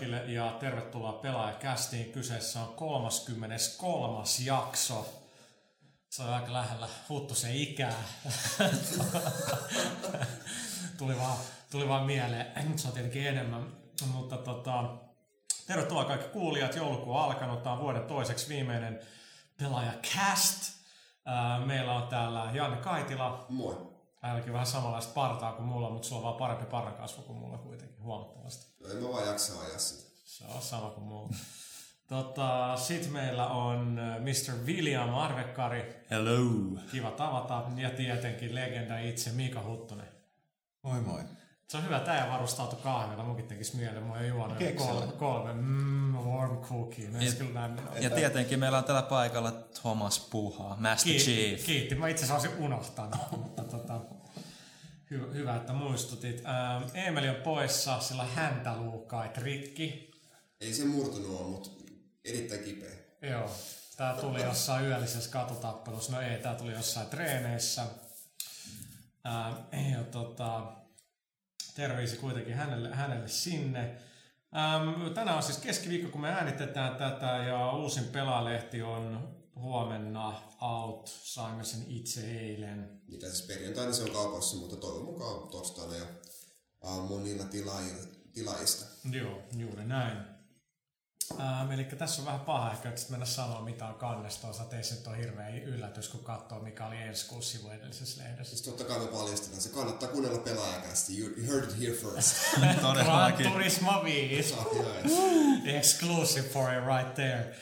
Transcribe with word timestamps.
kaikille 0.00 0.32
ja 0.32 0.56
tervetuloa 0.60 1.12
Pelaajakästiin. 1.12 2.12
Kyseessä 2.12 2.60
on 2.60 2.74
33. 2.74 4.22
jakso. 4.44 5.08
Se 6.10 6.22
on 6.22 6.34
aika 6.34 6.52
lähellä 6.52 6.88
Huttusen 7.08 7.54
ikää. 7.54 8.02
tuli, 10.98 11.18
vaan, 11.18 11.38
tuli 11.70 11.88
vaan 11.88 12.06
mieleen. 12.06 12.78
Se 12.78 12.88
on 12.88 12.94
tietenkin 12.94 13.26
enemmän. 13.26 13.66
Mutta 14.12 14.36
tota, 14.36 14.84
tervetuloa 15.66 16.04
kaikki 16.04 16.28
kuulijat. 16.28 16.76
Joulukuu 16.76 17.14
on 17.14 17.24
alkanut. 17.24 17.62
Tämä 17.62 17.72
on 17.72 17.80
vuoden 17.80 18.02
toiseksi 18.02 18.48
viimeinen 18.48 19.00
Pelaajakäst. 19.56 20.72
Meillä 21.64 21.92
on 21.92 22.08
täällä 22.08 22.50
Janne 22.52 22.76
Kaitila. 22.76 23.46
Moi. 23.48 23.89
Ainakin 24.22 24.52
vähän 24.52 24.66
samanlaista 24.66 25.12
partaa 25.14 25.52
kuin 25.52 25.66
mulla, 25.66 25.90
mutta 25.90 26.08
sulla 26.08 26.20
on 26.20 26.24
vaan 26.24 26.38
parempi 26.38 26.64
parrakasvu 26.64 27.22
kuin 27.22 27.38
mulla 27.38 27.58
kuitenkin 27.58 28.02
huomattavasti. 28.02 28.66
No 28.80 28.90
en 28.90 28.96
mä 29.02 29.08
vaan 29.08 29.26
jaksa 29.26 29.60
ajaa 29.60 29.78
sitä. 29.78 30.10
Se 30.24 30.44
on 30.44 30.62
sama 30.62 30.90
kuin 30.90 31.04
mulla. 31.04 31.28
Tota, 32.06 32.76
Sitten 32.76 33.12
meillä 33.12 33.46
on 33.46 33.98
äh, 33.98 34.20
Mr. 34.20 34.66
William 34.66 35.14
Arvekkari. 35.14 36.04
Hello. 36.10 36.38
Kiva 36.90 37.10
tavata. 37.10 37.62
Ja 37.76 37.90
tietenkin 37.90 38.54
legenda 38.54 38.98
itse 38.98 39.30
Mika 39.32 39.62
Huttunen. 39.62 40.08
Moi 40.82 41.00
moi. 41.00 41.20
Se 41.70 41.76
on 41.76 41.84
hyvä, 41.84 41.96
että 41.96 42.12
äijä 42.12 42.32
varustautu 42.32 42.76
kahvilla. 42.76 43.24
Munkin 43.24 43.46
tekisi 43.46 43.76
mieleen. 43.76 44.04
Mä 44.04 44.12
oon 44.12 44.28
juonut 44.28 44.58
Keksillä. 44.58 44.92
kolme, 44.92 45.12
kolme 45.12 45.52
mm, 45.52 46.14
warm 46.14 46.56
cookie. 46.60 47.04
Ja- 47.04 47.44
minä. 47.44 47.70
Ja 48.00 48.10
tietenkin 48.10 48.58
meillä 48.58 48.78
on 48.78 48.84
tällä 48.84 49.02
paikalla 49.02 49.50
Thomas 49.50 50.28
Puha, 50.30 50.76
Master 50.78 51.12
Kiitti, 51.12 51.32
Chief. 51.32 51.64
kiitti. 51.66 51.94
Mä 51.94 52.08
itse 52.08 52.24
asiassa 52.24 52.48
olisin 52.48 52.64
unohtanut, 52.64 53.20
mutta 53.38 53.64
tota, 53.64 54.00
hy, 55.10 55.34
hyvä, 55.34 55.56
että 55.56 55.72
muistutit. 55.72 56.42
Ähm, 56.46 56.96
Eemeli 56.96 57.28
on 57.28 57.36
poissa, 57.36 58.00
sillä 58.00 58.24
häntä 58.24 58.76
luukait 58.76 59.38
rikki. 59.38 60.10
Ei 60.60 60.74
se 60.74 60.84
murtunut 60.84 61.40
ole, 61.40 61.48
mutta 61.48 61.70
erittäin 62.24 62.64
kipeä. 62.64 62.90
Joo, 63.22 63.50
tää 63.96 64.14
tuli 64.14 64.42
jossain 64.42 64.86
yöllisessä 64.86 65.30
katutappelussa. 65.30 66.12
No 66.12 66.20
ei, 66.20 66.38
tää 66.38 66.54
tuli 66.54 66.72
jossain 66.72 67.06
treeneissä. 67.06 67.82
Ähm, 69.26 69.90
ja 69.92 70.04
tota, 70.04 70.79
terveisi 71.80 72.16
kuitenkin 72.16 72.54
hänelle, 72.54 72.94
hänelle 72.94 73.28
sinne. 73.28 73.96
Ähm, 74.56 75.12
tänään 75.14 75.36
on 75.36 75.42
siis 75.42 75.58
keskiviikko, 75.58 76.10
kun 76.10 76.20
me 76.20 76.28
äänitetään 76.28 76.96
tätä 76.96 77.26
ja 77.26 77.72
uusin 77.72 78.04
pelaalehti 78.04 78.82
on 78.82 79.28
huomenna 79.54 80.42
out. 80.60 81.06
Saimme 81.22 81.64
sen 81.64 81.84
itse 81.88 82.38
eilen. 82.38 83.00
Mitä 83.08 83.26
siis 83.26 83.46
perjantaina 83.46 83.92
se 83.92 84.02
on 84.02 84.10
kaupassa, 84.10 84.56
mutta 84.56 84.76
toivon 84.76 85.04
mukaan 85.04 85.48
torstaina 85.48 85.96
ja 85.96 86.06
monilla 87.08 87.44
tilaajilla, 87.44 88.02
tilaajista. 88.32 88.84
Joo, 89.10 89.42
juuri 89.56 89.84
näin. 89.84 90.29
Ähm, 91.40 91.72
eli 91.72 91.84
tässä 91.84 92.22
on 92.22 92.26
vähän 92.26 92.40
paha 92.40 92.72
ehkä, 92.72 92.88
että 92.88 93.02
mennä 93.08 93.26
sanoa 93.26 93.60
mitä 93.60 93.86
on 93.86 93.94
kannesta. 93.94 94.48
Osa 94.48 94.64
teistä 94.64 94.94
nyt 94.94 95.06
on 95.06 95.16
hirveä 95.16 95.48
yllätys, 95.48 96.08
kun 96.08 96.24
katsoo 96.24 96.60
mikä 96.60 96.86
oli 96.86 96.96
ensi 96.96 97.26
kuun 97.26 97.42
sivu 97.42 97.70
edellisessä 97.70 98.22
lehdessä. 98.22 98.50
Siis 98.50 98.62
totta 98.62 98.84
kai 98.84 98.98
me 98.98 99.06
paljastetaan, 99.06 99.62
se 99.62 99.68
kannattaa 99.68 100.08
kuunnella 100.08 100.38
pelaajakästi. 100.38 101.20
You, 101.20 101.30
you 101.36 101.46
heard 101.52 101.64
it 101.64 101.80
here 101.80 101.92
first. 101.92 102.36
Gran 102.60 102.76
Todellakin. 102.76 103.52
Turismo 103.52 104.04
5. 104.04 104.54
Ah, 104.54 104.66
nice. 105.02 105.78
Exclusive 105.78 106.48
for 106.48 106.72
you 106.74 106.96
right 106.96 107.14
there. 107.14 107.56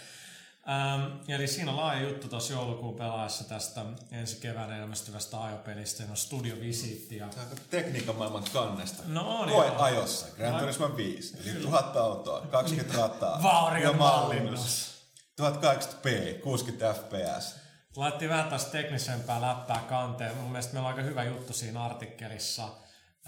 Um, 0.69 1.21
eli 1.29 1.47
siinä 1.47 1.71
on 1.71 1.77
laaja 1.77 2.01
juttu 2.01 2.29
tuossa 2.29 2.53
joulukuun 2.53 2.95
pelaajassa 2.95 3.45
tästä 3.45 3.85
ensi 4.13 4.37
keväänä 4.41 4.79
ilmestyvästä 4.83 5.43
ajopelistä. 5.43 6.05
On 6.11 6.17
studiovisiitti 6.17 7.17
ja 7.17 7.29
Tämä 7.29 7.47
on 7.53 7.59
tekniikan 7.71 8.17
maailman 8.17 8.45
kannesta. 8.53 9.03
No 9.07 9.41
on 9.41 9.49
Koe 9.49 9.67
joo. 9.67 9.83
ajossa, 9.83 10.27
Gran 10.37 10.61
Turismo 10.61 10.97
5, 10.97 11.37
eli 11.41 11.63
1000 11.63 11.97
autoa, 11.97 12.41
20 12.41 12.99
rataa. 12.99 13.43
Vaurion 13.43 13.93
ja 13.93 13.99
mallinnus. 13.99 14.99
1080p, 15.43 16.41
60 16.43 16.95
fps. 16.95 17.55
Laitettiin 17.97 18.31
vähän 18.31 18.49
taas 18.49 18.65
teknisempää 18.65 19.41
läppää 19.41 19.85
kanteen. 19.89 20.37
Mun 20.37 20.51
mielestä 20.51 20.73
meillä 20.73 20.89
on 20.89 20.95
aika 20.95 21.09
hyvä 21.09 21.25
juttu 21.25 21.53
siinä 21.53 21.85
artikkelissa. 21.85 22.69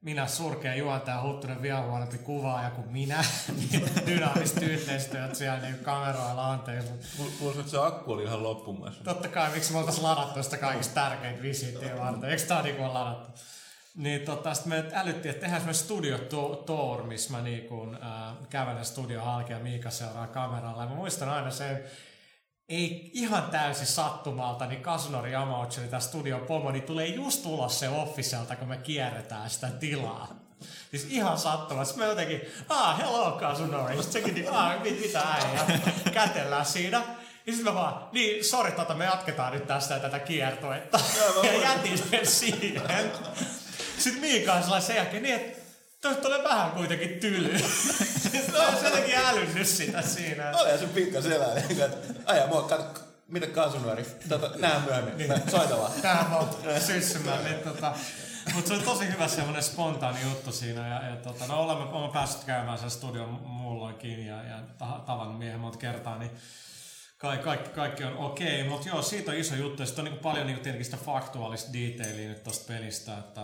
minä 0.00 0.26
surkea 0.26 0.74
juontaja 0.74 1.22
Huttunen 1.22 1.62
vielä 1.62 1.82
huonompi 1.82 2.18
kuvaaja 2.18 2.70
kuin 2.70 2.88
minä, 2.88 3.24
niin 3.56 3.90
dynaamista 4.06 4.60
yhteistyötä 4.60 5.34
siellä 5.34 5.60
niin 5.60 5.78
kameroilla 5.78 6.58
teillä. 6.58 6.90
Kuulostaa, 7.38 7.60
että 7.60 7.70
se 7.70 7.78
akku 7.78 8.12
oli 8.12 8.22
ihan 8.22 8.42
loppumassa. 8.42 9.04
Totta 9.04 9.28
kai, 9.28 9.50
miksi 9.50 9.72
me 9.72 9.78
oltaisiin 9.78 10.04
ladattu 10.04 10.42
sitä 10.42 10.56
kaikista 10.56 10.94
tärkeintä 10.94 11.42
visiittiä 11.42 11.98
varten, 11.98 12.30
eikö 12.30 12.42
tää 12.42 12.62
niinku 12.62 12.82
ladattu? 12.82 13.40
Niin 13.96 14.20
tota, 14.20 14.54
sit 14.54 14.66
me 14.66 14.84
älyttiin, 14.92 15.30
että 15.30 15.40
tehdään 15.40 15.60
semmoinen 15.60 15.82
studio 15.82 16.18
to- 16.18 16.62
tour, 16.66 17.02
missä 17.02 17.30
mä 17.30 17.40
niinku, 17.42 17.94
äh, 17.94 18.34
kävelen 18.50 18.84
studio 18.84 19.20
halki 19.20 19.52
ja 19.52 19.58
Miika 19.58 19.90
seuraa 19.90 20.26
kameralla. 20.26 20.82
Ja 20.82 20.88
mä 20.88 20.94
muistan 20.94 21.28
aina 21.28 21.50
sen, 21.50 21.84
ei 22.70 23.10
ihan 23.12 23.42
täysin 23.42 23.86
sattumalta, 23.86 24.66
niin 24.66 24.82
Kasunori 24.82 25.30
Yamauchi, 25.30 25.80
eli 25.80 25.88
tämä 25.88 26.00
studion 26.00 26.40
pomo, 26.40 26.70
niin 26.70 26.82
tulee 26.82 27.06
just 27.06 27.46
ulos 27.46 27.80
se 27.80 27.88
officelta, 27.88 28.56
kun 28.56 28.68
me 28.68 28.76
kierretään 28.76 29.50
sitä 29.50 29.68
tilaa. 29.68 30.28
Siis 30.90 31.06
ihan 31.10 31.38
sattumalta. 31.38 31.88
Sitten 31.88 32.04
me 32.04 32.08
jotenkin, 32.08 32.40
ah, 32.68 32.98
hello 32.98 33.32
Kasunori. 33.32 34.02
Sitten 34.02 34.12
sekin, 34.12 34.34
niin, 34.34 34.50
ah, 34.50 34.82
mit, 34.82 35.00
mitä 35.00 35.20
äijä. 35.20 35.80
Kätellään 36.12 36.66
siinä. 36.66 37.02
Ja 37.46 37.52
sitten 37.52 37.74
mä 37.74 37.80
vaan, 37.80 38.08
niin, 38.12 38.44
sori, 38.44 38.72
tota, 38.72 38.94
me 38.94 39.04
jatketaan 39.04 39.52
nyt 39.52 39.66
tästä 39.66 39.98
tätä 39.98 40.18
kiertoetta. 40.18 41.00
Ja 41.42 41.60
jätin 41.60 41.98
sen 41.98 42.26
siihen. 42.26 43.12
Sitten 43.98 44.20
Miika 44.20 44.52
on 44.52 44.62
sellainen 44.62 44.86
sen 44.86 44.96
jälkeen, 44.96 45.22
niin, 45.22 45.34
että 45.34 45.59
Tuosta 46.00 46.22
tulee 46.22 46.44
vähän 46.44 46.70
kuitenkin 46.70 47.20
tyly. 47.20 47.58
Sitten 48.32 48.52
mä 48.52 48.66
oon 48.66 48.84
jotenkin 48.84 49.16
älynnyt 49.16 49.68
sitä 49.68 50.02
siinä. 50.02 50.50
Oli 50.50 50.78
se 50.78 50.86
pitkä 50.86 51.20
selä, 51.20 51.54
niin 51.54 51.80
että 51.80 52.14
aja 52.26 52.46
mua, 52.46 52.62
katso, 52.62 53.04
mitä 53.28 53.46
kasunuori, 53.46 54.06
tota, 54.28 54.50
nähdään 54.56 54.82
myöhemmin, 54.82 55.16
niin. 55.18 55.50
soita 55.50 55.76
vaan. 55.76 55.92
Tää 56.02 56.26
on 56.40 56.48
syssymään. 56.80 57.44
Niin, 57.44 57.58
tota, 57.58 57.94
mutta 58.54 58.68
se 58.68 58.74
oli 58.74 58.82
tosi 58.82 59.08
hyvä 59.08 59.28
semmoinen 59.28 59.62
spontaani 59.62 60.22
juttu 60.22 60.52
siinä. 60.52 60.88
Ja, 60.88 61.08
ja 61.10 61.16
tota, 61.16 61.46
no 61.46 61.60
olemme, 61.60 61.84
olemme 61.84 62.12
päässyt 62.12 62.44
käymään 62.44 62.78
sen 62.78 62.90
studion 62.90 63.28
muulloinkin 63.28 64.26
ja, 64.26 64.42
ja 64.44 64.58
ta, 64.78 65.00
tavannut 65.06 65.38
miehen 65.38 65.60
monta 65.60 65.78
kertaa, 65.78 66.18
niin 66.18 66.30
kaikki, 67.20 67.44
kaikki, 67.44 67.70
kaikki 67.70 68.04
on 68.04 68.16
okei. 68.16 68.64
Mutta 68.68 68.88
joo, 68.88 69.02
siitä 69.02 69.30
on 69.30 69.36
iso 69.36 69.54
juttu. 69.54 69.86
Sitten 69.86 70.04
on 70.06 70.10
niin 70.12 70.22
paljon 70.22 70.46
niin 70.46 70.60
tietenkin 70.60 70.84
sitä 70.84 70.96
faktuaalista 70.96 71.72
detailia 71.72 72.28
nyt 72.28 72.44
tosta 72.44 72.64
pelistä, 72.72 73.18
että 73.18 73.40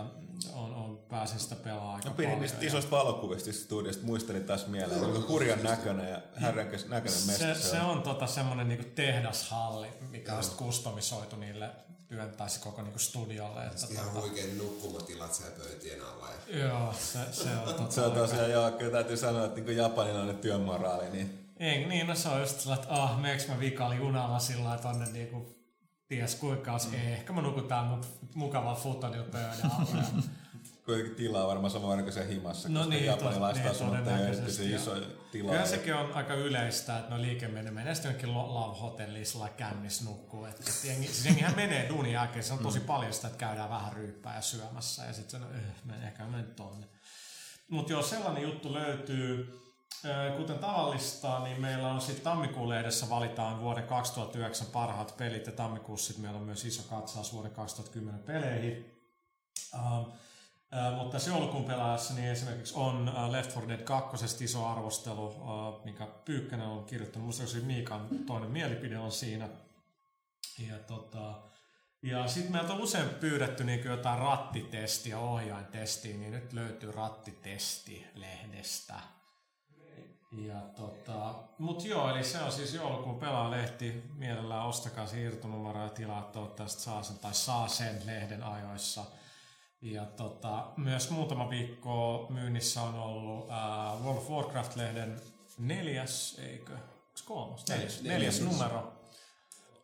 on, 0.53 0.73
on 0.75 0.99
pääsin 1.09 1.39
sitä 1.39 1.55
pelaamaan 1.55 1.95
aika 1.95 2.09
No 2.09 2.15
paljon. 2.15 2.39
niistä 2.41 2.57
ja- 2.61 2.67
isoista 2.67 2.91
valokuvista 2.91 3.53
studiosta, 3.53 4.05
muistelin 4.05 4.43
taas 4.43 4.67
mieleen. 4.67 5.03
Oli 5.03 5.19
hurjan 5.19 5.63
näköinen 5.63 6.09
ja 6.09 6.21
härränkäs 6.35 6.85
näköinen 6.87 7.19
mesta. 7.27 7.55
Se, 7.55 7.69
se 7.69 7.79
on 7.81 8.01
tota 8.01 8.27
semmoinen 8.27 8.67
niinku 8.69 8.85
tehdashalli, 8.95 9.87
mikä 10.09 10.35
on 10.35 10.43
sitten 10.43 10.65
kustomisoitu 10.65 11.35
niille 11.35 11.69
työntäisi 12.07 12.59
koko 12.59 12.81
niinku 12.81 12.99
studiolle. 12.99 13.65
Että, 13.65 13.87
Ihan 13.91 14.07
tota, 14.09 14.21
huikeat 14.21 14.57
nukkumatilat 14.57 15.33
siellä 15.33 15.55
pöytien 15.57 15.99
alla. 16.05 16.27
Ja... 16.47 16.57
joo, 16.59 16.93
se, 16.99 17.19
se 17.31 17.49
on 17.49 17.73
tota, 17.75 17.91
Se 17.91 18.01
on 18.01 18.11
tosiaan, 18.11 18.51
joo, 18.51 18.71
kyllä 18.71 18.91
täytyy 18.91 19.17
sanoa, 19.17 19.45
että 19.45 19.61
niin 19.61 19.77
japanilainen 19.77 20.37
työmoraali, 20.37 21.09
niin 21.09 21.46
Ei, 21.59 21.85
niin, 21.85 22.07
no 22.07 22.15
se 22.15 22.29
on 22.29 22.39
just 22.39 22.59
sellainen, 22.59 22.83
että 22.83 23.03
ah, 23.03 23.21
meeks 23.21 23.47
mä 23.47 23.59
vikaali 23.59 23.95
junalla 23.95 24.39
sillä 24.39 24.63
lailla 24.63 24.81
tonne 24.83 25.05
niinku, 25.05 25.57
ties 26.07 26.35
kuinka 26.35 26.71
mm. 26.71 26.93
ei, 26.93 27.13
ehkä 27.13 27.33
mä 27.33 27.41
nukun 27.41 27.67
tää 27.67 27.83
mun 27.83 28.05
mukavan 28.35 28.75
futonilla 28.75 29.27
pöydän 29.31 29.71
alla. 29.79 30.03
Kuitenkin 30.85 31.15
tilaa 31.15 31.47
varmaan 31.47 31.71
samoin 31.71 32.01
kuin 32.03 32.13
se 32.13 32.27
himassa, 32.27 32.69
No 32.69 32.79
koska 32.79 32.93
niin, 32.93 33.05
japanilaiset 33.05 33.63
niin, 33.63 33.75
todennäköisesti, 33.75 34.51
se 34.51 34.75
iso 34.75 34.95
tila. 35.31 35.51
Kyllä 35.51 35.65
sekin 35.65 35.95
on 35.95 36.13
aika 36.13 36.33
yleistä, 36.33 36.97
että 36.97 37.15
no 37.15 37.21
liikeminen 37.21 37.73
menee 37.73 37.95
sitten 37.95 38.11
jonkin 38.11 38.33
lo- 38.33 38.53
love-hotelliin 38.53 39.25
sillä 39.25 39.49
kännissä 39.49 40.05
nukkuu. 40.05 40.45
Et, 40.45 40.59
et 40.59 40.83
jengi, 40.83 41.07
siis 41.07 41.25
jengihän 41.25 41.55
menee 41.55 41.89
duunin 41.89 42.11
jälkeen, 42.11 42.43
se 42.43 42.53
on 42.53 42.59
tosi 42.59 42.79
paljon 42.79 43.13
sitä, 43.13 43.27
että 43.27 43.39
käydään 43.39 43.69
vähän 43.69 43.93
ryyppää 43.93 44.35
ja 44.35 44.41
syömässä 44.41 45.05
ja 45.05 45.13
sitten 45.13 45.39
se 45.39 45.45
on, 45.45 45.51
men- 45.85 46.03
ehkä 46.03 46.25
mä 46.25 46.37
nyt 46.37 46.55
tonne. 46.55 46.87
Mutta 47.69 47.91
joo, 47.93 48.01
sellainen 48.03 48.43
juttu 48.43 48.73
löytyy. 48.73 49.59
Kuten 50.37 50.59
tavallista, 50.59 51.39
niin 51.39 51.61
meillä 51.61 51.87
on 51.87 52.01
sitten 52.01 52.23
tammikuun 52.23 52.69
lehdessä 52.69 53.09
valitaan 53.09 53.61
vuoden 53.61 53.87
2009 53.87 54.67
parhaat 54.67 55.17
pelit 55.17 55.45
ja 55.45 55.51
tammikuussa 55.51 56.13
sit 56.13 56.21
meillä 56.21 56.37
on 56.37 56.45
myös 56.45 56.65
iso 56.65 56.83
katsaus 56.89 57.33
vuoden 57.33 57.51
2010 57.51 58.23
peleihin. 58.23 58.97
Ähm, 59.73 60.09
Ää, 60.71 60.91
mutta 60.91 61.11
tässä 61.11 61.29
joulukuun 61.29 61.63
pelaajassa 61.63 62.13
niin 62.13 62.27
esimerkiksi 62.27 62.73
on 62.77 63.13
Left 63.31 63.55
4 63.55 63.69
Dead 63.69 63.81
2 63.81 64.43
iso 64.43 64.65
arvostelu, 64.65 65.29
ää, 65.29 65.85
mikä 65.85 66.07
Pyykkönen 66.25 66.67
on 66.67 66.85
kirjoittanut. 66.85 67.25
Musta 67.25 67.47
se 67.47 67.59
Miikan 67.59 68.07
toinen 68.25 68.51
mielipide 68.51 68.99
on 68.99 69.11
siinä. 69.11 69.49
Ja, 70.69 70.79
tota, 70.79 71.41
ja 72.01 72.27
sitten 72.27 72.51
meiltä 72.51 72.73
on 72.73 72.81
usein 72.81 73.09
pyydetty 73.09 73.63
niin 73.63 73.83
jotain 73.83 74.19
rattitestiä, 74.19 75.19
ohjaintestiä, 75.19 76.17
niin 76.17 76.31
nyt 76.31 76.53
löytyy 76.53 76.91
rattitesti 76.91 78.07
lehdestä. 78.15 78.93
Ja 80.31 80.61
tota, 80.75 81.35
mut 81.57 81.85
joo, 81.85 82.09
eli 82.09 82.23
se 82.23 82.43
on 82.43 82.51
siis 82.51 82.73
joulukuun 82.73 83.19
pelaalehti. 83.19 84.03
Mielellään 84.13 84.65
ostakaa 84.65 85.07
siirtonumero 85.07 85.83
ja 85.83 85.89
tilaa, 85.89 86.21
toivottavasti 86.21 86.81
saa 86.81 87.03
sen, 87.03 87.19
tai 87.19 87.33
saa 87.33 87.67
sen 87.67 88.01
lehden 88.05 88.43
ajoissa. 88.43 89.05
Ja 89.81 90.05
tota, 90.05 90.67
myös 90.77 91.09
muutama 91.09 91.49
viikko 91.49 92.27
myynnissä 92.29 92.81
on 92.81 92.95
ollut 92.95 93.49
äh, 93.49 94.03
World 94.03 94.17
of 94.17 94.29
Warcraft-lehden 94.29 95.21
neljäs, 95.57 96.39
eikö? 96.39 96.77
Kolmas? 97.25 97.67
Neljäs, 97.67 98.01
neljäs, 98.03 98.39
neljäs 98.39 98.41
numero. 98.41 98.93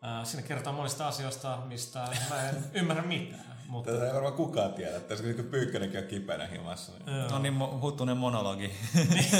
Äh, 0.03 0.25
siinä 0.25 0.47
kerrotaan 0.47 0.75
monista 0.75 1.07
asioista, 1.07 1.57
mistä 1.65 2.07
mä 2.29 2.49
en 2.49 2.55
ymmärrä 2.73 3.03
mitään. 3.03 3.52
Mutta... 3.67 3.91
Tätä 3.91 4.07
ei 4.07 4.13
varmaan 4.13 4.33
kukaan 4.33 4.73
tiedä. 4.73 4.99
Tässä 4.99 5.23
kun 5.35 5.45
Pyykkönenkin 5.45 5.99
on 5.99 6.07
kipeänä 6.07 6.47
himassa. 6.47 6.91
Niin... 6.91 7.27
No 7.31 7.39
niin, 7.39 7.53
mo- 7.53 7.81
huttunen 7.81 8.17
monologi. 8.17 8.71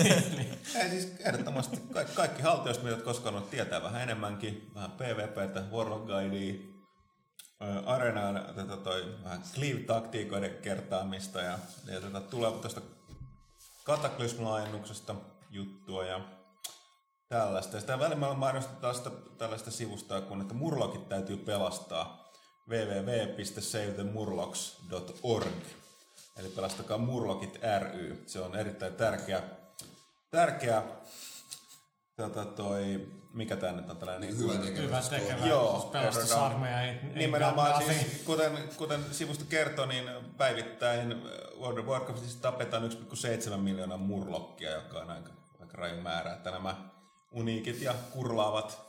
ei 0.82 0.90
siis 0.90 1.16
ehdottomasti 1.20 1.78
kaikki, 1.94 2.16
kaikki 2.16 2.42
haltijoista, 2.42 2.84
mitä 2.84 2.98
koskaan 2.98 3.36
on 3.36 3.44
tietää 3.44 3.84
vähän 3.84 4.02
enemmänkin. 4.02 4.72
Vähän 4.76 4.92
PvPtä, 4.92 5.64
Warlock 5.72 6.06
Guidea, 6.06 6.74
Arenaan 7.86 8.46
tätä 8.56 8.78
toi 8.78 9.16
vähän 9.24 9.44
cleave-taktiikoiden 9.54 10.62
kertaamista 10.62 11.42
ja, 11.42 11.60
ja 11.88 12.02
tätä 12.02 12.22
tulee 12.22 12.52
tuosta 12.52 12.82
Cataclysm-laajennuksesta 13.86 15.16
juttua 15.50 16.06
ja 16.06 16.22
tällaista. 17.30 17.78
Ja 17.78 17.82
sitä 17.82 18.00
välillä 18.00 18.34
mainostetaan 18.34 18.96
sitä, 18.96 19.12
tällaista 19.38 19.72
sivustoa, 19.72 20.22
kun 20.22 20.42
että 20.42 20.54
murlokit 20.54 21.10
täytyy 21.10 21.38
pelastaa 21.38 22.23
www.savethemurlocs.org 22.70 25.64
Eli 26.38 26.50
pelastakaa 26.50 26.98
murlokit 26.98 27.60
ry. 27.80 28.24
Se 28.26 28.40
on 28.40 28.56
erittäin 28.56 28.96
tärkeä, 28.96 29.44
tärkeä 30.32 30.84
tota 32.18 32.46
toi, 32.46 33.08
mikä 33.34 33.56
tämä 33.56 33.72
nyt 33.72 33.90
on 33.90 33.98
tällainen... 33.98 34.30
Niin, 34.30 34.40
hyvä 34.40 34.54
tekevä. 34.54 34.82
Hyvä 34.82 35.02
tekevä. 35.02 35.46
Joo, 35.46 35.90
pelastusarmeija. 35.92 36.82
Ei, 36.82 37.00
Nimenomaan 37.16 37.84
siis, 37.84 38.22
kuten, 38.26 38.70
kuten 38.78 39.06
sivusto 39.12 39.46
kertoi, 39.50 39.88
niin 39.88 40.10
päivittäin 40.38 41.24
World 41.60 41.78
of 41.78 41.86
Warcraftissa 41.86 42.42
tapetaan 42.42 42.92
1,7 42.92 43.58
miljoonaa 43.58 43.98
murlokkia, 43.98 44.72
joka 44.72 45.00
on 45.00 45.10
aika, 45.10 45.30
aika 45.62 45.78
raju 45.78 46.02
määrä. 46.02 46.34
Että 46.34 46.52
nämä 46.52 46.76
uniikit 47.32 47.82
ja 47.82 47.94
kurlaavat 48.12 48.80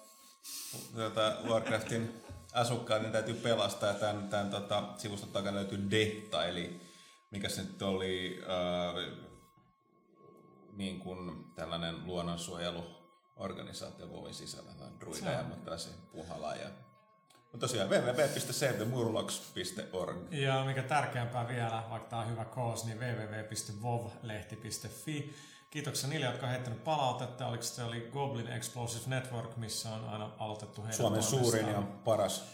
tuota, 0.95 1.37
Warcraftin 1.49 2.24
asukkaat 2.55 3.03
niin 3.03 3.13
täytyy 3.13 3.35
pelastaa. 3.35 3.89
Ja 3.89 3.95
tämän, 3.95 4.29
tämän 4.29 4.51
tota, 4.51 4.89
sivuston 4.97 5.29
takana 5.29 5.57
löytyy 5.57 5.91
Detta, 5.91 6.47
eli 6.47 6.81
mikä 7.31 7.49
se 7.49 7.63
nyt 7.63 7.83
oli, 7.83 8.43
äh, 8.43 9.19
niin 10.73 11.01
kuin 11.01 11.45
tällainen 11.55 12.07
luonnonsuojelu 12.07 12.85
organisaatio 13.37 14.11
Vovin 14.11 14.35
sisällä, 14.35 14.71
tai 14.79 14.89
druideja, 15.01 15.43
mutta 15.43 15.79
se 15.79 15.91
puhala 16.13 16.55
ja 16.55 16.69
mutta 17.55 17.67
tosiaan 17.67 17.91
www.savethemurlocs.org. 17.91 20.17
Ja 20.31 20.65
mikä 20.65 20.83
tärkeämpää 20.83 21.49
vielä, 21.49 21.83
vaikka 21.91 22.09
tämä 22.09 22.23
on 22.23 22.31
hyvä 22.31 22.45
koos, 22.45 22.85
niin 22.85 23.01
www.vovlehti.fi. 23.01 25.35
Kiitoksia 25.75 26.09
niille, 26.09 26.27
jotka 26.27 26.47
ovat 26.47 26.55
heittäneet 26.55 26.85
palautetta. 26.85 27.47
Oliko 27.47 27.63
se 27.63 27.85
oli 27.85 28.09
Goblin 28.13 28.49
Explosive 28.49 29.03
Network, 29.07 29.57
missä 29.57 29.95
on 29.95 30.09
aina 30.09 30.31
aloitettu 30.39 30.83
heidän 30.83 30.97
Suomen 30.97 31.23
suurin 31.23 31.69
ja 31.69 31.83
paras 32.05 32.45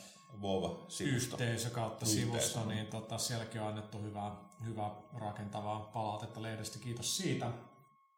VOV-sivusto. 0.43 1.37
Yhteisö 1.37 1.71
kautta 1.71 2.07
sivusto, 2.07 2.65
niin 2.65 2.87
tota, 2.87 3.19
sielläkin 3.19 3.61
on 3.61 3.69
annettu 3.69 3.99
hyvää, 3.99 4.33
hyvää 4.65 4.91
rakentavaa 5.15 5.81
palautetta 5.81 6.43
lehdestä. 6.43 6.79
Kiitos 6.79 7.17
siitä. 7.17 7.47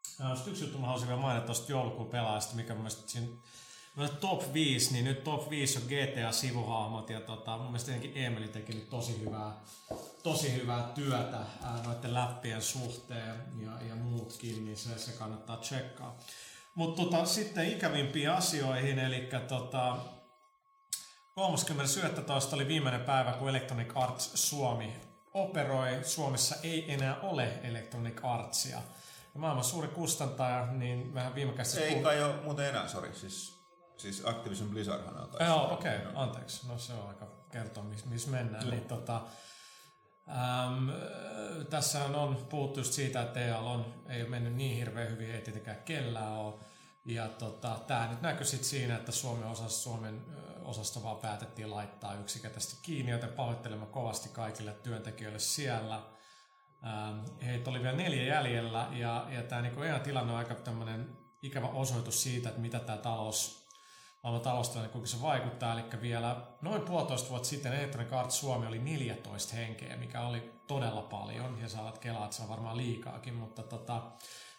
Sitten 0.03 0.51
yksi 0.51 0.63
juttu 0.63 0.77
mä 0.77 0.85
haluaisin 0.85 1.07
vielä 1.07 1.21
mainita 1.21 1.45
tuosta 1.45 1.71
joulukuun 1.71 2.09
pelaajasta, 2.09 2.55
mikä 2.55 2.73
mun 2.73 2.81
mielestä 2.81 3.11
siinä 3.11 3.27
top 4.19 4.53
5, 4.53 4.93
niin 4.93 5.05
nyt 5.05 5.23
top 5.23 5.49
5 5.49 5.77
on 5.77 5.83
GTA-sivuhahmot 5.83 7.09
ja 7.09 7.19
tota, 7.19 7.57
mun 7.57 7.65
mielestä 7.65 7.91
tietenkin 7.91 8.23
Emeli 8.23 8.47
teki 8.47 8.73
nyt 8.73 8.89
tosi 8.89 9.21
hyvää, 9.21 9.51
tosi 10.23 10.53
hyvää 10.53 10.91
työtä 10.95 11.37
ää, 11.37 11.83
noiden 11.83 12.13
läppien 12.13 12.61
suhteen 12.61 13.35
ja, 13.59 13.71
ja 13.87 13.95
muutkin, 13.95 14.65
niin 14.65 14.77
se, 14.77 14.97
se 14.97 15.11
kannattaa 15.11 15.57
tsekkaa. 15.57 16.19
Mutta 16.75 17.03
tota, 17.03 17.25
sitten 17.25 17.71
ikävimpiin 17.71 18.31
asioihin, 18.31 18.99
eli 18.99 19.29
tota, 19.47 19.97
30.11. 21.39 22.55
oli 22.55 22.67
viimeinen 22.67 23.01
päivä, 23.01 23.31
kun 23.31 23.49
Electronic 23.49 23.91
Arts 23.95 24.31
Suomi 24.33 24.93
operoi. 25.33 25.99
Suomessa 26.03 26.55
ei 26.63 26.93
enää 26.93 27.19
ole 27.19 27.59
Electronic 27.63 28.19
Artsia 28.23 28.81
maailman 29.37 29.63
suuri 29.63 29.87
kustantaja, 29.87 30.65
niin 30.65 31.13
vähän 31.13 31.35
viime 31.35 31.53
käsissä... 31.53 31.85
Ei 31.85 32.03
kai 32.03 32.23
ole 32.23 32.35
muuten 32.43 32.69
enää, 32.69 32.87
sori, 32.87 33.13
siis, 33.13 33.62
siis 33.97 34.25
Activision 34.25 34.69
Blizzardhan 34.69 35.17
on. 35.17 35.45
Joo, 35.45 35.73
okei, 35.73 35.97
okay, 35.97 36.11
anteeksi. 36.15 36.67
No 36.67 36.77
se 36.77 36.93
on 36.93 37.07
aika 37.07 37.27
kertoa, 37.51 37.83
missä 37.83 38.05
mis 38.09 38.27
mennään. 38.27 38.69
Niin, 38.69 38.85
tota, 38.85 39.21
äm, 40.29 40.89
tässä 41.69 42.05
on 42.05 42.35
puhuttu 42.49 42.79
just 42.79 42.93
siitä, 42.93 43.21
että 43.21 43.39
EAL 43.39 43.65
on, 43.65 44.03
ei 44.09 44.21
ole 44.21 44.29
mennyt 44.29 44.53
niin 44.53 44.77
hirveän 44.77 45.11
hyvin, 45.11 45.31
ei 45.31 45.41
tietenkään 45.41 45.83
kellään 45.85 46.33
ole. 46.33 46.53
Ja 47.05 47.27
tota, 47.27 47.79
tämä 47.87 48.07
nyt 48.07 48.21
näkyy 48.21 48.45
sitten 48.45 48.69
siinä, 48.69 48.95
että 48.95 49.11
Suomen 49.11 49.47
osasta, 49.47 49.81
Suomen 49.81 50.25
osasta 50.63 51.03
vaan 51.03 51.17
päätettiin 51.17 51.71
laittaa 51.71 52.15
yksikäisesti 52.15 52.77
kiinni, 52.81 53.11
joten 53.11 53.29
pahoittelemme 53.29 53.85
kovasti 53.85 54.29
kaikille 54.29 54.73
työntekijöille 54.73 55.39
siellä– 55.39 56.01
Ähm, 56.85 57.19
heitä 57.45 57.69
oli 57.69 57.83
vielä 57.83 57.97
neljä 57.97 58.23
jäljellä 58.23 58.87
ja, 58.91 59.27
ja 59.29 59.43
tämä 59.43 59.61
niin 59.61 60.01
tilanne 60.03 60.33
on 60.33 60.39
aika 60.39 60.55
tämmöinen 60.55 61.17
ikävä 61.41 61.67
osoitus 61.67 62.23
siitä, 62.23 62.49
että 62.49 62.61
mitä 62.61 62.79
tämä 62.79 62.97
talous, 62.97 63.62
maailman 64.23 64.43
taloustilanne, 64.43 64.91
kuinka 64.91 65.07
se 65.07 65.21
vaikuttaa. 65.21 65.73
Eli 65.73 66.01
vielä 66.01 66.35
noin 66.61 66.81
puolitoista 66.81 67.29
vuotta 67.29 67.47
sitten 67.47 67.73
Electronic 67.73 68.13
Arts 68.13 68.39
Suomi 68.39 68.67
oli 68.67 68.79
14 68.79 69.55
henkeä, 69.55 69.97
mikä 69.97 70.21
oli 70.21 70.53
todella 70.67 71.01
paljon. 71.01 71.59
Ja 71.61 71.69
saavat 71.69 71.97
kelaa, 71.97 72.23
että 72.23 72.35
se 72.35 72.43
on 72.43 72.49
varmaan 72.49 72.77
liikaakin, 72.77 73.33
mutta 73.33 73.63
tota, 73.63 74.01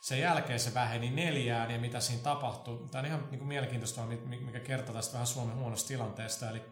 sen 0.00 0.20
jälkeen 0.20 0.60
se 0.60 0.74
väheni 0.74 1.10
neljään 1.10 1.70
ja 1.70 1.78
mitä 1.78 2.00
siinä 2.00 2.22
tapahtui. 2.22 2.88
Tämä 2.90 3.00
on 3.00 3.06
ihan 3.06 3.28
niin 3.30 3.38
kuin 3.38 3.48
mielenkiintoista, 3.48 4.06
mikä 4.26 4.60
kertoo 4.60 4.94
tästä 4.94 5.12
vähän 5.12 5.26
Suomen 5.26 5.56
huonosta 5.56 5.88
tilanteesta. 5.88 6.50
Eli 6.50 6.62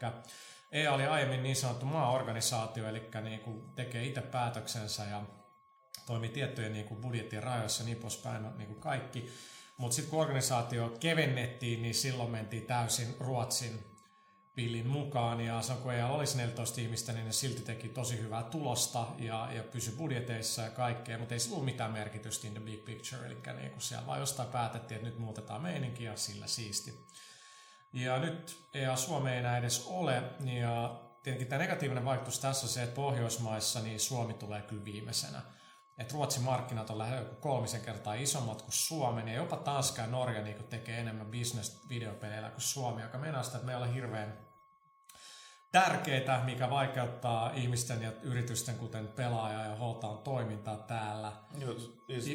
EA 0.73 0.93
oli 0.93 1.07
aiemmin 1.07 1.43
niin 1.43 1.57
sanottu 1.57 1.87
maaorganisaatio, 1.87 2.89
eli 2.89 3.11
niin 3.23 3.41
kuin 3.41 3.75
tekee 3.75 4.05
itse 4.05 4.21
päätöksensä 4.21 5.05
ja 5.05 5.23
toimii 6.07 6.29
tiettyjen 6.29 6.73
niin 6.73 6.87
kuin 6.87 7.01
budjettien 7.01 7.43
rajoissa 7.43 7.83
ja 7.83 7.87
niin 7.87 7.99
poispäin, 7.99 8.59
niin 8.59 8.69
kuin 8.69 8.81
kaikki. 8.81 9.33
Mutta 9.77 9.95
sitten 9.95 10.11
kun 10.11 10.21
organisaatio 10.21 10.97
kevennettiin, 11.01 11.83
niin 11.83 11.95
silloin 11.95 12.31
mentiin 12.31 12.67
täysin 12.67 13.17
Ruotsin 13.21 13.93
pillin 14.55 14.87
mukaan. 14.87 15.41
Ja 15.41 15.63
se 15.63 15.73
kun 15.73 15.93
ei 15.93 16.03
olisi 16.03 16.37
14 16.37 16.81
ihmistä, 16.81 17.13
niin 17.13 17.27
ne 17.27 17.33
silti 17.33 17.63
teki 17.63 17.89
tosi 17.89 18.19
hyvää 18.19 18.43
tulosta 18.43 19.07
ja, 19.19 19.49
ja 19.53 19.63
pysyi 19.63 19.97
budjeteissa 19.97 20.63
ja 20.63 20.71
kaikkea, 20.71 21.19
mutta 21.19 21.35
ei 21.35 21.41
sillä 21.41 21.55
ollut 21.55 21.65
mitään 21.65 21.93
merkitystä 21.93 22.47
in 22.47 22.55
the 22.55 22.63
big 22.63 22.85
picture. 22.85 23.27
Eli 23.27 23.37
niin 23.57 23.71
kun 23.71 23.83
siellä 23.83 24.07
vaan 24.07 24.21
jostain 24.21 24.49
päätettiin, 24.49 24.97
että 24.97 25.09
nyt 25.09 25.19
muutetaan 25.19 25.63
meininki 25.63 26.05
ja 26.05 26.17
sillä 26.17 26.47
siisti. 26.47 27.07
Ja 27.93 28.19
nyt 28.19 28.69
EA 28.75 28.97
Suomi 28.97 29.31
ei 29.31 29.39
enää 29.39 29.59
edes 29.59 29.87
ole. 29.87 30.23
Ja 30.61 31.01
tietenkin 31.23 31.49
tämä 31.49 31.63
negatiivinen 31.63 32.05
vaikutus 32.05 32.39
tässä 32.39 32.67
on 32.67 32.71
se, 32.71 32.83
että 32.83 32.95
Pohjoismaissa 32.95 33.81
niin 33.81 34.01
Suomi 34.01 34.35
tulee 34.35 34.63
kyllä 34.63 34.85
viimeisenä 34.85 35.43
että 35.99 36.15
Ruotsin 36.15 36.43
markkinat 36.43 36.91
on 36.91 36.99
lähes 36.99 37.27
kolmisen 37.41 37.81
kertaa 37.81 38.15
isommat 38.15 38.63
kuin 38.63 38.73
Suomen, 38.73 39.29
ja 39.29 39.35
jopa 39.35 39.57
Tanska 39.57 40.03
ja 40.03 40.09
Norja 40.09 40.43
niin 40.43 40.65
tekee 40.65 41.01
enemmän 41.01 41.27
business-videopeleillä 41.27 42.51
kuin 42.51 42.61
Suomi, 42.61 43.03
joka 43.03 43.19
meinaa 43.19 43.43
sitä, 43.43 43.57
että 43.57 43.67
me 43.67 43.77
ollaan 43.77 43.95
hirveän 43.95 44.53
tärkeitä, 45.73 46.41
mikä 46.45 46.71
vaikeuttaa 46.71 47.53
ihmisten 47.55 48.03
ja 48.03 48.13
yritysten, 48.23 48.75
kuten 48.75 49.09
pelaaja 49.09 49.61
ja 49.61 49.77
holtaan 49.77 50.19
toimintaa 50.19 50.77
täällä. 50.77 51.33
Just, 51.59 51.91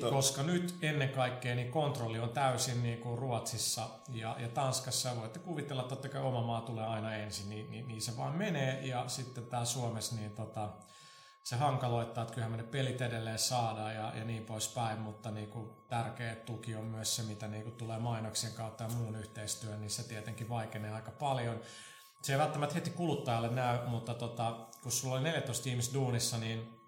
Koska 0.09 0.43
nyt 0.43 0.75
ennen 0.81 1.09
kaikkea 1.09 1.55
niin 1.55 1.71
kontrolli 1.71 2.19
on 2.19 2.29
täysin 2.29 2.83
niin 2.83 2.97
kuin 2.97 3.17
Ruotsissa 3.17 3.89
ja, 4.09 4.35
ja 4.39 4.49
Tanskassa. 4.49 5.15
Voitte 5.15 5.39
kuvitella, 5.39 5.81
että 5.81 5.95
totta 5.95 6.09
kai 6.09 6.21
oma 6.21 6.41
maa 6.41 6.61
tulee 6.61 6.85
aina 6.85 7.15
ensin, 7.15 7.49
niin, 7.49 7.71
niin, 7.71 7.87
niin 7.87 8.01
se 8.01 8.17
vaan 8.17 8.35
menee. 8.35 8.87
Ja 8.87 9.03
sitten 9.07 9.45
tämä 9.45 9.65
Suomessa, 9.65 10.15
niin 10.15 10.31
tota, 10.31 10.69
se 11.47 11.55
hankaloittaa, 11.55 12.21
että 12.21 12.33
kyllähän 12.33 12.51
me 12.51 12.57
ne 12.57 12.63
pelit 12.63 13.01
edelleen 13.01 13.39
saadaan 13.39 13.95
ja, 13.95 14.13
ja 14.15 14.23
niin 14.23 14.45
poispäin, 14.45 14.99
mutta 14.99 15.31
niin 15.31 15.49
kuin 15.49 15.69
tärkeä 15.87 16.35
tuki 16.35 16.75
on 16.75 16.85
myös 16.85 17.15
se, 17.15 17.23
mitä 17.23 17.47
niin 17.47 17.63
kuin 17.63 17.75
tulee 17.75 17.99
mainoksien 17.99 18.53
kautta 18.53 18.83
ja 18.83 18.89
muun 18.89 19.15
yhteistyön, 19.15 19.79
niin 19.81 19.89
se 19.89 20.03
tietenkin 20.03 20.49
vaikenee 20.49 20.91
aika 20.91 21.11
paljon. 21.11 21.59
Se 22.21 22.33
ei 22.33 22.39
välttämättä 22.39 22.75
heti 22.75 22.89
kuluttajalle 22.89 23.49
näy, 23.49 23.87
mutta 23.87 24.13
tota, 24.13 24.67
kun 24.83 24.91
sulla 24.91 25.15
oli 25.15 25.23
14 25.23 25.69
ihmistä 25.69 25.93
duunissa, 25.93 26.37
niin 26.37 26.79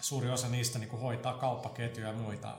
suuri 0.00 0.30
osa 0.30 0.48
niistä 0.48 0.78
niin 0.78 0.90
kuin 0.90 1.02
hoitaa 1.02 1.38
kauppaketjuja 1.38 2.08
ja 2.08 2.14
muita, 2.14 2.58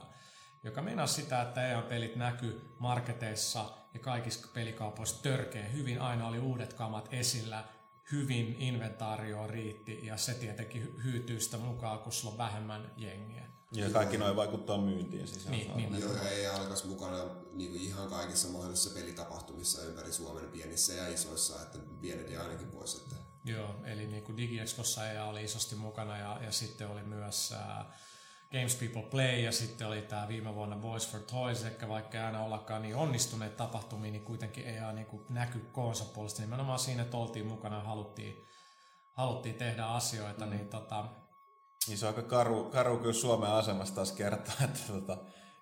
joka 0.62 0.82
meinaa 0.82 1.06
sitä, 1.06 1.42
että 1.42 1.68
EA-pelit 1.68 2.16
näkyy 2.16 2.74
marketeissa 2.78 3.70
ja 3.94 4.00
kaikissa 4.00 4.48
pelikaupoissa 4.54 5.22
törkeä 5.22 5.64
hyvin. 5.64 6.00
Aina 6.00 6.28
oli 6.28 6.38
uudet 6.38 6.72
kamat 6.72 7.08
esillä, 7.10 7.64
hyvin 8.12 8.56
inventaarioa 8.58 9.46
riitti 9.46 10.06
ja 10.06 10.16
se 10.16 10.34
tietenkin 10.34 10.82
hy- 10.82 11.04
hyytyy 11.04 11.40
sitä 11.40 11.56
mukaan, 11.56 11.98
kun 11.98 12.12
sulla 12.12 12.32
on 12.32 12.38
vähemmän 12.38 12.92
jengiä. 12.96 13.48
Ja 13.72 13.90
kaikki 13.90 14.18
noin 14.18 14.36
vaikuttaa 14.36 14.78
myyntiin. 14.78 15.28
Siis 15.28 15.46
ihan 15.46 15.58
Niin, 15.58 15.76
niin. 15.92 16.00
Joo, 16.00 16.12
ja 16.12 16.30
EA 16.30 16.56
alkaisi 16.56 16.86
mukana 16.86 17.24
niin 17.52 17.70
kuin 17.70 17.82
ihan 17.82 18.08
kaikissa 18.08 18.48
mahdollisissa 18.48 19.00
pelitapahtumissa 19.00 19.82
ympäri 19.82 20.12
Suomen, 20.12 20.44
pienissä 20.44 20.92
ja 20.92 21.08
isoissa, 21.08 21.62
että 21.62 21.78
pienet 22.00 22.30
ja 22.30 22.42
ainakin 22.42 22.70
pois. 22.70 22.94
Että 22.94 23.16
Joo, 23.44 23.74
eli 23.84 24.06
niin 24.06 24.22
kuin 24.22 24.36
DigiExpossa 24.36 25.10
EA 25.10 25.24
oli 25.24 25.44
isosti 25.44 25.74
mukana 25.74 26.18
ja, 26.18 26.40
ja 26.42 26.52
sitten 26.52 26.88
oli 26.88 27.02
myös 27.02 27.52
äh, 27.52 27.86
Games 28.52 28.76
People 28.76 29.10
Play 29.10 29.40
ja 29.40 29.52
sitten 29.52 29.86
oli 29.86 30.02
tämä 30.02 30.28
viime 30.28 30.54
vuonna 30.54 30.76
Boys 30.76 31.08
for 31.08 31.20
Toys, 31.20 31.64
ehkä 31.64 31.88
vaikka 31.88 32.18
ei 32.18 32.24
aina 32.24 32.44
ollakaan 32.44 32.82
niin 32.82 32.96
onnistuneet 32.96 33.56
tapahtumia, 33.56 34.12
niin 34.12 34.24
kuitenkin 34.24 34.66
EA 34.66 34.92
niin 34.92 35.06
kuin 35.06 35.22
näkyy 35.30 35.68
koonsa 35.72 36.04
puolesta. 36.04 36.42
Nimenomaan 36.42 36.78
siinä, 36.78 37.02
että 37.02 37.16
oltiin 37.16 37.46
mukana 37.46 37.76
ja 37.76 37.82
haluttiin, 37.82 38.44
haluttiin 39.12 39.54
tehdä 39.54 39.84
asioita, 39.84 40.44
mm. 40.44 40.50
niin 40.50 40.68
tota, 40.68 41.04
Niin 41.88 41.98
se 41.98 42.06
on 42.06 42.14
aika 42.14 42.28
karu, 42.28 42.64
karu 42.64 42.98
kyllä 42.98 43.12
Suomen 43.12 43.50
asemasta 43.50 43.94
taas 43.94 44.12
kertoa, 44.12 44.54
että 44.64 44.92
tota, 44.92 45.18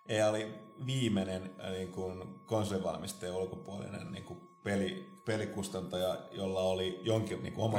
EA 0.08 0.28
oli 0.28 0.54
viimeinen 0.86 1.54
äh, 1.64 1.70
niin 1.70 1.92
kuin 1.92 2.40
konsolivalmistajan 2.44 3.36
ulkopuolinen 3.36 4.12
niin 4.12 4.24
kuin 4.24 4.40
peli, 4.64 5.20
pelikustantaja, 5.24 6.18
jolla 6.30 6.60
oli 6.60 7.00
jonkin 7.02 7.42
niin 7.42 7.52
kuin 7.52 7.64
oma 7.64 7.78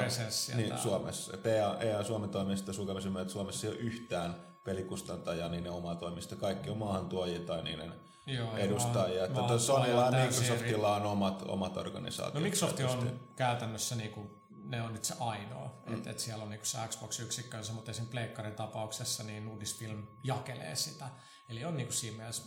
niin. 0.56 0.78
Suomessa. 0.78 1.38
EA, 1.44 1.78
EA 1.80 2.04
Suomen 2.04 2.30
toimista 2.30 2.72
myötä 3.10 3.32
Suomessa 3.32 3.68
ei 3.68 3.74
ole 3.74 3.80
yhtään 3.80 4.48
pelikustantajaa, 4.68 5.50
niiden 5.50 5.72
omaa 5.72 5.96
toimista. 5.96 6.36
Kaikki 6.36 6.70
on 6.70 6.78
maahantuojia 6.78 7.40
tai 7.40 7.64
niiden 7.64 7.94
Joo, 8.26 8.58
edustajia. 8.58 9.26
Että 9.26 9.40
maa- 9.40 9.48
tuossa 9.48 9.74
Sonylla 9.74 10.06
ja 10.06 10.12
Microsoftilla 10.12 10.96
on 10.96 11.06
omat, 11.06 11.44
omat 11.48 11.78
organisaatiot. 11.78 12.34
No 12.34 12.40
Microsoft 12.40 12.80
on 12.80 13.20
käytännössä 13.36 13.96
niinku, 13.96 14.32
ne 14.64 14.82
on 14.82 14.94
nyt 14.94 15.04
se 15.04 15.14
ainoa, 15.20 15.82
mm. 15.86 15.94
että 15.94 16.10
et 16.10 16.20
siellä 16.20 16.44
on 16.44 16.50
niinku 16.50 16.66
se 16.66 16.78
Xbox-yksikkönsä, 16.88 17.74
mutta 17.74 17.92
esim. 17.92 18.06
Pleikkarin 18.06 18.56
tapauksessa 18.56 19.24
niin 19.24 19.46
Nudisfilm 19.46 20.04
jakelee 20.24 20.76
sitä. 20.76 21.06
Eli 21.50 21.66
on 21.66 21.78
niinku 21.78 21.94
siinä 21.94 22.18
mielessä 22.18 22.44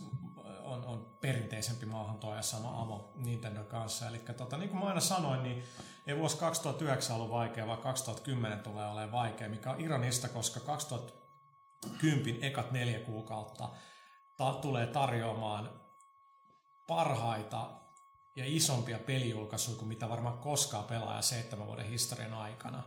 on, 0.63 0.85
on 0.85 1.05
perinteisempi 1.21 1.85
maahantuoja 1.85 2.41
sama 2.41 2.81
amo 2.81 3.13
Nintendo 3.15 3.63
kanssa. 3.63 4.07
Eli 4.07 4.19
tota, 4.19 4.57
niin 4.57 4.69
kuin 4.69 4.79
mä 4.79 4.87
aina 4.87 4.99
sanoin, 4.99 5.43
niin 5.43 5.63
ei 6.07 6.17
vuosi 6.17 6.37
2009 6.37 7.15
ollut 7.15 7.31
vaikea, 7.31 7.67
vaan 7.67 7.77
2010 7.77 8.59
tulee 8.59 8.87
olemaan 8.87 9.11
vaikea, 9.11 9.49
mikä 9.49 9.71
on 9.71 9.81
ironista, 9.81 10.29
koska 10.29 10.59
2010 11.81 12.43
ekat 12.43 12.71
neljä 12.71 12.99
kuukautta 12.99 13.69
ta- 14.37 14.53
tulee 14.53 14.87
tarjoamaan 14.87 15.81
parhaita 16.87 17.69
ja 18.35 18.43
isompia 18.47 18.99
pelijulkaisuja 18.99 19.77
kuin 19.77 19.87
mitä 19.87 20.09
varmaan 20.09 20.37
koskaan 20.37 20.83
pelaaja 20.83 21.21
seitsemän 21.21 21.67
vuoden 21.67 21.85
historian 21.85 22.33
aikana. 22.33 22.83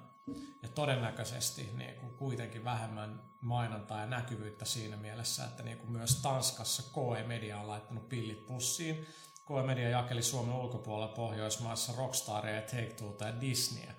Ja 0.63 0.69
todennäköisesti 0.69 1.71
niin 1.77 1.95
kuin 2.01 2.17
kuitenkin 2.17 2.65
vähemmän 2.65 3.23
mainontaa 3.41 4.01
ja 4.01 4.07
näkyvyyttä 4.07 4.65
siinä 4.65 4.97
mielessä, 4.97 5.45
että 5.45 5.63
niin 5.63 5.79
kuin 5.79 5.93
myös 5.93 6.23
Tanskassa 6.23 6.83
KE 6.83 7.23
Media 7.23 7.61
on 7.61 7.69
laittanut 7.69 8.09
pillit 8.09 8.47
pussiin. 8.47 9.07
KE 9.49 9.63
Media 9.67 9.89
jakeli 9.89 10.23
Suomen 10.23 10.55
ulkopuolella 10.55 11.15
Pohjoismaissa 11.15 11.93
Rockstaria 11.97 12.55
ja 12.55 12.63
Take-Twoa 12.63 13.27
ja 13.27 13.41
Disneyä. 13.41 13.95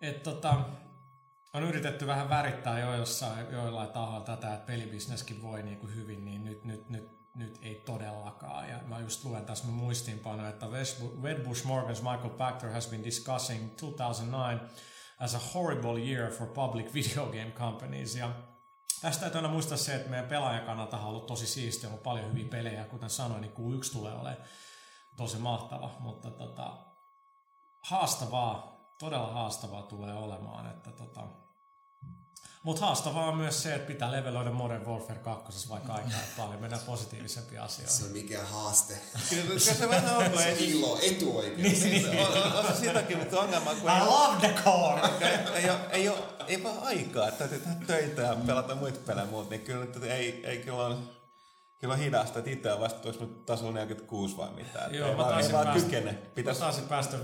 Et 0.00 0.22
tota, 0.22 0.64
on 1.58 1.68
yritetty 1.68 2.06
vähän 2.06 2.28
värittää 2.28 2.80
jo 2.80 2.94
jossain, 2.94 3.46
joillain 3.50 3.90
tahoilla 3.90 4.24
tätä, 4.24 4.54
että 4.54 4.66
pelibisneskin 4.66 5.42
voi 5.42 5.62
niin 5.62 5.78
kuin 5.78 5.94
hyvin, 5.94 6.24
niin 6.24 6.44
nyt, 6.44 6.64
nyt, 6.64 6.88
nyt, 6.88 7.18
nyt 7.34 7.58
ei 7.62 7.74
todellakaan. 7.74 8.68
Ja 8.68 8.78
mä 8.86 9.00
just 9.00 9.24
luen 9.24 9.46
tässä 9.46 9.66
mun 9.66 9.74
muistiinpano, 9.74 10.48
että 10.48 10.66
Wedbush 11.22 11.66
Morgan's 11.66 12.10
Michael 12.10 12.30
Pachter 12.30 12.70
has 12.70 12.88
been 12.88 13.04
discussing 13.04 13.76
2009 13.76 14.70
as 15.18 15.34
a 15.34 15.38
horrible 15.54 16.00
year 16.00 16.32
for 16.32 16.46
public 16.46 16.94
video 16.94 17.26
game 17.26 17.50
companies. 17.50 18.16
Ja 18.16 18.32
tästä 19.00 19.20
täytyy 19.20 19.38
aina 19.38 19.48
muistaa 19.48 19.78
se, 19.78 19.94
että 19.94 20.10
meidän 20.10 20.28
pelaajan 20.28 20.66
kannalta 20.66 20.98
on 20.98 21.06
ollut 21.06 21.26
tosi 21.26 21.46
siistiä, 21.46 21.90
on 21.90 21.98
paljon 21.98 22.30
hyviä 22.30 22.48
pelejä. 22.48 22.84
Kuten 22.84 23.10
sanoin, 23.10 23.40
niin 23.40 23.52
Q1 23.52 23.92
tulee 23.92 24.12
olemaan 24.12 24.46
tosi 25.16 25.38
mahtava, 25.38 25.96
mutta 26.00 26.30
tota, 26.30 26.76
haastavaa, 27.80 28.78
todella 28.98 29.32
haastavaa 29.32 29.82
tulee 29.82 30.14
olemaan. 30.14 30.70
Että 30.70 30.92
tota, 30.92 31.28
mutta 32.68 32.86
haastavaa 32.86 33.28
on 33.28 33.36
myös 33.36 33.62
se, 33.62 33.74
että 33.74 33.86
pitää 33.86 34.12
leveloida 34.12 34.50
Modern 34.50 34.86
Warfare 34.86 35.18
2, 35.18 35.68
vaikka 35.68 35.92
aika 35.92 36.08
ei 36.08 36.28
paljon 36.36 36.60
mennään 36.60 36.82
positiivisempia 36.86 37.64
asioita. 37.64 37.92
se 37.92 38.04
on 38.04 38.10
mikään 38.10 38.46
haaste. 38.46 38.94
Kyllä, 39.30 39.58
se 39.58 39.88
vähän 39.88 40.16
on, 40.16 40.24
Se 40.24 40.30
on 40.32 40.42
ei, 40.42 40.70
ilo, 40.70 40.98
etuoikeus. 41.02 41.82
Niin. 41.82 42.08
on, 42.20 42.42
on, 42.42 42.52
on 42.52 42.66
se 42.66 42.80
sitäkin, 42.80 43.18
mutta 43.18 43.40
ongelma, 43.40 43.74
kun 43.74 43.90
I 43.90 43.94
ei, 43.94 44.00
love 44.00 44.36
the 44.48 44.62
core! 44.64 45.00
ei, 45.20 45.62
ei, 45.64 45.70
ole, 45.70 45.78
ei, 45.90 46.08
ole, 46.08 46.18
ei 46.46 46.62
vaan 46.62 46.78
aikaa, 46.82 47.28
että 47.28 47.38
täytyy 47.38 47.58
tehdä 47.58 47.86
töitä 47.86 48.22
ja 48.22 48.36
pelata 48.46 48.74
muita 48.74 48.98
pelejä 49.06 49.24
ja 49.24 49.30
muut, 49.30 49.50
niin 49.50 49.60
kyllä 49.60 49.84
että 49.84 50.14
ei, 50.14 50.46
ei 50.46 50.58
kyllä 50.58 50.86
on, 50.86 51.10
kyllä 51.78 51.94
on 51.94 52.00
hidasta, 52.00 52.38
että 52.38 52.50
itse 52.50 52.72
on 52.72 52.80
vasta 52.80 53.00
tuossa 53.00 53.20
nyt 53.24 53.46
tasolla 53.46 53.72
46 53.72 54.36
vai 54.36 54.50
mitä. 54.50 54.88
Joo, 54.90 55.08
ei, 55.10 55.16
mä 55.16 55.24
taisin 55.24 55.52
vaan 55.52 55.66
päästä- 55.66 55.84
kykene. 55.84 56.18
Mä 56.44 56.54
taisin 56.54 56.84
päästä 56.88 57.16
5-7, 57.16 57.20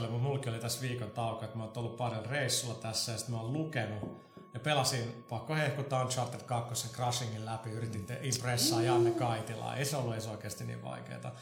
mutta 0.00 0.18
mullakin 0.18 0.52
oli 0.52 0.60
tässä 0.60 0.80
viikon 0.80 1.10
tauko, 1.10 1.44
että 1.44 1.56
mä 1.56 1.64
oon 1.64 1.72
ollut 1.76 1.96
paljon 1.96 2.26
reissulla 2.26 2.74
tässä 2.74 3.12
ja 3.12 3.18
sitten 3.18 3.34
mä 3.34 3.40
oon 3.40 3.52
lukenut 3.52 4.29
ja 4.54 4.60
pelasin, 4.60 5.24
pakko 5.28 5.54
hehkuttaa 5.54 6.02
Uncharted 6.02 6.40
2 6.40 6.88
Crushingin 6.88 7.46
läpi, 7.46 7.70
yritin 7.70 8.06
te 8.06 8.18
impressaa 8.22 8.82
Janne 8.82 9.10
Kaitilaa. 9.10 9.76
Ei 9.76 9.84
se 9.84 9.96
ollut 9.96 10.12
edes 10.12 10.26
oikeasti 10.26 10.64
niin 10.64 10.82
vaikeeta. 10.82 11.32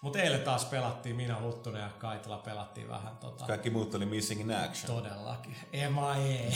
Mutta 0.00 0.18
eilen 0.18 0.40
taas 0.40 0.64
pelattiin, 0.64 1.16
minä 1.16 1.40
Huttunen 1.40 1.82
ja 1.82 1.90
Kaitila 1.98 2.38
pelattiin 2.38 2.88
vähän 2.88 3.16
tota, 3.16 3.46
kaikki 3.46 3.70
muut 3.70 3.94
oli 3.94 4.06
missing 4.06 4.40
in 4.40 4.54
action. 4.56 4.86
todellakin. 5.02 5.56
MIA. 5.72 6.52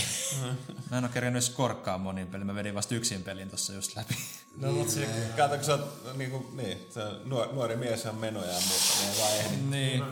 Mä 0.90 0.98
en 0.98 1.04
oo 1.04 1.10
kerännyt 1.14 1.44
edes 1.44 1.54
korkkaa 1.54 1.98
monin 1.98 2.26
pelin, 2.26 2.46
mä 2.46 2.54
vedin 2.54 2.74
vasta 2.74 2.94
yksin 2.94 3.22
pelin 3.22 3.50
tossa 3.50 3.72
just 3.72 3.96
läpi. 3.96 4.14
No 4.56 4.72
mut 4.72 4.88
se, 4.90 5.08
Kato, 5.36 5.54
kun 5.56 5.64
sä 5.64 5.72
oot 5.74 6.16
niin, 6.16 6.30
kuin, 6.30 6.56
niin 6.56 6.86
se 6.90 7.02
on 7.02 7.20
nuori, 7.24 7.52
nuori 7.52 7.76
mies 7.76 8.06
on 8.06 8.14
menoja 8.14 8.52
ja 8.52 8.60
muuta, 8.60 8.84
niin 9.00 9.10
ei 9.10 9.18
vaan 9.20 9.32
ehdi. 9.32 9.56
Niin, 9.56 10.02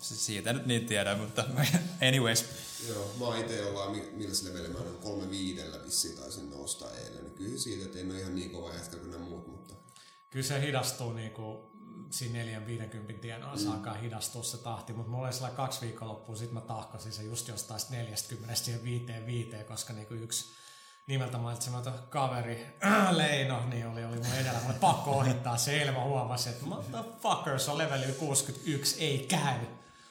siitä 0.00 0.52
nyt 0.52 0.66
niin 0.66 0.86
tiedän, 0.86 1.18
mutta 1.18 1.44
anyways. 2.08 2.44
Joo, 2.88 3.14
mä 3.18 3.24
oon 3.24 3.38
ite 3.38 3.64
ollaan, 3.66 3.90
mi- 3.90 4.10
millä 4.12 4.34
se 4.34 4.48
leveli 4.48 4.68
mä 4.68 4.78
olen 4.78 4.94
kolme 4.94 5.30
viidellä 5.30 5.84
vissiin 5.84 6.16
taisin 6.16 6.50
nousta 6.50 6.84
eilen. 6.90 7.24
Niin 7.24 7.34
kyllä 7.34 7.58
siitä, 7.58 7.84
että 7.84 7.98
en 7.98 8.10
ole 8.10 8.20
ihan 8.20 8.34
niin 8.34 8.50
kova 8.50 8.74
jätkä 8.74 8.96
kuin 8.96 9.10
nämä 9.10 9.24
muut, 9.24 9.46
mutta 9.46 9.74
kyllä 10.30 10.46
se 10.46 10.60
hidastuu 10.60 11.12
niinku 11.12 11.70
siinä 12.14 12.38
4-50 13.12 13.18
tienoilla 13.20 13.60
mm. 13.60 13.72
alkaa 13.72 13.94
hidastua 13.94 14.42
se 14.42 14.58
tahti, 14.58 14.92
mutta 14.92 15.10
mulla 15.10 15.26
oli 15.26 15.32
sellainen 15.32 15.56
kaksi 15.56 15.80
viikonloppua, 15.80 16.36
sit 16.36 16.52
mä 16.52 16.60
tahkosin 16.60 17.12
se 17.12 17.22
just 17.22 17.48
jostain 17.48 17.80
40 17.90 18.54
siihen 18.54 18.84
5 18.84 19.06
viiteen, 19.26 19.64
koska 19.64 19.92
niinku 19.92 20.14
yksi 20.14 20.54
nimeltä 21.06 21.38
mainitsematon 21.38 21.92
kaveri 22.10 22.66
Leino, 23.10 23.68
niin 23.68 23.86
oli, 23.86 24.04
oli 24.04 24.16
mun 24.16 24.34
edellä. 24.34 24.60
Oli 24.66 24.74
pakko 24.80 25.10
ohittaa 25.10 25.56
se 25.56 25.78
eilen 25.78 25.94
mä 25.94 26.04
huomasin, 26.04 26.52
että 26.52 26.66
motherfucker, 26.66 27.58
se 27.58 27.70
on 27.70 27.78
leveli 27.78 28.12
61, 28.12 29.04
ei 29.04 29.18
käy. 29.18 29.58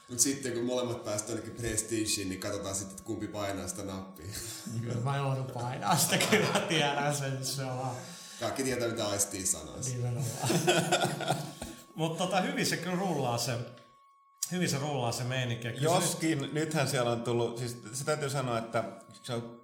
Mut 0.10 0.20
sitten 0.20 0.54
kun 0.54 0.64
molemmat 0.64 1.04
päästään 1.04 1.40
ainakin 1.40 1.62
prestigeen, 1.62 2.30
niin 2.30 2.40
katsotaan 2.40 2.76
sitten, 2.76 2.92
että 2.92 3.04
kumpi 3.04 3.28
painaa 3.28 3.68
sitä 3.68 3.84
nappia. 3.84 4.26
Kyllä 4.82 5.02
mä 5.02 5.18
joudun 5.18 5.52
painaa 5.54 5.98
sitä, 5.98 6.18
kyllä 6.18 6.48
mä 6.54 6.60
tiedän 6.60 7.16
sen, 7.16 7.46
se 7.46 7.64
on 7.64 7.78
vaan 7.78 7.96
Kaikki 8.40 8.64
tietää, 8.64 8.88
mitä 8.88 9.08
aistii 9.08 9.46
sanoisi. 9.46 9.96
nimenomaan. 9.96 10.50
Mutta 11.96 12.24
tota, 12.26 12.42
hyvin 12.42 12.66
se 12.66 12.78
kyllä 12.78 12.96
rullaa 12.96 13.38
se, 13.38 13.54
hyvin 14.52 14.70
se 14.70 14.78
rullaa 14.78 15.12
se 15.12 15.24
meininki. 15.24 15.68
Kyllä 15.72 15.76
se 15.76 15.96
nyt- 15.96 16.04
Joskin 16.04 16.50
nythän 16.54 16.88
siellä 16.88 17.12
on 17.12 17.24
tullut, 17.24 17.58
siis 17.58 17.78
se 17.94 18.06
täytyy 18.06 18.30
sanoa, 18.30 18.58
että 18.58 18.84
se 19.24 19.34
on, 19.34 19.60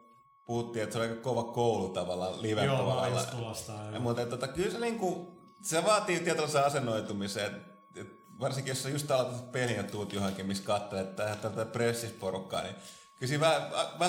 puhuttiin, 0.46 0.84
että 0.84 0.94
se 0.94 1.00
on 1.00 1.10
aika 1.10 1.22
kova 1.22 1.44
koulu 1.44 1.90
tavallaan 1.90 2.42
live 2.42 2.66
Joo, 2.66 3.08
just 3.08 3.30
tulosta. 3.32 3.74
Ja, 3.94 4.00
mutta 4.00 4.26
tota, 4.26 4.48
kyllä 4.48 4.72
se, 4.72 4.80
niinku, 4.80 5.38
se 5.62 5.84
vaatii 5.86 6.20
tietynlaisen 6.20 6.66
asennoitumisen. 6.66 7.46
Et, 7.46 7.62
et, 7.96 8.08
varsinkin 8.40 8.72
jos 8.72 8.84
sä 8.84 8.90
just 8.90 9.12
aloitat 9.12 9.52
pelin 9.52 9.76
ja 9.76 9.84
tuut 9.84 10.14
johonkin, 10.14 10.46
missä 10.46 10.64
katselet 10.64 11.08
että 11.08 11.36
tätä 11.42 11.66
pressisporukkaa, 11.66 12.62
niin 12.62 12.76
kyllä 13.16 13.28
siinä 13.30 13.42
vähän, 13.42 13.62
a- 13.74 14.00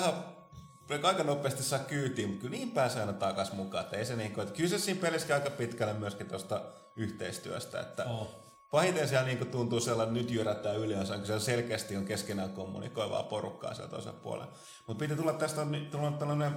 vähän 0.97 1.15
aika 1.15 1.23
nopeasti 1.23 1.63
saa 1.63 1.79
kyytiin, 1.79 2.29
mutta 2.29 2.41
kyllä 2.41 2.57
niin 2.57 2.71
pääsee 2.71 3.01
aina 3.01 3.13
takaisin 3.13 3.55
mukaan. 3.55 3.83
Että 3.83 3.97
ei 3.97 4.05
se 4.05 4.15
niinku, 4.15 4.41
että 4.41 4.53
kyllä 4.53 4.69
se 4.69 4.79
siinä 4.79 5.01
pelissä 5.01 5.35
aika 5.35 5.49
pitkälle 5.49 5.93
myöskin 5.93 6.27
tuosta 6.27 6.61
yhteistyöstä. 6.95 7.79
Että 7.79 8.03
Oh. 8.03 8.41
Pahiten 8.71 9.07
siellä 9.07 9.25
niinku 9.25 9.45
tuntuu 9.45 9.79
sellainen, 9.79 10.17
että 10.17 10.23
nyt 10.23 10.37
jyrätään 10.37 10.77
yleensä, 10.77 11.17
kun 11.17 11.25
siellä 11.25 11.41
selkeästi 11.41 11.97
on 11.97 12.05
keskenään 12.05 12.49
kommunikoivaa 12.49 13.23
porukkaa 13.23 13.73
sieltä 13.73 13.91
toisella 13.91 14.19
puolella. 14.23 14.51
Mutta 14.87 14.99
piti 14.99 15.15
tulla 15.15 15.33
tästä 15.33 15.61
on, 15.61 15.87
tulla 15.91 16.11
tällainen, 16.11 16.51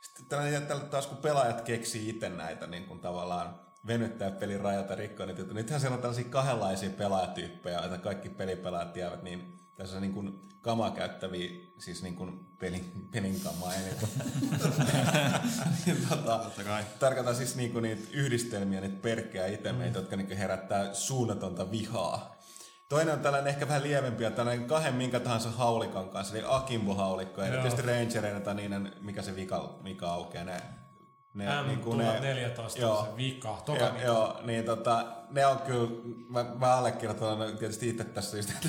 sitten 0.00 0.26
tällainen, 0.26 0.66
tällä 0.66 0.84
taas 0.84 1.06
kun 1.06 1.16
pelaajat 1.16 1.60
keksii 1.60 2.08
itse 2.08 2.28
näitä 2.28 2.66
niin 2.66 2.84
kuin 2.84 3.00
tavallaan 3.00 3.60
venyttää 3.86 4.30
pelin 4.30 4.60
rajata 4.60 4.94
rikkoa, 4.94 5.26
niin 5.26 5.54
nythän 5.54 5.80
siellä 5.80 5.94
on 5.94 6.00
tällaisia 6.00 6.30
kahdenlaisia 6.30 6.90
pelaajatyyppejä, 6.90 7.80
joita 7.80 7.98
kaikki 7.98 8.28
pelipelaajat 8.28 8.92
tiedät, 8.92 9.22
niin 9.22 9.60
tässä 9.78 10.00
niin 10.00 10.12
kuin 10.12 10.40
kamaa 10.60 10.90
käyttäviä, 10.90 11.50
siis 11.78 12.02
niin 12.02 12.16
kuin 12.16 12.46
pelin, 12.58 13.08
pelin 13.10 13.40
kamaa, 13.40 13.74
ei 13.74 13.80
niin 13.80 13.96
niin, 15.86 16.06
tota, 16.08 16.40
tarkoitan 16.98 17.36
siis 17.36 17.56
niin 17.56 17.72
kuin 17.72 17.82
niitä 17.82 18.08
yhdistelmiä, 18.12 18.80
niitä 18.80 19.02
perkkejä 19.02 19.46
itemeitä, 19.46 19.98
mm. 19.98 20.02
jotka 20.02 20.16
niin 20.16 20.36
herättää 20.36 20.94
suunnatonta 20.94 21.70
vihaa. 21.70 22.38
Toinen 22.88 23.14
on 23.14 23.20
tällainen 23.20 23.50
ehkä 23.50 23.68
vähän 23.68 23.82
lievempi, 23.82 24.24
ja 24.24 24.30
tällainen 24.30 24.66
kahden 24.66 24.94
minkä 24.94 25.20
tahansa 25.20 25.50
haulikon 25.50 26.10
kanssa, 26.10 26.36
eli 26.36 26.44
Akimbo-haulikko, 26.46 27.42
ja 27.42 27.50
tietysti 27.50 27.82
Rangereina 27.82 28.40
tai 28.40 28.54
niiden, 28.54 28.92
mikä 29.00 29.22
se 29.22 29.36
vika, 29.36 29.78
mikä 29.82 30.06
aukeaa, 30.06 30.44
ne 30.44 30.62
ne, 31.34 31.46
M14 31.46 31.62
niin 31.62 31.98
ne, 31.98 32.20
se 32.76 33.16
vika, 33.16 33.62
toka 33.66 33.84
jo, 33.84 34.04
Joo, 34.04 34.40
niin 34.44 34.64
tota, 34.64 35.06
ne 35.30 35.46
on 35.46 35.58
kyllä, 35.58 35.90
mä, 36.28 36.46
mä 36.58 36.76
allekirjoitan 36.76 37.58
tietysti 37.58 37.88
itse 37.88 38.04
tässä 38.04 38.36
just, 38.36 38.50
että 38.50 38.68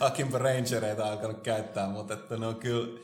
Akimbo 0.00 0.38
Rangereita 0.38 1.04
on 1.04 1.10
alkanut 1.10 1.40
käyttää, 1.40 1.88
mutta 1.88 2.14
että 2.14 2.36
ne 2.36 2.46
on 2.46 2.56
kyllä, 2.56 3.00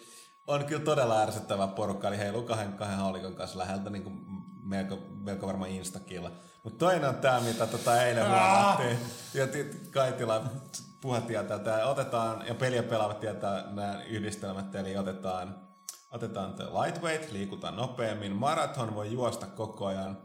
on 0.47 0.65
kyllä 0.65 0.85
todella 0.85 1.23
ärsyttävä 1.23 1.67
porukka, 1.67 2.09
eli 2.09 2.19
heiluu 2.19 2.43
kahden, 2.43 2.73
kahden 2.73 2.97
haulikon 2.97 3.35
kanssa 3.35 3.59
läheltä 3.59 3.91
niin 3.91 4.03
kuin 4.03 4.25
melko, 4.63 4.99
melko 5.25 5.47
varmaan 5.47 5.71
instakilla. 5.71 6.31
Mutta 6.65 6.79
toinen 6.79 7.09
on 7.09 7.17
tämä, 7.17 7.41
mitä 7.41 7.67
tota 7.67 8.03
eilen 8.03 8.29
huomattiin. 8.29 8.99
Ja 9.35 9.47
Kaitila 9.91 10.45
puhuttiin 11.01 11.47
tätä. 11.47 11.87
Otetaan, 11.87 12.47
ja 12.47 12.55
peliä 12.55 12.83
pelaavat 12.83 13.21
tietää 13.21 13.65
nämä 13.71 14.03
yhdistelmät, 14.03 14.75
eli 14.75 14.97
otetaan 14.97 15.67
otetaan 16.11 16.55
lightweight, 16.83 17.33
liikutaan 17.33 17.77
nopeammin. 17.77 18.37
Marathon 18.37 18.95
voi 18.95 19.13
juosta 19.13 19.47
koko 19.47 19.87
ajan. 19.87 20.19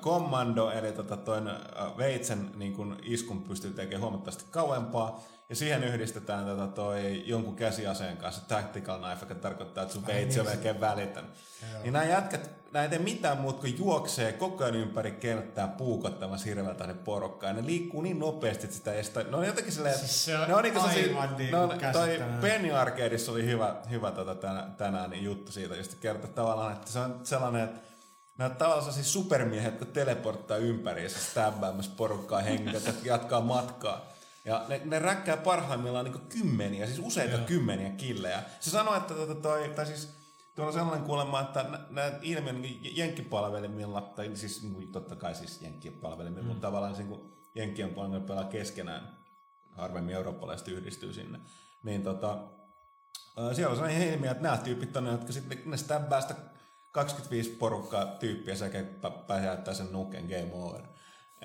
Kommando, 0.00 0.70
eli 0.70 0.92
tota 0.92 1.16
toinen 1.16 1.56
veitsen 1.96 2.50
niin 2.56 2.72
kun 2.72 2.96
iskun 3.02 3.42
pystyy 3.42 3.70
tekemään 3.70 4.02
huomattavasti 4.02 4.44
kauempaa. 4.50 5.20
Ja 5.48 5.56
siihen 5.56 5.84
yhdistetään 5.84 6.46
tätä 6.46 6.66
toi 6.66 7.22
jonkun 7.26 7.56
käsiaseen 7.56 8.16
kanssa 8.16 8.48
tactical 8.48 8.98
knife, 8.98 9.20
joka 9.20 9.34
tarkoittaa, 9.34 9.82
että 9.82 9.94
sun 9.94 10.06
veitsi 10.06 10.40
on 10.40 10.46
niin 10.46 10.54
melkein 10.56 10.80
välitön. 10.80 11.24
Niin 11.82 11.92
nämä 11.92 12.04
jätkät, 12.04 12.50
nämä 12.72 12.82
ei 12.82 12.88
tee 12.88 12.98
mitään 12.98 13.38
muuta 13.38 13.60
kuin 13.60 13.78
juoksee 13.78 14.32
koko 14.32 14.64
ajan 14.64 14.76
ympäri 14.76 15.10
kenttää 15.10 15.68
puukottamassa 15.68 16.44
hirveältä 16.44 16.86
ne 16.86 16.94
porukkaa. 16.94 17.52
Ne 17.52 17.66
liikkuu 17.66 18.02
niin 18.02 18.18
nopeasti, 18.18 18.64
että 18.64 18.76
sitä 18.76 18.92
ei 18.92 19.04
sitä... 19.04 19.22
Ne 19.22 19.36
on 19.36 19.46
jotenkin 19.46 19.72
silleen... 19.72 19.98
Siis 19.98 20.24
se 20.24 20.38
on 20.38 20.48
ne 20.48 20.54
on 20.54 20.62
niin 20.62 20.78
aivan 20.78 21.36
niin 21.36 21.54
on, 21.54 21.70
toi 21.92 22.22
Penny 22.40 22.72
Arcadeissa 22.72 23.32
oli 23.32 23.46
hyvä, 23.46 23.76
hyvä 23.90 24.10
tota 24.10 24.34
tänään, 24.34 24.74
tänään 24.74 25.10
niin 25.10 25.24
juttu 25.24 25.52
siitä, 25.52 25.76
just 25.76 25.94
kertoo 25.94 26.30
tavallaan, 26.30 26.72
että 26.72 26.92
se 26.92 26.98
on 26.98 27.20
sellainen, 27.22 27.64
että 27.64 27.80
Nämä 28.38 28.50
tavallaan 28.50 28.92
siis 28.92 29.12
supermiehet, 29.12 29.80
jotka 29.80 29.94
teleporttaa 29.94 30.56
ympäri 30.56 31.02
ja 31.02 31.08
stäbbäämässä 31.08 31.92
porukkaa 31.96 32.40
hengitä, 32.40 32.92
jatkaa 33.04 33.40
matkaa. 33.40 34.14
Ja 34.44 34.64
ne, 34.68 34.80
ne 34.84 34.98
räkkää 34.98 35.36
parhaimmillaan 35.36 36.04
niin 36.04 36.28
kymmeniä, 36.28 36.86
siis 36.86 36.98
useita 36.98 37.36
Joo. 37.36 37.46
kymmeniä 37.46 37.90
killejä. 37.90 38.42
Se 38.60 38.70
sanoi, 38.70 38.96
että 38.96 39.14
tota 39.14 39.34
toi, 39.34 39.68
tai 39.68 39.86
siis 39.86 40.08
tuolla 40.54 40.68
on 40.68 40.74
sellainen 40.74 41.06
kuulemma, 41.06 41.40
että 41.40 41.64
nämä 41.90 42.12
ilmiön 42.22 42.62
niin 42.62 42.96
jenkkipalvelimilla, 42.96 44.00
tai 44.00 44.36
siis 44.36 44.62
niin 44.62 44.74
kuin, 44.74 44.92
totta 44.92 45.16
kai 45.16 45.34
siis 45.34 45.62
jenkkipalvelimilla, 45.62 46.42
mm. 46.42 46.48
mutta 46.48 46.66
tavallaan 46.66 46.92
niin 46.92 47.08
kuin 47.08 47.32
jenkkien 47.54 47.94
palvelimilla 47.94 48.26
pelaa 48.26 48.44
keskenään, 48.44 49.18
harvemmin 49.72 50.14
eurooppalaiset 50.14 50.68
yhdistyy 50.68 51.12
sinne, 51.12 51.40
niin 51.82 52.02
tota, 52.02 52.38
siellä 53.52 53.70
on 53.70 53.76
sellainen 53.76 54.08
ilmiö, 54.08 54.30
että 54.30 54.42
nämä 54.42 54.56
tyypit 54.56 54.96
on 54.96 55.04
ne, 55.04 55.10
jotka 55.10 55.32
sitten 55.32 55.62
ne 55.64 55.76
stäbbää 55.76 56.20
sitä 56.20 56.34
25 56.94 57.50
porukkaa 57.50 58.06
tyyppiä 58.06 58.54
sekä 58.54 58.84
pääsee 59.26 59.74
sen 59.74 59.92
nuken 59.92 60.24
game 60.24 60.50
over. 60.52 60.80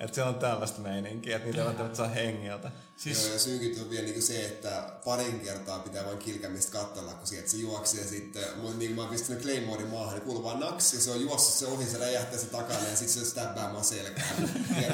Että 0.00 0.14
se 0.14 0.22
on 0.22 0.34
tällaista 0.34 0.80
meininkiä, 0.80 1.36
että 1.36 1.48
niitä 1.48 1.64
välttämättä 1.64 1.96
saa 1.96 2.08
hengiltä. 2.08 2.70
Siis... 2.96 3.24
Joo, 3.24 3.32
ja 3.32 3.38
synkit 3.38 3.78
on 3.82 3.90
vielä 3.90 4.04
niinku 4.04 4.20
se, 4.20 4.44
että 4.44 4.92
parin 5.04 5.40
kertaa 5.40 5.78
pitää 5.78 6.06
vain 6.06 6.18
kilkämistä 6.18 6.78
katsella, 6.78 7.12
kun 7.12 7.26
sieltä 7.26 7.48
se 7.48 7.56
juoksi 7.56 8.00
ja 8.00 8.06
sitten, 8.06 8.44
mun, 8.56 8.78
niin 8.78 8.92
mä 8.92 9.00
oon 9.00 9.10
pistänyt 9.10 9.42
Claymorein 9.42 9.88
maahan, 9.88 10.14
niin 10.14 10.22
kuuluu 10.22 10.44
vaan 10.44 10.60
naksi, 10.60 11.00
se 11.00 11.10
on 11.10 11.20
juossut 11.20 11.54
se 11.54 11.66
ohi, 11.66 11.86
se 11.86 11.98
räjähtää 11.98 12.38
se 12.38 12.46
takana 12.46 12.88
ja 12.88 12.96
sitten 12.96 13.24
se 13.24 13.30
stäbbää 13.30 13.72
mua 13.72 13.82
selkään. 13.82 14.36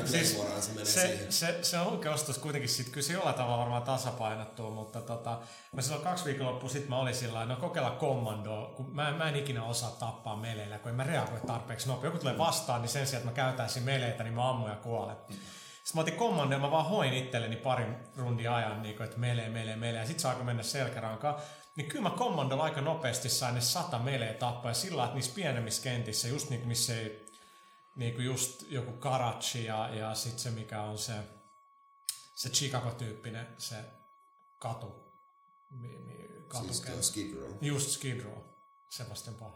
siis, 0.05 0.37
se 0.61 0.71
menee 0.71 0.85
se, 0.85 1.01
siihen. 1.01 1.33
Se, 1.33 1.59
se 1.63 1.79
on 1.79 2.09
ostos 2.15 2.39
kuitenkin 2.39 2.71
sit, 2.71 2.89
kyllä 2.89 3.07
se 3.07 3.13
jollain 3.13 3.37
tavalla 3.37 3.59
varmaan 3.59 3.83
tasapainottuu, 3.83 4.71
mutta 4.71 5.01
tota, 5.01 5.41
mä 5.73 5.83
silloin 5.83 6.05
kaksi 6.05 6.25
viikonloppua 6.25 6.69
sitten 6.69 6.91
mä 6.91 6.99
olin 6.99 7.15
sillä 7.15 7.47
no 7.47 7.57
kokeilla 7.57 7.91
kommandoa, 7.91 8.75
kun 8.77 8.95
mä, 8.95 9.13
mä 9.13 9.29
en 9.29 9.37
ikinä 9.37 9.65
osaa 9.65 9.91
tappaa 9.91 10.37
meleillä, 10.37 10.79
kun 10.79 10.91
en 10.91 10.97
mä 10.97 11.05
reagoi 11.05 11.41
tarpeeksi 11.47 11.87
nopeasti. 11.87 12.07
Joku 12.07 12.19
tulee 12.19 12.39
vastaan, 12.39 12.83
niin 12.83 12.91
sen 12.91 13.07
sijaan, 13.07 13.29
että 13.29 13.43
mä 13.43 13.47
käytäisin 13.47 13.83
meleitä, 13.83 14.25
niin 14.25 14.35
mä 14.35 14.51
ammun 14.51 14.71
ja 14.71 14.77
kuolen. 14.77 14.96
Mm. 15.05 15.35
Sitten 15.87 15.93
mä 15.95 16.01
otin 16.01 16.17
kommandon, 16.17 16.61
mä 16.61 16.71
vaan 16.71 16.87
hoin 16.87 17.13
itselleni 17.13 17.57
parin 17.57 17.97
rundin 18.17 18.51
ajan, 18.51 18.83
niin 18.83 18.97
kuin, 18.97 19.05
että 19.05 19.19
melee, 19.19 19.49
melee, 19.49 19.77
melee, 19.77 20.01
ja 20.01 20.07
sit 20.07 20.21
saako 20.21 20.45
mennä 20.45 20.63
selkärankaan. 20.63 21.41
Niin 21.77 21.89
kyllä 21.89 22.03
mä 22.03 22.17
kommandolla 22.17 22.63
aika 22.63 22.81
nopeasti 22.81 23.29
sain 23.29 23.55
ne 23.55 23.61
sata 23.61 23.99
melee 23.99 24.35
tappaa, 24.35 24.71
ja 24.71 24.75
sillä 24.75 25.05
että 25.05 25.15
niissä 25.15 25.35
pienemmissä 25.35 25.83
kentissä, 25.83 26.29
just 26.29 26.51
niin 26.51 26.61
kuin 26.61 26.69
missä 26.69 27.01
ei, 27.01 27.27
niin 27.97 28.15
kuin 28.15 28.25
just 28.25 28.63
joku 28.71 28.93
Karachi 28.93 29.65
ja, 29.65 29.95
ja 29.95 30.15
sitten 30.15 30.39
se 30.39 30.51
mikä 30.51 30.83
on 30.83 30.99
se, 30.99 31.13
se 32.35 32.49
Chicago-tyyppinen 32.49 33.47
se 33.59 33.77
katu. 34.59 35.13
Mi, 35.71 35.99
mi, 35.99 36.29
katu 36.49 36.73
siis 36.73 37.09
Skid 37.09 37.35
Row. 37.35 37.53
Just 37.61 37.91
Skid 37.91 38.21
Row. 38.21 38.39
Sebastian 38.89 39.37
Paul. 39.37 39.53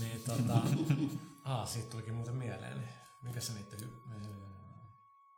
Niin 0.00 0.22
tota, 0.22 0.60
ah, 1.44 1.68
siitä 1.68 1.90
tulikin 1.90 2.14
muuten 2.14 2.34
mieleen. 2.34 2.88
Mikä 3.22 3.40
se 3.40 3.52
niiden 3.52 3.80
hy- 3.80 4.39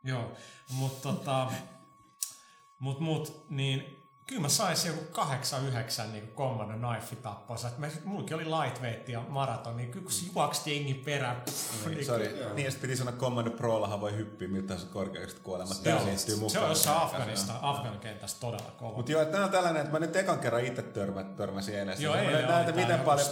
Joo, 0.05 0.33
mutta 0.69 1.09
tota, 1.13 1.53
mut, 2.79 3.01
mut, 3.01 3.47
niin 3.51 4.02
kyllä 4.27 4.43
mä 4.43 4.49
saisin 4.49 4.93
joku 4.93 5.21
8-9 5.21 6.07
niin 6.13 6.33
Command 6.37 6.71
Knife 6.71 7.17
tappoissa. 7.17 7.71
Mä, 7.79 7.87
mullakin 8.05 8.37
oli 8.37 8.45
lightweight 8.45 9.09
ja 9.09 9.21
maraton, 9.29 9.77
niin 9.77 9.91
kyllä 9.91 10.05
kun 10.05 10.15
juoksi 10.35 10.75
jengi 10.75 10.95
perään. 10.95 11.37
Pff, 11.37 11.87
niin, 11.87 11.95
niin, 11.95 12.07
sorry. 12.07 12.53
niin, 12.55 12.67
ja 12.67 12.73
piti 12.81 12.97
sanoa 12.97 13.13
Command 13.13 13.51
Prollahan 13.51 14.01
voi 14.01 14.17
hyppiä 14.17 14.49
miltä 14.49 14.77
se 14.77 14.87
korkeaksi 14.87 15.37
kuolema. 15.43 15.75
Se, 15.75 15.95
on, 15.95 16.51
se 16.51 16.59
on 16.59 16.69
jossain 16.69 17.03
Afganista, 17.03 17.53
Afgan 17.63 17.99
kentässä 17.99 18.41
todella 18.41 18.71
kova. 18.79 18.97
Mutta 18.97 19.13
joo, 19.13 19.25
tämä 19.25 19.45
on 19.45 19.51
tällainen, 19.51 19.81
että 19.81 19.93
mä 19.93 19.99
nyt 19.99 20.17
ekan 20.17 20.39
kerran 20.39 20.65
itse 20.65 20.83
törmä, 20.83 21.25
törmäsin 21.25 21.79
eilen. 21.79 22.03
Joo, 22.03 22.15
ei 22.15 22.29
oli 22.29 22.43
näitä, 22.43 22.73
miten 22.73 23.01
paljon, 23.01 23.27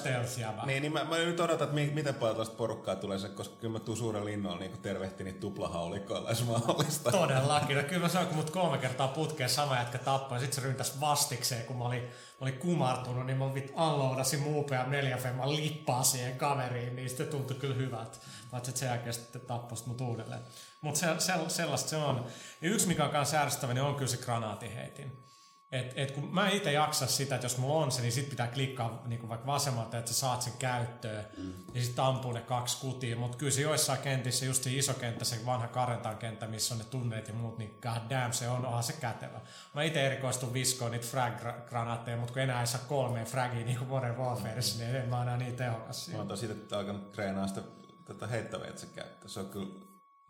niin, 0.66 0.82
niin 0.82 0.92
mä, 0.92 1.04
mä, 1.04 1.16
nyt 1.16 1.40
odotan, 1.40 1.68
että 1.68 1.94
miten 1.94 2.14
paljon 2.14 2.34
tällaista 2.34 2.56
porukkaa 2.56 2.96
tulee 2.96 3.18
se, 3.18 3.28
koska 3.28 3.56
kyllä 3.56 3.72
mä 3.72 3.80
tuun 3.80 3.96
suuren 3.96 4.24
linnoon 4.24 4.58
niin 4.58 4.78
tervehti 4.82 5.24
niitä 5.24 5.40
tuplahaulikoilla, 5.40 6.30
jos 6.30 6.46
mahdollista. 6.46 7.10
Todellakin. 7.10 7.76
No, 7.76 7.82
kyllä 7.82 8.02
mä 8.02 8.08
sanoin, 8.08 8.28
kun 8.28 8.36
mut 8.36 8.50
kolme 8.50 8.78
kertaa 8.78 9.08
putkeen 9.08 9.50
sama 9.50 9.76
jätkä 9.76 9.98
tappoi, 9.98 10.36
ja 10.36 10.40
sit 10.40 10.52
se 10.52 10.60
ryntäs 10.80 11.00
vastikseen, 11.00 11.64
kun 11.64 11.76
mä 11.76 11.84
olin, 11.84 12.02
mä 12.02 12.08
olin 12.40 12.58
kumartunut, 12.58 13.26
niin 13.26 13.38
mä 13.38 13.54
vit 13.54 13.70
unloadasin 13.70 14.40
muupea 14.40 14.86
neljä 14.86 15.16
femman 15.16 15.56
lippaa 15.56 16.02
siihen 16.02 16.38
kaveriin, 16.38 16.96
niin 16.96 17.08
sitten 17.08 17.28
tuntui 17.28 17.56
kyllä 17.56 17.74
hyvät. 17.74 18.20
Paitsi 18.50 18.70
että 18.70 18.80
sen 18.80 18.86
jälkeen 18.86 19.14
sitten 19.14 19.40
tapposit 19.40 19.86
mut 19.86 20.00
uudelleen. 20.00 20.40
Mutta 20.80 21.00
se, 21.00 21.06
se, 21.18 21.32
sellaista 21.48 21.90
se 21.90 21.96
on. 21.96 22.26
Ja 22.60 22.70
yksi 22.70 22.86
mikä 22.86 23.04
on 23.04 23.10
myös 23.10 23.32
niin 23.74 23.82
on 23.82 23.94
kyllä 23.94 24.10
se 24.10 24.16
granaatiheitin. 24.16 25.29
Et, 25.72 25.92
et 25.96 26.10
kun 26.10 26.34
mä 26.34 26.48
itse 26.48 26.72
jaksa 26.72 27.06
sitä, 27.06 27.34
että 27.34 27.44
jos 27.44 27.58
mulla 27.58 27.84
on 27.84 27.92
se, 27.92 28.02
niin 28.02 28.12
sit 28.12 28.30
pitää 28.30 28.46
klikkaa 28.46 29.02
niin 29.06 29.28
vaikka 29.28 29.46
vasemmalta, 29.46 29.98
että 29.98 30.12
sä 30.12 30.18
saat 30.18 30.42
sen 30.42 30.52
käyttöön. 30.58 31.26
Mm. 31.38 31.52
Ja 31.74 31.82
sitten 31.82 32.04
ampuu 32.04 32.32
ne 32.32 32.40
kaksi 32.40 32.80
kutia. 32.80 33.16
Mutta 33.16 33.38
kyllä 33.38 33.52
se 33.52 33.60
joissain 33.60 33.98
kentissä, 33.98 34.46
just 34.46 34.62
se 34.62 34.72
iso 34.72 34.94
kenttä, 34.94 35.24
se 35.24 35.46
vanha 35.46 35.68
Karentan 35.68 36.16
kenttä, 36.16 36.46
missä 36.46 36.74
on 36.74 36.78
ne 36.78 36.84
tunneet 36.84 37.28
ja 37.28 37.34
muut, 37.34 37.58
niin 37.58 37.78
god 37.82 38.10
damn, 38.10 38.32
se 38.32 38.48
on, 38.48 38.66
onhan 38.66 38.82
se 38.82 38.92
kätevä. 38.92 39.40
Mä 39.74 39.82
itse 39.82 40.06
erikoistun 40.06 40.52
viskoon 40.52 40.90
niitä 40.90 41.06
frag-granaatteja, 41.06 42.16
mutta 42.16 42.32
kun 42.32 42.42
enää 42.42 42.60
ei 42.60 42.66
saa 42.66 42.80
kolmeen 42.88 43.26
fragia 43.26 43.64
niin 43.64 43.78
kuin 43.78 43.88
Modern 43.88 44.16
Warfareissa, 44.18 44.78
niin 44.78 44.96
en 44.96 45.08
mä 45.08 45.22
enää 45.22 45.36
niin 45.36 45.56
tehokas 45.56 46.04
siinä. 46.04 46.24
Mä 46.24 46.28
oon 46.28 46.38
siitä 46.38 46.76
alkanut 46.78 47.12
treenaa 47.12 47.46
sitä 47.46 47.62
tätä 48.04 48.26
heittäveitsen 48.26 48.90
käyttöä. 48.94 49.28
Se 49.28 49.40
on 49.40 49.46
kyllä 49.46 49.68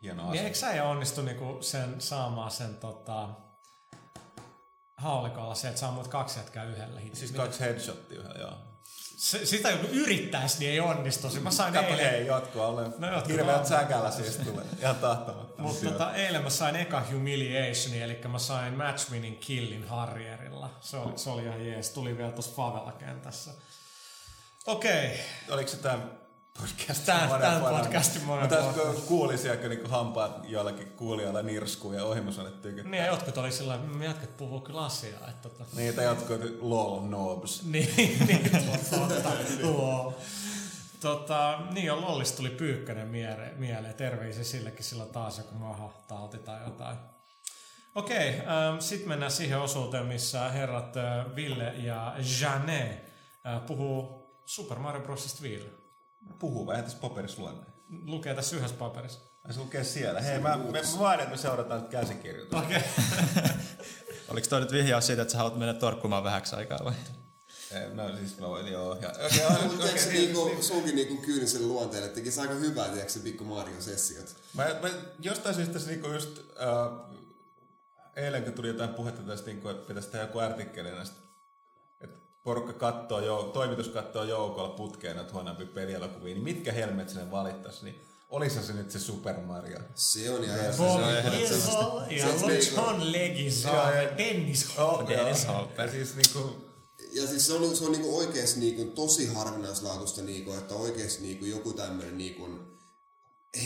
hieno 0.03 0.23
asia. 0.23 0.33
Niin 0.33 0.45
eikö 0.45 0.59
sä 0.59 0.71
ei 0.71 0.81
onnistu 0.81 1.23
niinku 1.23 1.59
sen, 1.61 2.01
saamaan 2.01 2.51
sen 2.51 2.75
tota, 2.75 3.29
haulikolla 5.01 5.55
se, 5.55 5.69
että 5.69 5.81
saa 5.81 5.93
muut 5.93 6.09
kaksi 6.09 6.39
jätkää 6.39 6.65
yhdellä 6.65 7.01
hitillä. 7.01 7.19
Siis 7.19 7.33
kaksi 7.33 7.61
headshottia 7.61 8.19
yhdellä, 8.19 8.41
joo. 8.41 8.53
Se, 9.17 9.47
sitä 9.47 9.73
kun 9.73 9.91
yrittäisi, 9.91 10.59
niin 10.59 10.71
ei 10.71 10.81
onnistu. 10.81 11.29
Mä 11.41 11.51
sain 11.51 11.75
Kato, 11.75 11.87
eilen... 11.87 12.11
hei, 12.11 12.27
jotkut 12.27 12.63
olen 12.63 12.95
no, 12.99 13.13
jotkut 13.13 13.33
hirveät 13.33 13.67
säkällä 13.67 14.11
siis 14.11 14.37
tulee. 14.37 14.65
Ihan 14.81 14.97
tahtamatta. 14.97 15.63
Mutta 15.63 15.91
tota, 15.91 16.15
eilen 16.15 16.43
mä 16.43 16.51
sain 16.51 16.77
eka 16.77 17.05
humiliation, 17.13 17.95
eli 17.95 18.21
mä 18.29 18.39
sain 18.39 18.75
match 18.75 19.11
winning 19.11 19.41
killin 19.41 19.89
Harrierilla. 19.89 20.71
Se 20.81 20.97
oli, 20.97 21.19
se 21.19 21.31
oli 21.31 21.43
ihan 21.43 21.67
jees. 21.67 21.91
Tuli 21.91 22.19
vielä 22.19 22.33
tuossa 22.33 22.53
favela-kentässä. 22.57 23.51
Okei. 24.67 25.07
Okay. 25.07 25.55
Oliko 25.55 25.71
se 25.71 25.77
tämä 25.77 25.99
podcastin 26.59 27.07
Tämän, 27.07 27.41
tämän 27.41 27.61
podcastin 27.61 28.25
monen 28.25 28.43
Mutta 28.43 28.57
tässä 28.57 29.03
kuuli 29.07 29.39
sieltä 29.39 29.69
niin 29.69 29.91
hampaat 29.91 30.49
jollakin 30.49 30.87
kuulijalla 30.91 31.43
nirskuu 31.43 31.93
ja 31.93 32.05
ohimosonet 32.05 32.63
tykyttää. 32.63 32.91
Niin 32.91 33.05
ja 33.05 33.07
jotkut 33.07 33.39
oli 33.39 33.53
sillä 33.53 33.79
me 33.79 34.05
jatkat 34.05 34.37
puhuu 34.37 34.61
kyllä 34.61 34.85
asiaa. 34.85 35.29
Että 35.29 35.49
tota... 35.49 35.65
Niin, 35.77 35.95
tai 35.95 36.05
jotkut 36.05 36.41
lol 36.61 37.01
nobs. 37.01 37.63
niin, 37.73 38.27
niin 38.27 38.51
totta, 38.51 39.31
lol. 39.63 40.13
Tota, 41.01 41.61
niin 41.73 41.87
jo 41.87 42.01
Lollista 42.01 42.37
tuli 42.37 42.51
Pyykkönen 42.51 43.09
mieleen. 43.57 43.95
Terveisiä 43.95 44.45
sillekin 44.45 44.85
silloin 44.85 45.11
taas 45.11 45.39
joku 45.39 45.55
maha 45.55 45.93
tauti 46.09 46.39
tai 46.39 46.65
jotain. 46.65 46.97
Okei, 47.95 48.29
ähm, 48.29 48.79
sitten 48.79 49.09
mennään 49.09 49.33
siihen 49.33 49.59
osuuteen, 49.59 50.07
missä 50.07 50.49
herrat 50.49 50.97
äh, 50.97 51.37
Ville 51.37 51.75
ja 51.77 52.15
Janet 52.41 53.05
äh, 53.47 53.67
puhuu 53.67 54.27
Super 54.47 54.79
Mario 54.79 55.01
Brosista 55.01 55.43
Ville. 55.43 55.80
Puhuu 56.39 56.67
vai 56.67 56.83
tässä 56.83 56.99
paperissa 57.01 57.43
luen? 57.43 57.57
Lukee 58.05 58.35
tässä 58.35 58.57
yhdessä 58.57 58.77
paperissa. 58.77 59.21
Ai 59.45 59.53
se 59.53 59.61
lukee 59.61 59.85
siellä. 59.85 60.21
Hei, 60.21 60.39
mä, 60.39 60.57
me, 60.57 60.83
mä 60.83 60.99
vaadin, 60.99 61.21
että 61.21 61.31
me 61.31 61.37
seurataan 61.37 61.81
nyt 61.81 61.91
käsikirjoitusta. 61.91 62.67
Okei. 62.67 62.83
Oliko 64.31 64.47
toi 64.47 64.61
nyt 64.61 64.73
vihjaus 64.73 65.07
siitä, 65.07 65.23
että 65.23 65.33
sä 65.33 65.39
haluat 65.39 65.59
mennä 65.59 65.75
torkkumaan 65.75 66.25
vähäksi 66.25 66.57
aikaa 66.57 66.79
vai? 66.85 66.95
Eh, 67.71 67.93
No 67.95 68.17
siis 68.17 68.39
mä 68.39 68.49
voin, 68.49 68.67
joo. 68.67 68.99
Ja, 69.01 69.09
okay, 69.27 69.29
Mutta 69.29 69.65
okay, 69.65 69.77
tiedätkö 69.77 70.01
se 70.01 70.09
okay, 70.09 70.21
niinku, 70.21 70.63
sunkin 70.63 70.95
niinku 70.95 71.17
kyynisen 71.17 71.69
luonteelle 71.69 72.09
tekisi 72.09 72.41
aika 72.41 72.55
hyvää, 72.55 72.89
tiedätkö 72.89 73.13
se 73.13 73.21
pikku 73.21 73.45
Mario-sessiot. 73.45 74.37
Mä, 74.55 74.65
mä 74.65 74.89
jostain 75.21 75.55
syystä 75.55 75.73
tässä 75.73 75.91
niinku 75.91 76.09
just, 76.09 76.39
äh, 76.39 77.17
eilen 78.17 78.45
kun 78.45 78.53
tuli 78.53 78.69
jotain 78.69 78.95
puhetta 78.95 79.23
tästä, 79.23 79.47
niinku, 79.47 79.69
että 79.69 79.89
pitäisi 79.89 80.09
tehdä 80.09 80.25
joku 80.25 80.39
artikkeli 80.39 80.91
näistä, 80.91 81.17
porukka 82.43 82.73
kattoo, 82.73 83.21
jo, 83.21 83.51
toimitus 83.55 83.89
kattoo 83.89 84.25
joukolla 84.25 84.69
putkeen 84.69 85.17
näitä 85.17 85.33
huonompia 85.33 85.67
pelielokuvia, 85.75 86.35
niin 86.35 86.45
mitkä 86.45 86.73
helmet 86.73 87.09
sinne 87.09 87.31
valittaisi, 87.31 87.85
niin 87.85 88.01
olisi 88.29 88.63
se 88.63 88.73
nyt 88.73 88.91
se 88.91 88.99
Super 88.99 89.41
Mario? 89.41 89.79
Se 89.95 90.31
on 90.31 90.45
ihan 90.45 90.59
ehdottomasti. 90.61 92.17
Ja 92.17 92.27
Se- 92.39 92.61
se- 92.63 92.75
John 92.77 93.13
Leguizamo 93.13 93.75
Joo, 93.77 93.91
ja- 93.91 94.03
ja 94.03 94.19
Dennis 94.19 94.79
Oh, 94.79 95.09
Dennis 95.09 95.45
joo. 95.45 95.55
Hopper. 95.55 95.87
Ja 95.87 95.93
siis 95.93 96.17
niinku, 96.17 96.71
Ja 97.13 97.27
siis 97.27 97.47
se 97.47 97.53
on, 97.53 97.77
se 97.77 97.85
on 97.85 97.93
niinku 97.93 98.19
oikeesti 98.19 98.61
niinku 98.61 98.85
tosi 98.85 99.27
harvinaislaatuista, 99.27 100.23
niinku, 100.23 100.53
että 100.53 100.75
oikeesti 100.75 101.23
niinku 101.23 101.45
joku 101.45 101.73
tämmöinen 101.73 102.19
niinku 102.19 102.49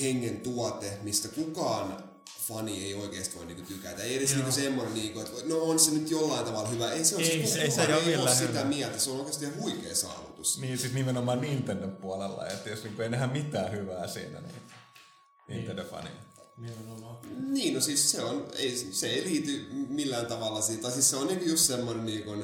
hengen 0.00 0.40
tuote, 0.40 0.98
mistä 1.02 1.28
kukaan 1.28 2.13
fani 2.48 2.84
ei 2.84 2.94
oikeasti 2.94 3.36
voi 3.36 3.46
niinku 3.46 3.62
tykätä. 3.62 4.02
Ei 4.02 4.16
edes 4.16 4.34
niinku 4.34 4.52
semmoinen, 4.52 4.94
niinku, 4.94 5.20
että 5.20 5.32
no 5.46 5.62
on 5.62 5.78
se 5.78 5.90
nyt 5.90 6.10
jollain 6.10 6.44
tavalla 6.44 6.68
hyvä. 6.68 6.92
Ei 6.92 7.04
se 7.04 7.16
ole, 7.16 7.24
Ei 7.24 7.30
siis 7.30 7.52
se- 7.52 7.62
ei 7.62 7.70
se 7.70 7.80
ole 7.80 7.94
ei 8.06 8.16
ole 8.16 8.30
sitä 8.34 8.48
hyvä. 8.48 8.64
mieltä. 8.64 8.98
Se 8.98 9.10
on 9.10 9.16
oikeasti 9.18 9.44
ihan 9.44 9.60
huikea 9.60 9.94
saavutus. 9.94 10.58
niin 10.58 10.78
siis 10.78 10.92
nimenomaan 10.92 11.40
Nintendo 11.40 11.88
puolella, 11.88 12.46
että 12.48 12.70
jos 12.70 12.82
niinku 12.82 13.02
ei 13.02 13.08
nähdä 13.08 13.26
mitään 13.26 13.72
hyvää 13.72 14.06
siinä, 14.08 14.40
niin 14.40 14.54
Nintendo-fani. 15.48 16.08
Nimenomaan. 16.56 17.16
Niin, 17.52 17.74
no 17.74 17.80
siis 17.80 18.10
se, 18.10 18.20
on, 18.22 18.46
ei, 18.56 18.88
se 18.92 19.06
ei 19.06 19.24
liity 19.24 19.66
millään 19.88 20.26
tavalla 20.26 20.60
siitä. 20.60 20.82
Tai 20.82 20.92
siis 20.92 21.10
se 21.10 21.16
on 21.16 21.26
niinku 21.26 21.44
just 21.44 21.64
semmoinen 21.64 22.06
niinku, 22.06 22.32
äh, 22.32 22.40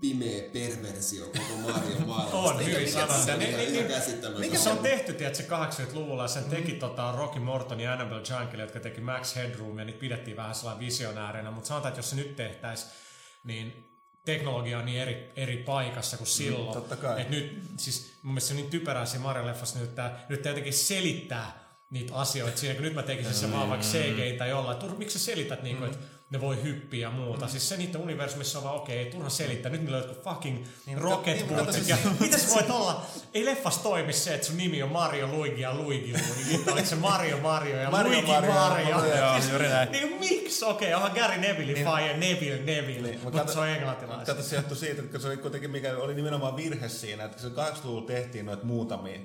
pimeä 0.00 0.42
perversio 0.52 1.26
koko 1.26 1.56
Mario 1.72 1.98
maailmasta. 2.06 2.36
On, 2.36 2.66
hyvin 2.66 2.92
sanottu. 2.92 3.24
se 3.24 3.32
on 3.32 3.38
Niin- 3.38 3.56
niin- 3.56 3.72
niin-. 3.72 4.40
Mikä 4.40 4.58
se 4.58 4.68
on 4.70 4.78
tehty, 4.78 5.12
tiedätkö, 5.12 5.42
80-luvulla? 5.42 6.28
Sen 6.28 6.44
teki 6.44 6.72
tota 6.72 7.12
Rocky 7.16 7.38
Morton 7.40 7.80
ja 7.80 7.92
Annabelle 7.92 8.22
Jungle, 8.30 8.62
jotka 8.62 8.80
teki 8.80 9.00
Max 9.00 9.36
Headroom, 9.36 9.78
ja 9.78 9.84
niitä 9.84 9.98
pidettiin 10.00 10.36
vähän 10.36 10.54
sellainen 10.54 10.86
visionäärinä. 10.86 11.50
Mutta 11.50 11.68
sanotaan, 11.68 11.90
että 11.90 11.98
jos 11.98 12.10
se 12.10 12.16
nyt 12.16 12.36
tehtäisiin, 12.36 12.90
niin 13.44 13.86
teknologia 14.24 14.78
on 14.78 14.84
niin 14.86 15.00
eri, 15.00 15.32
eri 15.36 15.56
paikassa 15.56 16.16
kuin 16.16 16.26
silloin. 16.26 16.72
totta 16.72 16.96
kai. 16.96 17.20
Et 17.20 17.30
nyt, 17.30 17.62
siis 17.76 18.12
mun 18.22 18.32
mielestä 18.34 18.48
se 18.48 18.54
on 18.54 18.56
niin 18.60 18.70
typerää 18.70 19.06
siinä 19.06 19.24
Mario-leffassa 19.24 19.78
nyt, 19.78 19.88
että 19.88 20.10
nyt 20.28 20.44
jotenkin 20.44 20.72
selittää 20.72 21.70
niitä 21.90 22.14
asioita 22.14 22.58
siinä, 22.58 22.74
kun 22.74 22.84
nyt 22.84 22.94
mä 22.94 23.02
tekisin 23.02 23.34
se 23.34 23.52
vaan 23.52 23.68
vaikka 23.68 23.86
CG 23.86 24.38
tai 24.38 24.48
jollain. 24.50 24.98
Miksi 24.98 25.18
sä 25.18 25.24
selität, 25.24 25.62
niin 25.62 25.76
kuin, 25.76 25.90
että 25.90 26.04
ne 26.30 26.40
voi 26.40 26.62
hyppiä 26.62 27.00
ja 27.08 27.10
muuta. 27.10 27.48
Siis 27.48 27.68
se 27.68 27.76
niiden 27.76 28.00
universumissa 28.00 28.58
on 28.58 28.64
vaan 28.64 28.76
okei, 28.76 29.00
okay, 29.00 29.12
turha 29.12 29.28
selittää. 29.30 29.72
Nyt 29.72 29.80
niillä 29.82 29.96
on 29.98 30.02
jotkut 30.04 30.24
fucking 30.24 30.66
rocket 30.96 31.36
niin, 31.36 31.46
bootit. 31.48 31.74
siis- 31.74 31.88
Ja 31.88 31.96
sä 32.38 32.48
voit 32.54 32.70
olla, 32.70 33.06
ei 33.34 33.44
leffas 33.44 33.78
toimi 33.78 34.12
se, 34.12 34.34
että 34.34 34.46
sun 34.46 34.56
nimi 34.56 34.82
on 34.82 34.88
Mario 34.92 35.26
Luigi 35.26 35.60
ja 35.60 35.74
Luigi 35.74 36.12
Luigi. 36.12 36.70
Oliko 36.72 36.86
se 36.86 36.94
Mario 36.96 37.38
Mario 37.38 37.80
ja 37.80 37.90
Mario, 37.90 38.12
Luigi 38.12 38.26
Mario, 38.32 38.52
Mario. 38.52 38.94
Mario, 38.96 39.16
joo, 39.16 39.36
juuri 39.50 39.68
näin. 39.68 39.92
Niin 39.92 40.16
miksi? 40.20 40.64
Okei, 40.64 40.94
okay, 40.94 41.04
onhan 41.06 41.18
Gary 41.20 41.40
Neville 41.40 41.72
niin. 41.72 41.86
ja 41.86 42.16
Neville 42.16 42.62
Neville, 42.62 43.08
Niin, 43.08 43.20
mutta 43.24 43.38
kato- 43.38 43.52
se 43.52 43.58
on 43.58 43.68
englantilaista. 43.68 44.34
Kato, 44.34 44.42
se 44.48 44.56
johtui 44.56 44.76
siitä, 44.76 45.02
että 45.02 45.18
se 45.18 45.26
oli 45.28 45.36
kuitenkin, 45.36 45.70
mikä 45.70 45.96
oli 45.96 46.14
nimenomaan 46.14 46.56
virhe 46.56 46.88
siinä, 46.88 47.24
että 47.24 47.42
se 47.42 47.48
80-luvulla 47.48 48.06
tehtiin 48.06 48.46
noita 48.46 48.64
muutamia, 48.66 49.20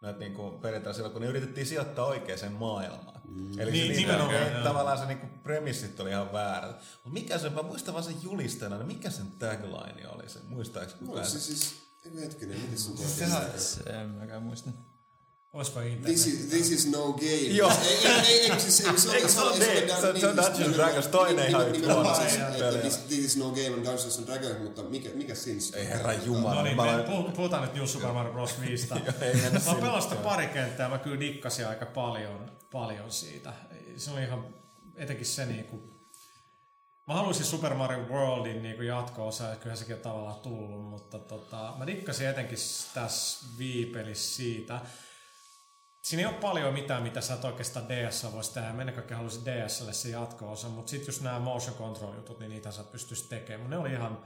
noita 0.00 0.18
niinku 0.18 0.50
periaatteessa 0.50 0.96
silloin, 0.96 1.12
kun 1.12 1.22
ne 1.22 1.28
yritettiin 1.28 1.66
sijoittaa 1.66 2.06
oikeaan 2.06 2.52
maailmaan. 2.52 3.20
Mm. 3.28 3.60
Eli 3.60 3.70
Niin, 3.70 3.94
se, 3.94 4.00
nimenomaan, 4.00 4.36
että 4.36 4.54
joo. 4.58 4.64
tavallaan 4.64 4.98
se 4.98 5.04
niinku 5.06 5.26
premissit 5.42 6.00
oli 6.00 6.10
ihan 6.10 6.32
väärät. 6.32 6.76
Mutta 6.94 7.10
mikä 7.10 7.38
se, 7.38 7.50
mä 7.50 7.62
muistan 7.62 7.94
vaan 7.94 8.04
sen 8.04 8.22
julisteena, 8.22 8.76
niin 8.76 8.86
mikä 8.86 9.10
sen 9.10 9.26
tagline 9.38 10.08
oli 10.08 10.28
se, 10.28 10.38
muistaaks 10.48 10.92
No, 11.00 11.06
kukaan? 11.06 11.26
siis, 11.26 11.46
siis, 11.46 11.74
eikö 12.04 12.20
hetkinen, 12.20 12.60
miten 12.60 12.78
sun 12.78 12.96
tuo 12.96 13.06
Sehän- 13.06 13.60
Se 13.60 13.80
en 13.90 14.08
mäkään 14.08 14.42
muista. 14.42 14.70
Olisiko 15.52 15.80
internet? 15.80 16.04
This 16.04 16.26
is, 16.26 16.46
this 16.46 16.70
is 16.70 16.86
no 16.86 17.12
game. 17.12 17.56
Joo. 17.56 17.70
Ei, 17.70 18.06
ei, 18.06 18.16
ei, 18.26 18.50
ei, 18.50 18.60
siis, 18.60 18.80
ei, 18.80 18.98
se 18.98 19.12
Eikö 19.16 19.28
se 19.28 19.40
ole 19.40 19.58
niin? 19.58 19.88
Se 20.20 20.26
on- 20.26 20.30
on 20.30 20.36
Dungeons 20.36 20.76
Dragons, 20.76 21.06
toinen 21.06 21.48
ihan 21.48 21.68
yhtä 21.68 21.94
huono. 21.94 22.14
että 22.20 22.78
this, 22.80 22.96
this 22.96 23.18
is 23.18 23.36
no 23.36 23.44
game 23.50 23.68
on 23.70 23.84
Dungeons 23.84 24.18
and 24.18 24.26
Dragons, 24.26 24.62
mutta 24.62 24.82
mikä, 24.82 25.08
mikä 25.14 25.34
siinä 25.34 25.60
Ei 25.74 25.88
herra 25.88 26.12
jumala. 26.12 26.54
No 26.54 26.62
niin, 26.62 26.76
me 26.76 27.32
puhutaan 27.36 27.62
nyt 27.62 27.74
New 27.74 27.84
Super 27.86 28.12
Mario 28.12 28.32
Bros. 28.32 28.60
5. 28.60 28.88
ei 29.20 29.34
mennä 29.34 29.60
Mä 29.82 30.00
sitä 30.00 30.14
pari 30.14 30.46
kenttää 30.46 30.88
mä 30.88 30.98
kyllä 30.98 31.20
dikkasin 31.20 31.66
aika 31.66 31.86
paljon, 31.86 32.52
paljon 32.72 33.12
siitä. 33.12 33.52
Se 33.96 34.10
oli 34.10 34.22
ihan, 34.22 34.54
etenkin 34.96 35.26
se 35.26 35.46
niinku... 35.46 35.98
Mä 37.06 37.14
haluaisin 37.14 37.44
Super 37.44 37.74
Mario 37.74 37.98
Worldin 37.98 38.62
niinku 38.62 38.82
jatko-osa, 38.82 39.44
ja 39.44 39.56
kyllähän 39.56 39.78
sekin 39.78 39.94
on 39.96 40.02
tavallaan 40.02 40.40
tullut, 40.40 40.84
mutta 40.84 41.18
tota, 41.18 41.74
mä 41.78 41.86
dikkasin 41.86 42.28
etenkin 42.28 42.58
tässä 42.94 43.46
viipelissä 43.58 44.36
siitä. 44.36 44.80
Siinä 46.08 46.20
ei 46.20 46.26
ole 46.26 46.34
paljon 46.34 46.74
mitään, 46.74 47.02
mitä 47.02 47.20
sä 47.20 47.34
et 47.34 47.44
oikeastaan 47.44 47.88
DS 47.88 48.26
voisi 48.32 48.52
tehdä. 48.54 48.72
Mä 48.72 48.82
ennen 48.82 48.94
kaikkea 48.94 49.16
haluaisin 49.16 49.44
DSlle 49.44 49.92
se 49.92 50.08
jatko-osa, 50.08 50.68
mutta 50.68 50.90
sitten 50.90 51.06
just 51.06 51.22
nämä 51.22 51.38
motion 51.38 51.76
control 51.76 52.14
jutut, 52.14 52.38
niin 52.38 52.50
niitä 52.50 52.70
sä 52.70 52.82
pystyisit 52.84 53.28
tekemään. 53.28 53.60
Mut 53.60 53.70
ne 53.70 53.78
oli 53.78 53.92
ihan 53.92 54.18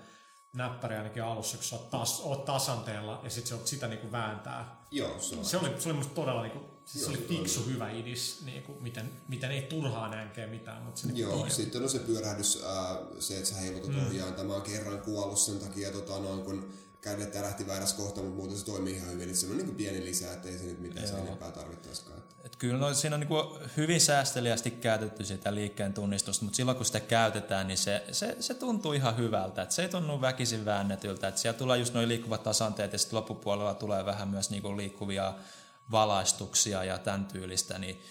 näppäriä 0.52 0.98
ainakin 0.98 1.22
alussa, 1.22 1.56
kun 1.56 1.64
sä 1.64 1.76
oot, 1.76 1.90
tas, 1.90 2.20
oot 2.20 2.44
tasanteella 2.44 3.20
ja 3.24 3.30
sitten 3.30 3.48
sä 3.48 3.54
oot 3.54 3.66
sitä 3.66 3.88
niinku 3.88 4.12
vääntää. 4.12 4.86
Joo, 4.90 5.20
se 5.20 5.36
on. 5.36 5.44
Se 5.44 5.56
oli, 5.56 5.80
se 5.80 5.88
oli 5.88 5.96
musta 5.96 6.14
todella 6.14 6.42
niinku, 6.42 6.58
siis 6.84 7.04
se 7.04 7.10
Joo, 7.10 7.18
oli 7.18 7.28
se 7.28 7.34
on. 7.34 7.38
fiksu 7.38 7.64
hyvä 7.66 7.90
idis, 7.90 8.42
niinku, 8.44 8.76
miten, 8.80 9.10
miten 9.28 9.50
ei 9.50 9.62
turhaa 9.62 10.08
nänkee 10.08 10.46
mitään, 10.46 10.82
mutta 10.82 11.00
se 11.00 11.06
niinku 11.06 11.20
Joo, 11.20 11.32
toimi. 11.32 11.50
sitten 11.50 11.82
on 11.82 11.90
se 11.90 11.98
pyörähdys, 11.98 12.62
ää, 12.66 12.96
se, 13.18 13.36
että 13.36 13.48
sä 13.48 13.56
heilutat 13.56 13.90
mm. 13.90 14.06
ohjaan. 14.06 14.34
Tämä 14.34 14.54
on 14.54 14.62
kerran 14.62 15.00
kuollut 15.00 15.38
sen 15.38 15.58
takia, 15.58 15.90
tota, 15.90 16.18
noin, 16.18 16.42
kun 16.42 16.72
kädet 17.02 17.32
tärähti 17.32 17.66
väärässä 17.66 17.96
kohtaa, 17.96 18.24
mutta 18.24 18.36
muuten 18.36 18.58
se 18.58 18.64
toimii 18.64 18.94
ihan 18.94 19.10
hyvin. 19.10 19.28
Että 19.28 19.40
se 19.40 19.46
on 19.46 19.56
niin 19.56 19.74
pieni 19.74 20.04
lisä, 20.04 20.32
ettei 20.32 20.58
se 20.58 20.64
nyt 20.64 20.80
mitään 20.80 21.08
sen 21.08 21.18
enempää 21.18 21.50
tarvittaisikaan. 21.50 22.22
Et 22.44 22.56
kyllä 22.56 22.78
no, 22.78 22.94
siinä 22.94 23.16
on 23.16 23.20
niinku 23.20 23.58
hyvin 23.76 24.00
säästeliästi 24.00 24.70
käytetty 24.70 25.24
sitä 25.24 25.54
liikkeen 25.54 25.94
tunnistusta, 25.94 26.44
mutta 26.44 26.56
silloin 26.56 26.76
kun 26.76 26.86
sitä 26.86 27.00
käytetään, 27.00 27.68
niin 27.68 27.78
se, 27.78 28.04
se, 28.12 28.36
se 28.40 28.54
tuntuu 28.54 28.92
ihan 28.92 29.16
hyvältä. 29.16 29.62
Et 29.62 29.70
se 29.70 29.82
ei 29.82 29.88
tunnu 29.88 30.20
väkisin 30.20 30.64
väännetyltä. 30.64 31.28
Et 31.28 31.38
siellä 31.38 31.58
tulee 31.58 31.78
just 31.78 31.94
noin 31.94 32.08
liikkuvat 32.08 32.42
tasanteet 32.42 32.92
ja 32.92 32.98
sitten 32.98 33.16
loppupuolella 33.16 33.74
tulee 33.74 34.04
vähän 34.04 34.28
myös 34.28 34.50
niinku 34.50 34.76
liikkuvia 34.76 35.34
valaistuksia 35.90 36.84
ja 36.84 36.98
tämän 36.98 37.26
tyylistä, 37.26 37.78
niin 37.78 38.02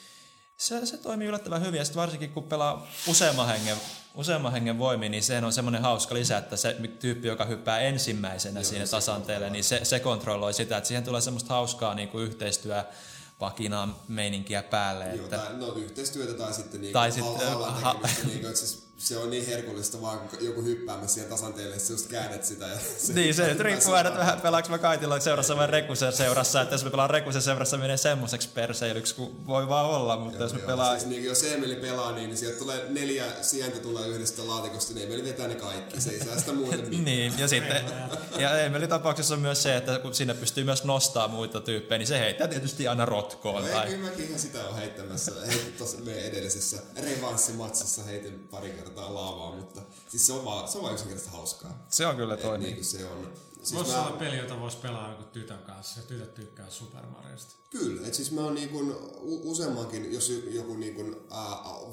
se, 0.62 0.86
se 0.86 0.98
toimii 0.98 1.28
yllättävän 1.28 1.66
hyvin. 1.66 1.78
Ja 1.78 1.86
sitten 1.86 2.02
varsinkin 2.02 2.32
kun 2.32 2.44
pelaa 2.44 2.88
useamman 3.08 3.48
hengen, 3.48 3.78
useamman 4.16 4.52
hengen 4.52 4.80
voimin, 4.80 5.12
niin 5.12 5.24
sehän 5.24 5.44
on 5.44 5.54
semmoinen 5.54 5.82
hauska 5.82 6.16
lisä, 6.16 6.38
että 6.38 6.58
se 6.58 6.78
tyyppi, 7.00 7.28
joka 7.28 7.46
hyppää 7.46 7.80
ensimmäisenä 7.80 8.60
Joo, 8.60 8.70
siinä 8.70 8.88
tasanteelle, 8.88 9.50
niin 9.50 9.64
se, 9.64 9.86
se 9.86 10.00
kontrolloi 10.00 10.54
sitä, 10.54 10.78
että 10.78 10.88
siihen 10.88 11.04
tulee 11.04 11.22
semmoista 11.22 11.54
hauskaa 11.54 11.94
niin 11.94 12.10
kuin 12.10 12.24
yhteistyö 12.24 12.84
pakinaa 13.40 14.04
meininkiä 14.08 14.64
päälle. 14.64 15.06
Joo, 15.16 15.26
Että, 15.26 15.38
tai, 15.38 15.58
no 15.58 15.74
yhteistyötä 15.74 16.34
tai 16.34 16.54
sitten 16.54 16.82
niinku 16.82 16.94
Tai 16.94 17.12
sitten, 17.12 17.32
sitten, 17.32 17.50
hallan 17.50 17.74
ha- 17.74 17.94
tekemistä, 17.94 18.28
niinku, 18.28 18.48
että 18.48 18.60
siis 18.60 18.84
se 19.02 19.18
on 19.18 19.30
niin 19.30 19.46
herkullista 19.46 20.02
vaan 20.02 20.20
kun 20.20 20.46
joku 20.46 20.62
hyppäämässä 20.62 21.14
siihen 21.14 21.30
tasanteelle, 21.30 21.76
että 21.76 21.88
sä 21.88 21.94
just 21.94 22.08
käännät 22.08 22.46
sitä. 22.46 22.68
Ja 22.68 22.78
se, 22.98 23.14
niin, 23.14 23.34
se 23.34 23.48
nyt 23.48 23.60
riippuu 23.60 23.94
aina, 23.94 24.10
että 24.10 24.20
vähän 24.20 24.42
pelaanko 24.42 24.70
mä 24.70 24.78
Kaitilla 24.78 25.20
seurassa 25.20 25.58
vai 25.58 25.68
Rekusen 25.68 26.14
seurassa, 26.14 26.62
että 26.62 26.76
jos 26.76 26.84
mä 26.84 26.90
pelaan 26.90 27.10
Rekusen 27.10 27.42
seurassa, 27.42 27.78
menee 27.78 27.98
semmoiseksi 27.98 28.50
perseilyksi, 28.50 29.16
kun 29.16 29.48
voi 29.48 29.70
vaan 29.70 29.86
olla, 29.86 30.18
mutta 30.18 30.44
jos 30.44 30.54
mä 30.54 30.60
Joo, 30.60 30.68
pelaan... 30.68 31.00
Siis, 31.00 31.10
niin, 31.10 31.24
jos 31.24 31.44
Emeli 31.44 31.76
pelaa 31.76 32.12
niin, 32.12 32.30
niin 32.30 32.38
sieltä 32.38 32.60
tulee 32.60 32.86
neljä 32.90 33.26
sientä 33.42 33.80
tulee 33.80 34.08
yhdestä 34.08 34.48
laatikosta, 34.48 34.94
niin 34.94 35.08
Emeli 35.08 35.24
vetää 35.24 35.48
ne 35.48 35.56
kaikki. 35.56 36.02
Se 36.02 36.10
ei 36.10 36.26
saa 36.26 36.40
sitä 36.40 36.54
muuten 36.54 36.80
mitään. 36.90 37.06
Niin, 37.06 37.34
ja 37.38 37.48
sitten, 37.48 37.86
ja 38.38 38.62
Emelin 38.62 38.90
tapauksessa 38.90 39.34
on 39.34 39.40
myös 39.40 39.64
se, 39.64 39.78
että 39.78 40.00
kun 40.00 40.14
sinne 40.16 40.34
pystyy 40.34 40.64
myös 40.64 40.84
nostaa 40.84 41.28
muita 41.28 41.62
tyyppejä, 41.62 41.98
niin 41.98 42.08
se 42.08 42.20
heittää 42.20 42.48
tietysti 42.48 42.88
aina 42.88 43.06
rotkoon. 43.06 43.62
No, 43.62 43.68
ei, 43.68 43.74
Tai, 43.74 43.88
kyllä 43.88 44.10
mäkin 44.10 44.26
ihan 44.28 44.40
sitä 44.40 44.68
on 44.68 44.76
heittämässä. 44.76 45.32
Heitin 45.48 45.74
tuossa 45.78 45.98
meidän 45.98 46.24
edellisessä 46.24 46.78
revanssimatsissa 47.04 48.04
heitin 48.04 48.48
pari 48.52 48.70
kertaa 48.70 48.91
laavaa, 48.96 49.56
mutta 49.56 49.82
siis 50.10 50.28
se 50.28 50.34
on 50.34 50.46
vaan, 50.46 50.68
se 50.68 50.78
on 50.78 50.82
vaan 50.84 50.94
yksinkertaisesti 50.94 51.38
hauskaa. 51.38 51.86
se 51.90 52.08
on 52.08 52.16
kyllä 52.16 52.34
Et 52.34 52.42
toimii. 52.42 52.66
niin 52.68 52.76
kuin 52.76 52.86
se 52.86 53.06
on. 53.06 53.32
Siis 53.64 53.74
Voisi 53.76 53.92
mä- 53.92 54.06
olla 54.08 54.18
peli, 54.18 54.38
jota 54.38 54.60
voisi 54.60 54.78
pelaa 54.78 55.10
joku 55.10 55.24
tytön 55.24 55.58
kanssa, 55.58 56.00
ja 56.00 56.06
tytöt 56.06 56.34
tykkää 56.34 56.70
Super 56.70 57.06
Mariosta. 57.06 57.56
Kyllä, 57.70 58.02
että 58.06 58.16
siis 58.18 58.32
mä 58.32 58.42
oon 58.42 58.56
niin 58.56 58.70
useammankin, 59.44 60.14
jos 60.14 60.30
joku 60.52 60.76
niin 60.76 60.96
kun, 60.96 61.22
ää, 61.32 61.42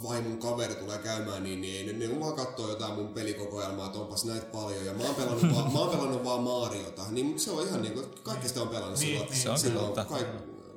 vaimon 0.03 0.39
kaveri 0.39 0.75
tulee 0.75 0.99
käymään, 0.99 1.43
niin, 1.43 1.61
niin 1.61 1.77
ei 1.89 1.93
ne, 1.99 2.07
ne 2.09 2.21
vaan 2.21 2.37
katsoo 2.37 2.69
jotain 2.71 2.95
mun 2.95 3.09
pelikokoelmaa, 3.09 3.87
että 3.87 3.99
onpas 3.99 4.25
näitä 4.25 4.47
paljon. 4.47 4.87
Ja 4.87 4.95
mä 4.95 5.03
oon 5.05 5.15
pelannut, 5.15 5.55
vaan, 5.55 5.73
mä 5.73 5.79
oon 5.79 5.91
pelannut 5.91 6.25
vaan 6.25 6.43
Mariota, 6.43 7.03
niin 7.11 7.41
se 7.41 7.51
on 7.51 7.67
ihan 7.67 7.83
niin 7.83 7.95
kuin, 7.95 8.07
kaikki 8.23 8.49
sitä 8.49 8.63
on 8.63 8.69
pelannut 8.69 8.99
Niin, 8.99 9.09
silloin. 9.09 9.31
niin, 9.31 9.43
se 9.43 9.51
on 9.51 9.59
silloin 9.59 9.93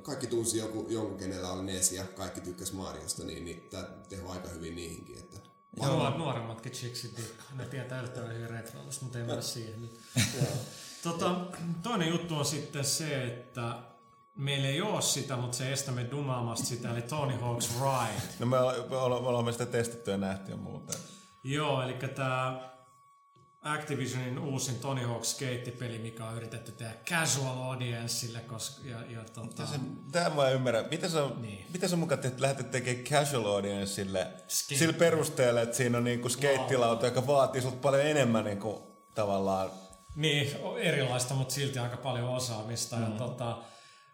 kaikki 0.02 0.26
tunsi 0.26 0.58
joku, 0.58 0.86
jonkun, 0.88 1.18
kenellä 1.18 1.52
oli 1.52 1.62
NES 1.62 1.92
ja 1.92 2.04
kaikki 2.04 2.40
tykkäs 2.40 2.72
Mariosta, 2.72 3.24
niin, 3.24 3.44
niin 3.44 3.66
tämä 3.70 3.84
teho 4.08 4.32
aika 4.32 4.48
hyvin 4.48 4.76
niihinkin. 4.76 5.18
Että 5.18 5.38
Nuor, 5.76 6.18
nuoremmatkin 6.18 6.72
chiksit 6.72 7.16
dikkaa. 7.16 7.46
Ne 7.54 7.64
tietää 7.64 7.98
älyttömän 7.98 8.34
hyvin 8.34 8.50
retroilusta, 8.50 9.04
mutta 9.04 9.18
ei 9.18 9.24
mennä 9.24 9.42
siihen 9.42 9.82
nyt. 9.82 10.00
tota, 11.02 11.34
toinen 11.82 12.08
juttu 12.08 12.36
on 12.36 12.44
sitten 12.44 12.84
se, 12.84 13.24
että 13.24 13.74
meillä 14.34 14.68
ei 14.68 14.82
ole 14.82 15.02
sitä, 15.02 15.36
mutta 15.36 15.56
se 15.56 15.72
estää 15.72 15.94
me 15.94 16.06
dumaamasta 16.10 16.66
sitä, 16.66 16.90
eli 16.90 17.02
Tony 17.02 17.32
Hawk's 17.36 17.68
Ride. 17.80 18.22
No 18.38 18.46
me, 18.46 18.58
olla- 18.58 18.86
me, 18.90 18.96
olla- 18.96 19.20
me 19.20 19.28
olemme 19.28 19.52
sitä 19.52 19.66
testattu 19.66 20.10
ja 20.10 20.16
nähty 20.16 20.50
ja 20.50 20.56
muuta. 20.56 20.98
Joo, 21.44 21.82
eli 21.82 21.94
tämä 22.14 22.71
Activisionin 23.62 24.38
uusin 24.38 24.78
Tony 24.78 25.02
Hawk 25.06 25.24
Skate-peli, 25.24 25.98
mikä 25.98 26.24
on 26.24 26.36
yritetty 26.36 26.72
tehdä 26.72 26.92
casual 27.10 27.58
audienceille, 27.62 28.40
koska, 28.40 28.88
ja, 28.88 28.96
ja 29.10 29.20
tota, 29.34 29.66
Se, 29.66 29.76
tämä 30.12 30.30
mä 30.30 30.48
en 30.48 30.54
ymmärrä. 30.54 30.84
Miten 30.90 31.10
se 31.10 31.20
on, 31.20 31.42
Niin. 31.42 31.66
miten 31.72 31.88
se 31.88 31.94
on 31.94 31.98
mukaan 31.98 32.20
tehty, 32.20 32.42
lähdet 32.42 32.70
tekemään 32.70 33.04
casual 33.04 33.46
audienceille 33.46 34.26
Skate. 34.48 34.78
sillä 34.78 34.92
perusteella, 34.92 35.60
että 35.60 35.76
siinä 35.76 35.98
on 35.98 36.04
niinku 36.04 36.28
skeittilauta, 36.28 37.06
joka 37.06 37.26
vaatii 37.26 37.62
sulta 37.62 37.76
paljon 37.76 38.02
enemmän 38.06 38.44
niinku, 38.44 38.96
tavallaan 39.14 39.70
Niin, 40.16 40.50
erilaista, 40.76 41.34
mutta 41.34 41.54
silti 41.54 41.78
aika 41.78 41.96
paljon 41.96 42.28
osaamista. 42.28 42.96
Mm. 42.96 43.02
Ja 43.02 43.08
tota, 43.10 43.58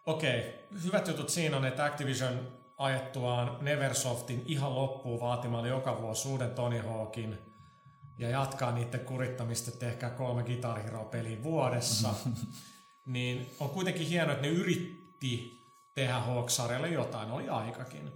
okei, 0.07 0.55
hyvät 0.85 1.09
jutut 1.09 1.29
siinä 1.29 1.57
on, 1.57 1.65
että 1.65 1.85
Activision 1.85 2.49
ajettuaan 2.79 3.57
Neversoftin 3.61 4.43
ihan 4.47 4.75
loppuun 4.75 5.21
vaatimalla 5.21 5.69
joka 5.69 6.03
vuosi 6.03 6.29
uuden 6.29 6.51
Tony 6.51 6.79
Hawkin 6.79 7.39
ja 8.19 8.29
jatkaa 8.31 8.73
niiden 8.73 9.01
kurittamista, 9.01 9.71
että 9.71 9.87
tehkää 9.87 10.11
kolme 10.11 10.43
Guitar 10.43 10.83
Hero-peliä 10.83 11.43
vuodessa, 11.43 12.09
niin 13.07 13.51
on 13.61 13.71
kuitenkin 13.71 14.07
hienoa, 14.07 14.33
että 14.35 14.47
ne 14.47 14.53
yritti 14.53 15.59
tehdä 15.95 16.19
Hawk-sarjalle 16.21 16.89
jotain, 16.89 17.31
oli 17.31 17.49
aikakin. 17.49 18.13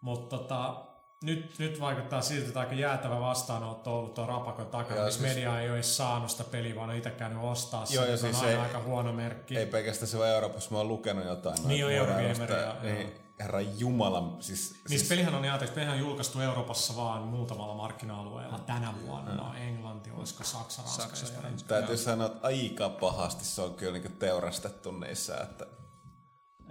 Mutta 0.00 0.38
tota, 0.38 0.84
nyt, 1.22 1.54
nyt 1.58 1.80
vaikuttaa 1.80 2.22
siltä, 2.22 2.46
että 2.48 2.60
aika 2.60 2.74
jäätävä 2.74 3.20
vastaanotto 3.20 3.92
on 3.92 3.98
ollut 3.98 4.14
tuon 4.14 4.28
rapakon 4.28 4.66
takana, 4.66 5.04
missä 5.04 5.20
siis- 5.20 5.34
media 5.34 5.60
ei 5.60 5.68
ole 5.68 5.76
edes 5.76 5.96
saanut 5.96 6.30
sitä 6.30 6.44
peliä, 6.44 6.76
vaan 6.76 6.90
on 6.90 6.96
itse 6.96 7.10
käynyt 7.10 7.38
ostaa 7.42 7.84
Joo, 7.90 8.04
sen, 8.06 8.18
se 8.18 8.26
on 8.26 8.32
siis 8.34 8.44
aina 8.44 8.50
ei- 8.50 8.58
aika 8.66 8.80
huono 8.82 9.12
merkki. 9.12 9.56
Ei 9.58 9.66
pelkästään 9.66 10.08
se 10.08 10.18
vaan 10.18 10.30
Euroopassa, 10.30 10.70
mä 10.70 10.78
oon 10.78 10.88
lukenut 10.88 11.24
jotain. 11.24 11.68
Niin 11.68 11.84
on 11.86 11.92
Eurogameria. 11.92 12.76
Niin, 12.82 13.12
herra 13.40 13.60
jumala, 13.60 14.36
siis... 14.40 14.72
Niin 14.72 14.98
siis 14.98 15.08
pelihän 15.08 15.34
on 15.34 15.42
ajateltu, 15.42 15.74
pelihän 15.74 15.94
on 15.94 16.00
julkaistu 16.00 16.40
Euroopassa 16.40 16.96
vaan 16.96 17.22
muutamalla 17.22 17.74
markkina-alueella 17.74 18.58
tänä 18.58 18.94
vuonna. 19.06 19.34
No, 19.34 19.54
Englanti, 19.54 20.10
olisiko 20.10 20.44
Saksa, 20.44 20.82
Ranska, 20.82 21.02
Saksa, 21.02 21.26
Saksa 21.26 21.42
joo. 21.44 21.52
täytyy 21.68 21.96
sanoa, 21.96 22.26
että 22.26 22.46
aika 22.46 22.88
pahasti 22.88 23.44
se 23.44 23.62
on 23.62 23.74
kyllä 23.74 23.92
niinku 23.92 24.18
teurastettu 24.18 24.90
niissä, 24.90 25.36
että... 25.36 25.66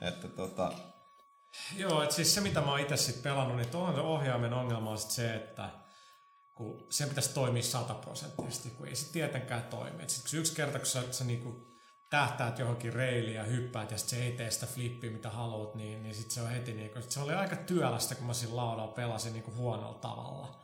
Että 0.02 0.28
tota... 0.28 0.72
Joo, 1.78 2.04
että 2.04 2.16
siis 2.16 2.34
se 2.34 2.42
mitä 2.42 2.62
mä 2.62 2.72
oon 2.72 2.80
itse 2.80 2.98
sit 2.98 3.24
pelannut, 3.24 3.58
niin 3.58 3.70
tuon 3.70 4.00
ohjaimen 4.00 4.54
ongelma 4.54 4.90
on 4.90 4.98
sit 4.98 5.12
se, 5.12 5.36
että 5.36 5.70
kun 6.54 6.88
sen 6.90 7.10
pitäisi 7.10 7.34
toimia 7.34 7.64
sataprosenttisesti, 7.64 8.70
kun 8.70 8.88
ei 8.88 8.96
se 8.96 9.12
tietenkään 9.12 9.64
toimi. 9.64 10.04
Et 10.04 10.10
sit 10.10 10.30
kun 10.30 10.40
yksi 10.40 10.56
kerta, 10.56 10.80
kun 10.80 10.88
sä, 10.88 11.04
sä 11.12 11.24
niinku 11.24 11.75
tähtäät 12.16 12.60
johonkin 12.60 12.94
reiliin 12.94 13.36
ja 13.36 13.44
hyppäät 13.44 13.92
ja 13.92 13.98
sit 13.98 14.10
se 14.10 14.24
ei 14.24 14.32
tee 14.32 14.52
sitä 14.52 14.66
flippiä, 14.66 15.12
mitä 15.12 15.30
haluat, 15.30 15.76
niin, 15.76 16.04
niin 16.04 16.16
sit 16.16 16.32
se 16.32 16.42
on 16.42 16.50
heti 16.50 16.74
niinku, 16.74 17.02
sit 17.02 17.12
se 17.12 17.20
oli 17.20 17.34
aika 17.34 17.56
työlästä, 17.56 18.16
kun 18.16 18.28
mä 18.28 18.34
siinä 18.34 18.56
laudalla 18.56 18.92
pelasin 18.92 19.34
niinku 19.34 19.52
huonolla 19.56 20.00
tavalla. 20.00 20.60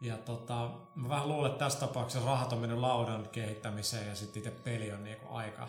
Ja 0.00 0.16
tota, 0.16 0.70
mä 0.94 1.08
vähän 1.08 1.28
luulen, 1.28 1.50
että 1.50 1.64
tässä 1.64 1.80
tapauksessa 1.80 2.26
rahat 2.26 2.52
on 2.52 2.58
mennyt 2.58 2.78
laudan 2.78 3.28
kehittämiseen 3.32 4.08
ja 4.08 4.14
sitten 4.14 4.40
itse 4.40 4.50
peli 4.50 4.92
on 4.92 5.04
niinku 5.04 5.26
aika 5.34 5.68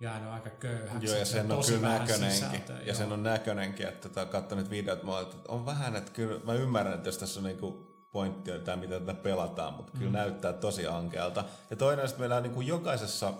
jäänyt 0.00 0.30
aika 0.30 0.50
köyhäksi. 0.50 1.06
Joo, 1.06 1.16
ja 1.16 1.24
sen 1.24 1.50
on 1.50 1.56
tosi 1.56 1.72
kyllä 1.72 1.88
näköinenkin. 1.88 2.30
sisältöä, 2.30 2.78
Ja 2.78 2.86
joo. 2.86 2.94
sen 2.94 3.12
on 3.12 3.22
näköinenkin, 3.22 3.88
että 3.88 4.08
tota, 4.08 4.26
katson 4.26 4.58
nyt 4.58 4.70
videot, 4.70 5.02
mä 5.02 5.20
että 5.20 5.36
on 5.48 5.66
vähän, 5.66 5.96
että 5.96 6.12
kyllä 6.12 6.40
mä 6.44 6.54
ymmärrän, 6.54 6.94
että 6.94 7.08
jos 7.08 7.18
tässä 7.18 7.40
on 7.40 7.44
niinku 7.44 7.92
pointti 8.12 8.52
on 8.52 8.60
tämä, 8.60 8.76
mitä 8.76 9.00
tätä 9.00 9.14
pelataan, 9.14 9.74
mutta 9.74 9.98
kyllä 9.98 10.12
näyttää 10.12 10.52
tosi 10.52 10.86
ankealta. 10.86 11.44
Ja 11.70 11.76
toinen, 11.76 12.04
että 12.04 12.18
meillä 12.18 12.36
on 12.36 12.42
niinku 12.42 12.60
jokaisessa, 12.60 13.34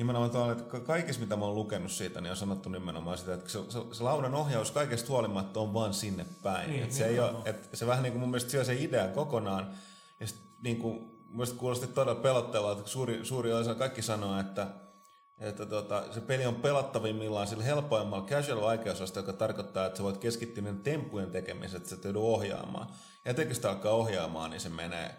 nimenomaan 0.00 0.30
tuolla, 0.30 0.52
että 0.52 0.64
ka- 0.64 0.80
kaikissa 0.80 1.20
mitä 1.20 1.36
mä 1.36 1.44
oon 1.44 1.54
lukenut 1.54 1.92
siitä, 1.92 2.20
niin 2.20 2.30
on 2.30 2.36
sanottu 2.36 2.68
nimenomaan 2.68 3.18
sitä, 3.18 3.34
että 3.34 3.50
se, 3.50 3.58
se, 3.68 3.78
se 3.92 4.02
laudan 4.02 4.34
ohjaus 4.34 4.70
kaikesta 4.70 5.08
huolimatta 5.08 5.60
on 5.60 5.74
vaan 5.74 5.94
sinne 5.94 6.26
päin. 6.42 6.70
Niin, 6.70 6.82
että 6.82 6.94
se, 6.94 7.06
ei 7.06 7.20
ole, 7.20 7.32
että 7.44 7.76
se 7.76 7.86
vähän 7.86 8.02
niin 8.02 8.12
kuin 8.12 8.20
mun 8.20 8.30
mielestä 8.30 8.50
syö 8.50 8.64
se 8.64 8.74
idea 8.74 9.08
kokonaan. 9.08 9.70
Ja 10.20 10.26
sit, 10.26 10.40
niin 10.62 10.76
kuin, 10.76 10.94
mun 10.94 11.36
mielestä 11.36 11.58
kuulosti 11.58 11.86
todella 11.86 12.20
pelottavalta, 12.20 12.78
että 12.80 12.90
suuri, 12.90 13.24
suuri 13.24 13.52
osa 13.52 13.74
kaikki 13.74 14.02
sanoo, 14.02 14.40
että 14.40 14.66
että 15.40 15.66
tota, 15.66 16.04
se 16.10 16.20
peli 16.20 16.46
on 16.46 16.54
pelattavimmillaan 16.54 17.46
sillä 17.46 17.64
helpoimmalla 17.64 18.26
casual 18.26 18.60
vaikeusasta, 18.60 19.18
joka 19.18 19.32
tarkoittaa, 19.32 19.86
että 19.86 19.96
sä 19.96 20.02
voit 20.02 20.18
keskittyä 20.18 20.62
niiden 20.62 20.80
temppujen 20.80 21.30
tekemiseen, 21.30 21.76
että 21.76 21.88
sä 21.88 21.96
et 21.96 22.04
joudu 22.04 22.32
ohjaamaan. 22.32 22.86
Ja 23.24 23.30
etenkin 23.30 23.56
sitä 23.56 23.70
alkaa 23.70 23.92
ohjaamaan, 23.92 24.50
niin 24.50 24.60
se 24.60 24.68
menee, 24.68 25.14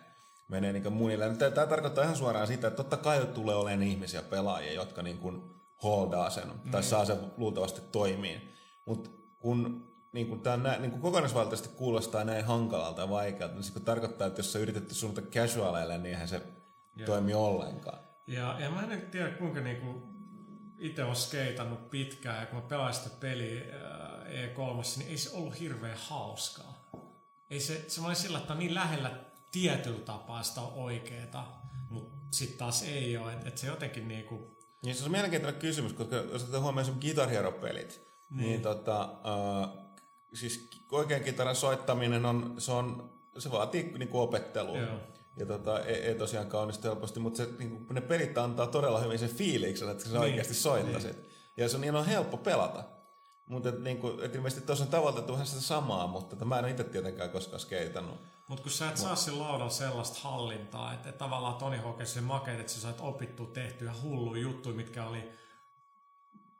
menee 0.51 0.73
niin 0.73 0.93
munille. 0.93 1.35
Tämä, 1.35 1.67
tarkoittaa 1.67 2.03
ihan 2.03 2.15
suoraan 2.15 2.47
sitä, 2.47 2.67
että 2.67 2.77
totta 2.77 2.97
kai 2.97 3.25
tulee 3.25 3.55
olemaan 3.55 3.83
ihmisiä 3.83 4.21
pelaajia, 4.21 4.73
jotka 4.73 5.01
niin 5.01 5.17
kuin 5.17 5.41
holdaa 5.83 6.29
sen, 6.29 6.51
tai 6.71 6.83
saa 6.83 7.05
sen 7.05 7.17
luultavasti 7.37 7.81
toimiin. 7.91 8.53
Mutta 8.85 9.09
kun 9.39 9.87
niin 10.11 10.27
kuin 10.27 10.41
tämä 10.41 10.57
nä, 10.57 10.77
niin 10.79 10.91
kuin 10.91 11.01
kokonaisvaltaisesti 11.01 11.75
kuulostaa 11.75 12.23
näin 12.23 12.45
hankalalta 12.45 13.01
ja 13.01 13.09
vaikealta, 13.09 13.55
niin 13.55 13.63
se 13.63 13.79
tarkoittaa, 13.79 14.27
että 14.27 14.39
jos 14.39 14.53
sä 14.53 14.59
yritetty 14.59 14.95
suunnata 14.95 15.27
casualeille, 15.27 15.97
niin 15.97 16.13
eihän 16.13 16.27
se 16.27 16.41
toimi 17.05 17.33
ollenkaan. 17.33 17.99
Ja, 18.27 18.55
ja 18.59 18.71
mä 18.71 18.81
en 18.81 19.01
tiedä 19.01 19.29
kuinka 19.29 19.59
niinku 19.59 20.11
itse 20.77 21.03
olen 21.03 21.15
skeitannut 21.15 21.89
pitkään 21.89 22.39
ja 22.39 22.45
kun 22.45 22.59
mä 22.59 22.67
pelasin 22.67 23.03
sitä 23.03 23.15
peliä 23.19 23.61
ää, 23.73 24.23
E3, 24.25 24.97
niin 24.97 25.09
ei 25.09 25.17
se 25.17 25.29
ollut 25.33 25.59
hirveän 25.59 25.97
hauskaa. 25.97 26.91
Ei 27.49 27.59
se, 27.59 27.85
se 27.87 28.01
oli 28.01 28.15
sillä, 28.15 28.37
että 28.37 28.53
on 28.53 28.59
niin 28.59 28.73
lähellä 28.73 29.30
tietyllä 29.51 29.99
tapaa 29.99 30.43
sitä 30.43 30.61
oikeeta, 30.61 31.43
mutta 31.89 32.17
sitten 32.31 32.57
taas 32.57 32.83
ei 32.83 33.17
ole. 33.17 33.33
Että 33.33 33.47
et 33.47 33.57
se 33.57 33.67
jotenkin 33.67 34.07
niinku, 34.07 34.57
Niin 34.85 34.95
se 34.95 35.05
on 35.05 35.11
mielenkiintoinen 35.11 35.61
kysymys, 35.61 35.93
koska 35.93 36.15
jos 36.15 36.43
otetaan 36.43 36.63
huomioon 36.63 36.85
sun 36.85 36.97
Guitar 37.01 37.29
Hero-pelit, 37.29 38.01
niin, 38.29 38.49
niin 38.49 38.61
tota, 38.61 39.09
uh, 39.11 39.77
siis 40.33 40.69
oikean 40.91 41.23
kitaran 41.23 41.55
soittaminen 41.55 42.25
on, 42.25 42.55
se, 42.57 42.71
on, 42.71 43.13
se 43.37 43.51
vaatii 43.51 43.83
niinku 43.97 44.19
opettelua. 44.19 44.77
Joo. 44.77 44.99
Ja 45.37 45.45
tota, 45.45 45.85
ei, 45.85 45.95
ei 45.95 46.15
tosiaan 46.15 46.55
onnistu 46.55 46.87
helposti, 46.87 47.19
mutta 47.19 47.37
se, 47.37 47.49
niinku, 47.57 47.93
ne 47.93 48.01
pelit 48.01 48.37
antaa 48.37 48.67
todella 48.67 48.99
hyvin 48.99 49.19
sen 49.19 49.29
fiiliksen, 49.29 49.89
että 49.89 50.03
sä 50.03 50.09
Niin, 50.09 50.21
oikeasti 50.21 50.53
soittasit. 50.53 51.17
Ja 51.57 51.69
se 51.69 51.75
on, 51.75 51.81
niin 51.81 51.95
on 51.95 52.05
helppo 52.05 52.37
pelata. 52.37 52.83
Mutta 53.45 53.69
et, 53.69 53.79
niinku, 53.79 54.19
et 54.21 54.35
ilmeisesti 54.35 54.65
tuossa 54.65 54.85
on 54.85 54.91
tavoiteltu 54.91 55.33
vähän 55.33 55.47
sitä 55.47 55.61
samaa, 55.61 56.07
mutta 56.07 56.35
tota, 56.35 56.45
mä 56.45 56.59
en 56.59 56.69
itse 56.69 56.83
tietenkään 56.83 57.29
koskaan 57.29 57.59
skeitannut. 57.59 58.17
Mutta 58.51 58.63
kun 58.63 58.71
sä 58.71 58.89
et 58.89 58.97
saa 58.97 59.15
sillä 59.15 59.43
laudalla 59.43 59.71
sellaista 59.71 60.19
hallintaa, 60.19 60.93
että, 60.93 61.09
että 61.09 61.19
tavallaan 61.19 61.55
Tony 61.55 61.77
Hawkins 61.77 62.13
se 62.13 62.21
makeet, 62.21 62.59
että 62.59 62.71
sä 62.71 62.81
sait 62.81 62.99
opittua 62.99 63.45
tehtyä 63.45 63.93
hulluja 64.01 64.41
juttuja, 64.41 64.75
mitkä 64.75 65.05
oli 65.05 65.31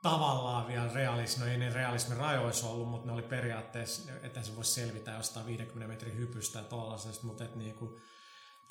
tavallaan 0.02 0.66
vielä 0.66 0.92
realismi, 0.94 1.44
no 1.44 1.50
ei 1.50 1.58
ne 1.58 1.70
realismin 1.72 2.18
rajoissa 2.18 2.66
ollut, 2.66 2.88
mutta 2.88 3.06
ne 3.06 3.12
oli 3.12 3.22
periaatteessa, 3.22 4.12
että 4.22 4.42
se 4.42 4.56
voisi 4.56 4.70
selvitä 4.70 5.10
jostain 5.10 5.46
50 5.46 5.92
metrin 5.92 6.16
hypystä 6.16 6.58
ja 6.58 6.64
tollaisesta, 6.64 7.26
mutta 7.26 7.44
et 7.44 7.56
niinku, 7.56 7.98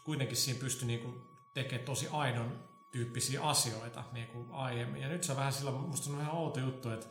kuitenkin 0.04 0.38
siinä 0.38 0.60
pystyi 0.60 0.88
niinku 0.88 1.14
tekemään 1.54 1.86
tosi 1.86 2.08
aidon 2.12 2.70
tyyppisiä 2.92 3.42
asioita 3.44 4.04
niinku 4.12 4.48
aiemmin. 4.52 5.02
Ja 5.02 5.08
nyt 5.08 5.24
se 5.24 5.32
on 5.32 5.38
vähän 5.38 5.54
sillä, 5.54 5.72
musta 5.72 6.10
on 6.10 6.18
vähän 6.18 6.36
outo 6.36 6.60
juttu, 6.60 6.90
että 6.90 7.08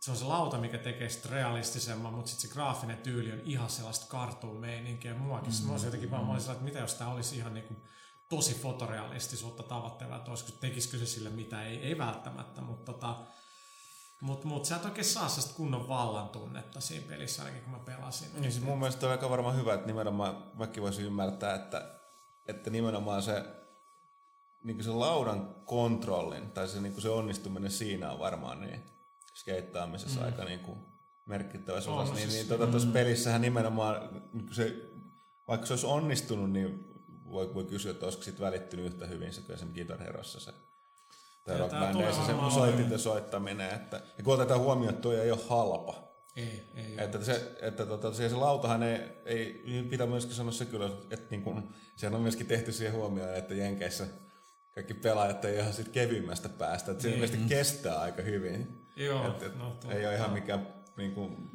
se 0.00 0.10
on 0.10 0.16
se 0.16 0.24
lauta, 0.24 0.58
mikä 0.58 0.78
tekee 0.78 1.08
sitä 1.08 1.28
realistisemman, 1.28 2.14
mutta 2.14 2.30
sitten 2.30 2.48
se 2.48 2.54
graafinen 2.54 2.98
tyyli 2.98 3.32
on 3.32 3.40
ihan 3.44 3.70
sellaista 3.70 4.06
cartoon-meininkiä 4.06 5.14
muakin. 5.14 5.52
Mm, 5.60 5.66
mä 5.66 5.72
olisin 5.72 5.86
jotenkin 5.86 6.10
vaan, 6.10 6.26
mä 6.26 6.32
olisin, 6.32 6.52
että 6.52 6.64
mitä 6.64 6.78
jos 6.78 6.94
tämä 6.94 7.12
olisi 7.12 7.36
ihan 7.36 7.54
niinku 7.54 7.74
tosi 8.28 8.54
fotorealistisuutta 8.54 9.62
tavoitteleva, 9.62 10.16
että 10.16 10.30
olisiko, 10.30 10.52
tekisikö 10.60 10.98
se 10.98 11.06
sille 11.06 11.30
mitä, 11.30 11.62
ei, 11.62 11.76
ei 11.76 11.98
välttämättä, 11.98 12.60
mutta 12.60 12.92
tota, 12.92 13.16
mut, 14.20 14.44
mut 14.44 14.64
sä 14.64 14.76
et 14.76 14.84
oikein 14.84 15.04
saa 15.04 15.28
sellaista 15.28 15.56
kunnon 15.56 15.88
vallan 15.88 16.28
tunnetta 16.28 16.80
siinä 16.80 17.06
pelissä, 17.08 17.42
ainakin 17.42 17.62
kun 17.62 17.72
mä 17.72 17.78
pelasin. 17.78 18.28
Niin 18.40 18.52
siis 18.52 18.64
mun 18.64 18.78
mielestä 18.78 19.06
on 19.06 19.12
aika 19.12 19.30
varmaan 19.30 19.56
hyvä, 19.56 19.74
että 19.74 19.86
nimenomaan 19.86 20.50
mäkin 20.54 20.82
voisin 20.82 21.04
ymmärtää, 21.04 21.54
että, 21.54 22.00
että 22.46 22.70
nimenomaan 22.70 23.22
se, 23.22 23.44
niin 24.64 24.84
se 24.84 24.90
laudan 24.90 25.54
kontrollin 25.64 26.50
tai 26.50 26.68
se, 26.68 26.80
niin 26.80 27.02
se 27.02 27.08
onnistuminen 27.08 27.70
siinä 27.70 28.12
on 28.12 28.18
varmaan 28.18 28.60
niin 28.60 28.95
skeittaamisessa 29.36 30.20
mm. 30.20 30.26
aika 30.26 30.44
niin 30.44 30.60
kuin 30.60 30.78
merkittävässä 31.26 31.90
osassa. 31.90 32.14
Niin, 32.14 32.30
siis- 32.30 32.34
niin 32.34 32.48
tuota, 32.48 32.66
tuossa 32.66 32.88
pelissähän 32.92 33.40
nimenomaan, 33.40 34.22
niin 34.32 34.54
se, 34.54 34.76
vaikka 35.48 35.66
se 35.66 35.72
olisi 35.72 35.86
onnistunut, 35.86 36.50
niin 36.50 36.84
voi, 37.24 37.54
voi 37.54 37.64
kysyä, 37.64 37.90
että 37.90 38.06
olisiko 38.06 38.24
siitä 38.24 38.40
välittynyt 38.40 38.86
yhtä 38.86 39.06
hyvin 39.06 39.32
se 39.32 39.40
kuin 39.40 39.54
esimerkiksi 39.54 39.84
Guitar 39.84 40.06
Herossa 40.06 40.40
se 40.40 40.52
tai 41.44 41.54
Ja 41.54 41.58
Rock 41.58 41.70
tää 41.70 41.80
Bandissa 41.80 42.10
tulee 42.10 42.26
se 42.26 42.32
varmaan 42.32 42.52
soitinten 42.52 42.98
soittaminen. 42.98 43.70
Että, 43.70 44.02
ja 44.18 44.24
kun 44.24 44.34
otetaan 44.34 44.60
huomioon, 44.60 44.90
että 44.90 45.02
tuo 45.02 45.12
ei 45.12 45.30
ole 45.30 45.40
halpa. 45.48 46.06
Ei, 46.36 46.62
ei. 46.74 46.94
Että 46.98 47.24
se, 47.24 47.56
että 47.62 47.86
tota, 47.86 48.14
se, 48.14 48.28
se 48.28 48.34
lautahan 48.34 48.82
ei, 48.82 48.98
ei, 49.24 49.64
pitää 49.90 50.06
myöskin 50.06 50.34
sanoa 50.34 50.52
se 50.52 50.64
kyllä, 50.64 50.90
että 51.10 51.26
niin 51.30 51.42
kun, 51.42 51.74
sehän 51.96 52.14
on 52.14 52.20
myöskin 52.20 52.46
tehty 52.46 52.72
siihen 52.72 52.94
huomioon, 52.94 53.34
että 53.34 53.54
Jenkeissä 53.54 54.06
kaikki 54.74 54.94
pelaajat 54.94 55.44
ei 55.44 55.58
ihan 55.58 55.72
siitä 55.72 55.90
kevyimmästä 55.90 56.48
päästä. 56.48 56.90
Että 56.90 57.02
se 57.02 57.10
ilmeisesti 57.10 57.44
kestää 57.48 58.00
aika 58.00 58.22
hyvin. 58.22 58.85
Joo, 58.96 59.28
et, 59.28 59.42
et 59.42 59.58
no, 59.58 59.76
ei 59.90 60.06
ole 60.06 60.14
ihan 60.14 60.30
mikään 60.30 60.66
niin 60.96 61.14
kuin, 61.14 61.50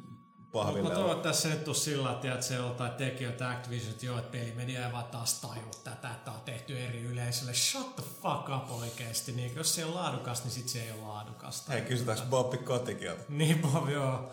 pahville. 0.52 0.94
toivon, 0.94 1.16
että 1.16 1.28
tässä 1.28 1.48
nyt 1.48 1.64
tuu 1.64 1.74
sillä 1.74 2.08
tavalla, 2.08 2.34
että 2.34 2.46
se 2.46 2.54
joltain 2.54 2.92
tekijöitä 2.92 3.50
Activision, 3.50 3.90
että 3.90 4.06
joo, 4.06 4.18
että 4.18 4.32
pelimedia 4.32 4.86
ei 4.86 4.92
vaan 4.92 5.04
taas 5.04 5.40
tajua 5.40 5.70
tätä, 5.84 6.10
että 6.10 6.30
on 6.30 6.40
tehty 6.40 6.78
eri 6.78 7.02
yleisölle. 7.02 7.54
Shut 7.54 7.96
the 7.96 8.04
fuck 8.22 8.48
up 8.56 8.70
oikeesti. 8.70 9.32
Niin, 9.32 9.54
jos 9.54 9.74
se 9.74 9.84
on 9.84 9.94
laadukasta, 9.94 10.44
niin 10.44 10.54
sit 10.54 10.68
se 10.68 10.82
ei 10.82 10.90
ole 10.90 11.00
laadukasta. 11.00 11.72
Hei, 11.72 11.82
kysytäänkö 11.82 12.24
Bobby 12.30 12.56
Kotikieltä? 12.56 13.22
Niin, 13.28 13.58
Bob, 13.58 13.88
joo. 13.88 14.32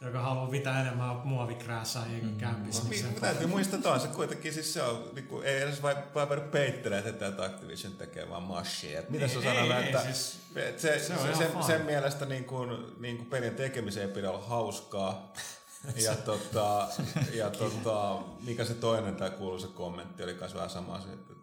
Joka 0.00 0.20
haluaa 0.20 0.50
mitä 0.50 0.80
enemmän 0.80 1.16
muovikrääsää 1.16 2.04
mm. 2.22 2.36
kämpissä. 2.36 2.82
Niin 2.82 2.90
Niin, 2.90 3.00
se, 3.00 3.06
mutta 3.06 3.20
täytyy 3.20 3.46
muistaa, 3.46 3.76
että 3.76 3.92
on 3.92 4.00
se 4.00 4.08
kuitenkin 4.08 4.52
siis 4.52 4.74
se 4.74 4.82
on, 4.82 5.10
niin 5.14 5.26
kuin, 5.26 5.46
ei 5.46 5.62
edes 5.62 5.82
vain 5.82 5.96
vaan 6.14 6.40
peittelee, 6.50 6.98
että 6.98 7.12
tätä 7.12 7.44
Activision 7.44 7.92
tekee 7.92 8.30
vaan 8.30 8.42
mashia. 8.42 8.98
Että 8.98 9.12
mitä 9.12 9.24
Ei, 9.24 9.30
sä 9.30 9.42
sanot, 9.42 9.70
ei, 9.70 9.84
että 9.84 10.02
siis 10.02 10.40
se, 10.54 10.74
se, 10.76 10.98
se 10.98 11.06
se, 11.06 11.14
on 11.14 11.62
se, 11.62 11.66
sen, 11.66 11.86
mielestä 11.86 12.26
niin 12.26 12.44
kuin, 12.44 12.70
niin 12.98 13.16
kuin 13.16 13.30
pelin 13.30 13.54
tekemiseen 13.54 14.08
ei 14.08 14.14
pidä 14.14 14.30
olla 14.30 14.46
hauskaa. 14.46 15.32
ja, 16.04 16.14
tota, 16.14 16.88
ja 17.32 17.50
tota, 17.50 18.22
mikä 18.44 18.64
se 18.64 18.74
toinen 18.74 19.16
tämä 19.16 19.30
kuuluisa 19.30 19.68
kommentti 19.68 20.22
oli 20.22 20.34
myös 20.34 20.54
vähän 20.54 20.70
sama. 20.70 21.00
Se, 21.00 21.12
että 21.12 21.34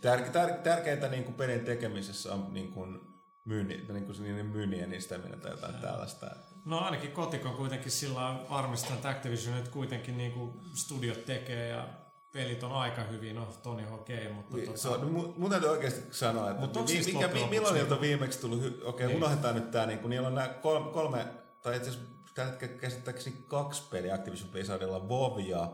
tär, 0.00 0.20
tär, 0.20 0.52
tärkeintä 0.52 1.08
niin 1.08 1.24
kuin 1.24 1.34
pelin 1.34 1.64
tekemisessä 1.64 2.32
on 2.34 2.54
niin 2.54 2.72
kuin 2.72 3.00
myynni, 3.44 3.86
niin 3.88 4.04
kuin 4.04 4.16
se 4.16 4.22
niiden 4.22 4.46
myynnien 4.46 4.92
edistäminen 4.92 5.40
tai 5.40 5.50
jotain 5.50 5.74
tällaista. 5.74 6.26
No 6.64 6.78
ainakin 6.78 7.12
Kotikon 7.12 7.54
kuitenkin 7.56 7.90
sillä 7.90 8.26
on 8.28 8.50
varmistanut, 8.50 8.96
että 8.96 9.08
Activision 9.08 9.56
nyt 9.56 9.68
kuitenkin 9.68 10.18
niin 10.18 10.32
kuin 10.32 10.60
studiot 10.74 11.24
tekee 11.26 11.68
ja 11.68 11.88
pelit 12.32 12.62
on 12.62 12.72
aika 12.72 13.02
hyvin, 13.02 13.36
no 13.36 13.46
Tony 13.62 13.82
Hawk 13.84 14.10
ei, 14.10 14.32
mutta 14.32 14.56
Vi- 14.56 14.66
tota, 14.66 14.78
Se 14.78 14.88
on, 14.88 15.00
no, 15.00 15.08
mun, 15.08 15.34
mun 15.36 15.50
täytyy 15.50 15.68
oikeasti 15.68 16.00
sanoa, 16.10 16.50
että 16.50 16.60
Mut 16.60 16.76
onks 16.76 16.92
vi, 16.92 17.02
siis 17.02 17.16
mikä, 17.16 17.28
mi, 17.28 17.46
milloin 17.50 17.74
niiltä 17.74 17.94
on 17.94 18.00
viimeksi 18.00 18.40
tullut, 18.40 18.58
okei 18.64 18.82
okay, 18.84 19.06
Niin. 19.06 19.16
unohdetaan 19.16 19.54
nyt 19.54 19.70
tää, 19.70 19.86
niin 19.86 19.98
kun 19.98 20.10
niillä 20.10 20.28
on 20.28 20.34
nämä 20.34 20.48
kolme, 20.48 20.92
kolme 20.92 21.26
tai 21.62 21.76
itse 21.76 21.90
asiassa 21.90 22.08
tällä 22.34 22.50
hetkellä 22.50 22.74
käsittääkseni 22.78 23.36
kaksi 23.46 23.82
peliä 23.90 24.14
Activision 24.14 24.50
Blizzardilla, 24.50 24.98
WoW 25.00 25.38
ja 25.40 25.72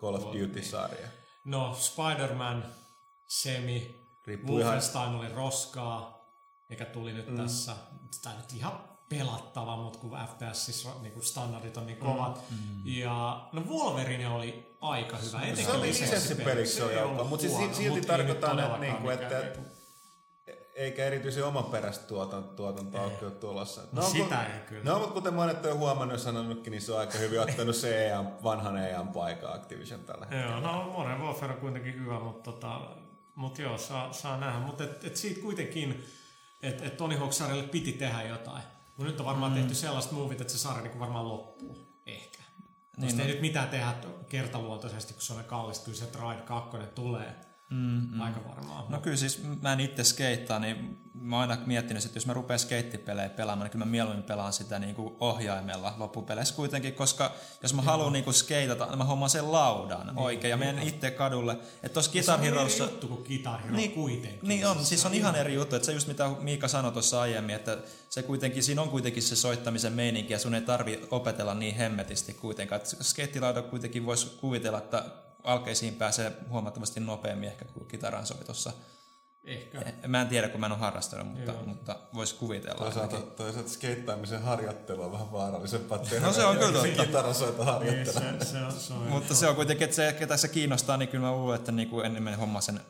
Call 0.00 0.14
of 0.14 0.22
Duty-sarja. 0.24 1.08
no 1.44 1.74
Spider-Man, 1.74 2.64
Semi, 3.26 4.08
Riippuu 4.26 4.58
ihan- 4.58 4.72
Wolfenstein 4.72 5.14
oli 5.14 5.28
roskaa, 5.28 6.24
mikä 6.68 6.84
tuli 6.84 7.12
nyt 7.12 7.28
mm. 7.30 7.36
tässä. 7.36 7.76
Tämä 8.22 8.36
nyt 8.36 8.52
ihan 8.52 8.93
pelattava, 9.08 9.76
mutta 9.76 9.98
kun 9.98 10.18
FPS 10.28 10.64
siis 10.64 10.88
niin 11.02 11.12
kuin 11.12 11.24
standardit 11.24 11.76
on 11.76 11.86
niin 11.86 11.98
kovat. 11.98 12.40
Mm. 12.50 12.56
Ja 12.84 13.48
no 13.52 13.62
Wolverine 13.68 14.28
oli 14.28 14.76
aika 14.80 15.16
hyvä. 15.16 15.40
Se 15.40 15.46
etenkin 15.46 15.74
oli 15.74 15.88
lisenssipeli. 15.88 16.66
se 16.66 17.02
ollut 17.02 17.28
mutta 17.28 17.46
siis 17.48 17.76
silti 17.76 17.90
mut 17.90 18.06
tarkoittaa, 18.06 18.54
nyt 18.54 18.64
että, 18.64 18.78
niinku, 18.78 19.06
mikään 19.08 19.22
että 19.22 19.60
niinku- 19.60 19.74
eikä 20.74 21.04
erityisen 21.04 21.44
omaperäistä 21.44 22.06
tuotantoa, 22.06 22.56
tuotantoa 22.56 23.02
ole 23.02 23.12
kyllä 23.12 23.32
tulossa. 23.32 23.82
No 23.92 24.02
sitä 24.02 24.46
ei 24.46 24.60
kyllä. 24.60 24.84
No, 24.84 24.98
mutta 24.98 25.14
kuten 25.14 25.34
monet 25.34 25.66
on 25.66 25.78
huomannut 25.78 26.18
ja 26.18 26.24
sanonutkin, 26.24 26.70
niin 26.70 26.80
se 26.80 26.92
on 26.92 26.98
aika 26.98 27.18
hyvin 27.18 27.40
ottanut 27.40 27.76
se 27.76 28.06
EA, 28.06 28.24
vanhan 28.42 28.76
EAN 28.76 29.08
paikan 29.08 29.54
Activision 29.54 30.00
tällä 30.00 30.26
hetkellä. 30.26 30.50
Joo, 30.50 30.60
no 30.60 30.92
Modern 30.92 31.22
Warfare 31.22 31.54
on 31.54 31.60
kuitenkin 31.60 32.00
hyvä, 32.00 32.20
mutta 32.20 32.52
tota, 32.52 32.80
mut 33.34 33.58
joo, 33.58 33.78
saa, 33.78 34.12
saa 34.12 34.36
nähdä. 34.36 34.58
Mutta 34.58 34.84
et, 34.84 35.04
et 35.04 35.16
siitä 35.16 35.40
kuitenkin, 35.40 36.04
että 36.62 36.84
et 36.84 36.96
Tony 36.96 37.16
Hawk-sarjalle 37.16 37.68
piti 37.68 37.92
tehdä 37.92 38.22
jotain. 38.22 38.62
Mutta 38.96 39.10
nyt 39.10 39.20
on 39.20 39.26
varmaan 39.26 39.52
mm. 39.52 39.58
tehty 39.58 39.74
sellaista 39.74 40.14
movit, 40.14 40.40
että 40.40 40.52
se 40.52 40.58
sarja 40.58 40.82
niin 40.82 40.98
varmaan 40.98 41.28
loppuu. 41.28 42.00
Ehkä. 42.06 42.42
Niin 42.96 43.16
no. 43.16 43.24
ei 43.24 43.30
nyt 43.30 43.40
mitään 43.40 43.68
tehdä 43.68 43.94
kertaluontoisesti, 44.28 45.14
kun 45.14 45.22
se 45.22 45.32
on 45.32 45.44
kallista. 45.44 45.84
Kyllä 45.84 45.98
se 45.98 46.04
Ride 46.04 46.42
2 46.42 46.78
tulee. 46.94 47.34
Mm, 47.74 48.20
Aika 48.20 48.40
varmaan. 48.48 48.84
No 48.88 49.00
kyllä 49.00 49.16
siis 49.16 49.42
mä 49.62 49.72
en 49.72 49.80
itse 49.80 50.04
skeittaa, 50.04 50.58
niin 50.58 50.98
mä 51.14 51.40
oon 51.40 51.50
aina 51.50 51.62
miettinyt, 51.66 52.04
että 52.04 52.16
jos 52.16 52.26
mä 52.26 52.32
rupean 52.32 52.58
skeittipelejä 52.58 53.28
pelaamaan, 53.28 53.64
niin 53.64 53.72
kyllä 53.72 53.84
mä 53.84 53.90
mieluummin 53.90 54.22
pelaan 54.22 54.52
sitä 54.52 54.78
niin 54.78 54.94
kuin 54.94 55.14
ohjaimella 55.20 55.94
loppupeleissä 55.98 56.54
kuitenkin, 56.54 56.94
koska 56.94 57.32
jos 57.62 57.74
mä 57.74 57.82
haluan 57.82 58.12
niin 58.12 58.24
kuin 58.24 58.34
skeitata, 58.34 58.86
niin 58.86 58.98
mä 58.98 59.04
hommaan 59.04 59.30
sen 59.30 59.52
laudan 59.52 60.06
niin, 60.06 60.18
oikein 60.18 60.50
ja 60.50 60.56
menen 60.56 60.88
itse 60.88 61.10
kadulle. 61.10 61.52
Että 61.52 61.88
tuossa 61.88 62.12
Guitar 62.12 62.40
se 62.40 62.48
on 62.52 62.58
eri 62.58 62.78
juttu 62.78 63.08
kuin 63.08 63.24
Guitar 63.26 63.60
Hero 63.60 63.76
Niin, 63.76 63.92
kuitenkin. 63.92 64.48
Niin 64.48 64.66
on, 64.66 64.84
siis 64.84 65.06
on 65.06 65.14
ihan 65.14 65.36
eri 65.36 65.54
juttu, 65.54 65.76
että 65.76 65.86
se 65.86 65.92
just 65.92 66.08
mitä 66.08 66.30
Miika 66.40 66.68
sanoi 66.68 66.92
tuossa 66.92 67.20
aiemmin, 67.20 67.54
että 67.54 67.78
se 68.08 68.22
kuitenkin, 68.22 68.62
siinä 68.62 68.82
on 68.82 68.88
kuitenkin 68.88 69.22
se 69.22 69.36
soittamisen 69.36 69.92
meininki 69.92 70.32
ja 70.32 70.38
sun 70.38 70.54
ei 70.54 70.60
tarvi 70.60 71.00
opetella 71.10 71.54
niin 71.54 71.74
hemmetisti 71.74 72.34
kuitenkaan. 72.34 72.80
Että 72.80 73.04
skeittilauda 73.04 73.62
kuitenkin 73.62 74.06
voisi 74.06 74.36
kuvitella, 74.40 74.78
että 74.78 75.04
alkeisiin 75.44 75.94
pääsee 75.94 76.32
huomattavasti 76.48 77.00
nopeammin 77.00 77.48
ehkä 77.48 77.64
kuin 77.64 77.88
kitaran 77.88 78.26
soitossa. 78.26 78.72
Ehkä. 79.44 79.82
Mä 80.06 80.20
en 80.20 80.28
tiedä, 80.28 80.48
kun 80.48 80.60
mä 80.60 80.66
en 80.66 80.72
ole 80.72 80.80
harrastanut, 80.80 81.28
mutta, 81.28 81.52
mutta 81.66 81.96
voisi 82.14 82.34
kuvitella. 82.34 82.78
Toisaalta, 82.78 83.16
ainakin. 83.16 83.36
toisaalta 83.36 83.70
skeittaamisen 83.70 84.42
harjoittelu 84.42 85.02
on 85.02 85.12
vähän 85.12 85.32
vaarallisempaa 85.32 85.98
tehdä. 85.98 86.26
No 86.26 86.32
se 86.32 86.44
on 86.44 86.56
kyllä 86.56 86.72
kuin 86.72 86.90
totta. 86.90 87.06
Kitarasoita 87.06 87.78
Niin, 87.78 88.06
se, 88.06 88.12
se, 88.12 88.58
on, 88.64 88.72
se 88.72 88.92
on 88.92 89.02
Mutta 89.02 89.34
se 89.34 89.48
on 89.48 89.56
kuitenkin, 89.56 89.84
että 89.84 89.96
se, 89.96 90.12
ketä 90.18 90.36
se 90.36 90.48
kiinnostaa, 90.48 90.96
niin 90.96 91.08
kyllä 91.08 91.26
mä 91.26 91.32
luulen, 91.32 91.56
että 91.56 91.72
niinku 91.72 92.00
enemmän 92.00 92.38
homma 92.38 92.60
sen 92.60 92.80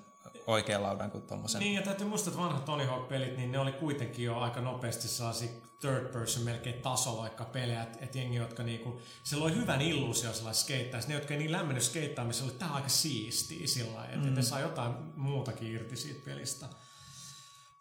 oikean 0.46 0.82
laudan 0.82 1.10
kuin 1.10 1.22
tuommoisen. 1.22 1.60
Niin, 1.60 1.74
ja 1.74 1.82
täytyy 1.82 2.06
muistaa, 2.06 2.30
että 2.30 2.42
vanhat 2.42 2.64
Tony 2.64 2.84
Hawk-pelit, 2.84 3.36
niin 3.36 3.52
ne 3.52 3.58
oli 3.58 3.72
kuitenkin 3.72 4.24
jo 4.24 4.38
aika 4.38 4.60
nopeasti 4.60 5.08
sellaisia 5.08 5.48
third 5.80 6.12
person 6.12 6.42
melkein 6.42 6.82
tasoloikka 6.82 7.44
pelejä, 7.44 7.82
että 7.82 7.98
et 8.00 8.14
jengi, 8.14 8.36
jotka 8.36 8.62
niinku, 8.62 9.00
se 9.22 9.36
loi 9.36 9.54
hyvän 9.54 9.80
illuusio 9.80 10.32
sellainen 10.32 10.62
skeittaisi. 10.62 11.08
Ne, 11.08 11.14
jotka 11.14 11.34
ei 11.34 11.38
niin 11.38 11.52
lämmennyt 11.52 11.84
skeittaamisessa, 11.84 12.44
oli 12.44 12.52
tää 12.58 12.74
aika 12.74 12.88
siistiä 12.88 13.66
sillä 13.66 13.94
lailla, 13.94 14.14
että 14.14 14.28
mm. 14.28 14.34
ne 14.34 14.42
saa 14.42 14.60
jotain 14.60 14.92
muutakin 15.16 15.72
irti 15.72 15.96
siitä 15.96 16.24
pelistä. 16.24 16.66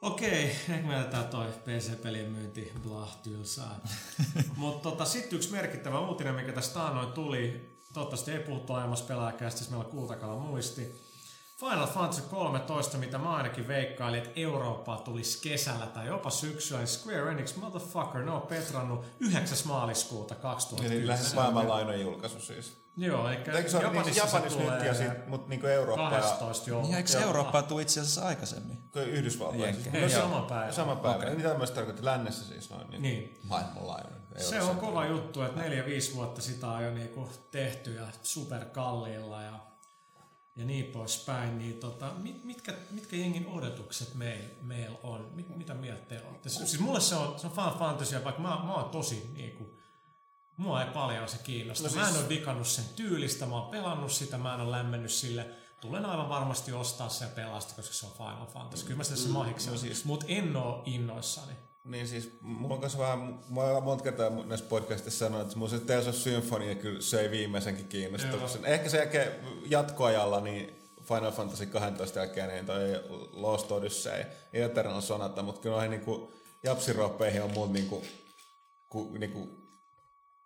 Okei, 0.02 0.43
ehkä 0.43 0.88
me 0.88 0.93
jätetään 0.93 1.28
toi 1.28 1.47
PC-pelien 1.47 2.32
myynti, 2.32 2.71
blah, 2.82 3.17
tylsää. 3.17 3.80
Mutta 4.58 4.89
tota, 4.89 5.06
sitten 5.06 5.38
yksi 5.38 5.52
merkittävä 5.52 5.99
uutinen, 5.99 6.36
mikä 6.36 6.51
tästä 6.51 6.74
taannoin 6.74 7.11
tuli, 7.11 7.74
toivottavasti 7.93 8.32
ei 8.32 8.39
puhuttu 8.39 8.74
aiemmassa 8.74 9.05
pelaajakästissä, 9.05 9.72
meillä 9.72 9.86
on 9.86 9.91
kultakala 9.91 10.36
muisti. 10.36 11.03
Final 11.60 11.88
Fantasy 11.88 12.22
13, 12.22 12.97
mitä 12.97 13.18
mä 13.18 13.36
ainakin 13.36 13.68
veikkailin, 13.68 14.20
että 14.24 14.32
Eurooppaa 14.36 14.97
tulisi 14.97 15.41
kesällä 15.41 15.86
tai 15.88 16.08
jopa 16.08 16.30
syksyllä, 16.30 16.80
niin 16.80 16.88
Square 16.88 17.32
Enix, 17.32 17.56
motherfucker, 17.56 18.24
ne 18.24 18.32
on 18.32 18.41
petrannut 18.41 19.06
9. 19.20 19.58
maaliskuuta 19.66 20.34
Eli 20.34 20.41
2010. 20.41 21.08
lähes 21.08 21.34
maailmanlaajuinen 21.34 22.01
julkaisu 22.01 22.39
siis. 22.39 22.84
Joo, 22.97 23.30
eikä 23.30 23.51
Eikö 23.51 23.70
se 23.70 23.78
ole 23.78 23.86
niin 23.86 23.95
Japanissa, 23.95 24.26
Japanissa 24.26 24.58
se 24.60 24.64
nyt 24.66 24.74
tulee 24.74 24.88
ja 24.88 24.93
sit, 24.93 25.28
mutta 25.28 25.49
niin 25.49 25.66
Eurooppa 25.66 26.04
ja 26.04 26.22
12 26.22 26.70
joulukuuta. 26.70 26.97
Niin, 26.97 27.08
eikö 27.08 27.20
Eurooppaa 27.28 27.62
tule 27.62 27.82
itse 27.82 27.99
asiassa 27.99 28.26
aikaisemmin? 28.28 28.78
Yhdysvaltoja. 28.95 29.66
Jenkkejä. 29.66 29.91
Siis. 29.91 30.04
Ei, 30.04 30.20
Joo. 30.20 30.22
sama 30.22 30.41
päivä. 30.41 30.72
Sama 30.72 30.95
päivä. 30.95 31.18
Okay. 31.18 31.36
Mitä 31.36 31.54
myös 31.54 31.72
tarkoittaa 31.72 32.06
lännessä 32.06 32.45
siis 32.45 32.70
noin 32.70 32.89
niin, 32.89 33.01
Niin. 33.01 33.39
maailmanlaajuinen. 33.43 34.22
Se 34.38 34.62
on 34.62 34.78
kova 34.78 35.06
juttu, 35.06 35.41
että 35.41 35.62
neljä, 35.62 35.86
viisi 35.86 36.16
vuotta 36.16 36.41
sitä 36.41 36.68
on 36.68 36.84
jo 36.84 36.91
niinku 36.91 37.30
tehty 37.51 37.93
ja 37.93 38.08
superkalliilla 38.24 39.41
ja, 39.41 39.60
ja 40.56 40.66
niin 40.66 40.86
poispäin. 40.86 41.58
Niin 41.60 41.78
tota, 41.80 42.12
mit, 42.18 42.43
mitkä, 42.43 42.74
mitkä 42.91 43.16
jengin 43.16 43.47
odotukset 43.47 44.14
meillä 44.14 44.49
meil 44.62 44.91
on? 45.04 45.30
Mit, 45.36 45.58
mitä 45.58 45.74
mieltä 45.74 46.06
te 46.06 46.22
olette? 46.30 46.49
Siis 46.49 46.80
mulle 46.80 47.01
se 47.01 47.16
on, 47.16 47.39
se 47.39 47.47
on 47.47 47.54
Final 47.54 47.78
Fantasy, 47.80 48.24
vaikka 48.24 48.41
mä, 48.41 48.49
mä 48.49 48.74
oon 48.74 48.89
tosi 48.89 49.30
niinku, 49.34 49.80
mua 50.58 50.84
ei 50.84 50.91
paljon 50.93 51.30
se 51.30 51.38
kiinnosta. 51.43 51.88
No 51.88 51.93
No 51.93 51.99
Mä 51.99 52.06
siis- 52.06 52.18
en 52.18 52.22
ole 52.24 52.30
digannut 52.30 52.68
sen 52.68 52.86
tyylistä, 52.95 53.45
mä 53.45 53.56
oon 53.56 53.72
pelannut 53.72 54.12
sitä, 54.12 54.38
mä 54.38 54.54
en 54.54 54.62
ole 54.62 54.72
lämmennyt 54.72 55.12
sille. 55.12 55.49
Tulen 55.82 56.06
aivan 56.06 56.30
varmasti 56.30 56.72
ostaa 56.72 57.10
sen 57.10 57.30
pelasta, 57.30 57.76
koska 57.76 57.93
se 57.93 58.06
on 58.06 58.12
Final 58.12 58.45
Fantasy. 58.45 58.84
Kyllä 58.86 58.97
mä 58.97 59.04
sitä 59.04 59.16
se 59.16 59.28
mahiksi 59.30 59.68
no 59.68 59.74
on, 59.74 59.80
siis- 59.80 60.06
mutta 60.06 60.26
en 60.30 60.56
oo 60.56 60.84
innoissani. 60.86 61.54
Niin 61.84 62.07
siis, 62.07 62.38
mulla 62.41 62.75
on 62.75 62.81
kanssa 62.81 62.99
vähän, 62.99 63.19
mä 63.49 63.61
oon 63.61 63.84
monta 63.84 64.03
kertaa 64.03 64.29
näissä 64.29 64.65
podcastissa 64.65 65.25
sanonut, 65.25 65.47
että 65.47 65.59
mun 65.59 65.69
se 65.69 65.79
Tales 65.79 66.07
of 66.07 66.15
Symphonia 66.15 66.75
kyllä 66.75 67.01
söi 67.01 67.31
viimeisenkin 67.31 67.88
kiinnostuksen. 67.88 68.65
Ehkä 68.65 68.89
sen 68.89 68.97
jälkeen 68.97 69.31
jatkoajalla, 69.65 70.41
niin 70.41 70.84
Final 71.03 71.31
Fantasy 71.31 71.65
12 71.65 72.19
jälkeen, 72.19 72.49
niin 72.49 72.65
toi 72.65 73.03
Lost 73.31 73.71
Odyssey 73.71 74.25
ja 74.53 74.65
Eternal 74.65 75.01
Sonata, 75.01 75.43
mutta 75.43 75.61
kyllä 75.61 75.75
noihin 75.75 75.91
niinku 75.91 76.34
japsiroppeihin 76.63 77.43
on 77.43 77.51
muut 77.51 77.71
niinku, 77.71 78.03
ku, 78.89 79.17
niinku 79.17 79.63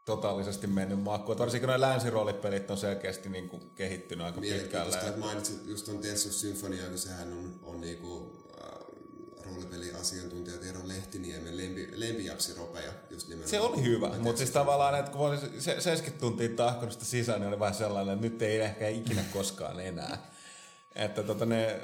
totaalisesti 0.06 0.68
mennyt 0.68 1.02
makuun. 1.02 1.36
Et 1.36 1.40
Varsinkin 1.40 1.68
noin 1.68 1.82
länsiroolipelit 1.82 2.72
on 2.72 2.78
selkeästi 2.78 3.30
niinku 3.30 3.60
kehittynyt 3.76 4.26
aika 4.26 4.42
pitkälle. 4.42 4.64
Mielenkiintoista, 4.64 5.08
että 5.08 5.20
mainitsit 5.20 5.66
just 5.66 5.86
ton 5.86 5.98
Tales 5.98 6.26
of 6.26 6.32
Symphonia, 6.32 6.88
kun 6.90 6.98
sehän 6.98 7.34
on, 7.34 7.60
on 7.64 7.82
niinku, 7.82 8.44
äh, 8.47 8.47
roolipeliasiantuntija 9.48 10.58
Tero 10.58 10.80
Lehtiniemen 10.84 11.58
lempi, 11.58 11.90
lempijapsiropeja 11.96 12.92
just 13.10 13.28
nimenomaan. 13.28 13.50
Se 13.50 13.60
oli 13.60 13.84
hyvä, 13.84 14.10
mutta 14.20 14.38
siis 14.38 14.52
tavallaan, 14.52 15.00
että 15.00 15.12
kun 15.12 15.28
oli 15.28 15.38
se 15.38 15.82
70 15.82 16.20
tuntia 16.20 16.50
tahkonut 16.50 16.92
sitä 16.94 17.06
sisään, 17.06 17.42
niin 17.42 17.48
oli 17.48 17.60
vähän 17.60 17.76
sellainen, 17.76 18.14
että 18.14 18.28
nyt 18.28 18.42
ei 18.42 18.60
ehkä 18.60 18.88
ikinä 18.88 19.24
koskaan 19.34 19.80
enää. 19.80 20.32
Että 20.96 21.24
tota 21.24 21.46
ne, 21.46 21.80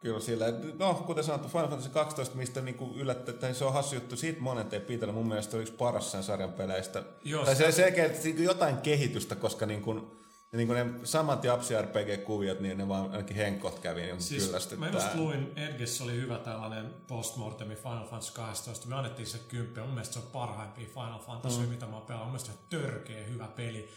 kyllä 0.00 0.20
sillä, 0.20 0.46
no 0.78 0.94
kuten 0.94 1.24
sanottu, 1.24 1.48
Final 1.48 1.68
Fantasy 1.68 1.90
12, 1.90 2.36
mistä 2.36 2.60
niinku 2.60 2.94
yllättäen, 2.96 3.38
niin 3.42 3.54
se 3.54 3.64
on 3.64 3.72
hassu 3.72 3.94
juttu, 3.94 4.16
siitä 4.16 4.40
monet 4.40 4.72
ei 4.72 4.80
pitänyt, 4.80 5.14
mun 5.14 5.28
mielestä 5.28 5.56
oli 5.56 5.62
yksi 5.62 5.74
paras 5.74 6.12
sen 6.12 6.22
sarjan 6.22 6.52
peleistä. 6.52 7.02
Joo, 7.24 7.44
tai 7.44 7.56
se- 7.56 7.64
se 7.64 7.72
selkeä, 7.72 8.06
että 8.06 8.22
niinku 8.24 8.42
jotain 8.42 8.76
kehitystä, 8.76 9.34
koska 9.34 9.66
niinku, 9.66 10.16
Ja 10.54 10.58
niin 10.58 10.66
kuin 10.66 10.76
ne 10.76 11.06
samat 11.06 11.44
Japsi 11.44 11.74
RPG-kuviot, 11.82 12.60
niin 12.60 12.78
ne 12.78 12.88
vaan 12.88 13.10
ainakin 13.10 13.36
henkot 13.36 13.78
kävi 13.78 14.00
niin 14.00 14.22
Siis 14.22 14.44
kyllästyttää. 14.44 14.90
mä 14.90 14.96
just 14.96 15.14
luin, 15.14 15.52
Edgessä 15.56 16.04
oli 16.04 16.12
hyvä 16.12 16.38
tällainen 16.38 16.94
postmortemi 17.06 17.76
Final 17.76 18.04
Fantasy 18.06 18.32
12. 18.34 18.88
Me 18.88 18.94
annettiin 18.94 19.26
se 19.26 19.38
kymppi, 19.48 19.80
ja 19.80 19.84
mun 19.84 19.94
mielestä 19.94 20.12
se 20.12 20.18
on 20.18 20.26
parhaimpia 20.32 20.86
Final 20.88 21.18
Fantasy, 21.18 21.60
mm. 21.60 21.68
mitä 21.68 21.86
mä 21.86 21.96
oon 21.96 22.06
pelannut. 22.06 22.26
Mun 22.26 22.32
mielestä 22.32 22.52
se 22.52 22.58
on 22.58 22.80
törkeä 22.82 23.24
hyvä 23.24 23.46
peli. 23.46 23.88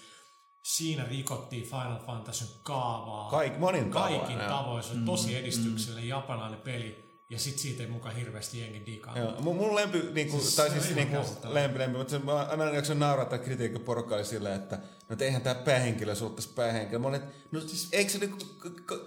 Siinä 0.63 1.05
rikottiin 1.05 1.63
Final 1.63 1.99
Fantasyn 2.05 2.47
kaavaa. 2.63 3.29
Kaik, 3.29 3.57
monin 3.57 3.91
tavoin, 3.91 4.19
Kaikin 4.19 4.37
joo. 4.37 4.47
tavoin. 4.49 4.83
Se 4.83 4.93
on 4.93 5.05
tosi 5.05 5.35
edistyksellinen 5.35 6.09
japanilainen 6.09 6.61
peli. 6.61 7.06
Ja 7.29 7.39
sit 7.39 7.59
siitä 7.59 7.83
ei 7.83 7.89
mukaan 7.89 8.15
hirveästi 8.15 8.59
jengi 8.59 8.85
digaa. 8.85 9.17
Joo, 9.17 9.41
mun, 9.41 9.55
mun 9.55 9.75
lempi, 9.75 10.01
niinku, 10.13 10.39
Siis 10.39 10.55
tai 10.55 10.69
siis 10.69 10.95
niinku, 10.95 11.15
lempi, 11.43 11.79
lempi, 11.79 11.97
mutta 11.97 12.19
mä 12.19 12.35
aina 12.35 12.65
jaksa 12.65 12.95
nauraa 12.95 13.25
tai 13.25 13.39
kritiikki 13.39 13.79
porukka 13.79 14.15
oli 14.15 14.25
silleen, 14.25 14.55
että 14.55 14.75
no 15.09 15.13
et 15.13 15.21
eihän 15.21 15.41
tää 15.41 15.55
päähenkilö 15.55 16.15
suuttaisi 16.15 16.49
päähenkilö. 16.55 16.99
Mä 16.99 17.07
olin, 17.07 17.21
no 17.51 17.59
siis 17.59 17.89
eikö 17.91 18.11
se 18.11 18.17
niinku, 18.17 18.37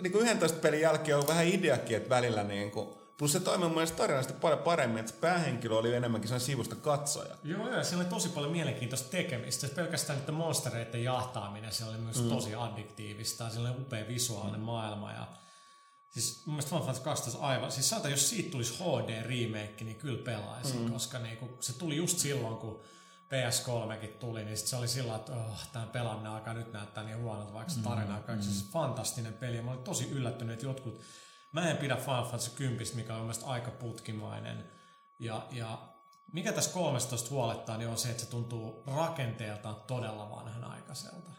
niinku 0.03 0.19
11 0.19 0.59
pelin 0.59 0.81
jälkeen 0.81 1.17
ole 1.17 1.27
vähän 1.27 1.47
ideakin, 1.47 1.97
että 1.97 2.09
välillä 2.09 2.45
niinku, 2.45 2.99
plus 3.19 3.33
se 3.33 3.41
toimii 3.41 3.67
mun 3.69 3.75
mielestä 3.75 3.97
tarinallisesti 3.97 4.41
paljon 4.41 4.61
paremmin, 4.61 4.99
että 4.99 5.13
se 5.13 5.19
päähenkilö 5.19 5.77
oli 5.77 5.95
enemmänkin 5.95 6.29
sellainen 6.29 6.47
sivusta 6.47 6.77
katsoja. 6.77 7.37
Joo, 7.45 7.69
joo, 7.69 7.85
siellä 7.85 8.03
oli 8.03 8.11
tosi 8.11 8.29
paljon 8.29 8.53
mielenkiintoista 8.53 9.11
tekemistä. 9.11 9.67
Se 9.67 9.75
pelkästään 9.75 10.19
niiden 10.19 10.35
monstereiden 10.35 11.05
jahtaaminen, 11.05 11.73
se 11.73 11.85
oli 11.85 11.99
myös 11.99 12.23
mm. 12.23 12.29
tosi 12.29 12.55
addiktiivista. 12.55 13.51
Siellä 13.51 13.69
oli 13.71 13.79
upea 13.81 14.09
visuaalinen 14.09 14.61
maailma. 14.61 15.13
Ja, 15.13 15.27
siis 16.11 16.47
mun 16.47 16.55
mielestä 16.55 16.69
Final 16.69 16.85
Fantasy 16.85 17.05
12 17.05 17.47
aivan, 17.47 17.73
siis 17.73 17.89
saata, 17.89 18.09
jos 18.09 18.31
siitä 18.31 18.51
tulisi 18.51 18.75
HD-remake, 18.75 19.85
niin 19.85 19.97
kyllä 19.97 20.25
pelaisin, 20.25 20.81
mm. 20.81 20.93
koska 20.93 21.19
niinku, 21.19 21.57
se 21.61 21.79
tuli 21.79 21.97
just 21.97 22.19
silloin, 22.19 22.57
kun 22.57 22.81
PS3kin 23.31 24.19
tuli, 24.19 24.45
niin 24.45 24.57
sit 24.57 24.67
se 24.67 24.77
oli 24.77 24.89
sillä 24.89 25.17
että 25.17 25.33
oh, 25.33 25.67
tämä 25.73 25.87
pelaaminen 25.87 26.33
alkaa 26.33 26.55
nyt 26.55 26.73
näyttää 26.73 27.05
niin 27.05 27.19
huonolta, 27.19 27.53
vaikka 27.53 27.73
se 27.73 27.81
tarina 27.81 28.17
on 28.17 28.23
kaikki 28.23 28.45
siis 28.45 28.71
fantastinen 28.71 29.35
peli. 29.35 29.57
Ja 29.57 29.63
mä 29.63 29.71
olin 29.71 29.85
tosi 29.85 30.11
yllättynyt, 30.11 30.53
että 30.53 30.67
jotkut, 30.67 31.01
mä 31.53 31.71
en 31.71 31.77
pidä 31.77 31.97
Final 31.97 32.25
Fantasy 32.25 32.51
10, 32.51 32.87
mikä 32.95 33.13
on 33.13 33.19
mun 33.19 33.27
mielestä 33.27 33.47
aika 33.47 33.71
putkimainen. 33.71 34.71
Ja, 35.19 35.47
ja 35.51 35.89
mikä 36.33 36.53
tässä 36.53 36.71
13 36.71 37.31
huolettaa, 37.31 37.77
niin 37.77 37.89
on 37.89 37.99
se, 37.99 38.11
että 38.11 38.23
se 38.23 38.31
tuntuu 38.31 38.85
rakenteeltaan 38.87 39.77
todella 39.87 40.31
vanhanaikaiselta. 40.31 41.31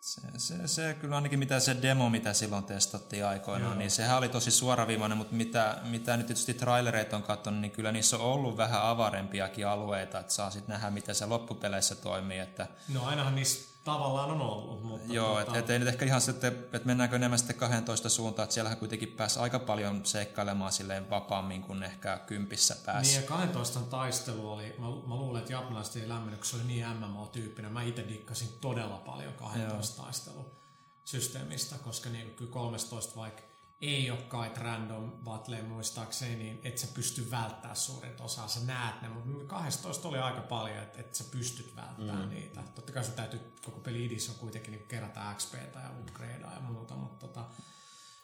Se, 0.00 0.20
se, 0.36 0.68
se 0.68 0.96
kyllä 1.00 1.16
ainakin 1.16 1.38
mitä 1.38 1.60
se 1.60 1.76
demo, 1.82 2.10
mitä 2.10 2.32
silloin 2.32 2.64
testattiin 2.64 3.26
aikoinaan, 3.26 3.72
Joo. 3.72 3.78
niin 3.78 3.90
sehän 3.90 4.18
oli 4.18 4.28
tosi 4.28 4.50
suoraviivainen, 4.50 5.18
mutta 5.18 5.34
mitä, 5.34 5.78
mitä 5.84 6.16
nyt 6.16 6.26
tietysti 6.26 6.54
trailereita 6.54 7.16
on 7.16 7.22
katsonut, 7.22 7.60
niin 7.60 7.70
kyllä 7.70 7.92
niissä 7.92 8.16
on 8.16 8.22
ollut 8.22 8.56
vähän 8.56 8.82
avarempiakin 8.82 9.66
alueita, 9.66 10.20
että 10.20 10.32
saa 10.32 10.50
sitten 10.50 10.72
nähdä, 10.72 10.90
miten 10.90 11.14
se 11.14 11.26
loppupeleissä 11.26 11.94
toimii. 11.94 12.38
Että, 12.38 12.66
No 12.88 13.04
ainahan 13.06 13.34
niissä 13.34 13.69
tavallaan 13.84 14.30
on 14.30 14.40
ollut, 14.40 14.82
mutta 14.82 15.12
joo, 15.12 15.28
tota, 15.28 15.40
että 15.40 15.58
et 15.58 15.70
ei 15.70 15.78
nyt 15.78 15.88
ehkä 15.88 16.04
ihan 16.04 16.20
sitten, 16.20 16.52
että 16.52 16.80
mennäänkö 16.84 17.16
enemmän 17.16 17.38
sitten 17.38 17.56
12 17.56 18.08
suuntaan, 18.08 18.44
että 18.44 18.54
siellähän 18.54 18.78
kuitenkin 18.78 19.08
pääsi 19.08 19.38
aika 19.38 19.58
paljon 19.58 20.06
seikkailemaan 20.06 20.72
silleen 20.72 21.10
vapaammin 21.10 21.62
kuin 21.62 21.82
ehkä 21.82 22.20
kympissä 22.26 22.76
pääsi. 22.86 23.10
Niin 23.10 23.22
ja 23.22 23.28
12 23.28 23.80
taistelu 23.80 24.52
oli, 24.52 24.74
mä, 24.78 24.86
mä 24.86 25.14
luulen, 25.14 25.40
että 25.40 25.52
japanilaiset 25.52 25.96
ei 25.96 26.08
lämmennyt, 26.08 26.44
se 26.44 26.56
oli 26.56 26.64
niin 26.64 26.86
MMO-tyyppinen. 26.86 27.72
Mä 27.72 27.82
itse 27.82 28.08
dikkasin 28.08 28.48
todella 28.60 28.96
paljon 28.96 29.34
12 29.34 30.02
taistelusysteemistä, 30.02 31.76
koska 31.84 32.10
niin 32.10 32.34
kyllä 32.34 32.52
13 32.52 33.16
vaikka 33.16 33.49
ei 33.80 34.10
ole 34.10 34.18
kai 34.18 34.50
random 34.56 35.12
battle 35.12 35.62
muistaakseni, 35.62 36.36
niin 36.36 36.60
et 36.62 36.78
sä 36.78 36.86
pysty 36.94 37.30
välttämään 37.30 37.76
suurin 37.76 38.22
osa, 38.22 38.48
sä 38.48 38.60
näet 38.66 39.02
ne, 39.02 39.08
mutta 39.08 39.44
12 39.46 40.08
oli 40.08 40.18
aika 40.18 40.40
paljon, 40.40 40.78
että 40.78 41.00
et 41.00 41.14
sä 41.14 41.24
pystyt 41.30 41.76
välttämään 41.76 42.22
mm. 42.22 42.28
niitä. 42.28 42.62
Totta 42.74 42.92
kai 42.92 43.04
sun 43.04 43.14
täytyy, 43.14 43.40
koko 43.64 43.80
peli 43.80 44.04
idissä 44.06 44.32
on 44.32 44.38
kuitenkin 44.38 44.72
niin 44.72 44.86
kerätä 44.86 45.34
XPtä 45.36 45.78
ja 45.78 45.90
upgradea 46.00 46.52
ja 46.54 46.60
muuta, 46.60 46.94
mutta 46.94 47.26
tota, 47.26 47.44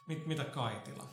mit, 0.06 0.26
mitä 0.26 0.44
Kaitila? 0.44 1.08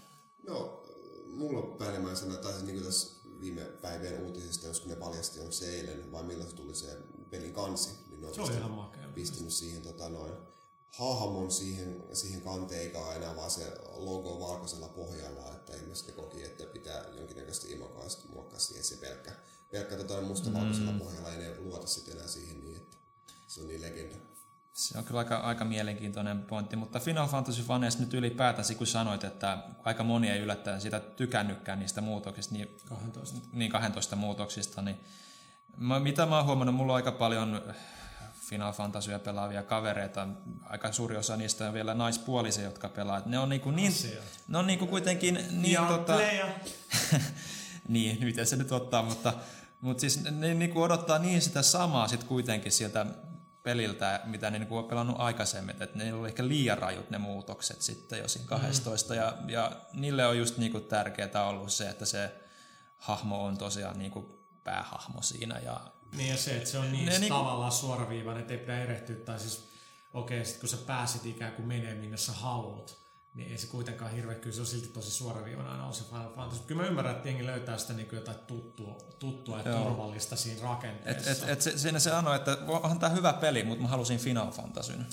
No, 0.48 0.84
mulla 1.28 1.60
on 1.60 1.78
päällimmäisenä, 1.78 2.36
tai 2.36 2.52
siis 2.52 2.64
niin 2.64 2.84
tässä 2.84 3.28
viime 3.40 3.62
päivien 3.62 4.22
uutisista, 4.22 4.68
jos 4.68 4.80
kun 4.80 4.90
ne 4.90 4.96
paljasti, 4.96 5.40
onko 5.40 5.52
se 5.52 5.76
eilen 5.76 6.12
vai 6.12 6.24
milloin 6.24 6.50
se 6.50 6.56
tuli 6.56 6.76
se 6.76 6.98
pelin 7.30 7.54
kansi, 7.54 7.90
niin 8.10 8.22
ne 8.22 8.28
on 8.28 8.36
Se 8.36 8.42
oli 8.42 8.54
ihan 8.54 8.72
makea. 8.72 9.08
pistänyt 9.08 9.54
siihen 9.54 9.82
tota, 9.82 10.10
noin, 10.10 10.34
hahmon 11.00 11.52
siihen, 11.52 12.04
siihen 12.14 12.42
kanteen, 12.42 12.82
eikä 12.82 13.00
ole 13.00 13.16
enää 13.16 13.36
vaan 13.36 13.52
se 13.52 13.74
logo 13.96 14.40
valkoisella 14.40 14.88
pohjalla, 14.88 15.52
että 15.56 15.74
ilmeisesti 15.76 16.12
ne 16.12 16.18
koki, 16.18 16.44
että 16.44 16.64
pitää 16.64 17.04
jonkinnäköistä 17.18 17.68
imakoista 17.70 18.28
muokkaa 18.34 18.60
siihen 18.60 18.84
se 18.84 18.98
pelkkä, 18.98 19.32
pelkkä 19.72 19.96
tota, 19.96 20.22
mustavalkoisella 20.22 20.92
mm. 20.92 21.00
pohjalla, 21.00 21.34
ei 21.34 21.38
ne 21.38 21.60
luota 21.60 21.88
sitten 21.88 22.16
enää 22.16 22.28
siihen 22.28 22.64
niin, 22.64 22.78
että 22.78 22.98
se 23.48 23.62
on 23.62 23.68
niin 23.68 23.82
legenda. 23.82 24.16
Se 24.74 24.98
on 24.98 25.04
kyllä 25.04 25.20
aika, 25.20 25.38
aika 25.38 25.66
mielenkiintoinen 25.66 26.44
pointti, 26.44 26.76
mutta 26.76 27.00
Final 27.00 27.28
Fantasy 27.28 27.64
faneista 27.64 28.02
nyt 28.02 28.14
ylipäätänsä, 28.14 28.76
kun 28.76 28.88
sanoit, 28.88 29.24
että 29.24 29.58
aika 29.84 30.04
moni 30.04 30.30
ei 30.30 30.40
yllättäen 30.40 30.82
sitä 30.82 31.00
tykännytkään 31.00 31.80
niistä 31.80 32.02
muutoksista, 32.02 32.54
niin 32.56 32.78
12. 32.86 33.40
niin 33.54 33.72
12 33.72 34.16
muutoksista, 34.16 34.82
niin 34.82 35.00
mä, 35.78 36.00
mitä 36.00 36.26
mä 36.26 36.38
oon 36.38 36.46
huomannut, 36.46 36.76
mulla 36.76 36.94
on 36.94 36.98
aika 36.98 37.12
paljon 37.12 37.74
Final 38.50 38.74
Fantasyä 38.74 39.20
pelaavia 39.20 39.64
kavereita, 39.64 40.28
aika 40.64 40.92
suuri 40.92 41.18
osa 41.18 41.38
niistä 41.38 41.68
on 41.68 41.74
vielä 41.74 41.94
naispuolisia, 41.94 42.64
jotka 42.64 42.90
pelaa. 42.90 43.18
Et 43.18 43.26
Ne 43.26 43.40
on 43.40 43.50
niinku 43.50 43.72
niin, 43.72 43.92
Asia. 43.92 44.22
ne 44.48 44.58
on 44.58 44.68
niinku 44.68 44.88
kuitenkin 44.88 45.46
niin 45.52 45.72
ja 45.72 45.86
tota, 45.88 46.18
niin, 47.88 48.26
miten 48.26 48.48
se 48.48 48.56
nyt 48.56 48.72
ottaa, 48.72 49.04
mutta, 49.04 49.34
mutta 49.82 50.02
siis 50.02 50.24
ne 50.24 50.54
niinku 50.54 50.82
odottaa 50.82 51.20
niin 51.20 51.42
sitä 51.42 51.62
samaa 51.62 52.08
sit 52.08 52.24
kuitenkin 52.24 52.72
sieltä 52.72 53.06
peliltä, 53.64 54.22
mitä 54.26 54.52
ne 54.52 54.60
niinku 54.60 54.78
on 54.78 54.86
pelannut 54.86 55.16
aikaisemmin, 55.20 55.76
että 55.84 55.98
ne 55.98 56.14
oli 56.14 56.28
ehkä 56.28 56.48
liian 56.48 56.78
rajut 56.78 57.10
ne 57.10 57.18
muutokset 57.18 57.82
sitten 57.82 58.20
jo 58.20 58.28
siinä 58.28 58.48
12, 58.48 59.14
mm. 59.14 59.20
ja, 59.20 59.34
ja 59.48 59.72
niille 59.94 60.28
on 60.28 60.38
just 60.38 60.58
niinku 60.58 60.80
tärkeää 60.80 61.48
ollut 61.48 61.74
se, 61.74 61.90
että 61.90 62.06
se 62.06 62.36
hahmo 62.98 63.46
on 63.46 63.58
tosiaan 63.58 64.00
niinku 64.00 64.46
päähahmo 64.64 65.22
siinä, 65.22 65.60
ja 65.60 65.82
Niin 66.18 66.30
ja 66.30 66.38
se, 66.38 66.58
että 66.58 66.70
se 66.70 66.78
on 66.78 66.92
niin 66.92 67.06
Ne 67.06 67.20
niinku- 67.20 67.36
tavallaan 67.36 67.72
suoraviivainen, 67.72 68.42
että 68.42 68.54
ei 68.54 68.60
pidä 68.60 68.84
erehtyä. 68.84 69.16
Tai 69.16 69.40
siis, 69.40 69.70
okei, 70.14 70.38
okay, 70.40 70.52
sit 70.52 70.60
kun 70.60 70.70
sä 70.70 70.78
pääsit 70.78 71.26
ikään 71.26 71.52
kuin 71.52 71.68
menee 71.68 71.96
minne 71.96 72.18
sä 72.18 72.32
haluat, 72.32 72.98
niin 73.34 73.52
ei 73.52 73.58
se 73.58 73.68
kuitenkaan 73.68 74.12
hirveä, 74.12 74.36
kyllä 74.36 74.56
se 74.56 74.62
on 74.62 74.68
silti 74.68 74.88
tosi 74.88 75.12
suoraviivainen 75.12 75.72
aina 75.72 75.86
on 75.86 75.94
se 75.94 76.04
Final 76.04 76.34
Fantasy. 76.36 76.64
Kyllä 76.68 76.82
mä 76.82 76.88
ymmärrän, 76.88 77.16
että 77.16 77.30
jengi 77.30 77.46
löytää 77.46 77.78
sitä 77.78 77.94
niin 77.94 78.08
kuin 78.08 78.18
jotain 78.18 78.38
tuttua, 78.38 78.98
tuttua 79.20 79.60
ja 79.60 79.70
Joo. 79.70 79.84
turvallista 79.84 80.36
siinä 80.36 80.58
et, 80.58 80.64
rakenteessa. 80.64 81.32
et, 81.32 81.50
et 81.50 81.62
se, 81.62 81.78
siinä 81.78 82.00
se 82.00 82.10
sanoi, 82.10 82.36
että 82.36 82.58
onhan 82.68 83.00
tämä 83.00 83.16
hyvä 83.16 83.34
peli, 83.34 83.64
mutta 83.64 83.82
mä 83.82 83.88
halusin 83.88 84.20
Final 84.20 84.52
Fantasyn. 84.52 85.06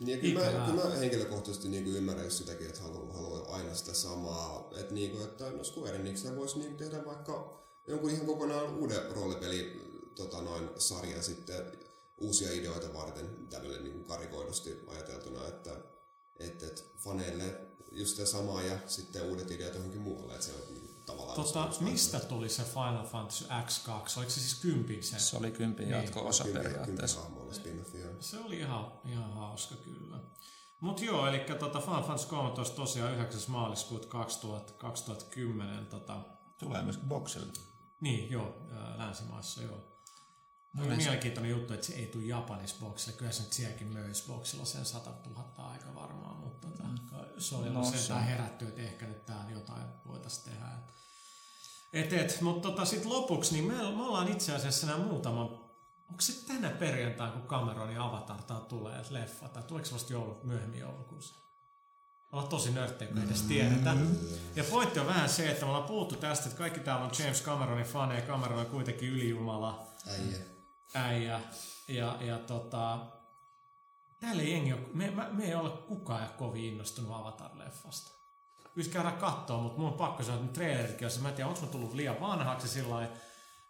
Niin, 0.00 0.08
ja 0.08 0.16
kyllä, 0.16 0.58
mä, 0.58 0.66
kyllä 0.66 0.84
mä 0.84 0.96
henkilökohtaisesti 0.96 1.68
niin 1.68 1.86
ymmärrän 1.86 2.24
just 2.24 2.38
sitäkin, 2.38 2.66
että 2.66 2.82
haluaa, 2.82 3.12
haluaa 3.12 3.56
aina 3.56 3.74
sitä 3.74 3.94
samaa. 3.94 4.70
Että, 4.76 4.94
niin 4.94 5.10
kuin, 5.10 5.24
että 5.24 5.50
no 5.50 5.64
Square 5.64 5.96
Enix 5.96 6.24
voisi 6.36 6.58
niin 6.58 6.76
tehdä 6.76 7.04
vaikka 7.04 7.62
jonkun 7.88 8.10
ihan 8.10 8.26
kokonaan 8.26 8.74
uuden 8.74 9.10
roolipeli 9.10 9.85
tota, 10.16 10.42
noin 10.42 10.68
sarjan 10.78 11.22
sitten 11.22 11.72
uusia 12.18 12.52
ideoita 12.52 12.94
varten 12.94 13.46
tämmöinen 13.50 13.84
niin 13.84 14.04
karikoidusti 14.04 14.84
ajateltuna, 14.86 15.48
että, 15.48 15.70
että, 16.38 16.66
että 16.66 16.82
faneille 16.98 17.60
just 17.92 18.10
sitä 18.16 18.26
samaa 18.26 18.62
ja 18.62 18.78
sitten 18.86 19.22
uudet 19.22 19.50
ideat 19.50 19.74
johonkin 19.74 20.00
muualle, 20.00 20.34
että 20.34 20.46
se 20.46 20.52
on 20.52 20.74
niin, 20.74 21.02
tavallaan... 21.06 21.36
Tota, 21.36 21.70
mistä 21.80 22.20
tuli 22.20 22.48
se 22.48 22.62
Final 22.62 23.06
Fantasy 23.06 23.44
X2? 23.44 23.90
Oliko 24.16 24.30
se 24.30 24.40
siis 24.40 24.60
kympin 24.60 25.02
se? 25.04 25.18
Se 25.18 25.36
oli 25.36 25.50
kympin 25.50 25.88
Niin, 25.88 26.02
jatko-osa 26.02 26.44
Kymmenen- 26.44 26.62
periaatteessa. 26.62 27.20
joo. 27.94 28.14
Se 28.20 28.38
oli 28.38 28.58
ihan, 28.58 28.92
ihan 29.04 29.32
hauska 29.34 29.74
kyllä. 29.76 30.20
Mutta 30.80 31.04
joo, 31.04 31.26
eli 31.26 31.38
tota 31.58 31.80
Final 31.80 32.02
Fantasy 32.02 32.28
13 32.28 32.76
tosiaan 32.76 33.14
9. 33.14 33.40
maaliskuuta 33.48 34.08
2000, 34.08 34.72
2010. 34.72 35.86
Tota, 35.86 36.20
Tulee 36.58 36.82
myös 36.82 36.98
boksille. 36.98 37.52
Niin, 38.00 38.30
joo, 38.30 38.54
länsimaissa, 38.96 39.62
joo. 39.62 39.95
Oli 40.78 40.96
mielenkiintoinen 40.96 41.50
juttu, 41.50 41.74
että 41.74 41.86
se 41.86 41.92
ei 41.94 42.06
tule 42.06 42.24
Japanissa 42.24 42.76
boksille. 42.80 43.16
Kyllä 43.18 43.32
se 43.32 43.42
nyt 43.42 43.52
sielläkin 43.52 43.86
möisi 43.92 44.24
boksilla 44.26 44.64
sen 44.64 44.84
100 44.84 45.10
000 45.30 45.44
aika 45.56 45.94
varmaan, 45.94 46.36
mutta 46.36 46.68
tota, 46.68 46.84
se 47.38 47.54
oli 47.56 47.70
No, 47.70 47.72
no, 47.80 47.84
se 47.84 47.98
sentään 47.98 48.20
on. 48.20 48.26
herätty, 48.26 48.68
että 48.68 48.82
ehkä 48.82 49.06
nyt 49.06 49.26
täällä 49.26 49.50
jotain 49.50 49.82
voitaisiin 50.06 50.44
tehdä. 50.44 50.66
Et, 51.92 52.12
et, 52.12 52.40
mutta 52.40 52.68
tota, 52.70 52.84
sitten 52.84 53.12
lopuksi, 53.12 53.52
niin 53.52 53.64
me, 53.64 53.74
me 53.74 54.02
ollaan 54.02 54.28
itse 54.28 54.54
asiassa 54.54 54.86
nämä 54.86 54.98
muutama, 54.98 55.40
onko 56.10 56.20
se 56.20 56.46
tänä 56.46 56.70
perjantaina, 56.70 57.32
kun 57.32 57.42
Cameron 57.48 57.94
ja 57.94 58.04
Avatar 58.04 58.42
tää 58.42 58.60
tulee 58.60 59.02
leffa, 59.10 59.48
tai 59.48 59.62
tuleeko 59.62 59.86
se 59.88 59.94
vasta 59.94 60.12
joulu, 60.12 60.40
myöhemmin 60.42 60.80
joulukuussa? 60.80 61.34
Ollaan 62.32 62.48
tosi 62.48 62.70
nörttejä, 62.70 63.12
kun 63.12 63.22
edes 63.22 63.42
tiedetä. 63.42 63.96
Ja 64.56 64.64
pointti 64.64 65.00
on 65.00 65.06
vähän 65.06 65.28
se, 65.28 65.50
että 65.50 65.64
me 65.64 65.68
ollaan 65.70 65.88
puhuttu 65.88 66.16
tästä, 66.16 66.44
että 66.46 66.58
kaikki 66.58 66.80
täällä 66.80 67.04
on 67.04 67.10
James 67.18 67.42
Cameronin 67.42 67.86
faneja, 67.86 68.26
Cameron 68.26 68.58
on 68.58 68.66
kuitenkin 68.66 69.08
ylijumala 69.08 69.86
Äijä. 70.06 70.36
Äijä. 70.94 71.40
Ja, 71.88 72.16
ja 72.20 72.38
tota, 72.38 72.98
täällä 74.20 74.42
ei 74.42 74.52
jengi 74.52 74.72
ole, 74.72 74.80
me, 74.94 75.10
me, 75.10 75.26
me 75.32 75.44
ei 75.44 75.54
ole 75.54 75.70
kukaan 75.70 76.28
kovin 76.38 76.64
innostunut 76.64 77.10
Avatar-leffasta. 77.10 78.10
Kyllä 78.74 78.92
käydään 78.92 79.16
kattoo, 79.16 79.60
mutta 79.60 79.78
mun 79.78 79.88
on 79.88 79.98
pakko 79.98 80.22
sanoa, 80.22 80.44
että 80.44 81.04
on 81.04 81.10
se, 81.10 81.20
mä 81.20 81.28
en 81.28 81.34
tiedä, 81.34 81.48
onko 81.48 81.60
mä 81.60 81.66
tullut 81.66 81.94
liian 81.94 82.20
vanhaksi 82.20 82.68
sillä 82.68 83.08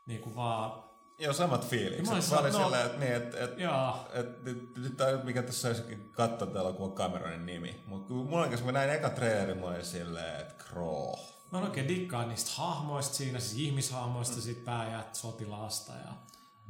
niin 0.07 0.21
kuin 0.21 0.37
vaan 0.37 0.87
Joo, 1.19 1.33
samat 1.33 1.69
fiilikset. 1.69 2.31
Mä 2.31 2.39
olin 2.39 2.53
no- 2.53 2.63
silleen, 2.63 2.87
että 2.87 2.99
niin, 2.99 3.13
että 3.13 3.45
et, 3.45 3.59
Joo. 3.59 4.09
et, 4.13 4.43
nyt, 4.43 4.77
nyt 4.77 4.97
tää, 4.97 5.25
mikä 5.25 5.43
tässä 5.43 5.69
olisi 5.69 5.83
katsoa 6.13 6.49
täällä 6.49 6.73
kun 6.73 6.87
on 6.87 6.93
Cameronin 6.93 7.47
nimi. 7.47 7.83
Mutta 7.87 8.15
mulla 8.15 8.49
kun 8.49 8.65
mä 8.65 8.73
näin 8.73 8.91
eka 8.91 9.11
trailerin, 9.11 9.59
mä 9.59 9.67
olin 9.67 9.85
silleen, 9.85 10.41
että 10.41 10.65
kroo. 10.65 11.19
Mä 11.53 11.59
en 11.59 11.65
oikein 11.65 11.89
dikkaa 11.89 12.27
niistä 12.27 12.51
hahmoista 12.55 13.15
siinä, 13.15 13.41
siis 13.41 13.63
ihmishahmoista, 13.63 14.41
sit 14.41 14.65
pääjät 14.65 15.15
sotilaasta 15.15 15.93
ja... 15.93 16.13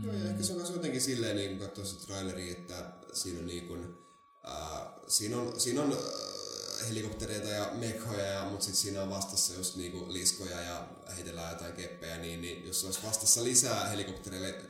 Joo, 0.05 0.15
ja 0.15 0.31
ehkä 0.31 0.43
se 0.43 0.53
on 0.53 0.59
myös 0.59 0.71
jotenkin 0.71 1.01
silleen, 1.01 1.37
niin 1.37 1.51
kun 1.51 1.67
katsoo 1.67 1.85
sitä 1.85 2.07
traileria, 2.07 2.53
että 2.53 2.93
siinä 3.13 3.41
on 3.41 3.47
niin 3.47 3.69
kuin, 3.69 3.99
äh, 4.49 4.83
siinä 5.09 5.39
on, 5.39 5.61
siinä 5.61 5.83
on 5.83 5.93
äh, 5.93 6.89
helikoptereita 6.89 7.49
ja 7.49 7.71
mekhoja, 7.75 8.27
ja, 8.27 8.45
mutta 8.45 8.65
sitten 8.65 8.81
siinä 8.83 9.03
on 9.03 9.11
vastassa 9.11 9.55
just 9.55 9.77
niin 9.77 9.93
kuin 9.93 10.13
liskoja 10.13 10.61
ja 10.61 10.89
heitellään 11.17 11.53
jotain 11.53 11.73
keppejä, 11.73 12.17
niin, 12.17 12.41
niin 12.41 12.67
jos 12.67 12.85
olisi 12.85 13.01
vastassa 13.03 13.45
lisää 13.45 13.89
helikoptereita, 13.89 14.63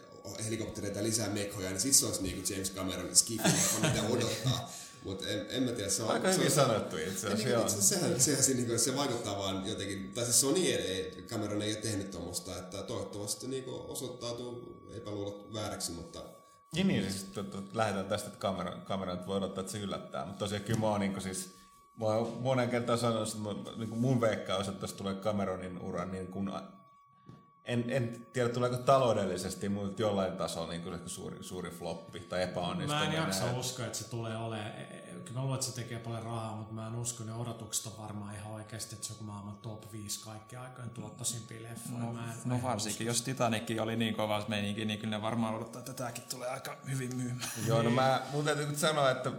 helikoptereita 0.45 0.99
ja 0.99 1.05
lisää 1.05 1.29
mekhoja, 1.29 1.71
niin 1.71 1.81
sitten 1.81 1.99
se 1.99 2.07
olisi 2.07 2.23
niin 2.23 2.35
kuin 2.35 2.47
James 2.51 2.73
Cameron 2.73 3.17
skifi, 3.17 3.49
mitä 3.83 4.03
odottaa. 4.03 4.73
Mutta 5.07 5.29
en, 5.29 5.47
en 5.49 5.63
mä 5.63 5.73
tiedä, 5.73 5.91
se 5.91 6.03
on... 6.03 6.11
Aika 6.11 6.33
se 6.33 6.39
hyvin 6.39 6.51
sanottu 6.51 6.97
itse 6.97 7.27
asiassa, 7.27 7.49
niin, 7.49 7.61
itse 7.61 7.83
sehän, 7.83 8.21
sehän 8.21 8.43
siinä, 8.43 8.63
niin 8.63 8.79
se 8.79 8.97
vaikuttaa 8.97 9.39
vaan 9.39 9.67
jotenkin, 9.67 10.13
tai 10.15 10.25
siis 10.25 10.41
Sony 10.41 10.59
ei, 10.59 11.25
Cameron 11.29 11.63
ei 11.63 11.73
ole 11.73 11.81
tehnyt 11.81 12.11
tuommoista, 12.11 12.59
että 12.59 12.83
toivottavasti 12.83 13.47
niin 13.47 13.65
osoittautuu 13.67 14.83
epäluulot 14.97 15.53
vääräksi, 15.55 15.93
mutta 15.93 16.23
Niin, 16.75 16.89
niin 16.89 17.13
siis 17.13 17.25
to, 17.25 17.43
to, 17.43 17.63
lähdetään 17.75 18.07
tästä, 18.07 18.29
että 18.29 18.41
kamera, 18.41 18.77
kamera 18.85 19.15
nyt 19.15 19.27
voi 19.27 19.37
odottaa, 19.37 19.61
että 19.61 19.73
se 19.73 19.79
yllättää. 19.79 20.27
Mutta 20.27 20.39
tosiaan 20.39 20.65
kyllä 20.65 20.81
mä 20.81 20.87
oon 20.87 21.01
niin 21.01 21.21
siis, 21.21 21.55
mä 22.01 22.07
oon 22.07 22.43
monen 22.43 22.69
kertaan 22.71 22.99
sanonut, 22.99 23.29
että 23.29 23.71
niin 23.77 23.99
mun 23.99 24.21
veikkaus, 24.21 24.69
että 24.69 24.81
tässä 24.81 24.97
tulee 24.97 25.15
Cameronin 25.15 25.79
ura 25.79 26.05
niin 26.05 26.27
kuin, 26.27 26.51
en, 27.67 27.85
en 27.89 28.27
tiedä 28.33 28.49
tuleeko 28.49 28.77
taloudellisesti, 28.77 29.69
mutta 29.69 30.03
jollain 30.03 30.33
tasolla 30.33 30.69
niin 30.69 30.83
kuin 30.83 31.01
suuri, 31.07 31.43
suuri 31.45 31.71
floppi 31.71 32.21
tai 32.21 32.39
Mä 32.39 32.43
en 32.43 32.51
epäonnistuminen. 32.51 33.13
jaksa 33.13 33.45
uskoa, 33.59 33.87
että 33.87 33.99
se 33.99 34.11
tulee 34.11 34.37
olemaan. 34.37 34.73
Kyllä 35.25 35.41
mä 35.41 35.43
luulen, 35.43 35.55
että 35.55 35.67
se 35.67 35.75
tekee 35.75 35.99
paljon 35.99 36.23
rahaa, 36.23 36.57
mutta 36.57 36.75
mä 36.75 36.87
en 36.87 36.95
usko, 36.95 37.25
ne 37.25 37.33
odotukset 37.33 37.87
on 37.87 37.93
varmaan 37.99 38.35
ihan 38.35 38.53
oikeasti, 38.53 38.95
että 38.95 39.07
se 39.07 39.15
on 39.21 39.27
maailman 39.27 39.57
top 39.57 39.93
5 39.93 40.25
kaikki 40.25 40.57
aikojen 40.57 40.91
tuottosimpia 40.91 41.63
leffoja. 41.63 41.99
No, 41.99 42.13
mä 42.13 42.33
en, 42.33 42.39
no 42.45 42.63
varsinkin, 42.63 43.07
jos 43.07 43.23
Titanic 43.23 43.81
oli 43.81 43.97
niin 43.97 44.15
kova 44.15 44.45
meininki, 44.49 44.85
niin 44.85 44.99
kyllä 44.99 45.17
ne 45.17 45.23
varmaan 45.23 45.55
odottaa, 45.55 45.79
että 45.79 45.93
tämäkin 45.93 46.25
tulee 46.31 46.49
aika 46.49 46.77
hyvin 46.91 47.17
myymään. 47.17 47.49
Joo, 47.67 47.83
no 47.83 47.91
mä, 47.91 48.23
mun 48.33 48.45
täytyy 48.45 48.67
nyt 48.67 48.79
sanoa, 48.79 49.11
että 49.11 49.33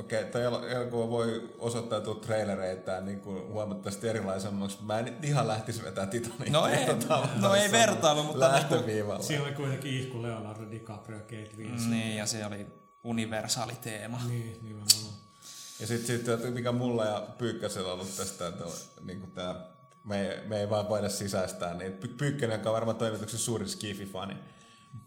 okei, 0.00 0.20
okay, 0.20 0.30
toi 0.30 0.44
elokuva 0.72 1.10
voi 1.10 1.54
osoittautua 1.58 2.14
trailereitään 2.14 3.06
niin 3.06 3.20
kuin 3.20 3.46
huomattavasti 3.52 4.08
erilaisemmaksi. 4.08 4.78
Mä 4.82 4.98
en 4.98 5.16
ihan 5.22 5.48
lähtisi 5.48 5.82
vetää 5.82 6.06
Titanicia. 6.06 6.52
No 6.52 6.66
ei, 6.66 6.86
tota, 6.86 7.28
no 7.36 7.54
ei 7.54 7.72
vertailu, 7.72 8.22
mutta 8.22 8.40
Lähtöviivalla. 8.40 9.22
Siinä 9.22 9.44
oli 9.44 9.52
kuitenkin 9.52 9.92
ihku 9.92 10.22
Leonardo 10.22 10.70
DiCaprio 10.70 11.18
ja 11.18 11.22
Kate 11.22 11.50
Winslet. 11.56 11.90
Niin, 11.90 12.16
ja 12.16 12.26
se 12.26 12.46
oli 12.46 12.66
universaali 13.04 13.72
teema. 13.82 14.20
Niin, 14.28 14.58
nimenomaan. 14.62 15.14
Ja 15.80 15.86
sitten 15.86 16.18
sit, 16.18 16.54
mikä 16.54 16.72
mulla 16.72 17.04
ja 17.04 17.26
Pyykkäsellä 17.38 17.88
on 17.88 17.94
ollut 17.94 18.16
tästä, 18.16 18.48
että 18.48 18.64
niin 19.04 19.20
kuin 19.20 19.32
tää, 19.32 19.54
me, 20.04 20.28
ei, 20.28 20.48
me 20.48 20.60
ei 20.60 20.70
vaan 20.70 20.88
voida 20.88 21.08
sisäistää, 21.08 21.74
niin 21.74 21.92
Py- 21.92 22.14
Pyykkönen, 22.18 22.58
joka 22.58 22.70
on 22.70 22.74
varmaan 22.74 22.96
toimituksen 22.96 23.40
suurin 23.40 23.68
skifi-fani, 23.68 24.36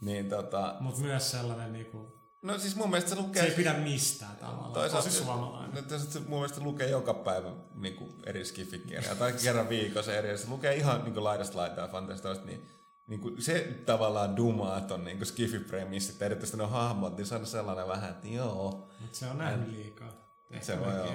niin 0.01 0.29
tota, 0.29 0.75
Mutta 0.79 1.01
myös 1.01 1.31
sellainen, 1.31 1.73
niinku, 1.73 2.22
no 2.43 2.59
siis 2.59 2.75
mun 2.75 2.89
mielestä 2.89 3.09
se 3.09 3.15
lukee... 3.15 3.41
se 3.41 3.49
ei 3.49 3.55
pidä 3.55 3.73
mistään 3.73 4.35
tavallaan. 4.35 4.73
Toisaalta, 4.73 5.09
Tosi 5.09 5.23
suomalainen. 5.23 5.75
no, 5.75 5.81
toisaalta 5.81 6.13
se 6.13 6.19
mun 6.19 6.39
mielestä 6.39 6.61
lukee 6.61 6.89
joka 6.89 7.13
päivä 7.13 7.51
niin 7.75 7.95
kuin 7.95 8.13
eri 8.25 8.45
skifikirjaa, 8.45 9.15
tai 9.15 9.33
kerran 9.43 9.69
viikossa 9.69 10.13
eri, 10.13 10.37
se 10.37 10.47
lukee 10.47 10.75
ihan 10.75 11.03
niin 11.03 11.13
kuin 11.13 11.23
laidasta 11.23 11.57
laitaa 11.57 11.87
fantastista, 11.87 12.45
niin 12.45 12.69
niin 13.07 13.19
kuin 13.19 13.41
se 13.41 13.81
tavallaan 13.85 14.37
dumaa 14.37 14.81
ton 14.81 15.05
niin 15.05 15.25
skifi-premissit, 15.25 16.21
erityisesti 16.21 16.57
ne 16.57 16.65
hahmot, 16.65 17.17
niin 17.17 17.25
se 17.25 17.35
on 17.35 17.45
sellainen 17.45 17.87
vähän, 17.87 18.09
että 18.09 18.27
joo. 18.27 18.89
Mutta 19.01 19.17
se 19.17 19.25
on 19.25 19.37
nähnyt 19.37 19.69
liikaa. 19.69 20.11
Ehkä 20.51 20.65
Se 20.65 20.79
voi 20.79 20.99
olla. 20.99 21.13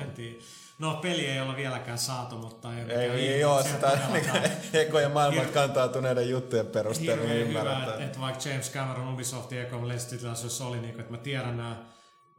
No 0.78 0.94
peli 0.94 1.26
ei 1.26 1.40
ole 1.40 1.56
vieläkään 1.56 1.98
saatu, 1.98 2.36
mutta 2.38 2.74
ei, 2.78 2.84
Ei, 2.90 3.28
ei, 3.28 3.44
ole 3.44 3.62
sitä 3.62 3.98
niin 4.12 4.24
ekoja 4.72 5.08
maailman 5.08 5.46
Hir- 5.46 5.52
kantautuneiden 5.52 6.30
juttujen 6.30 6.66
perusteella 6.66 7.22
hirveän 7.22 7.48
hyvä, 7.48 7.60
ymmärretään. 7.60 7.90
että, 7.90 8.04
että 8.04 8.20
vaikka 8.20 8.48
James 8.48 8.72
Cameron 8.72 9.12
Ubisoftin 9.14 9.60
ekon 9.60 9.88
lehdistötilaisuudessa 9.88 10.66
oli, 10.66 10.80
niin 10.80 10.92
kuin, 10.92 11.00
että 11.00 11.12
mä 11.12 11.18
tiedän 11.18 11.56
nämä 11.56 11.76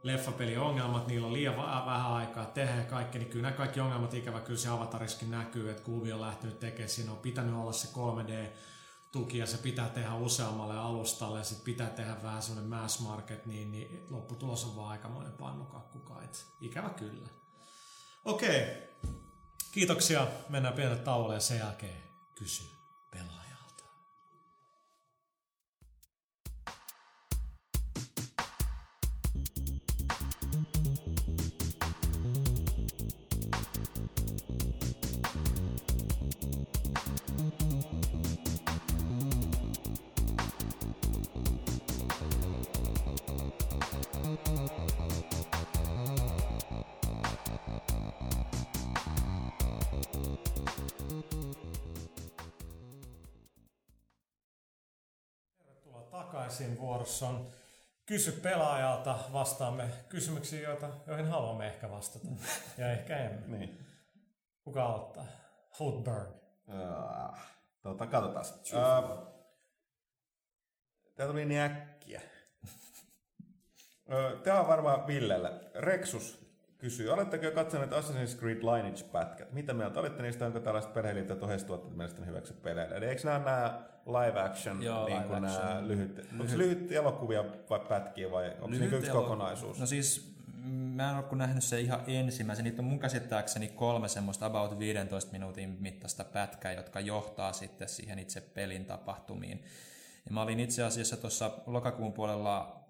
leffapeliongelmat, 0.02 1.06
niillä 1.06 1.26
on 1.26 1.32
liian 1.32 1.56
va- 1.56 1.82
vähän 1.86 2.12
aikaa 2.12 2.44
tehdä 2.44 2.82
kaikki, 2.82 3.18
niin 3.18 3.28
kyllä 3.30 3.42
nämä 3.42 3.56
kaikki 3.56 3.80
ongelmat 3.80 4.14
ikävä 4.14 4.40
kyllä 4.40 4.58
se 4.58 4.68
avatariskin 4.68 5.30
näkyy, 5.30 5.70
että 5.70 5.82
Kubi 5.82 6.12
on 6.12 6.20
lähtenyt 6.20 6.60
tekemään, 6.60 6.88
siinä 6.88 7.12
on 7.12 7.18
pitänyt 7.18 7.54
olla 7.54 7.72
se 7.72 7.88
3D 7.88 8.48
tuki 9.12 9.38
ja 9.38 9.46
se 9.46 9.56
pitää 9.58 9.88
tehdä 9.88 10.14
useammalle 10.14 10.78
alustalle 10.78 11.38
ja 11.38 11.44
sitten 11.44 11.64
pitää 11.64 11.90
tehdä 11.90 12.16
vähän 12.22 12.42
semmoinen 12.42 12.70
mass 12.70 13.00
market, 13.00 13.46
niin, 13.46 13.72
niin 13.72 14.06
lopputulos 14.10 14.64
on 14.64 14.76
vaan 14.76 14.88
aikamoinen 14.90 15.32
pannukakku 15.32 15.98
kait. 15.98 16.46
Ikävä 16.60 16.88
kyllä. 16.88 17.28
Okei, 18.24 18.60
kiitoksia. 19.72 20.26
Mennään 20.48 20.74
pienelle 20.74 21.02
tauolle 21.02 21.34
ja 21.34 21.40
sen 21.40 21.58
jälkeen 21.58 22.02
kysy 22.34 22.79
takaisin. 56.10 56.78
Vuorossa 56.78 57.28
on 57.28 57.46
Kysy 58.06 58.32
pelaajalta. 58.32 59.18
Vastaamme 59.32 59.88
kysymyksiin, 60.08 60.62
joita, 60.62 60.88
joihin 61.06 61.26
haluamme 61.26 61.66
ehkä 61.66 61.90
vastata. 61.90 62.26
Ja 62.78 62.92
ehkä 62.92 63.16
emme. 63.16 63.58
Niin. 63.58 63.86
Kuka 64.64 64.86
aloittaa? 64.86 65.26
Hoodburn. 65.80 66.26
Uh, 66.68 67.38
tota, 67.82 68.06
katsotaan. 68.06 68.44
Uh, 68.72 69.30
Tää 71.14 71.26
tuli 71.26 71.44
niin 71.44 71.60
äkkiä. 71.60 72.20
Ö, 74.12 74.38
Tää 74.44 74.60
on 74.60 74.68
varmaan 74.68 75.06
Villelle. 75.06 75.50
Rexus 75.74 76.39
kysyy, 76.80 77.08
oletteko 77.08 77.44
jo 77.44 77.52
katsoneet 77.52 77.90
Assassin's 77.90 78.38
Creed 78.38 78.58
Lineage-pätkät? 78.58 79.52
Mitä 79.52 79.74
mieltä 79.74 80.00
olette 80.00 80.22
niistä? 80.22 80.46
Onko 80.46 80.60
tällaiset 80.60 80.94
perheliittoet 80.94 81.42
ohjeistuotteet 81.42 81.96
mielestäni 81.96 82.26
hyväksi 82.26 82.52
peleille? 82.52 82.96
Eli 82.96 83.06
eikö 83.06 83.22
nämä 83.24 83.38
nämä 83.38 83.82
live 84.06 84.40
action, 84.40 84.82
Joo, 84.82 85.06
niin 85.06 85.16
live 85.16 85.28
kuin 85.28 85.44
action. 85.44 85.66
nämä 85.66 85.88
lyhyt, 85.88 86.26
onko 86.32 86.46
se 86.48 86.58
lyhyt 86.58 86.92
elokuvia 86.92 87.44
vai 87.70 87.80
pätkiä 87.80 88.30
vai 88.30 88.50
onko 88.60 88.74
se 88.74 88.80
niin 88.80 88.94
yksi 88.94 89.10
elo- 89.10 89.22
kokonaisuus? 89.22 89.78
No 89.78 89.86
siis 89.86 90.34
mä 90.68 91.10
en 91.10 91.16
ole 91.16 91.24
nähnyt 91.32 91.64
se 91.64 91.80
ihan 91.80 92.00
ensimmäisen. 92.06 92.64
Niitä 92.64 92.82
on 92.82 92.88
mun 92.88 92.98
käsittääkseni 92.98 93.68
kolme 93.68 94.08
semmoista 94.08 94.46
about 94.46 94.78
15 94.78 95.32
minuutin 95.32 95.76
mittaista 95.80 96.24
pätkää, 96.24 96.72
jotka 96.72 97.00
johtaa 97.00 97.52
sitten 97.52 97.88
siihen 97.88 98.18
itse 98.18 98.40
pelin 98.40 98.84
tapahtumiin. 98.84 99.64
Ja 100.26 100.32
mä 100.32 100.42
olin 100.42 100.60
itse 100.60 100.82
asiassa 100.84 101.16
tuossa 101.16 101.50
lokakuun 101.66 102.12
puolella 102.12 102.84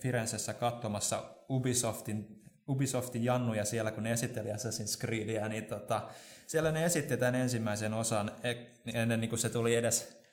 Firenzessä 0.00 0.54
katsomassa 0.54 1.22
Ubisoftin, 1.50 2.43
Ubisoftin 2.68 3.24
jannuja 3.24 3.64
siellä, 3.64 3.90
kun 3.90 4.02
ne 4.02 4.12
esitteli 4.12 4.48
Assassin's 4.52 5.00
Creedia, 5.00 5.48
niin 5.48 5.64
tota, 5.64 6.08
siellä 6.46 6.72
ne 6.72 6.84
esitti 6.84 7.16
tämän 7.16 7.34
ensimmäisen 7.34 7.94
osan 7.94 8.30
e- 8.42 8.54
ennen 8.94 9.20
niin 9.20 9.28
kuin 9.28 9.38
se 9.38 9.48
tuli 9.48 9.74
edes 9.74 10.24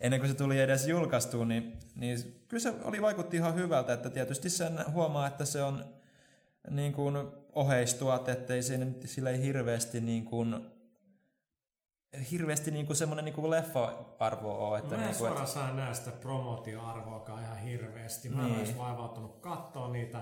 ennen 0.00 0.20
kuin 0.20 0.30
se 0.30 0.36
tuli 0.36 0.60
edes 0.60 0.86
julkaistuun, 0.88 1.48
niin, 1.48 1.78
niin 1.94 2.42
kyllä 2.48 2.60
se 2.60 2.72
oli, 2.84 3.02
vaikutti 3.02 3.36
ihan 3.36 3.54
hyvältä, 3.54 3.92
että 3.92 4.10
tietysti 4.10 4.50
sen 4.50 4.78
huomaa, 4.92 5.26
että 5.26 5.44
se 5.44 5.62
on 5.62 5.84
niin 6.70 6.92
kuin 6.92 7.16
oheistuot, 7.52 8.28
ettei 8.28 8.62
siinä 8.62 8.86
sillä 9.04 9.30
ei 9.30 9.42
hirveästi 9.42 10.00
niin 10.00 10.24
kuin, 10.24 10.66
hirveästi 12.30 12.70
niin 12.70 12.86
kuin 12.86 12.96
semmoinen 12.96 13.24
niin 13.24 13.34
kuin 13.34 13.50
leffa-arvo 13.50 14.68
ole. 14.68 14.78
Että 14.78 14.94
Mä 14.94 14.94
en 14.94 15.00
niin 15.00 15.16
kuin, 15.16 15.28
suoraan 15.28 15.46
saa 15.46 15.72
näe 15.72 15.94
sitä 15.94 16.10
promootioarvoakaan 16.10 17.42
ihan 17.42 17.58
hirveästi. 17.58 18.28
Mä 18.28 18.42
en 18.42 18.48
Niin. 18.48 18.58
olisi 18.58 18.78
vaivautunut 18.78 19.40
katsoa 19.40 19.88
niitä. 19.88 20.18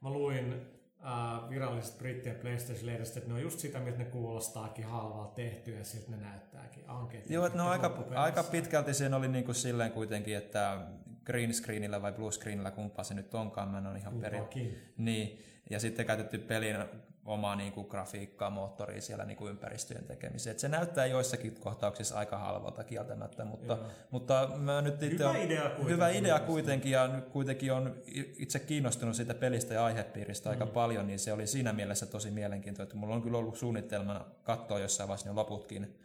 Mä 0.00 0.10
luin 0.10 0.66
äh, 1.04 1.50
viralliset 1.50 1.98
brittien 1.98 2.36
PlayStation-lehdestä, 2.36 3.18
että 3.18 3.30
ne 3.30 3.34
on 3.34 3.42
just 3.42 3.58
sitä, 3.58 3.80
miltä 3.80 3.98
ne 3.98 4.04
kuulostaakin 4.04 4.84
halvalla 4.84 5.32
tehty 5.34 5.70
ja 5.70 5.84
siltä 5.84 6.10
ne 6.10 6.16
näyttääkin. 6.16 6.84
Ankeet, 6.86 7.30
Joo, 7.30 7.46
että 7.46 7.58
no 7.58 7.68
aika, 7.68 8.04
aika 8.14 8.42
pitkälti 8.42 8.94
siinä 8.94 9.16
oli 9.16 9.28
niin 9.28 9.44
kuin 9.44 9.54
silleen 9.54 9.92
kuitenkin, 9.92 10.36
että 10.36 10.78
green 11.24 11.54
screenillä 11.54 12.02
vai 12.02 12.12
blue 12.12 12.32
screenillä, 12.32 12.70
kumpaa 12.70 13.04
se 13.04 13.14
nyt 13.14 13.34
onkaan, 13.34 13.68
mä 13.68 13.78
en 13.78 13.86
ole 13.86 13.98
ihan 13.98 14.14
perin. 14.14 14.42
Niin, 14.96 15.38
ja 15.70 15.80
sitten 15.80 16.06
käytetty 16.06 16.38
pelin 16.38 16.76
omaa 17.24 17.56
niin 17.56 17.72
kuin, 17.72 17.86
grafiikkaa, 17.90 18.50
moottoria 18.50 19.00
siellä 19.00 19.24
niin 19.24 19.36
kuin 19.36 19.50
ympäristöjen 19.50 20.04
tekemiseen. 20.04 20.52
Et 20.52 20.58
se 20.58 20.68
näyttää 20.68 21.06
joissakin 21.06 21.54
kohtauksissa 21.60 22.18
aika 22.18 22.38
halvalta 22.38 22.84
kieltämättä, 22.84 23.44
mutta, 23.44 23.78
mutta 24.10 24.50
mä 24.56 24.82
nyt 24.82 25.02
itse 25.02 25.08
Hyvä 25.18 25.30
on, 25.30 25.36
idea 25.36 25.60
kuitenkin. 25.62 25.88
hyvä 25.94 26.08
idea 26.08 26.40
kuitenkin, 26.40 26.92
ja 26.92 27.08
nyt 27.08 27.28
kuitenkin 27.28 27.72
on 27.72 27.94
itse 28.38 28.58
kiinnostunut 28.58 29.16
siitä 29.16 29.34
pelistä 29.34 29.74
ja 29.74 29.84
aihepiiristä 29.84 30.48
Mm. 30.48 30.50
aika 30.50 30.66
paljon, 30.66 31.06
niin 31.06 31.18
se 31.18 31.32
oli 31.32 31.46
siinä 31.46 31.72
mielessä 31.72 32.06
tosi 32.06 32.30
mielenkiintoista. 32.30 32.82
että 32.82 32.96
Mulla 32.96 33.14
on 33.14 33.22
kyllä 33.22 33.38
ollut 33.38 33.56
suunnitelmana 33.56 34.24
katsoa 34.44 34.78
jossain 34.78 35.08
vaiheessa 35.08 35.28
ne 35.28 35.34
loputkin. 35.34 35.96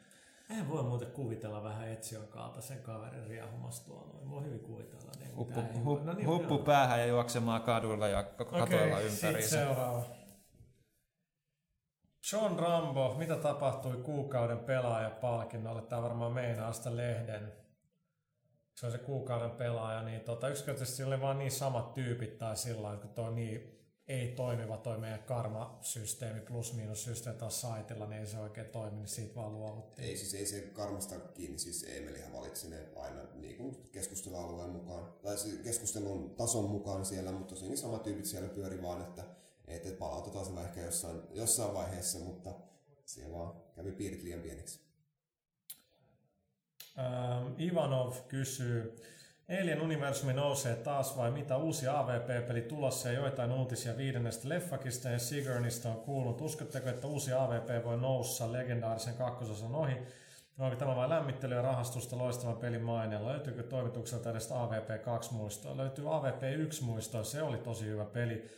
En 0.49 0.69
voi 0.69 0.83
muuten 0.83 1.11
kuvitella 1.11 1.63
vähän 1.63 1.87
Etsion 1.89 2.27
kaltaisen 2.27 2.79
kaverin 2.79 3.27
riehumassa 3.27 3.85
tuolla. 3.85 4.13
noin. 4.13 4.29
Voi 4.31 4.43
hyvin 4.43 4.59
kuvitella. 4.59 5.11
Niin 5.19 5.35
Huppu, 5.35 5.59
mitä 5.61 5.73
ei 5.73 5.79
hu, 5.79 5.85
voi. 5.85 6.01
No 6.05 6.13
niin, 6.13 6.27
huppu 6.27 6.57
päähän 6.57 6.99
ja 6.99 7.05
juoksemaan 7.05 7.61
kaduilla 7.61 8.07
ja 8.07 8.23
katoilla 8.23 8.63
Okei, 8.63 9.05
ympäriinsä. 9.07 9.49
seuraava. 9.49 10.03
John 12.31 12.59
Rambo, 12.59 13.15
mitä 13.17 13.35
tapahtui 13.35 13.97
kuukauden 13.97 14.59
pelaajapalkinnolle? 14.59 15.81
Tämä 15.81 16.01
varmaan 16.01 16.33
meinaa 16.33 16.73
sitä 16.73 16.97
lehden. 16.97 17.53
Se 18.75 18.85
on 18.85 18.91
se 18.91 18.97
kuukauden 18.97 19.51
pelaaja, 19.51 20.03
niin 20.03 20.21
tota, 20.21 20.49
yksinkertaisesti 20.49 21.03
oli 21.03 21.21
vaan 21.21 21.37
niin 21.37 21.51
samat 21.51 21.93
tyypit 21.93 22.37
tai 22.37 22.57
sillä 22.57 22.97
toi 23.15 23.27
on 23.27 23.35
niin 23.35 23.75
ei 24.07 24.27
toimiva 24.27 24.77
toi 24.77 24.97
meidän 24.97 25.23
karmasysteemi 25.23 26.41
plus 26.41 26.73
miinus 26.73 27.03
systeemi 27.03 27.39
taas 27.39 27.61
saitilla, 27.61 28.07
niin 28.07 28.19
ei 28.19 28.27
se 28.27 28.39
oikein 28.39 28.67
toimi, 28.67 28.97
niin 28.97 29.07
siitä 29.07 29.35
vaan 29.35 29.53
luovuttiin. 29.53 30.07
Ei 30.07 30.17
siis 30.17 30.33
ei 30.33 30.45
se 30.45 30.61
karmasta 30.61 31.19
kiinni, 31.19 31.59
siis 31.59 31.85
Emelihän 31.89 32.33
valitsi 32.33 32.69
ne 32.69 32.89
aina 32.95 33.21
niin 33.33 33.57
kuin 33.57 33.75
keskustelualueen 33.91 34.69
mukaan, 34.69 35.13
tai 35.23 35.37
siis 35.37 35.59
keskustelun 35.59 36.35
tason 36.35 36.69
mukaan 36.69 37.05
siellä, 37.05 37.31
mutta 37.31 37.49
tosiaankin 37.49 37.77
samat 37.77 38.03
tyypit 38.03 38.25
siellä 38.25 38.49
pyöri 38.49 38.81
vaan, 38.81 39.01
että, 39.01 39.23
että 39.67 39.91
palautetaan 39.91 40.45
se 40.45 40.61
ehkä 40.61 40.81
jossain, 40.81 41.21
jossain 41.31 41.73
vaiheessa, 41.73 42.19
mutta 42.19 42.53
siellä 43.05 43.37
vaan 43.37 43.53
kävi 43.75 43.91
piirit 43.91 44.23
liian 44.23 44.41
pieniksi. 44.41 44.79
Ähm, 46.99 47.59
Ivanov 47.59 48.13
kysyy, 48.27 48.95
Alien 49.49 49.81
universumi 49.81 50.33
nousee 50.33 50.75
taas 50.75 51.17
vai 51.17 51.31
mitä 51.31 51.57
uusia 51.57 51.99
AVP-peli 51.99 52.61
tulossa 52.61 53.09
ja 53.09 53.19
joitain 53.19 53.51
uutisia 53.51 53.97
viidennestä 53.97 54.49
leffakista 54.49 55.09
ja 55.09 55.19
Sigournista 55.19 55.89
on 55.89 56.01
kuullut. 56.01 56.41
Uskotteko, 56.41 56.89
että 56.89 57.07
uusi 57.07 57.33
AVP 57.33 57.85
voi 57.85 57.97
noussa 57.97 58.51
legendaarisen 58.51 59.13
kakkososan 59.13 59.75
ohi? 59.75 59.95
Onko 60.59 60.75
tämä 60.75 60.95
vain 60.95 61.09
lämmittely 61.09 61.55
ja 61.55 61.61
rahastusta 61.61 62.17
loistavan 62.17 62.57
pelin 62.57 62.81
maineella? 62.81 63.29
Löytyykö 63.29 63.63
toimitukselta 63.63 64.31
edes 64.31 64.51
AVP2-muistoa? 64.51 65.77
Löytyy 65.77 66.05
AVP1-muistoa, 66.05 67.23
se 67.23 67.41
oli 67.41 67.57
tosi 67.57 67.85
hyvä 67.85 68.05
peli. 68.05 68.49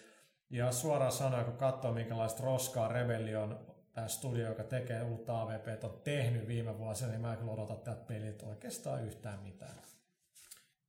Ja 0.49 0.71
suoraan 0.71 1.11
sanoen, 1.11 1.45
kun 1.45 1.57
katsoo 1.57 1.93
minkälaista 1.93 2.43
roskaa 2.43 2.87
Rebellion 2.87 3.59
tämä 3.93 4.07
studio, 4.07 4.47
joka 4.47 4.63
tekee 4.63 5.03
uutta 5.03 5.41
AVP, 5.41 5.83
on 5.83 6.01
tehnyt 6.03 6.47
viime 6.47 6.77
vuosina, 6.77 7.09
niin 7.09 7.21
mä 7.21 7.31
en 7.31 7.39
kyllä 7.39 7.51
odota 7.51 7.75
tätä 7.75 8.05
peliltä 8.07 8.45
oikeastaan 8.45 9.05
yhtään 9.05 9.39
mitään. 9.39 9.81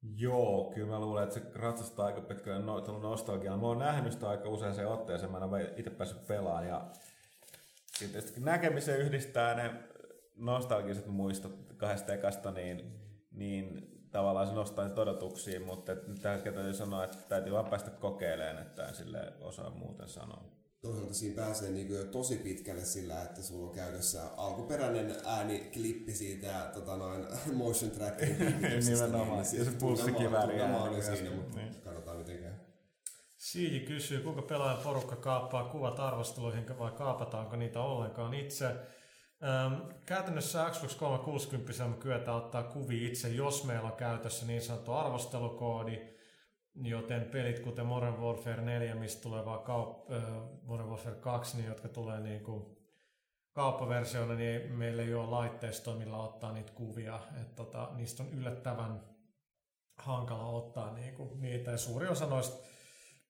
Joo, 0.02 0.72
kyllä 0.74 0.88
mä 0.88 1.00
luulen, 1.00 1.24
että 1.24 1.34
se 1.34 1.42
ratsastaa 1.54 2.06
aika 2.06 2.20
pitkälle 2.20 2.64
no, 2.64 2.80
tuolla 2.80 3.02
nostalgialla. 3.02 3.60
Mä 3.60 3.66
oon 3.66 3.78
nähnyt 3.78 4.12
sitä 4.12 4.28
aika 4.28 4.48
usein 4.48 4.74
se 4.74 4.86
otteeseen, 4.86 5.32
mä 5.32 5.36
en 5.36 5.42
ole 5.42 5.74
itse 5.76 5.90
päässyt 5.90 6.26
pelaamaan. 6.26 6.68
Ja 6.68 6.90
kun 8.34 8.44
näkemisen 8.44 8.98
yhdistää 8.98 9.54
ne 9.54 9.70
nostalgiset 10.36 11.06
muistot 11.06 11.74
kahdesta 11.76 12.14
ekasta, 12.14 12.50
niin, 12.50 13.00
niin 13.30 13.97
tavallaan 14.12 14.46
se 14.46 14.52
nostaa 14.54 14.88
niitä 14.88 15.00
odotuksia, 15.00 15.60
mutta 15.60 15.94
nyt 15.94 16.22
tällä 16.22 16.38
täytyy 16.42 16.74
sanoa, 16.74 17.04
että 17.04 17.18
täytyy 17.28 17.52
vaan 17.52 17.66
päästä 17.70 17.90
kokeilemaan, 17.90 18.58
että 18.62 18.86
en 18.88 18.94
sille 18.94 19.32
osaa 19.40 19.70
muuten 19.70 20.08
sanoa. 20.08 20.44
Toisaalta 20.80 21.14
siinä 21.14 21.42
pääsee 21.42 21.70
niin 21.70 21.94
jo 21.94 22.04
tosi 22.04 22.36
pitkälle 22.36 22.84
sillä, 22.84 23.22
että 23.22 23.42
sulla 23.42 23.68
on 23.68 23.74
käytössä 23.74 24.22
alkuperäinen 24.36 25.14
ääniklippi 25.26 26.12
siitä 26.12 26.46
ja 26.46 26.60
tota 26.74 26.96
noin, 26.96 27.26
motion 27.54 27.90
kehityksestä, 28.18 29.06
Nimenomaan. 29.06 29.42
niin 29.52 29.58
Ja 29.58 29.64
se 29.64 29.70
pulssikivääri 29.80 30.48
tunnelma 30.52 30.82
on 30.82 31.02
siinä, 31.02 31.30
mutta 31.36 31.56
Niin. 31.58 31.74
katsotaan 31.84 32.16
miten 32.16 32.38
käy. 32.38 32.52
Siiji 33.36 33.80
kysyy, 33.80 34.20
kuinka 34.20 34.42
pelaajan 34.42 34.82
porukka 34.82 35.16
kaappaa 35.16 35.64
kuvat 35.64 36.00
arvosteluihin 36.00 36.78
vai 36.78 36.90
kaapataanko 36.90 37.56
niitä 37.56 37.80
ollenkaan 37.80 38.34
itse? 38.34 38.66
Ähm, 39.44 39.74
käytännössä 40.06 40.70
Xbox 40.70 40.94
360 40.94 41.84
me 41.84 41.96
kyetään 41.96 42.36
ottaa 42.36 42.62
kuvia 42.62 43.08
itse, 43.08 43.28
jos 43.28 43.64
meillä 43.64 43.88
on 43.90 43.96
käytössä 43.96 44.46
niin 44.46 44.62
sanottu 44.62 44.92
arvostelukoodi, 44.92 46.00
joten 46.74 47.24
pelit 47.24 47.58
kuten 47.58 47.86
Modern 47.86 48.20
Warfare 48.20 48.62
4, 48.62 48.94
mistä 48.94 49.22
tulee 49.22 49.44
vaan 49.44 49.60
kaup- 49.60 50.12
äh, 50.14 50.22
Modern 50.62 50.88
Warfare 50.88 51.16
2, 51.16 51.56
niin 51.56 51.68
jotka 51.68 51.88
tulee 51.88 52.20
niin 52.20 52.44
kuin 52.44 52.78
kauppaversioina, 53.52 54.34
niin 54.34 54.72
meillä 54.72 55.02
ei 55.02 55.14
ole 55.14 55.30
laitteistoa, 55.30 55.96
millä 55.96 56.16
ottaa 56.16 56.52
niitä 56.52 56.72
kuvia. 56.72 57.20
Et 57.40 57.54
tota, 57.54 57.90
niistä 57.94 58.22
on 58.22 58.32
yllättävän 58.32 59.00
hankala 59.98 60.46
ottaa 60.46 60.94
niinku 60.94 61.36
niitä. 61.40 61.70
Ja 61.70 61.78
suuri 61.78 62.08
osa 62.08 62.26
noista 62.26 62.66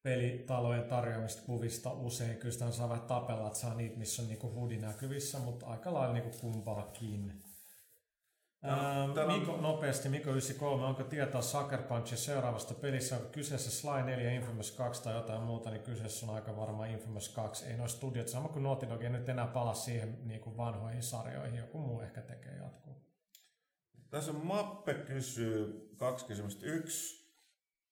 pelitalojen 0.03 0.85
tarjoamista 0.85 1.43
kuvista 1.47 1.93
usein 1.93 2.37
kyllä 2.37 2.53
sitä 2.53 2.71
saa 2.71 2.89
vähän 2.89 3.05
tapella, 3.07 3.47
että 3.47 3.59
saa 3.59 3.75
niitä, 3.75 3.99
missä 3.99 4.23
on 4.23 4.29
niinku 4.29 4.55
hudi 4.55 4.77
näkyvissä, 4.77 5.39
mutta 5.39 5.67
aika 5.67 5.93
lailla 5.95 6.15
niinku 6.15 6.39
kumpaakin. 6.41 7.43
Ähm, 8.65 9.13
täällä 9.15 9.33
on- 9.33 9.41
Miko, 9.41 9.57
nopeasti, 9.57 10.09
Miko 10.09 10.31
93, 10.31 10.85
onko 10.87 11.03
tietoa 11.05 11.43
Sucker 11.43 11.83
Punchin 11.83 12.19
seuraavasta 12.19 12.75
pelissä, 12.75 13.17
onko 13.17 13.29
kyseessä 13.29 13.71
Sly 13.71 14.03
4, 14.03 14.31
Infamous 14.33 14.71
2 14.71 15.03
tai 15.03 15.15
jotain 15.15 15.43
muuta, 15.43 15.71
niin 15.71 15.83
kyseessä 15.83 16.27
on 16.27 16.35
aika 16.35 16.57
varmaan 16.57 16.91
Infamous 16.91 17.29
2. 17.29 17.67
Ei 17.67 17.77
noin 17.77 17.89
studiot, 17.89 18.29
sama 18.29 18.49
kuin 18.49 18.63
Naughty 18.63 18.89
Dog, 18.89 19.03
ei 19.03 19.11
nyt 19.11 19.29
enää 19.29 19.47
pala 19.47 19.75
siihen 19.75 20.19
niin 20.25 20.41
kuin 20.41 20.57
vanhoihin 20.57 21.03
sarjoihin, 21.03 21.55
joku 21.55 21.79
muu 21.79 22.01
ehkä 22.01 22.21
tekee 22.23 22.57
jatkuu. 22.57 23.03
Tässä 24.11 24.31
on 24.31 24.47
Mappe 24.47 24.95
kysyy 24.95 25.89
kaksi 25.97 26.27
kysymystä. 26.27 26.67
Yksi, 26.67 27.18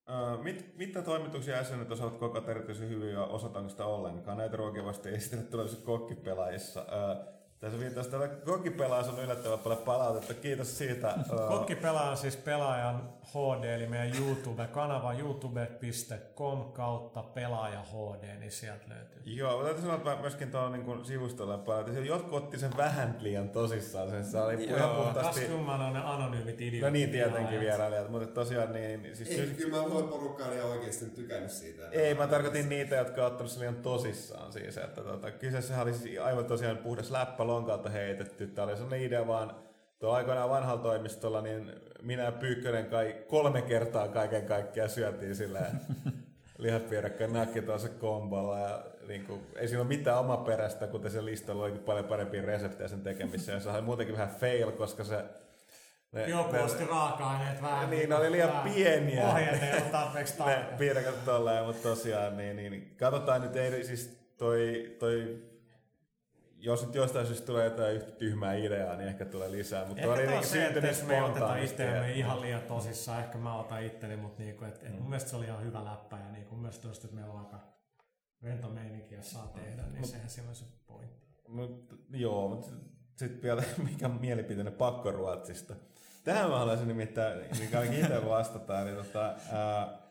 Uh, 0.09 0.43
mit, 0.43 0.77
mitä 0.77 1.03
toimituksia 1.03 1.57
jäsenet 1.57 1.91
osaavat 1.91 2.17
kokata 2.17 2.51
erityisen 2.51 2.89
hyvin 2.89 3.13
ja 3.13 3.25
osataanko 3.25 3.71
sitä 3.71 3.85
ollenkaan? 3.85 4.39
Näitä 4.39 4.57
ruokia 4.57 4.85
vasta 4.85 5.09
esitellä 5.09 5.45
tulevissa 5.45 5.85
kokkipelaajissa. 5.85 6.81
Uh, 6.83 7.36
tässä 7.61 7.79
viittaisi 7.79 8.11
tällä 8.11 8.29
kokkipelaajassa 8.29 9.13
on 9.13 9.25
yllättävän 9.25 9.59
paljon 9.59 9.83
palautetta. 9.83 10.35
Kiitos 10.35 10.79
siitä. 10.79 11.15
Uh, 11.33 11.49
Kokki 11.49 11.75
pelaa 11.75 12.17
siis 12.17 12.37
pelaajan 12.37 13.09
HD, 13.23 13.65
eli 13.65 13.87
meidän 13.87 14.19
YouTube-kanava 14.19 15.13
youtube.com 15.13 16.73
kautta 16.73 17.23
pelaaja 17.23 17.83
HD, 17.83 18.39
niin 18.39 18.53
sieltä 18.53 18.85
löytyy. 18.89 19.23
Joo, 19.25 19.51
mutta 19.51 19.65
täytyy 19.65 19.83
sanoa, 19.83 19.97
että 19.97 20.21
myöskin 20.21 20.51
tuolla 20.51 20.77
niin 20.77 21.05
sivustolla 21.05 21.59
paljon, 21.59 22.07
jotkut 22.07 22.33
otti 22.33 22.59
sen 22.59 22.77
vähän 22.77 23.17
liian 23.21 23.49
tosissaan. 23.49 24.11
Sen, 24.11 24.25
se 24.25 24.39
oli 24.39 24.69
Joo, 24.69 24.77
ihan 24.77 24.97
puhtaasti... 24.97 25.47
on 25.53 25.93
ne 25.93 25.99
anonyymit 26.05 26.61
idiootit. 26.61 26.81
No 26.81 26.91
niin, 26.91 27.11
tietenkin 27.11 27.61
vierailijat, 27.61 28.11
mutta 28.11 28.27
tosiaan 28.27 28.73
niin... 28.73 29.17
Siis 29.17 29.29
Ei, 29.29 29.47
kyllä 29.47 29.77
mä 29.77 29.89
luulen 29.89 30.09
porukkaan 30.09 30.53
ihan 30.53 30.71
oikeasti 30.71 31.07
tykännyt 31.07 31.51
siitä. 31.51 31.89
Ei, 31.91 32.15
mä 32.15 32.27
tarkoitin 32.27 32.69
niitä, 32.69 32.97
jotka 32.97 33.21
on 33.21 33.27
ottanut 33.27 33.53
sen 33.53 33.61
liian 33.61 33.77
tosissaan 33.77 34.53
siis, 34.53 34.77
että 34.77 35.03
tota, 35.03 35.31
kyseessä 35.31 35.83
oli 35.83 35.95
siis 35.95 36.21
aivan 36.21 36.45
tosiaan 36.45 36.79
puhdas 36.79 37.11
läppä 37.11 37.46
lonkalta 37.47 37.91
heitetty. 37.91 38.47
Tämä 38.47 38.67
oli 38.67 38.77
sellainen 38.77 39.07
idea 39.07 39.27
vaan, 39.27 39.57
tuo 39.99 40.11
aikoinaan 40.11 40.51
vanhalla 40.51 40.83
toimistolla, 40.83 41.41
niin 41.41 41.73
minä 42.03 42.23
ja 42.23 42.33
Pyykkönen 42.33 42.87
kai 42.87 43.17
kolme 43.29 43.63
kertaa 43.63 44.09
kaiken 44.09 44.47
kaikkiaan 44.47 44.91
syötiin 44.91 45.37
sillä 45.37 45.61
lihapiirakka 46.59 47.27
nakki 47.27 47.63
tuossa 47.63 47.89
kombolla 47.89 48.59
ja 48.59 48.85
niin 49.09 49.25
kuin, 49.25 49.41
ei 49.57 49.69
siinä 49.69 49.81
ole 49.81 49.89
mitään 49.89 50.19
omaperäistä, 50.19 50.87
kuten 50.87 51.11
se 51.11 51.25
listalla 51.25 51.65
oli 51.65 51.73
paljon 51.73 52.05
parempia 52.07 52.43
reseptejä 52.43 52.89
sen 52.89 53.01
tekemisessä. 53.01 53.53
Ja 53.53 53.61
se 53.61 53.71
oli 53.71 53.83
muutenkin 53.83 54.17
vähän 54.17 54.35
fail, 54.41 54.73
koska 54.73 55.05
se 55.05 55.25
ne, 56.13 56.29
Joku 56.29 56.57
osti 56.57 56.85
raaka-aineet 56.85 57.63
vähän. 57.63 57.91
Niin, 57.91 58.09
ne 58.09 58.15
oli 58.15 58.33
liian 58.33 58.49
vähän 58.49 58.73
pieniä. 58.73 59.29
Ohjeet 59.29 59.63
ei 59.63 59.73
ole 59.73 59.81
tarpeeksi 59.81 60.35
piirakat 60.79 61.25
tolleen, 61.25 61.65
mutta 61.65 61.83
tosiaan, 61.83 62.37
niin, 62.37 62.57
niin, 62.57 62.97
katsotaan 62.99 63.43
nyt, 63.43 63.57
ei 63.57 63.85
siis 63.85 64.19
toi, 64.39 64.97
toi 64.99 65.43
jos 66.59 66.87
nyt 66.87 66.95
jostain 66.95 67.27
syystä 67.27 67.47
tulee 67.47 67.65
jotain 67.65 67.97
yhtä 67.97 68.11
tyhmää 68.11 68.55
ideaa, 68.55 68.97
niin 68.97 69.09
ehkä 69.09 69.25
tulee 69.25 69.51
lisää. 69.51 69.85
Mutta 69.85 70.01
Ehkä 70.01 70.13
oli 70.13 70.27
niinku 70.27 70.47
se, 70.47 70.67
että 70.67 70.87
jos 70.87 71.03
me 71.03 71.15
ei 71.15 71.21
oteta 71.21 71.37
spontaanisti, 71.37 71.83
itseämme 71.83 72.13
ihan 72.13 72.41
liian 72.41 72.63
tosissaan, 72.63 73.21
ehkä 73.25 73.39
mä 73.39 73.59
otan 73.59 73.83
itteni, 73.83 74.17
mutta 74.17 74.43
niinku, 74.43 74.65
et, 74.65 74.83
et 74.83 74.99
mun 74.99 75.09
mielestä 75.09 75.31
se 75.31 75.37
oli 75.37 75.45
ihan 75.45 75.65
hyvä 75.65 75.85
läppä 75.85 76.19
ja 76.19 76.33
niinku, 76.33 76.55
mun 76.55 76.63
mielestä 76.63 76.89
tosta, 76.89 77.07
että 77.07 77.17
meillä 77.17 77.33
on 77.33 77.39
aika 77.39 77.61
rento 78.43 78.69
meininki, 78.69 79.15
jos 79.15 79.31
saa 79.31 79.47
tehdä, 79.47 79.83
niin 79.83 80.07
sehän 80.07 80.31
siinä 80.31 80.49
on 80.49 80.55
se 80.55 80.65
pointti. 80.87 81.27
Mut, 81.49 81.95
joo, 82.11 82.49
mutta 82.49 82.67
sitten 83.17 83.43
vielä 83.43 83.63
mikä 83.91 84.09
mielipiteinen 84.09 84.73
pakkoruotsista. 84.73 85.75
Tähän 86.25 86.51
mä 86.51 86.59
haluaisin 86.59 86.89
nimittäin, 86.89 87.45
mikä 87.59 87.79
on 87.79 87.93
itse 87.93 88.27
vastata, 88.27 88.85
niin 88.85 88.97
tota, 88.97 89.35
ää, 89.53 90.06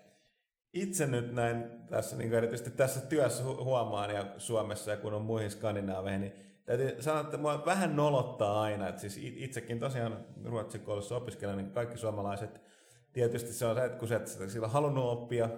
itse 0.75 1.05
nyt 1.07 1.33
näin 1.33 1.65
tässä, 1.89 2.15
niin 2.15 2.33
erityisesti 2.33 2.71
tässä 2.71 3.01
työssä 3.01 3.43
hu- 3.43 3.63
huomaan 3.63 4.09
ja 4.15 4.25
Suomessa 4.37 4.91
ja 4.91 4.97
kun 4.97 5.13
on 5.13 5.21
muihin 5.21 5.51
skandinaaveihin, 5.51 6.21
niin 6.21 6.33
täytyy 6.65 7.01
sanoa, 7.01 7.21
että 7.21 7.37
mua 7.37 7.65
vähän 7.65 7.95
nolottaa 7.95 8.61
aina, 8.61 8.87
että 8.87 9.01
siis 9.01 9.17
it- 9.17 9.37
itsekin 9.37 9.79
tosiaan 9.79 10.25
Ruotsin 10.45 10.81
koulussa 10.81 11.15
opiskelen, 11.15 11.57
niin 11.57 11.71
kaikki 11.71 11.97
suomalaiset, 11.97 12.61
tietysti 13.13 13.53
se 13.53 13.65
on 13.65 13.75
se, 13.75 13.85
että 13.85 13.97
kun 13.99 14.07
sä 14.07 14.15
et 14.15 14.27
sillä 14.27 14.67
halunnut 14.67 15.05
oppia, 15.05 15.49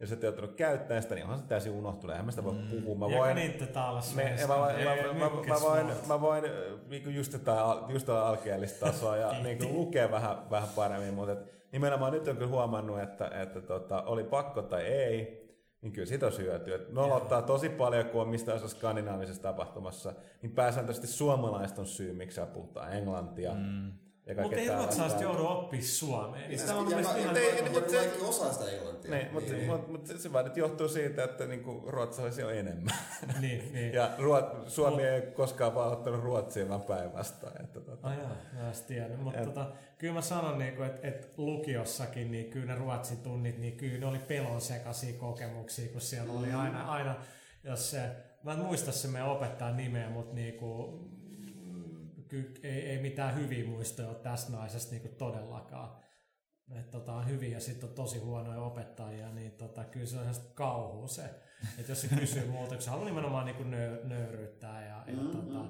ja 0.00 0.06
sä 0.06 0.14
et 0.14 0.22
joutunut 0.22 0.54
käyttämään 0.54 1.02
sitä, 1.02 1.14
niin 1.14 1.24
onhan 1.24 1.38
se 1.38 1.44
täysin 1.44 1.72
unohtunut. 1.72 2.10
Eihän 2.14 2.24
mä 2.24 2.30
sitä 2.30 2.44
voi 2.44 2.54
puhua. 2.70 2.94
Mä 2.98 3.06
voin, 3.18 3.36
niitä 3.36 3.66
taas 3.66 4.14
me, 4.14 4.36
mä, 4.48 4.58
voin, 4.58 4.74
mä, 4.84 4.94
mä, 4.94 5.30
mä, 5.30 5.30
mä, 5.48 5.60
voin, 5.60 5.86
mä 6.08 6.20
voin 6.20 6.44
niinku 6.88 7.08
just 7.10 7.32
tätä 7.32 7.56
just 7.88 8.06
tätä 8.06 8.26
alkeellista 8.26 8.86
tasoa 8.86 9.16
ja 9.16 9.32
niinku 9.42 9.64
lukea 9.72 10.10
vähän, 10.10 10.50
vähän 10.50 10.68
paremmin, 10.76 11.14
mutta 11.14 11.32
et, 11.32 11.54
nimenomaan 11.74 12.12
nyt 12.12 12.28
on 12.28 12.36
kyllä 12.36 12.50
huomannut, 12.50 13.00
että, 13.00 13.30
että 13.42 13.60
tota, 13.60 14.02
oli 14.02 14.24
pakko 14.24 14.62
tai 14.62 14.82
ei, 14.82 15.44
niin 15.82 15.92
kyllä 15.92 16.06
siitä 16.06 16.26
on 16.26 16.32
hyötyä. 16.38 16.78
Me 16.88 17.00
ottaa 17.00 17.42
tosi 17.42 17.68
paljon, 17.68 18.04
kun 18.04 18.22
on 18.22 18.28
mistä 18.28 18.54
osa 18.54 18.68
skandinaavisessa 18.68 19.42
tapahtumassa, 19.42 20.12
niin 20.42 20.52
pääsääntöisesti 20.52 21.06
suomalaiset 21.06 21.78
on 21.78 21.86
syy, 21.86 22.12
miksi 22.12 22.40
puhutaan 22.54 22.92
englantia. 22.92 23.54
Mm. 23.54 23.92
Ja 24.26 24.42
Mutta 24.42 24.56
ei 24.56 24.68
ruotsalaiset 24.68 25.20
joudu 25.20 25.46
oppia 25.46 25.82
suomeen. 25.82 26.48
Niin 26.48 26.58
sitä 26.58 26.74
on 26.74 26.90
Ja, 26.90 26.96
mielestäni 26.96 27.24
ja, 27.24 27.56
ihan... 27.56 27.72
mutta 27.72 27.90
se- 27.90 27.96
kaikki 27.96 28.20
osaa 28.20 28.52
sitä 28.52 28.70
englantia. 28.70 29.10
Niin, 29.10 29.28
mutta 29.32 29.52
Niin, 29.52 29.66
mut, 29.66 29.88
mut 29.88 30.06
se 30.16 30.32
vaan 30.32 30.44
nyt 30.44 30.56
johtuu 30.56 30.88
siitä, 30.88 31.24
että 31.24 31.46
niinku 31.46 31.82
ruotsalaisia 31.86 32.46
on 32.46 32.54
enemmän. 32.54 32.94
Niin, 33.40 33.72
niin. 33.72 33.92
Ja 33.94 34.10
ruot, 34.18 34.44
Suomi 34.70 35.02
ei 35.02 35.22
koskaan 35.22 35.74
vaan 35.74 35.92
ottanut 35.92 36.22
Ruotsia, 36.22 36.68
vaan 36.68 36.82
päinvastoin. 36.82 37.60
Että 37.60 37.80
tota. 37.80 38.08
Ai 38.08 38.16
joo, 38.16 38.26
mä 38.28 38.68
en 38.68 38.74
tiedä. 38.86 39.16
Mutta 39.16 39.44
tota, 39.44 39.66
kyllä 39.98 40.14
mä 40.14 40.20
sanon, 40.20 40.58
niinku, 40.58 40.82
että 40.82 41.08
et 41.08 41.34
lukiossakin, 41.36 42.30
niin 42.32 42.50
kyllä 42.50 42.66
ne 42.66 42.74
ruotsin 42.78 43.18
tunnit, 43.18 43.58
niin 43.58 43.76
kyllä 43.76 43.98
ne 43.98 44.06
oli 44.06 44.18
pelon 44.18 44.60
sekaisia 44.60 45.18
kokemuksia, 45.18 45.92
kun 45.92 46.00
siellä 46.00 46.32
oli 46.32 46.52
aina, 46.52 46.84
aina 46.86 47.14
jos 47.64 47.90
se, 47.90 48.00
mä 48.42 48.52
en 48.52 48.58
muista 48.58 48.92
se 48.92 49.08
meidän 49.08 49.28
opettajan 49.30 49.76
nimeä, 49.76 50.10
mutta 50.10 50.34
niinku, 50.34 50.86
mm, 50.92 51.23
ky, 52.28 52.54
ei, 52.62 52.90
ei, 52.90 53.02
mitään 53.02 53.34
hyviä 53.34 53.66
muistoja 53.66 54.08
ole 54.08 54.16
tästä 54.16 54.52
naisesta 54.52 54.90
niinku 54.90 55.08
todellakaan. 55.18 56.04
Et 56.78 56.90
tota, 56.90 57.12
on 57.12 57.28
hyviä 57.28 57.48
ja 57.48 57.60
sitten 57.60 57.88
on 57.88 57.94
tosi 57.94 58.18
huonoja 58.18 58.60
opettajia, 58.60 59.32
niin 59.32 59.52
tota, 59.52 59.84
kyllä 59.84 60.06
se 60.06 60.16
on 60.16 60.22
sellaista 60.22 60.54
kauhua 60.54 61.08
se. 61.08 61.24
Että 61.78 61.92
jos 61.92 62.00
se 62.00 62.08
kysyy 62.08 62.46
muuta, 62.46 62.74
kun 62.74 62.82
se 62.82 62.90
haluaa 62.90 63.08
nimenomaan 63.08 63.46
niinku 63.46 63.62
nö, 63.62 64.04
nöyryyttää 64.04 64.86
ja, 64.86 65.04
ja, 65.06 65.22
tota, 65.32 65.64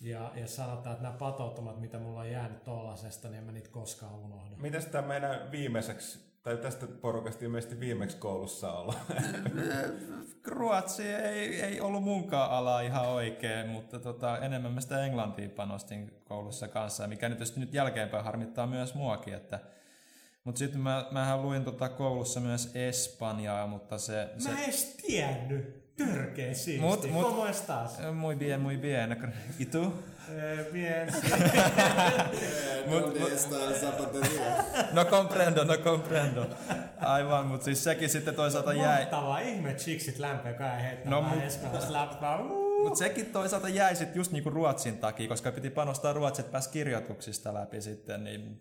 ja, 0.00 0.32
ja 0.34 0.46
sanotaan, 0.46 0.92
että 0.92 1.02
nämä 1.02 1.18
patoutumat, 1.18 1.80
mitä 1.80 1.98
mulla 1.98 2.20
on 2.20 2.30
jäänyt 2.30 2.64
tollasesta, 2.64 3.28
niin 3.28 3.38
en 3.38 3.44
mä 3.44 3.52
niitä 3.52 3.70
koskaan 3.70 4.14
unohda. 4.14 4.56
Mitäs 4.56 4.86
tämä 4.86 5.08
meidän 5.08 5.50
viimeiseksi, 5.50 6.35
tai 6.46 6.56
tästä 6.56 6.86
porukasta 6.86 7.44
ilmeisesti 7.44 7.80
viimeksi 7.80 8.16
koulussa 8.16 8.72
olla? 8.72 8.94
Ruotsi 10.46 11.08
ei, 11.08 11.60
ei 11.62 11.80
ollut 11.80 12.04
munkaan 12.04 12.50
ala 12.50 12.80
ihan 12.80 13.08
oikein, 13.08 13.68
mutta 13.68 13.98
tota, 13.98 14.38
enemmän 14.38 14.72
mä 14.72 14.80
sitä 14.80 15.04
englantia 15.04 15.48
panostin 15.48 16.20
koulussa 16.24 16.68
kanssa, 16.68 17.06
mikä 17.06 17.28
nyt, 17.28 17.38
tietysti 17.38 17.60
nyt 17.60 17.74
jälkeenpäin 17.74 18.24
harmittaa 18.24 18.66
myös 18.66 18.94
muakin, 18.94 19.34
että 19.34 19.60
mutta 20.44 20.58
sitten 20.58 20.80
mä, 20.80 21.06
mähän 21.10 21.42
luin 21.42 21.64
tota 21.64 21.88
koulussa 21.88 22.40
myös 22.40 22.70
Espanjaa, 22.74 23.66
mutta 23.66 23.98
se... 23.98 24.28
se 24.38 24.48
Mä 24.48 24.58
en 24.58 24.64
edes 24.64 24.96
tiennyt. 25.06 25.85
Törkeä 25.96 26.54
siisti. 26.54 26.86
Mut- 26.86 27.06
mut- 27.10 27.22
¿Cómo 27.22 27.46
estás? 27.46 27.98
Muy 28.14 28.34
bien, 28.36 28.60
muy 28.60 28.76
bien. 28.76 29.32
¿Y 29.58 29.66
tú? 29.66 29.92
Eh, 30.36 30.66
bien. 30.72 31.08
¿Dónde 32.90 33.34
está 33.34 33.64
el 33.64 33.74
zapatería? 33.80 34.64
No 34.92 35.04
comprendo, 35.10 35.64
no 35.64 35.78
comprendo. 35.84 36.46
Aivan, 37.00 37.46
mutta 37.46 37.64
siis 37.64 37.84
sekin 37.84 38.08
sitten 38.08 38.34
toisaalta 38.34 38.72
jäi... 38.72 39.00
Mahtavaa. 39.00 39.38
Ihme 39.38 39.74
chiksit 39.74 40.18
lämpöä 40.18 40.52
kai 40.52 40.82
heittää 40.82 41.10
No, 41.10 41.22
mut- 41.22 41.90
läppää. 41.90 42.38
Mutta 42.82 42.98
sekin 42.98 43.26
toisaalta 43.26 43.68
jäi 43.68 43.96
sitten 43.96 44.16
just 44.20 44.32
niinku 44.32 44.50
Ruotsin 44.50 44.98
takia, 44.98 45.28
koska 45.28 45.52
piti 45.52 45.70
panostaa 45.70 46.12
Ruotsin, 46.12 46.40
että 46.44 46.52
pääsi 46.52 46.70
kirjoituksista 46.70 47.54
läpi 47.54 47.80
sitten, 47.82 48.24
niin 48.24 48.60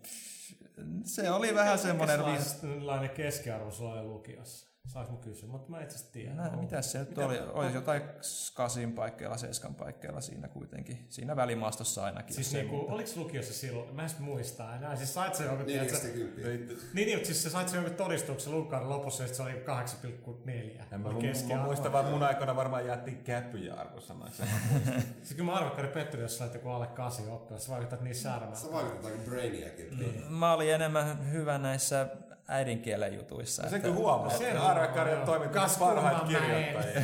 se 1.04 1.32
oli 1.32 1.56
vähän 1.56 1.80
semmoinen... 1.80 2.20
Minkälainen 2.62 3.10
keskiarvo 3.10 3.72
sulla 3.72 3.94
oli 3.94 4.04
lukiossa? 4.04 4.65
Saanko 4.86 5.12
mä 5.12 5.18
kysyä? 5.18 5.50
Mutta 5.50 5.72
mä 5.72 5.82
itse 5.82 5.96
asiassa 5.96 6.14
tiedän. 6.14 6.38
Nää, 6.38 6.56
mitäs 6.56 6.92
se 6.92 7.00
nyt 7.00 7.18
oli? 7.18 7.40
Olisi 7.40 7.76
jotain 7.76 8.02
kasin 8.54 8.94
paikkeilla, 8.94 9.38
seiskan 9.38 9.76
paikkeilla 9.76 10.22
siinä 10.22 10.48
kuitenkin. 10.48 11.06
Siinä 11.10 11.36
välimaastossa 11.36 12.06
ainakin. 12.06 12.36
Siis 12.36 12.54
niinku, 12.54 12.76
muuta. 12.76 12.94
oliko 12.94 13.10
lukiossa 13.16 13.54
silloin? 13.54 13.96
Mä 13.96 14.04
en 14.04 14.10
muista 14.20 14.76
enää. 14.76 14.96
Siis 14.96 15.14
sait 15.14 15.36
sä 15.36 15.44
jonkun, 15.44 15.66
tiedätkö, 15.66 15.98
40. 15.98 16.42
niin, 16.42 17.06
niin, 17.06 17.18
mutta 17.18 17.26
siis 17.26 17.44
sä 17.44 17.50
sait 17.50 17.70
sen 17.70 17.78
jonkun 17.78 17.96
todistuksen 17.96 18.54
lukukauden 18.54 18.90
lopussa, 18.90 19.26
että 19.26 19.38
se 19.38 19.44
oli 19.44 19.52
8,4. 19.52 20.84
En 20.92 21.02
mä, 21.02 21.10
Oli 21.10 21.34
mä, 21.56 21.64
muistan 21.64 21.92
vaan 21.92 22.06
mun 22.06 22.24
aikana 22.24 22.56
varmaan 22.56 22.86
jättiin 22.86 23.24
käpyjä 23.24 23.74
arvosanaksi. 23.74 24.44
Siis 25.24 25.34
kyllä 25.36 25.52
mä 25.52 25.54
arvokkaan 25.54 25.88
pettynyt, 25.88 26.24
jos 26.24 26.38
sait 26.38 26.54
joku 26.54 26.70
alle 26.70 26.88
8 26.88 27.30
oppilas. 27.30 27.66
Sä 27.66 27.72
vaikutat 27.72 28.02
niin 28.02 28.16
särmältä. 28.16 28.60
Se 28.60 28.72
vaikuttaa 28.72 29.12
kuin 29.12 29.24
Brainiakin. 29.24 30.00
Niin. 30.00 30.34
Mä 30.34 30.54
olin 30.54 30.74
enemmän 30.74 31.32
hyvä 31.32 31.58
näissä 31.58 32.08
äidinkielen 32.48 33.14
jutuissa. 33.16 33.64
Kyllä 33.82 33.96
huomaa, 33.96 34.28
No 34.32 34.38
sen 34.38 34.48
että 34.48 34.60
huomaa, 34.60 34.76
Arvekarjan 34.76 35.18
joo. 35.18 35.26
toimittajat 35.26 35.80
mäen. 36.02 36.42
kirjoittajia. 36.44 37.02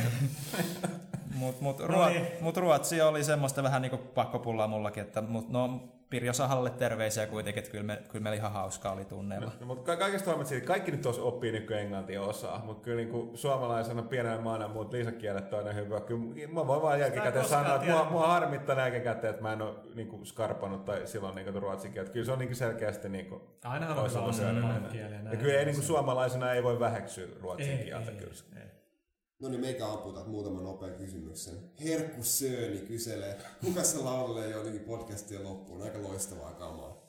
Mut, 1.34 1.60
mut, 1.60 1.78
No 1.78 1.86
ruo- 1.86 2.08
niin. 2.08 2.26
mut 2.40 2.56
Ruotsi 2.56 3.00
oli 3.00 3.24
semmoista 3.24 3.62
vähän 3.62 3.82
niinku 3.82 3.96
pakkopullaa 3.96 4.68
mullakin, 4.68 5.02
että 5.02 5.20
mut 5.22 5.48
no 5.50 5.80
Pirjo 6.12 6.32
Sahalle 6.32 6.70
terveisiä 6.70 7.26
kuitenkin, 7.26 7.58
että 7.58 7.70
kyllä, 7.70 7.84
me, 7.84 8.02
kyllä 8.08 8.22
meillä 8.22 8.36
ihan 8.36 8.52
hauskaa 8.52 8.92
oli 8.92 9.04
tunneilla. 9.04 9.52
No, 9.60 9.66
mutta 9.66 9.96
kaikesta 9.96 10.44
siitä, 10.44 10.66
kaikki 10.66 10.90
nyt 10.90 11.02
tuossa 11.02 11.22
oppii 11.22 11.52
nykyään 11.52 11.82
englantia 11.82 12.22
osaa, 12.22 12.62
mutta 12.64 12.84
kyllä 12.84 12.96
niin 12.96 13.38
suomalaisena 13.38 14.02
pienenä 14.02 14.40
maana 14.40 14.68
muut 14.68 14.92
lisäkielet 14.92 15.50
toinen 15.50 15.74
hyvä. 15.74 16.00
Kyllä 16.00 16.52
mä 16.52 16.66
voin 16.66 16.82
vaan 16.82 17.00
jälkikäteen 17.00 17.44
sanoa, 17.44 17.74
että 17.74 17.90
mua, 17.90 18.10
mua 18.10 18.26
harmittaa 18.26 18.78
jälkikäteen, 18.78 19.30
että 19.30 19.42
mä 19.42 19.52
en 19.52 19.62
ole 19.62 19.74
niin 19.94 20.08
kuin 20.08 20.26
skarpannut 20.26 20.84
tai 20.84 21.06
silloin 21.06 21.34
niin 21.34 21.52
kuin 21.52 21.62
ruotsin 21.62 21.92
kieltä. 21.92 22.12
Kyllä 22.12 22.26
se 22.26 22.32
on 22.32 22.38
niin 22.38 22.48
kuin 22.48 22.56
selkeästi 22.56 23.08
niin 23.08 23.26
kuin, 23.26 23.40
Ainahan 23.64 23.98
on 23.98 24.10
hyvä 24.10 24.80
kieliä. 24.92 25.20
Ja 25.30 25.36
kyllä 25.36 25.54
ei 25.54 25.64
niin 25.64 25.74
kuin 25.76 25.86
suomalaisena 25.86 26.52
ei 26.52 26.62
voi 26.62 26.80
väheksyä 26.80 27.26
ruotsin 27.40 27.78
Ei, 27.78 27.84
kieltä 27.84 28.10
ei, 28.10 28.16
kyllä. 28.16 28.34
ei. 28.56 28.81
No 29.42 29.48
niin, 29.48 29.60
meikä 29.60 29.86
amputaan 29.86 30.28
muutaman 30.28 30.64
nopean 30.64 30.94
kysymyksen. 30.94 31.54
Herkku 31.84 32.22
Sööni 32.22 32.78
kyselee, 32.78 33.38
kuka 33.64 33.82
se 33.82 33.98
laulee 33.98 34.50
jotenkin 34.50 34.80
podcastien 34.80 35.44
loppuun? 35.44 35.82
Aika 35.82 36.02
loistavaa 36.02 36.52
kamaa. 36.52 37.02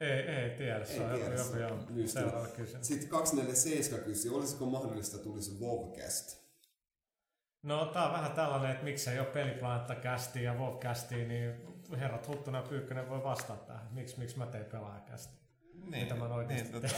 Ei, 0.00 0.20
ei 0.20 0.50
tiedä. 0.50 0.84
Se 0.84 1.00
on 1.00 1.10
tiedä, 1.10 1.34
joku, 1.34 1.56
joku 1.56 1.84
lysti. 1.94 2.20
seuraava 2.20 2.46
kysymys. 2.48 2.86
Sitten 2.86 3.08
247 3.08 4.04
kysyy, 4.04 4.36
olisiko 4.36 4.66
mahdollista 4.66 5.18
tulisi 5.18 5.60
Vovcast? 5.60 6.38
No 7.62 7.86
tää 7.86 8.06
on 8.06 8.12
vähän 8.12 8.32
tällainen, 8.32 8.70
että 8.70 8.84
miksei 8.84 9.18
ole 9.18 9.26
peliplanetta 9.26 9.94
kästi 9.94 10.42
ja 10.42 10.54
kästi, 10.80 11.24
niin 11.24 11.54
herrat 11.98 12.28
Huttunen 12.28 12.62
ja 12.62 12.68
Pyykkönen 12.68 13.08
voi 13.08 13.22
vastata 13.22 13.64
tähän. 13.66 13.88
Miksi, 13.90 14.18
miksi 14.18 14.38
mä 14.38 14.46
teen 14.46 14.64
pelaajakästi? 14.64 15.36
Niin, 15.74 16.02
Mitä 16.02 16.14
mä 16.14 16.34
oikeasti 16.34 16.72
niin, 16.72 16.82
tota, 16.82 16.94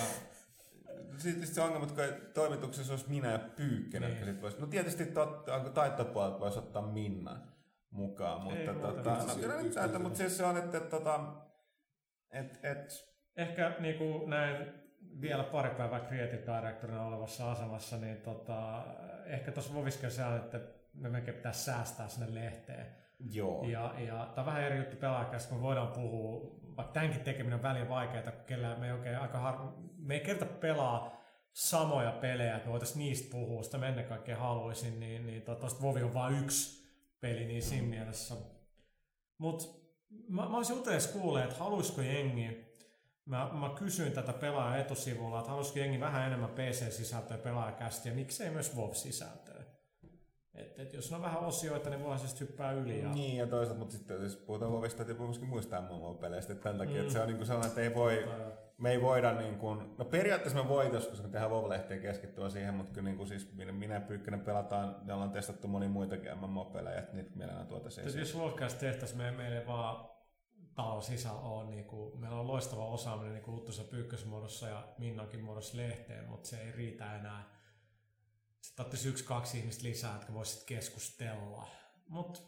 sitten 1.17 1.47
se 1.47 1.61
ongelma, 1.61 1.87
että 1.87 2.31
toimituksessa 2.35 2.93
olisi 2.93 3.11
minä 3.11 3.33
ja 3.33 3.39
Pyykkönen, 3.39 4.11
Niin. 4.11 4.25
sit 4.25 4.43
vois, 4.43 4.59
no 4.59 4.67
tietysti 4.67 5.07
totta, 5.07 5.61
taittopuolelta 5.61 6.41
voisi 6.41 6.59
ottaa 6.59 6.83
Minna 6.83 7.41
mukaan, 7.91 8.43
mutta, 8.43 8.59
Ei 8.59 8.67
tota, 8.67 9.13
no, 9.13 9.35
kyllä 9.41 9.63
nyt 9.63 10.03
mutta 10.03 10.19
siis 10.19 10.37
se 10.37 10.45
on, 10.45 10.57
että, 10.57 10.79
että, 10.79 10.91
tota, 10.91 11.21
et, 12.31 12.61
et, 12.63 13.09
Ehkä 13.37 13.77
niin 13.79 13.99
kuin 13.99 14.31
näin 14.31 14.73
vielä 15.21 15.45
pari 15.45 15.71
päivää 15.71 16.01
creative 16.01 16.43
directorina 16.57 17.07
olevassa 17.07 17.51
asemassa, 17.51 17.97
niin 17.97 18.17
tota, 18.17 18.85
ehkä 19.27 19.53
tuossa 19.53 19.75
Voviska 19.75 20.11
se 20.11 20.25
on, 20.25 20.37
että 20.37 20.61
me 20.95 21.09
melkein 21.09 21.37
pitäisi 21.37 21.65
säästää 21.65 22.09
sinne 22.09 22.35
lehteen. 22.35 22.87
joo. 23.19 23.65
Ja, 23.65 23.95
ja 23.99 24.33
tämä 24.35 24.43
on 24.43 24.47
vähän 24.47 24.63
eri 24.63 24.79
juttu 24.79 24.97
pelaajakästä, 24.97 25.49
kun 25.49 25.59
me 25.59 25.63
voidaan 25.63 25.93
puhua, 25.93 26.59
vaikka 26.77 26.93
tämänkin 26.93 27.21
tekeminen 27.21 27.57
on 27.57 27.63
välillä 27.63 27.89
vaikeaa, 27.89 28.23
kun 28.23 28.45
kellään 28.47 28.81
me 28.81 28.87
ei 28.87 28.93
oikein 28.93 29.19
aika 29.19 29.39
har... 29.39 29.73
me 29.99 30.15
ei 30.15 30.21
kerta 30.21 30.45
pelaa 30.45 31.19
samoja 31.53 32.13
pelejä, 32.13 32.57
että 32.57 32.67
me 32.67 32.73
voitaisiin 32.73 32.99
niistä 32.99 33.31
puhua, 33.31 33.63
sitä 33.63 33.79
mä 33.79 33.89
ennen 33.89 34.05
kaikkea 34.05 34.37
haluaisin, 34.37 35.01
niin, 35.01 35.27
niin 35.27 35.43
tuosta 35.43 35.83
Vovi 35.83 36.03
on 36.03 36.15
vain 36.15 36.39
yksi 36.39 36.89
peli, 37.21 37.45
niin 37.45 37.63
siinä 37.63 37.87
mielessä. 37.87 38.35
Mutta 39.39 39.65
mä, 40.29 40.49
mä 40.49 40.57
olisin 40.57 40.77
utelias 40.77 41.07
kuulee, 41.07 41.45
että 41.45 41.57
haluaisiko 41.57 42.03
jengi, 42.03 42.69
mä, 43.25 43.51
mä 43.53 43.75
kysyin 43.79 44.13
tätä 44.13 44.33
pelaajan 44.33 44.81
etusivulla, 44.81 45.39
että 45.39 45.49
haluaisiko 45.49 45.79
jengi 45.79 46.01
vähän 46.01 46.27
enemmän 46.27 46.51
PC-sisältöä 46.51 47.39
pelaajakästä 47.39 48.09
ja 48.09 48.15
miksei 48.15 48.51
myös 48.51 48.77
WoW-sisältöä. 48.77 49.58
Että 50.61 50.83
et 50.83 50.93
jos 50.93 51.13
on 51.13 51.23
vähän 51.23 51.41
osioita, 51.41 51.91
niin 51.91 52.01
voihan 52.01 52.19
se 52.19 52.29
sitten 52.29 52.49
hyppää 52.49 52.73
yli. 52.73 53.03
Ja... 53.03 53.09
Niin, 53.09 53.37
ja 53.37 53.47
toisaalta, 53.47 53.79
mutta 53.79 53.97
sitten 53.97 54.23
jos 54.23 54.37
puhutaan 54.37 54.73
Vovista, 54.73 55.05
täytyy 55.05 55.27
myöskin 55.27 55.49
muistaa 55.49 55.81
MMO-peleistä, 55.81 56.53
että 56.53 56.63
tämän 56.63 56.79
takia, 56.79 57.01
että 57.01 57.13
se 57.13 57.21
on 57.21 57.27
niin 57.27 57.37
kuin 57.37 57.47
sellainen, 57.47 57.69
että 57.69 57.81
ei 57.81 57.95
voi, 57.95 58.29
me 58.79 58.91
ei 58.91 59.03
voida 59.03 59.33
niin 59.33 59.59
kuin, 59.59 59.95
no 59.99 60.05
periaatteessa 60.05 60.63
me 60.63 60.69
voitaisiin, 60.69 61.11
koska 61.11 61.27
me 61.27 61.33
tehdään 61.33 61.51
Vov-lehteen 61.51 62.01
keskittyä 62.01 62.49
siihen, 62.49 62.75
mutta 62.75 62.93
kyllä 62.93 63.05
niin 63.05 63.17
kuin 63.17 63.29
siis 63.29 63.55
minä, 63.55 63.73
minä 63.73 64.01
Pyykkönen 64.01 64.41
pelataan, 64.41 64.97
me 65.05 65.13
ollaan 65.13 65.31
testattu 65.31 65.69
moni 65.69 65.89
muitakin 65.89 66.39
MMO-pelejä, 66.39 66.99
että 66.99 67.17
niitä 67.17 67.31
mielellään 67.35 67.67
tuotaisiin 67.67 68.11
Siis 68.11 68.35
jos 68.35 68.43
Wolfcast 68.43 68.79
tehtäisiin, 68.79 69.19
me, 69.19 69.31
meillä 69.31 69.61
ei 69.61 69.67
vaan 69.67 70.09
talon 70.75 71.03
sisällä 71.03 71.41
on, 71.41 71.71
niin 71.71 71.85
kuin, 71.85 72.21
meillä 72.21 72.41
on 72.41 72.47
loistava 72.47 72.87
osaaminen 72.87 73.33
niin 73.33 73.55
Luttusen 73.55 73.87
pyykkösmuodossa 73.87 74.69
ja 74.69 74.89
Minnankin 74.99 75.45
muodossa 75.45 75.77
lehteen, 75.77 76.29
mutta 76.29 76.49
se 76.49 76.61
ei 76.63 76.73
riitä 76.73 77.17
enää. 77.17 77.58
Sitten 78.69 78.85
ottaisi 78.87 79.09
yksi, 79.09 79.25
kaksi 79.25 79.59
ihmistä 79.59 79.85
lisää, 79.85 80.13
jotka 80.15 80.35
voisivat 80.35 80.65
keskustella. 80.67 81.67
Mutta 82.09 82.41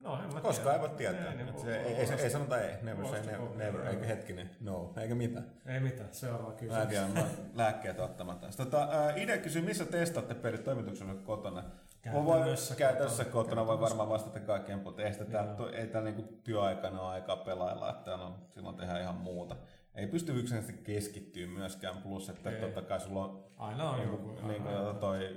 No, 0.00 0.22
en 0.24 0.34
mä 0.34 0.40
Koska 0.40 0.62
tiedä. 0.62 0.74
ei 0.76 0.80
voi 0.80 0.96
tietää. 0.96 1.30
Ei, 1.32 1.36
niin 1.36 1.60
se, 1.60 1.76
ei, 1.76 1.94
ei, 1.94 2.22
ei, 2.22 2.30
sanota 2.30 2.60
ei. 2.60 2.82
Never 2.82 3.06
say 3.06 3.20
never, 3.20 3.48
never. 3.56 3.86
Eikä 3.86 4.06
hetkinen. 4.06 4.50
No. 4.60 4.92
Eikä 5.00 5.14
mitään. 5.14 5.46
Ei 5.66 5.80
mitään, 5.80 6.08
seuraava 6.14 6.52
kysymys. 6.52 6.84
Mäkin 6.84 7.00
olen 7.00 7.30
lääkkeet 7.54 7.98
ottamatta. 8.00 8.46
Tota, 8.56 8.88
ää, 8.90 9.14
Ide 9.16 9.38
kysyy, 9.38 9.62
missä 9.62 9.84
testaatte 9.84 10.34
pelit 10.34 10.64
toimituksella 10.64 11.14
kotona? 11.14 11.64
Käytännössä 12.02 12.74
voi, 12.74 12.78
käytännössä 12.78 13.24
kotona. 13.24 13.42
kotona 13.44 13.66
voi 13.66 13.80
varmaan 13.80 14.08
vastata 14.08 14.40
kaikkeen, 14.40 14.78
mutta 14.78 15.02
ei, 15.02 15.12
sitä 15.12 15.24
ei 15.72 15.86
täällä 15.86 16.10
niinku 16.10 16.40
työaikana 16.44 17.00
ole 17.00 17.12
aikaa 17.12 17.36
pelailla, 17.36 17.90
että 17.90 18.04
täällä 18.04 18.24
on, 18.26 18.34
silloin 18.54 18.76
tehdään 18.76 19.00
ihan 19.00 19.14
muuta. 19.14 19.56
Ei 19.96 20.06
pysty 20.06 20.32
yksinkertaisesti 20.40 20.84
keskittyä 20.92 21.46
myöskään, 21.46 22.02
plus 22.02 22.28
että 22.28 22.50
Ei. 22.50 22.60
totta 22.60 22.82
kai 22.82 23.00
sulla 23.00 23.24
on 23.24 23.44
Aina 23.56 23.90
on 23.90 24.02
joku. 24.02 24.26
niin, 24.30 24.48
niin 24.48 24.66
aina. 24.66 24.84
kuin 24.84 24.96
toi 24.96 25.36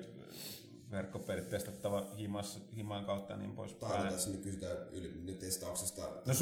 verkkopelit 0.92 1.50
testattava 1.50 2.06
himas, 2.18 2.62
himan 2.76 3.06
kautta 3.06 3.34
ja 3.34 3.38
niin 3.40 3.52
poispäin. 3.56 3.94
Tai 3.94 4.12
tässä 4.12 4.30
nyt 4.30 4.42
kysytään 4.42 4.78
yli, 4.92 5.22
nyt 5.24 5.40
testauksesta. 5.40 6.02
No 6.02 6.34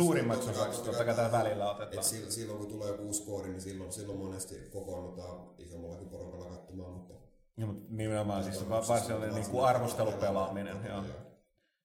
kai- 0.45 0.61
osaksi 0.63 0.84
totta 0.84 1.05
kai 1.05 1.15
täällä 1.15 1.38
välillä 1.39 1.72
otetaan. 1.72 1.93
Et 1.97 2.03
silloin, 2.03 2.32
silloin, 2.32 2.59
kun 2.59 2.68
tulee 2.68 2.88
joku 2.88 3.03
uusi 3.03 3.24
koodi, 3.26 3.49
niin 3.49 3.61
silloin, 3.61 3.91
silloin 3.93 4.20
monesti 4.20 4.55
kokoonnutaan 4.72 5.49
isommallakin 5.57 6.09
porukalla 6.09 6.45
katsomaan, 6.45 6.91
mutta 6.91 7.13
Ja, 7.57 7.65
mutta 7.65 7.84
nimenomaan 7.89 8.43
siis 8.43 8.55
siis 8.57 8.70
varsinainen 8.70 9.36
niin 9.36 9.49
kuin 9.49 9.65
arvostelupelaaminen. 9.65 10.78
joo. 10.89 11.03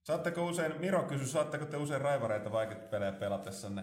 Saatteko 0.03 0.47
usein, 0.47 0.81
Miro 0.81 1.03
kysyi, 1.03 1.27
saatteko 1.29 1.65
te 1.67 1.77
usein 1.77 2.01
raivareita 2.01 2.53
vaikeita 2.53 2.87
pelejä 2.87 3.13
pelatessanne? 3.13 3.83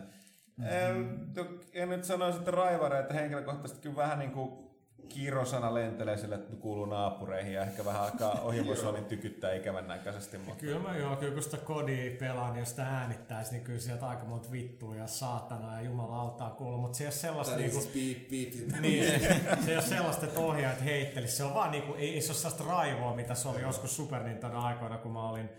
Mm-hmm. 0.59 1.59
En, 1.73 1.89
nyt 1.89 2.03
sanoisi, 2.03 2.39
että 2.39 2.51
raivareita 2.51 3.13
henkilökohtaisesti 3.13 3.81
kyllä 3.81 3.95
vähän 3.95 4.19
niin 4.19 4.31
kuin 4.31 4.69
kirosana 5.09 5.73
lentelee 5.73 6.17
sille, 6.17 6.35
että 6.35 6.55
kuuluu 6.55 6.85
naapureihin 6.85 7.53
ja 7.53 7.61
ehkä 7.61 7.85
vähän 7.85 8.01
alkaa 8.01 8.41
ohjelmosuolin 8.47 9.05
tykyttää 9.05 9.53
ikävän 9.53 9.87
näköisesti. 9.87 10.37
Mutta 10.37 10.59
Kyllä 10.59 10.79
mä 10.79 10.97
joo, 10.97 11.15
kyllä 11.15 11.33
kun 11.33 11.43
sitä 11.43 11.57
kodia 11.57 12.11
pelaan, 12.19 12.53
niin 12.53 12.59
jos 12.59 12.69
sitä 12.69 12.85
äänittäisi, 12.85 13.51
niin 13.51 13.63
kyllä 13.63 13.79
sieltä 13.79 14.07
aika 14.07 14.25
monta 14.25 14.51
vittua 14.51 14.95
ja 14.95 15.07
saatana 15.07 15.75
ja 15.75 15.81
jumalautaa 15.81 16.49
kuuluu, 16.49 16.77
mutta 16.77 16.97
se 16.97 17.03
ei 17.03 17.07
ole 17.07 17.13
sellaista 17.13 17.53
tai 17.53 17.61
niinku, 17.61 17.81
siis 17.81 17.93
piip, 17.93 18.29
piip, 18.29 18.53
niin, 18.79 19.05
se 19.65 19.71
ei 19.71 19.77
ole 19.77 19.85
sellaista, 19.85 20.25
että 20.25 20.39
ohjaajat 20.39 20.83
heittelisi. 20.83 21.35
Se 21.35 21.43
on 21.43 21.53
vaan 21.53 21.71
niinku, 21.71 21.93
ei, 21.93 22.13
ei 22.13 22.21
se 22.21 22.31
ole 22.31 22.37
sellaista 22.37 22.63
raivoa, 22.63 23.15
mitä 23.15 23.35
se 23.35 23.49
oli 23.49 23.61
joskus 23.61 23.95
Super 23.95 24.23
Nintendo 24.23 24.57
aikoina, 24.57 24.97
kun 24.97 25.11
mä 25.11 25.29
olin, 25.29 25.49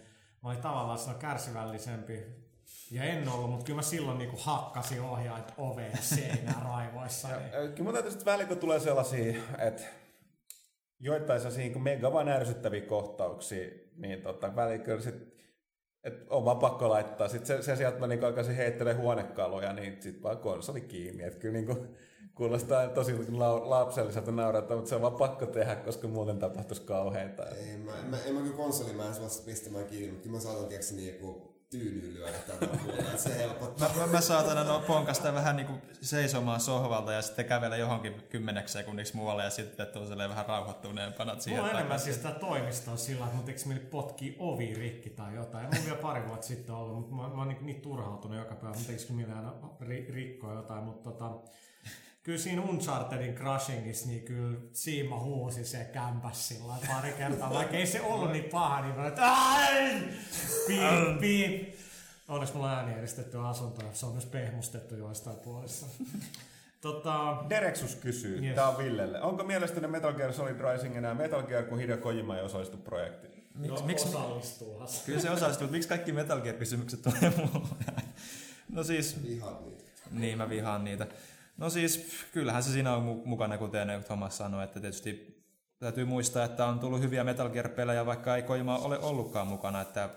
mä 0.43 0.49
olin 0.49 0.63
tavallaan 0.63 1.19
kärsivällisempi. 1.19 2.40
Ja 2.91 3.05
en 3.05 3.29
ollut, 3.29 3.51
mutta 3.51 3.65
kyllä 3.65 3.77
mä 3.77 3.83
silloin 3.83 4.19
niinku 4.19 4.37
hakkasin 4.41 5.01
ohjaajat 5.01 5.55
oveen 5.57 5.91
ja 5.93 6.03
seinään 6.03 6.63
raivoissa. 6.73 7.29
Niin. 7.29 7.55
Ö, 7.55 7.69
Kyllä 7.69 7.83
mun 7.85 7.93
täytyy 7.93 8.11
sitten 8.11 8.33
välillä, 8.33 8.49
kun 8.49 8.59
tulee 8.59 8.81
sellaisia, 8.81 9.41
että 9.59 9.83
joitain 10.99 11.41
sellaisia 11.41 11.65
niin 11.65 11.83
mega 11.83 12.13
vaan 12.13 12.29
ärsyttäviä 12.29 12.81
kohtauksia, 12.81 13.69
niin 13.97 14.23
tota, 14.23 14.57
välillä 14.57 14.85
kyllä 14.85 15.01
sit, 15.01 15.15
että 16.05 16.35
on 16.35 16.45
vaan 16.45 16.59
pakko 16.59 16.89
laittaa. 16.89 17.29
Sitten 17.29 17.47
se, 17.47 17.63
se 17.63 17.77
sieltä 17.77 17.99
mä 17.99 18.07
niin 18.07 18.25
alkaisin 18.25 18.57
heittelee 18.57 18.95
huonekaluja, 18.95 19.73
niin 19.73 20.03
sitten 20.03 20.23
vaan 20.23 20.39
konsoli 20.39 20.81
kiinni. 20.81 21.23
Että 21.25 21.39
kyllä 21.39 21.53
niin 21.53 21.67
kuin, 21.67 21.97
kuulostaa 22.35 22.89
tosi 22.89 23.13
lau- 23.17 23.69
lapselliselta 23.71 24.33
naurata, 24.33 24.75
mutta 24.75 24.89
se 24.89 24.95
on 24.95 25.03
vaan 25.03 25.15
pakko 25.15 25.47
tehdä, 25.47 25.77
koska 25.77 26.09
muuten 26.09 26.39
tapahtuisi 26.39 26.83
kauheita. 26.83 27.47
Ei, 27.47 27.77
mä, 27.77 27.99
en, 27.99 28.07
mä, 28.07 28.17
en 28.27 28.35
mä 28.35 28.41
kyllä 28.41 28.57
konsoli, 28.57 28.93
mä 28.93 29.07
en 29.07 29.15
suosta 29.15 29.45
pistämään 29.47 29.87
kiinni, 29.87 30.09
mutta 30.09 30.23
kyllä 30.23 30.37
mä 30.37 30.41
saatan 30.43 30.67
tiedätkö 30.67 30.95
niinku 30.95 31.50
tyynyyn 31.71 32.15
lyödä 32.15 32.39
tätä 32.39 32.67
että 32.99 33.17
se 33.17 33.39
helpottaa. 33.39 33.89
Mä, 33.89 34.01
mä, 34.01 34.07
mä 34.07 34.21
saatan 34.21 34.67
no, 34.67 34.81
ponkasta 34.81 35.35
vähän 35.35 35.57
niinku 35.57 35.73
seisomaan 36.01 36.61
sohvalta 36.61 37.13
ja 37.13 37.23
sitten 37.23 37.45
kävellä 37.45 37.77
johonkin 37.77 38.23
kymmeneksi 38.29 38.73
sekunniksi 38.73 39.17
muualle 39.17 39.45
ja 39.45 39.51
sitten 39.51 39.87
tuu 39.87 40.07
silleen 40.07 40.31
vähän 40.31 40.47
rauhoittuneempana 40.47 41.41
siihen 41.41 41.61
Mulla 41.61 41.71
on 41.71 41.79
enemmän 41.79 42.01
siis 42.01 42.17
sitä 42.17 42.31
toimistoa 42.31 42.97
sillä, 42.97 43.25
että 43.25 43.37
mun 43.37 43.49
eikö 43.49 43.61
meni 43.67 43.81
potkii 43.81 44.37
ovi 44.39 44.75
rikki 44.75 45.11
tai 45.11 45.35
jotain. 45.35 45.69
Mun 45.75 45.85
vielä 45.85 45.99
pari 45.99 46.29
vuotta 46.29 46.47
sitten 46.47 46.75
ollut, 46.75 46.97
mutta 46.97 47.15
mä, 47.15 47.29
mä 47.29 47.39
oon 47.39 47.49
niin, 47.49 47.67
niin 47.67 47.81
turhautunut 47.81 48.39
joka 48.39 48.55
päivä, 48.55 48.77
mutta 48.77 48.93
eikö 48.93 49.13
millään 49.13 49.53
ri, 49.81 50.07
rikkoa 50.11 50.55
jotain. 50.55 50.85
Mutta 50.85 51.11
tota, 51.11 51.31
kyllä 52.23 52.39
siinä 52.39 52.63
Unchartedin 52.63 53.35
Crushingissa, 53.35 54.07
niin 54.09 54.23
kyllä 54.23 54.59
Siima 54.73 55.21
huusi 55.21 55.65
se 55.65 55.85
kämpäs 55.93 56.49
sillä 56.49 56.75
pari 56.89 57.13
kertaa. 57.13 57.55
Vaikka 57.55 57.77
ei 57.77 57.87
se 57.87 58.01
ollut 58.01 58.33
niin 58.33 58.45
paha, 58.45 58.81
niin 58.81 58.95
mä 58.97 59.07
että 59.07 59.33
ai! 59.33 59.93
Piip, 60.67 61.21
piip. 61.21 61.75
Onneksi 62.29 62.55
mulla 62.55 62.73
on 62.73 62.79
äänieristetty 62.79 63.39
asunto 63.39 63.83
se 63.93 64.07
on 64.07 64.13
myös 64.13 64.27
pehmustettu 64.27 64.95
joistain 64.97 65.37
puolissa. 65.37 65.87
tota, 66.81 67.45
Dereksus 67.51 67.95
kysyy, 67.95 68.43
Yes. 68.47 68.55
tämä 68.55 68.69
on 68.69 68.79
Villelle. 68.79 69.21
Onko 69.23 69.45
mielestäni 69.45 69.87
Metal 69.87 70.13
Gear 70.13 70.33
Solid 70.33 70.57
Rising 70.73 70.97
enää 70.97 71.15
Metal 71.15 71.43
Gear, 71.43 71.65
kun 71.65 71.79
Hideo 71.79 71.97
Kojima 71.97 72.37
ei 72.37 72.43
osallistu 72.45 72.77
projektiin? 72.77 73.45
no, 73.55 73.83
miksi- 73.87 74.09
osallistuuhan 74.09 74.89
se. 74.89 75.03
Kyllä 75.07 75.21
se 75.21 75.31
osallistuu, 75.31 75.65
mutta 75.65 75.73
miksi 75.73 75.89
kaikki 75.89 76.13
Metal 76.13 76.41
Gear-kysymykset 76.41 77.03
tulee 77.03 77.33
mulle? 77.37 77.69
No 78.73 78.85
siis, 78.85 79.23
Vihaat 79.23 79.61
niitä. 79.67 79.85
niin 80.11 80.39
mä 80.39 80.49
vihaan 80.51 80.85
niitä. 80.85 81.07
No 81.57 81.71
siis, 81.71 82.11
kyllähän 82.33 82.63
se 82.63 82.71
siinä 82.71 82.97
on 82.97 83.03
mu- 83.03 83.27
mukana, 83.27 83.59
kuten 83.59 84.05
Thomas 84.05 84.37
sanoi, 84.37 84.65
että 84.65 84.81
tietysti 84.81 85.43
täytyy 85.79 86.05
muistaa, 86.05 86.45
että 86.45 86.67
on 86.67 86.81
tullut 86.81 87.01
hyviä 87.01 87.25
Metal 87.25 87.49
Gear-pelejä, 87.49 88.07
vaikka 88.07 88.37
ei 88.37 88.43
Kojima 88.43 88.79
ole 88.79 88.99
ollutkaan 88.99 89.47
mukana, 89.47 89.81
että 89.81 90.11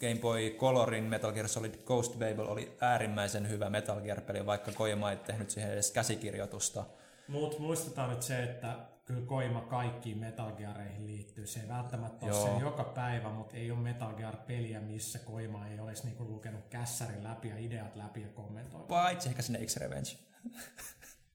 Game 0.00 0.20
Boy 0.20 0.50
Colorin 0.50 1.04
Metal 1.04 1.32
Gear 1.32 1.48
Solid 1.48 1.74
Ghost 1.86 2.12
Babel 2.12 2.46
oli 2.48 2.76
äärimmäisen 2.80 3.48
hyvä 3.48 3.70
Metal 3.70 4.00
Gear-peli, 4.00 4.46
vaikka 4.46 4.72
Kojima 4.72 5.10
ei 5.10 5.16
tehnyt 5.16 5.50
siihen 5.50 5.72
edes 5.72 5.90
käsikirjoitusta. 5.90 6.84
Mutta 7.28 7.58
muistetaan 7.58 8.10
nyt 8.10 8.22
se, 8.22 8.42
että 8.42 8.74
kyllä 9.04 9.26
Koima 9.26 9.60
kaikkiin 9.60 10.18
Metal 10.18 10.52
Geareihin 10.52 11.06
liittyy. 11.06 11.46
Se 11.46 11.60
ei 11.60 11.68
välttämättä 11.68 12.26
ole 12.26 12.34
Joo. 12.34 12.46
se 12.46 12.64
joka 12.64 12.84
päivä, 12.84 13.30
mutta 13.30 13.56
ei 13.56 13.70
ole 13.70 13.78
Metal 13.78 14.14
Gear-peliä, 14.14 14.80
missä 14.80 15.18
Koima 15.18 15.66
ei 15.68 15.80
olisi 15.80 16.04
niinku 16.04 16.24
lukenut 16.24 16.64
kässärin 16.70 17.24
läpi 17.24 17.48
ja 17.48 17.58
ideat 17.58 17.96
läpi 17.96 18.22
ja 18.22 18.28
kommentoinut. 18.28 18.88
Paitsi 18.88 19.28
ehkä 19.28 19.42
sinne 19.42 19.66
X-Revenge. 19.66 20.18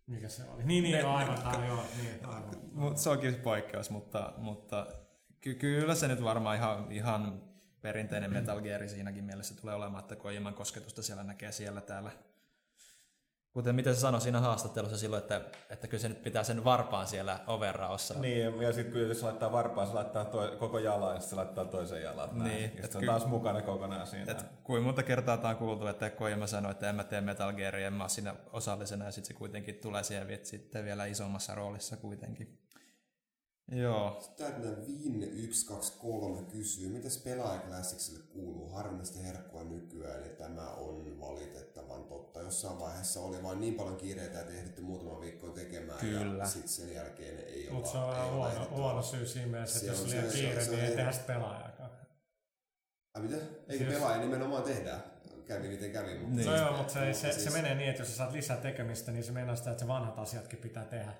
Mikä 0.07 0.29
se 0.29 0.43
oli? 0.49 0.63
Niin, 0.63 0.83
niin, 0.83 0.99
joo, 0.99 1.15
aivan, 1.15 1.45
aivan, 1.45 1.67
joo, 1.67 1.83
niin, 2.01 2.25
aivan. 2.25 2.55
Mut 2.71 2.97
se 2.97 3.09
onkin 3.09 3.35
poikkeus, 3.35 3.89
mutta, 3.89 4.33
mutta 4.37 4.87
ky- 5.41 5.55
kyllä 5.55 5.95
se 5.95 6.07
nyt 6.07 6.23
varmaan 6.23 6.55
ihan, 6.55 6.91
ihan 6.91 7.41
perinteinen 7.81 8.33
Metal 8.33 8.61
Gear 8.61 8.89
siinäkin 8.89 9.23
mielessä 9.23 9.55
tulee 9.61 9.75
olemaan, 9.75 10.01
että 10.01 10.15
Kojiman 10.15 10.53
kosketusta 10.53 11.03
siellä 11.03 11.23
näkee 11.23 11.51
siellä 11.51 11.81
täällä. 11.81 12.11
Kuten 13.53 13.75
miten 13.75 13.95
se 13.95 13.99
sanoi 13.99 14.21
siinä 14.21 14.39
haastattelussa 14.39 14.97
silloin, 14.97 15.21
että, 15.21 15.41
että 15.69 15.87
kyllä 15.87 16.01
se 16.01 16.09
nyt 16.09 16.23
pitää 16.23 16.43
sen 16.43 16.63
varpaan 16.63 17.07
siellä 17.07 17.39
overraossa. 17.47 18.13
Niin, 18.19 18.61
ja 18.61 18.73
sitten 18.73 18.93
kun 18.93 19.01
jos 19.01 19.23
laittaa 19.23 19.51
varpaan, 19.51 19.87
se 19.87 19.93
laittaa 19.93 20.25
toi, 20.25 20.57
koko 20.59 20.79
jalan 20.79 21.15
ja 21.15 21.19
sitten 21.19 21.29
se 21.29 21.35
laittaa 21.35 21.65
toisen 21.65 22.01
jalan. 22.01 22.29
Näin. 22.31 22.51
Niin, 22.51 22.63
ja 22.63 22.69
sitten 22.69 22.91
se 22.91 22.97
on 22.97 23.01
ky- 23.01 23.07
taas 23.07 23.25
mukana 23.25 23.61
kokonaan 23.61 24.07
siinä. 24.07 24.31
Et 24.31 24.45
kuinka 24.63 24.85
monta 24.85 25.03
kertaa 25.03 25.37
tämä 25.37 25.49
on 25.49 25.57
kuultu, 25.57 25.87
että 25.87 26.09
Kojima 26.09 26.47
sanoi, 26.47 26.71
että 26.71 26.89
en 26.89 26.95
mä 26.95 27.03
tee 27.03 27.21
Metal 27.21 27.53
Gearia, 27.53 27.87
en 27.87 27.93
mä 27.93 28.03
ole 28.03 28.09
siinä 28.09 28.35
osallisena, 28.51 29.05
ja 29.05 29.11
sitten 29.11 29.27
se 29.27 29.37
kuitenkin 29.37 29.75
tulee 29.75 30.03
siihen 30.03 30.39
sitten 30.43 30.85
vielä 30.85 31.05
isommassa 31.05 31.55
roolissa 31.55 31.97
kuitenkin. 31.97 32.59
Joo, 33.71 34.21
Täytänä 34.37 34.71
Vin 34.87 35.53
123 35.53 36.41
kysyy, 36.51 36.89
mitäs 36.89 37.17
pelaajaklassikselle 37.17 38.19
kuuluu 38.33 38.69
harvinaista 38.69 39.19
herkkua 39.19 39.63
nykyään, 39.63 40.23
ja 40.23 40.29
tämä 40.29 40.69
on 40.69 41.19
valitettavan 41.19 42.03
totta. 42.03 42.41
Jossain 42.41 42.79
vaiheessa 42.79 43.19
oli 43.21 43.43
vain 43.43 43.61
niin 43.61 43.73
paljon 43.75 43.97
kiireitä, 43.97 44.39
että 44.39 44.53
ehditty 44.53 44.81
muutama 44.81 45.21
viikko 45.21 45.49
tekemään, 45.49 45.99
Kyllä. 45.99 46.43
ja 46.43 46.45
sitten 46.49 46.69
sen 46.69 46.93
jälkeen 46.93 47.39
ei 47.39 47.67
olla 47.67 47.75
Mutta 47.75 47.91
se 47.91 47.97
on 47.97 48.15
ei 48.23 48.29
huono, 48.29 48.67
huono 48.71 49.01
syy 49.01 49.25
siinä 49.27 49.47
mielessä, 49.47 49.79
Se 49.79 49.85
että 49.85 49.91
jos 49.97 50.03
on- 50.03 50.09
se- 50.09 50.15
liian 50.17 50.31
se- 50.31 50.37
kiire, 50.37 50.63
se- 50.65 50.71
niin 50.71 50.79
se- 50.81 50.87
ei 50.87 50.95
tehdä 50.95 51.11
pelaajakaan. 51.27 51.89
Ai 53.15 53.21
mitä? 53.21 53.35
Eikö 53.35 53.83
Siis- 53.85 53.93
pelaaja 53.93 54.21
nimenomaan 54.21 54.63
tehdään? 54.63 55.03
Kävi 55.47 55.67
miten 55.67 55.91
kävi, 55.91 56.17
mutta... 56.17 56.35
Niin. 56.35 56.45
No 56.47 56.55
joo, 56.57 56.77
mutta 56.77 56.93
se, 56.93 57.13
se, 57.13 57.31
siis- 57.31 57.43
se 57.43 57.49
menee 57.49 57.75
niin, 57.75 57.89
että 57.89 58.01
jos 58.01 58.09
sä 58.09 58.15
saat 58.17 58.31
lisää 58.31 58.57
tekemistä, 58.57 59.11
niin 59.11 59.23
se 59.23 59.31
meinaa 59.31 59.55
sitä, 59.55 59.71
että 59.71 59.81
se 59.81 59.87
vanhat 59.87 60.19
asiatkin 60.19 60.59
pitää 60.59 60.85
tehdä. 60.85 61.13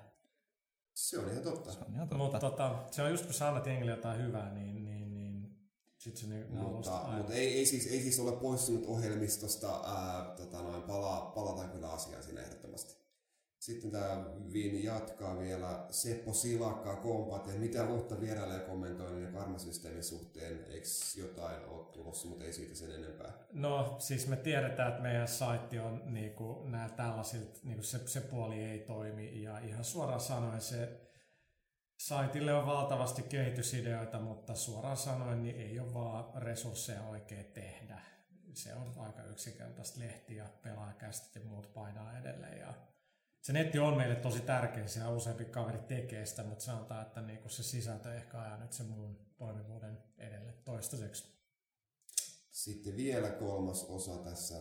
Se 0.94 1.18
on 1.18 1.30
ihan 1.30 1.42
totta. 1.42 1.72
se 1.72 1.78
on 1.78 1.94
ihan 1.94 2.08
totta. 2.08 2.24
Mutta 2.24 2.40
tota, 2.40 2.84
se 2.90 3.02
on 3.02 3.10
just 3.10 3.24
kun 3.24 3.34
sä 3.34 3.48
annat 3.48 3.66
jengille 3.66 3.90
jotain 3.90 4.22
hyvää, 4.22 4.54
niin, 4.54 4.84
niin, 4.84 5.14
niin 5.14 5.58
sit 5.98 6.16
se 6.16 6.26
niin, 6.26 6.52
Mutta, 6.52 7.08
mutta 7.16 7.32
ei, 7.34 7.58
ei, 7.58 7.66
siis, 7.66 7.86
ei 7.86 8.02
siis 8.02 8.20
ole 8.20 8.32
poistunut 8.32 8.86
ohjelmistosta. 8.86 9.80
Ää, 9.84 10.34
tota 10.36 10.62
noin, 10.62 10.82
palaa, 10.82 11.20
palataan 11.20 11.70
kyllä 11.70 11.92
asiaan 11.92 12.22
siinä 12.22 12.40
ehdottomasti. 12.40 12.99
Sitten 13.60 13.90
tämä 13.90 14.24
Viini 14.52 14.84
jatkaa 14.84 15.38
vielä. 15.38 15.86
Seppo 15.90 16.32
Silakkaa 16.32 16.96
kompat, 16.96 17.46
ja 17.46 17.54
mitä 17.54 17.88
uutta 17.88 18.20
vierailee 18.20 18.60
kommentoinnin 18.60 19.24
ja 19.24 19.32
karmasysteemin 19.32 20.04
suhteen. 20.04 20.64
Eikö 20.68 20.86
jotain 21.16 21.64
ole 21.64 21.86
tulossa, 21.92 22.28
mutta 22.28 22.44
ei 22.44 22.52
siitä 22.52 22.74
sen 22.74 22.94
enempää. 22.94 23.32
No 23.52 23.96
siis 23.98 24.28
me 24.28 24.36
tiedetään, 24.36 24.88
että 24.88 25.02
meidän 25.02 25.28
saitti 25.28 25.78
on 25.78 26.02
niinku, 26.04 26.64
nämä 26.64 26.88
tällaisilta, 26.88 27.60
niinku 27.62 27.82
se, 27.82 28.08
se 28.08 28.20
puoli 28.20 28.64
ei 28.64 28.78
toimi 28.78 29.42
ja 29.42 29.58
ihan 29.58 29.84
suoraan 29.84 30.20
sanoen 30.20 30.60
se 30.60 31.00
saitille 31.98 32.54
on 32.54 32.66
valtavasti 32.66 33.22
kehitysideoita, 33.22 34.20
mutta 34.20 34.54
suoraan 34.54 34.96
sanoen 34.96 35.42
niin 35.42 35.56
ei 35.56 35.80
ole 35.80 35.94
vaan 35.94 36.42
resursseja 36.42 37.02
oikein 37.02 37.46
tehdä. 37.46 38.00
Se 38.54 38.74
on 38.74 38.94
aika 38.98 39.22
yksinkertaista 39.22 40.00
lehti 40.00 40.36
ja 40.36 40.46
pelaajakästit 40.62 41.34
ja 41.34 41.48
muut 41.48 41.74
painaa 41.74 42.18
edelleen 42.18 42.58
ja 42.58 42.74
se 43.40 43.52
netti 43.52 43.78
on 43.78 43.96
meille 43.96 44.14
tosi 44.14 44.40
tärkeä, 44.40 44.86
siellä 44.86 45.10
useampi 45.10 45.44
kaveri 45.44 45.78
tekee 45.78 46.26
sitä, 46.26 46.42
mutta 46.42 46.64
sanotaan, 46.64 47.02
että 47.02 47.20
niinku 47.20 47.48
se 47.48 47.62
sisältö 47.62 48.14
ehkä 48.14 48.40
ajaa 48.40 48.56
nyt 48.56 48.72
sen 48.72 48.86
muun 48.86 49.18
toimivuuden 49.38 49.98
edelle 50.18 50.52
toistaiseksi. 50.64 51.40
Sitten 52.50 52.96
vielä 52.96 53.30
kolmas 53.30 53.84
osa 53.84 54.16
tässä 54.16 54.54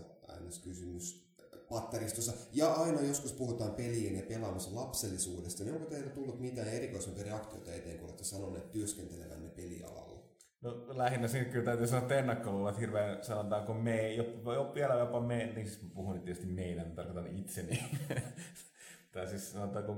kysymys 0.63 1.29
patteristossa. 1.69 2.33
Ja 2.53 2.73
aina 2.73 3.01
joskus 3.01 3.33
puhutaan 3.33 3.71
pelien 3.71 4.15
ja 4.15 4.23
pelaamisen 4.27 4.75
lapsellisuudesta, 4.75 5.63
niin 5.63 5.75
onko 5.75 5.89
teillä 5.89 6.09
tullut 6.09 6.39
mitään 6.39 6.67
erikoisempia 6.67 7.23
reaktioita 7.23 7.73
eteen, 7.73 7.97
kun 7.97 8.07
olette 8.07 8.23
sanoneet 8.23 8.71
työskentelevänne 8.71 9.49
pelialalla? 9.49 10.19
No 10.61 10.85
lähinnä 10.87 11.27
siinä 11.27 11.49
kyllä 11.49 11.65
täytyy 11.65 11.87
sanoa, 11.87 12.01
että 12.01 12.19
ennakkoluulla, 12.19 12.69
että 12.69 12.79
hirveän 12.79 13.23
sanotaanko 13.23 13.73
me, 13.73 14.13
jopa, 14.13 14.73
vielä 14.75 14.93
jopa 14.93 15.19
me, 15.19 15.45
niin 15.55 15.67
siis 15.67 15.91
puhun 15.93 16.21
tietysti 16.21 16.47
meidän, 16.47 16.91
tarkoitan 16.91 17.37
itseni. 17.37 17.79
tai 19.11 19.27
siis 19.27 19.51
sanotaanko 19.51 19.95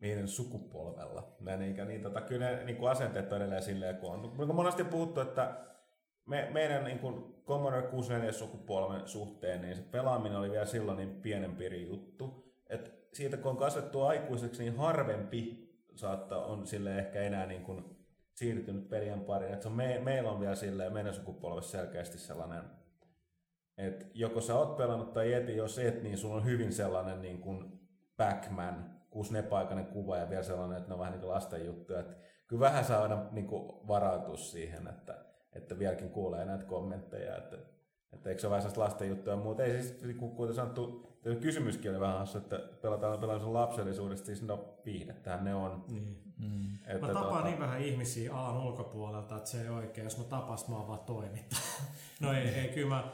meidän 0.00 0.28
sukupolvella. 0.28 1.36
Näin, 1.40 1.60
niin, 1.60 1.88
niin, 1.88 2.02
tota, 2.02 2.20
kyllä 2.20 2.50
ne 2.50 2.64
niin 2.64 2.76
kuin 2.76 2.90
asenteet 2.90 3.32
on 3.32 3.38
edelleen 3.38 3.62
silleen, 3.62 3.96
kun 3.96 4.10
on. 4.10 4.20
Mutta 4.20 4.54
monesti 4.54 4.84
puhuttu, 4.84 5.20
että 5.20 5.54
me, 6.26 6.48
meidän 6.52 6.84
niin 6.84 6.98
kuin 6.98 7.34
Commodore 7.46 7.82
64 7.82 8.32
sukupolven 8.32 9.08
suhteen, 9.08 9.62
niin 9.62 9.76
se 9.76 9.82
pelaaminen 9.82 10.38
oli 10.38 10.50
vielä 10.50 10.66
silloin 10.66 10.96
niin 10.96 11.20
pienen 11.20 11.56
piirin 11.56 11.88
juttu. 11.88 12.54
Et 12.66 13.08
siitä 13.12 13.36
kun 13.36 13.50
on 13.50 13.56
kasvettu 13.56 14.02
aikuiseksi, 14.02 14.62
niin 14.62 14.76
harvempi 14.76 15.70
saattaa 15.94 16.44
on 16.44 16.66
sille 16.66 16.98
ehkä 16.98 17.22
enää 17.22 17.46
niin 17.46 17.62
kuin 17.62 17.84
siirtynyt 18.34 18.88
pelien 18.88 19.20
pariin. 19.20 19.54
Et 19.54 19.62
se 19.62 19.68
on 19.68 19.74
me, 19.74 19.98
meillä 19.98 20.30
on 20.30 20.40
vielä 20.40 20.54
silleen, 20.54 20.92
meidän 20.92 21.14
sukupolvessa 21.14 21.70
selkeästi 21.70 22.18
sellainen, 22.18 22.62
että 23.78 24.06
joko 24.14 24.40
sä 24.40 24.54
oot 24.54 24.76
pelannut 24.76 25.12
tai 25.12 25.32
eti, 25.32 25.56
jos 25.56 25.78
et, 25.78 26.02
niin 26.02 26.18
sulla 26.18 26.36
on 26.36 26.44
hyvin 26.44 26.72
sellainen 26.72 27.22
niin 27.22 27.40
kuin 27.40 27.79
Pac-Man, 28.20 28.90
kuusnepaikainen 29.10 29.86
kuva 29.86 30.16
ja 30.16 30.30
vielä 30.30 30.42
sellainen, 30.42 30.78
että 30.78 30.88
ne 30.88 30.94
on 30.94 31.00
vähän 31.00 31.12
niin 31.12 31.20
kuin 31.20 31.30
lasten 31.30 31.66
juttuja. 31.66 32.00
Että 32.00 32.14
kyllä 32.46 32.60
vähän 32.60 32.84
saa 32.84 33.02
aina 33.02 33.24
niin 33.32 33.46
kuin 33.46 33.88
varautua 33.88 34.36
siihen, 34.36 34.88
että 34.88 35.30
että 35.52 35.78
vieläkin 35.78 36.10
kuulee 36.10 36.44
näitä 36.44 36.64
kommentteja, 36.64 37.36
että, 37.36 37.56
että 38.12 38.28
eikö 38.28 38.40
se 38.40 38.46
ole 38.46 38.50
vähän 38.50 38.62
sellaista 38.62 38.80
lasten 38.80 39.08
juttuja, 39.08 39.36
mutta 39.36 39.62
ei 39.62 39.82
siis, 39.82 40.02
niin 40.02 40.18
kuten 40.18 40.54
sanottu, 40.54 41.10
kysymyskin 41.40 41.90
oli 41.90 42.00
vähän 42.00 42.18
hassu, 42.18 42.38
että 42.38 42.58
pelataan 42.82 43.20
pelaamisen 43.20 43.52
lapsellisuudesta, 43.52 44.26
siis 44.26 44.42
no 44.42 44.78
viihdettähän 44.84 45.44
ne 45.44 45.54
on. 45.54 45.84
Niin. 45.88 46.22
Mm. 46.38 46.74
Että 46.86 47.06
mä 47.06 47.12
tapaan 47.12 47.28
tuota... 47.28 47.44
niin 47.44 47.58
vähän 47.58 47.80
ihmisiä 47.80 48.34
Aan 48.34 48.56
ulkopuolelta, 48.56 49.36
että 49.36 49.48
se 49.48 49.62
ei 49.62 49.68
oikein, 49.68 50.04
jos 50.04 50.18
mä 50.18 50.24
tapas, 50.24 50.68
mä 50.68 50.76
oon 50.76 50.88
vaan 50.88 51.00
toimittaa. 51.00 51.58
no 52.20 52.32
ei, 52.32 52.48
ei, 52.48 52.68
kyllä 52.68 52.88
mä, 52.88 53.04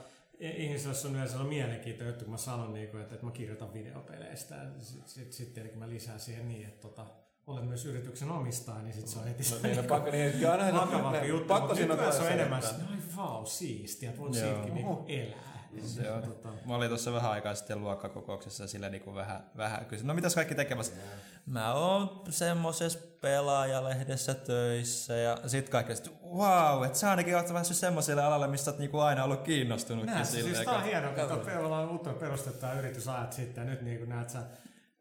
ihmisillä 0.40 0.94
on 1.08 1.14
yleensä 1.14 1.38
mielenkiintoinen 1.38 2.14
kun 2.14 2.30
mä 2.30 2.36
sanon, 2.36 2.72
niin 2.72 2.88
kuin, 2.88 3.02
että, 3.02 3.14
että 3.14 3.26
mä 3.26 3.32
kirjoitan 3.32 3.72
videopeleistä. 3.72 4.54
Sitten 4.78 5.08
sit, 5.08 5.32
sit, 5.32 5.54
sit 5.54 5.74
mä 5.74 5.88
lisään 5.88 6.20
siihen 6.20 6.48
niin, 6.48 6.66
että 6.66 6.80
tota, 6.80 7.06
olen 7.46 7.64
myös 7.64 7.86
yrityksen 7.86 8.30
omistaja, 8.30 8.82
niin 8.82 8.94
sit 8.94 9.08
se 9.08 9.18
on 9.18 9.24
heti 9.24 9.42
no, 9.50 9.58
niin, 9.62 9.76
no, 9.76 9.82
pakko, 9.82 10.10
niin, 10.10 10.50
aina, 10.50 10.80
vakavampi 10.80 11.28
juttu. 11.28 11.48
Pakko 11.48 11.74
siinä 11.74 12.12
se 12.12 12.22
on 12.22 12.32
enemmän, 12.32 12.62
no 12.62 12.96
vau, 13.16 13.46
siistiä, 13.46 14.10
että 14.10 14.22
voit 14.22 14.34
siitäkin 14.34 14.74
niinku 14.74 15.04
elää. 15.08 15.56
Se 15.82 16.10
on. 16.10 16.22
Tota... 16.22 16.48
Mä 16.66 16.76
olin 16.76 16.88
tuossa 16.88 17.12
vähän 17.12 17.30
aikaa 17.30 17.54
sitten 17.54 17.80
luokkakokouksessa 17.80 18.66
sillä 18.66 18.88
niin 18.88 19.02
kuin 19.02 19.16
vähän, 19.16 19.50
vähän 19.56 19.86
kysyin, 19.86 20.06
no 20.06 20.14
mitäs 20.14 20.34
kaikki 20.34 20.54
tekemässä? 20.54 20.92
Yeah. 20.92 21.08
Mä 21.46 21.74
oon 21.74 22.24
semmoisessa 22.30 22.98
pelaajalehdessä 23.26 24.34
töissä 24.34 25.16
ja 25.16 25.38
sit 25.46 25.68
kaikki 25.68 25.96
sit, 25.96 26.12
wow, 26.24 26.84
että 26.84 26.98
sä 26.98 27.10
ainakin 27.10 27.36
oot 27.36 27.52
päässyt 27.52 27.76
semmoiselle 27.76 28.22
alalle, 28.22 28.46
mistä 28.46 28.70
oot 28.70 28.78
niinku 28.78 28.98
aina 28.98 29.24
ollut 29.24 29.42
kiinnostunut. 29.42 30.06
Näet, 30.06 30.26
siis 30.26 30.60
tää 30.64 30.74
on 30.74 30.84
hienoa, 30.84 31.12
kun 31.12 31.64
ollaan 31.64 31.90
uutta 31.90 32.12
perustettua 32.12 32.72
yritysajat 32.72 33.32
sitten 33.32 33.64
ja 33.64 33.70
nyt 33.70 33.82
niin 33.82 33.98
kuin 33.98 34.08
näet 34.08 34.30
sä 34.30 34.38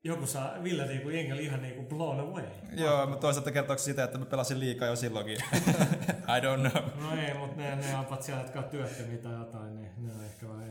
joku 0.04 0.26
saa 0.26 0.64
Ville 0.64 0.86
niinku 0.86 1.10
Engel 1.10 1.40
ihan 1.40 1.62
niinku 1.62 1.84
blown 1.96 2.20
away. 2.20 2.46
Joo, 2.72 3.06
mutta 3.06 3.22
toisaalta 3.22 3.52
kertooko 3.52 3.82
sitä, 3.82 4.04
että 4.04 4.18
mä 4.18 4.26
pelasin 4.26 4.60
liikaa 4.60 4.88
jo 4.88 4.96
silloinkin. 4.96 5.38
I 6.36 6.40
don't 6.42 6.70
know. 6.72 6.84
No 7.02 7.22
ei, 7.22 7.34
mutta 7.34 7.58
ne, 7.58 7.76
ne 7.76 7.96
apat 7.96 8.24
siellä, 8.24 8.42
jotka 8.42 8.60
on 8.60 8.66
työttömiä 8.66 9.18
tai 9.18 9.34
jotain, 9.34 9.76
niin 9.76 9.92
ne 9.98 10.14
on 10.14 10.24
ehkä 10.24 10.50
vähän 10.50 10.65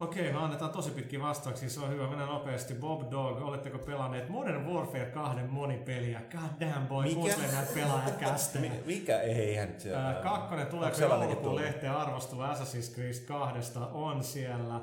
Okei, 0.00 0.32
me 0.32 0.38
annetaan 0.38 0.70
tosi 0.70 0.90
pitkiä 0.90 1.20
vastauksia, 1.20 1.70
se 1.70 1.80
on 1.80 1.90
hyvä. 1.90 2.08
Mennään 2.08 2.30
nopeasti. 2.30 2.74
Bob 2.74 3.10
Dog, 3.10 3.40
oletteko 3.40 3.78
pelanneet 3.78 4.28
Modern 4.28 4.66
Warfare 4.66 5.06
2 5.06 5.42
monipeliä? 5.48 6.22
God 6.32 6.60
damn 6.60 6.86
boy, 6.86 7.14
kuuntele 7.14 7.46
näitä 7.52 7.72
pelaajakästä. 7.74 8.58
Mikä 8.86 9.20
ei 9.20 9.56
hän 9.56 9.74
se 9.78 9.90
Kakkonen, 10.22 10.66
tuleeko 10.66 11.00
jouluttu 11.00 11.56
lehteen 11.56 11.92
arvostelu 11.92 12.40
Assassin's 12.40 12.94
Creed 12.94 13.24
2 13.26 13.78
on 13.92 14.24
siellä. 14.24 14.80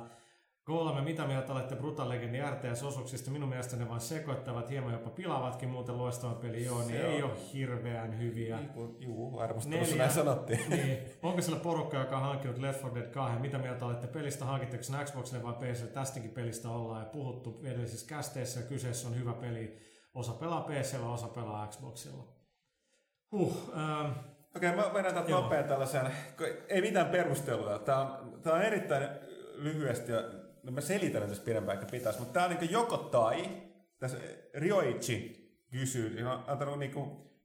Kolme, 0.63 1.01
mitä 1.01 1.27
mieltä 1.27 1.53
olette 1.53 1.75
Brutal 1.75 2.09
Legendin 2.09 2.43
RTS-osuuksista? 2.43 3.31
Minun 3.31 3.49
mielestä 3.49 3.75
ne 3.75 3.89
vain 3.89 4.01
sekoittavat, 4.01 4.69
hieman 4.69 4.93
jopa 4.93 5.09
pilaavatkin 5.09 5.69
muuten 5.69 5.97
loistava 5.97 6.33
peli. 6.33 6.65
Joo, 6.65 6.81
niin 6.81 7.01
ei 7.01 7.23
ole 7.23 7.33
hirveän 7.53 8.19
hyviä. 8.19 8.59
Juu, 8.99 9.39
arvostelussa 9.39 9.95
näin 9.95 10.11
sanottiin. 10.11 10.59
Niin. 10.69 10.97
Onko 11.23 11.41
sillä 11.41 11.59
porukka, 11.59 11.97
joka 11.97 12.17
on 12.17 12.23
hankkinut 12.23 12.57
Left 12.57 12.83
4 12.83 13.01
Dead 13.01 13.11
2? 13.11 13.39
Mitä 13.39 13.57
mieltä 13.57 13.85
olette 13.85 14.07
pelistä? 14.07 14.45
Hankitteko 14.45 14.83
sen 14.83 15.05
Xboxille 15.05 15.43
vai 15.43 15.53
PClle? 15.53 15.91
Tästäkin 15.91 16.31
pelistä 16.31 16.69
ollaan 16.69 17.01
ja 17.01 17.09
puhuttu 17.09 17.61
edellisissä 17.63 18.07
kästeissä. 18.07 18.61
Kyseessä 18.61 19.07
on 19.07 19.19
hyvä 19.19 19.33
peli. 19.33 19.77
Osa 20.13 20.33
pelaa 20.33 20.61
PCllä, 20.61 21.09
osa 21.09 21.27
pelaa 21.27 21.67
Xboxilla. 21.67 22.23
Huh, 23.31 23.57
ähm, 23.77 24.11
Okei, 24.55 24.69
okay, 24.69 24.85
mä 24.85 24.93
vedän 24.93 25.13
tämän 25.13 25.31
nopean 25.31 25.63
tällaisen, 25.63 26.11
ei 26.67 26.81
mitään 26.81 27.07
perustelua. 27.07 27.79
Tämä 27.79 27.99
on, 27.99 28.39
tämä 28.41 28.55
on 28.55 28.61
erittäin 28.61 29.09
lyhyesti 29.55 30.11
ja 30.11 30.42
no 30.63 30.71
mä 30.71 30.81
selitän 30.81 31.29
tässä 31.29 31.43
pidempään, 31.43 31.77
että 31.77 31.91
pitäisi, 31.91 32.19
mutta 32.19 32.33
tää 32.33 32.45
on 32.45 32.55
niin 32.55 32.71
joko 32.71 32.97
tai, 32.97 33.49
tässä 33.99 34.17
Rioichi 34.53 35.43
kysyy, 35.71 36.23
on 36.23 36.43
antanut 36.47 36.79
niin 36.79 36.91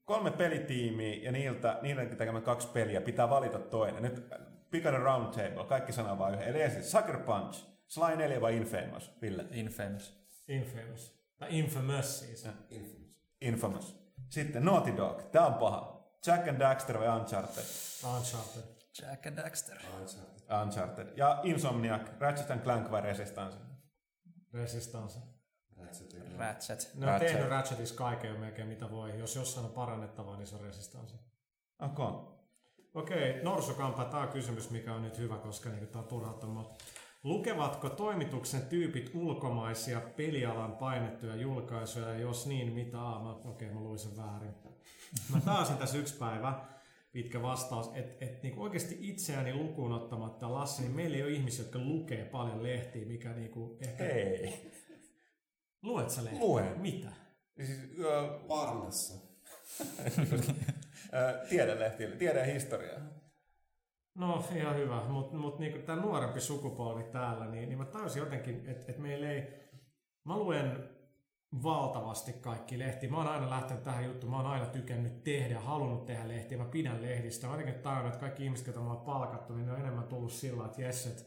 kolme 0.05 0.31
pelitiimiä 0.31 1.15
ja 1.23 1.33
niiltä, 1.33 1.79
niiden 1.83 2.17
tekemään 2.17 2.45
kaksi 2.45 2.69
peliä, 2.69 3.01
pitää 3.01 3.31
valita 3.31 3.59
toinen. 3.59 4.03
Nyt 4.03 4.25
pikainen 4.71 5.03
round 5.03 5.35
table, 5.35 5.65
kaikki 5.69 5.93
sanoo 5.93 6.19
vain 6.19 6.35
yhden. 6.35 6.49
Eli 6.49 6.63
ensin 6.63 6.85
Sucker 6.85 7.19
Punch, 7.19 7.65
Sly 7.87 8.17
4 8.17 8.41
vai 8.41 8.57
Infamous, 8.57 9.13
Ville? 9.23 9.45
Infamous. 9.51 10.15
Infamous. 10.49 11.19
Tai 11.39 11.59
Infamous 11.59 12.21
siis. 12.21 12.49
Infamous. 12.71 13.09
Infamous. 13.41 13.97
Sitten 14.29 14.65
Naughty 14.65 14.97
Dog, 14.97 15.23
tää 15.23 15.47
on 15.47 15.55
paha. 15.55 15.99
Jack 16.27 16.49
and 16.49 16.59
Daxter 16.59 16.99
vai 16.99 17.09
Uncharted? 17.21 17.65
Uncharted. 18.17 18.63
Jack 19.03 19.27
and 19.27 19.39
Daxter. 19.39 19.77
Uncharted. 20.01 20.38
Uncharted. 20.63 21.09
Ja 21.17 21.41
Insomniac, 21.43 22.03
Ratchet 22.21 22.51
and 22.51 22.61
Clank 22.61 22.91
vai 22.91 23.01
Resistance? 23.01 23.59
Resistance. 24.53 25.19
Ratchet. 25.77 26.15
Ratchet. 26.39 26.91
Ne 26.95 27.07
on 27.07 27.13
Ratchet. 27.13 27.33
tehnyt 27.33 27.51
Ratchetissa 27.51 27.95
kaiken 27.95 28.41
melkein 28.41 28.69
mitä 28.69 28.91
voi. 28.91 29.19
Jos 29.19 29.37
jossain 29.37 29.67
on 29.67 29.73
parannettavaa, 29.73 30.37
niin 30.37 30.47
se 30.47 30.57
on 30.57 30.61
Resistance. 30.61 31.17
Okay. 31.81 32.07
Okei, 32.95 33.31
okay, 33.31 33.43
Norsukampa, 33.43 34.05
tämä 34.05 34.23
on 34.23 34.29
kysymys, 34.29 34.71
mikä 34.71 34.95
on 34.95 35.03
nyt 35.03 35.19
hyvä, 35.19 35.37
koska 35.37 35.71
niin, 35.71 35.89
tämä 35.89 36.03
on 36.03 36.09
turhauttama. 36.09 36.77
Lukevatko 37.23 37.91
toimituksen 37.91 38.63
tyypit 38.63 39.11
ulkomaisia 39.15 40.01
pelialan 40.01 40.77
painettuja 40.77 41.37
julkaisuja, 41.37 42.09
ja 42.09 42.21
jos 42.21 42.47
niin, 42.47 42.73
mitä? 42.73 43.03
Okei, 43.05 43.41
okay, 43.45 43.71
mä 43.71 43.81
luin 43.81 43.99
sen 43.99 44.17
väärin. 44.17 44.55
Mä 45.33 45.41
taasin 45.41 45.77
tässä 45.77 45.99
yksi 45.99 46.19
päivä 46.19 46.61
pitkä 47.13 47.43
vastaus, 47.43 47.91
että 47.95 48.25
et, 48.25 48.43
niinku 48.43 48.63
oikeasti 48.63 48.99
itseäni 49.01 49.55
lukuun 49.55 49.93
ottamatta 49.93 50.53
Lassi, 50.53 50.83
niin 50.83 50.97
meillä 50.97 51.17
ei 51.17 51.23
ole 51.23 51.33
ihmisiä, 51.33 51.65
jotka 51.65 51.79
lukee 51.79 52.25
paljon 52.25 52.63
lehtiä, 52.63 53.07
mikä 53.07 53.33
niinku 53.33 53.79
ehkä... 53.81 54.05
Ei. 54.05 54.71
Luet 55.83 56.11
sä 56.11 56.25
lehtiä? 56.25 56.41
Luen. 56.41 56.81
Mitä? 56.81 57.09
Siis, 57.57 57.79
uh, 57.99 58.49
Varnassa. 58.49 59.15
Tiedelehtiä, 61.49 62.11
tiede 62.11 62.53
historiaa. 62.55 63.01
No 64.15 64.45
ihan 64.57 64.77
hyvä, 64.77 65.05
mutta 65.09 65.37
mut 65.37 65.59
niinku 65.59 65.79
tämä 65.79 66.03
nuorempi 66.03 66.41
sukupolvi 66.41 67.03
täällä, 67.03 67.47
niin, 67.47 67.69
niin 67.69 67.79
mä 67.79 67.85
tajusin 67.85 68.21
jotenkin, 68.21 68.67
että 68.67 68.93
et 68.93 68.99
meillä 68.99 69.31
ei... 69.31 69.43
Mä 70.25 70.37
luen 70.37 70.89
valtavasti 71.63 72.33
kaikki 72.33 72.79
lehti. 72.79 73.09
Mä 73.09 73.17
oon 73.17 73.29
aina 73.29 73.51
lähtenyt 73.51 73.83
tähän 73.83 74.05
juttuun, 74.05 74.31
mä 74.31 74.37
oon 74.37 74.47
aina 74.47 74.67
tykännyt 74.67 75.25
tehdä, 75.25 75.61
halunnut 75.61 76.07
tehdä 76.07 76.29
lehtiä, 76.29 76.59
mä 76.59 76.65
pidän 76.65 77.03
lehdistä. 77.03 77.47
Mä 77.47 77.53
jotenkin 77.53 77.83
tajunnut, 77.83 78.07
että 78.07 78.21
kaikki 78.21 78.45
ihmiset, 78.45 78.67
joita 78.67 78.81
mä 78.81 78.93
oon 78.93 79.05
palkattu, 79.05 79.55
niin 79.55 79.67
ne 79.67 79.73
on 79.73 79.81
enemmän 79.81 80.05
tullut 80.05 80.33
sillä, 80.33 80.65
että 80.65 80.83
jes, 80.83 81.07
että 81.07 81.23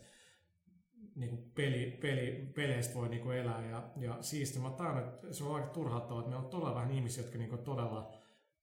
niin 1.15 1.51
peli, 1.55 1.97
peli, 2.01 2.51
peleistä 2.55 2.95
voi 2.95 3.09
niin 3.09 3.32
elää 3.32 3.65
ja, 3.65 3.89
ja 3.97 4.17
siisti. 4.22 4.59
Mä 4.59 4.69
tajunnut, 4.69 5.05
että 5.05 5.34
se 5.34 5.43
on 5.43 5.55
aika 5.55 5.67
turhauttavaa, 5.67 6.22
että 6.22 6.30
meillä 6.30 6.45
on 6.45 6.51
todella 6.51 6.76
vähän 6.76 6.91
ihmisiä, 6.91 7.24
jotka 7.24 7.38
niin 7.38 7.63
todella 7.63 8.13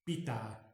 pitää 0.04 0.67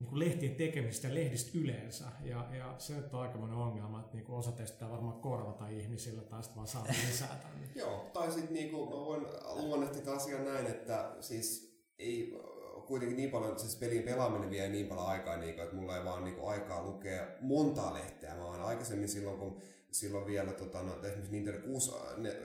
niin 0.00 0.18
lehtien 0.18 0.54
tekemistä 0.54 1.08
ja 1.08 1.14
lehdistä 1.14 1.50
yleensä. 1.58 2.04
Ja, 2.24 2.48
ja 2.56 2.74
se 2.78 2.96
nyt 2.96 3.14
on 3.14 3.20
aikamoinen 3.20 3.56
ongelma, 3.56 4.00
että 4.00 4.16
niin 4.16 4.30
osa 4.30 4.52
teistä 4.52 4.90
varmaan 4.90 5.20
korvata 5.20 5.68
ihmisillä 5.68 6.22
tai 6.22 6.42
sitten 6.42 6.56
vaan 6.56 6.68
saa 6.68 6.86
lisää 7.08 7.40
tänne. 7.42 7.68
Joo, 7.74 8.10
tai 8.12 8.32
sitten 8.32 8.54
niin 8.54 8.70
kuin, 8.70 8.90
mä 8.90 8.96
voin 8.96 9.26
luonnehtia 9.54 10.12
asian 10.12 10.44
näin, 10.44 10.66
että 10.66 11.16
siis 11.20 11.70
ei 11.98 12.40
kuitenkin 12.86 13.16
niin 13.16 13.30
paljon, 13.30 13.58
siis 13.58 13.76
pelin 13.76 14.02
pelaaminen 14.02 14.50
vie 14.50 14.68
niin 14.68 14.86
paljon 14.86 15.06
aikaa, 15.06 15.36
niin 15.36 15.54
kuin, 15.54 15.64
että 15.64 15.76
mulla 15.76 15.96
ei 15.96 16.04
vaan 16.04 16.24
niin 16.24 16.36
kuin, 16.36 16.48
aikaa 16.48 16.84
lukea 16.84 17.26
montaa 17.40 17.94
lehteä. 17.94 18.34
Mä 18.34 18.44
oon 18.44 18.62
aikaisemmin 18.62 19.08
silloin, 19.08 19.38
kun 19.38 19.60
silloin 19.90 20.26
vielä 20.26 20.52
tota, 20.52 20.82
no, 20.82 20.92
esimerkiksi 20.92 21.32
Nintendo, 21.32 21.60
6, 21.60 21.92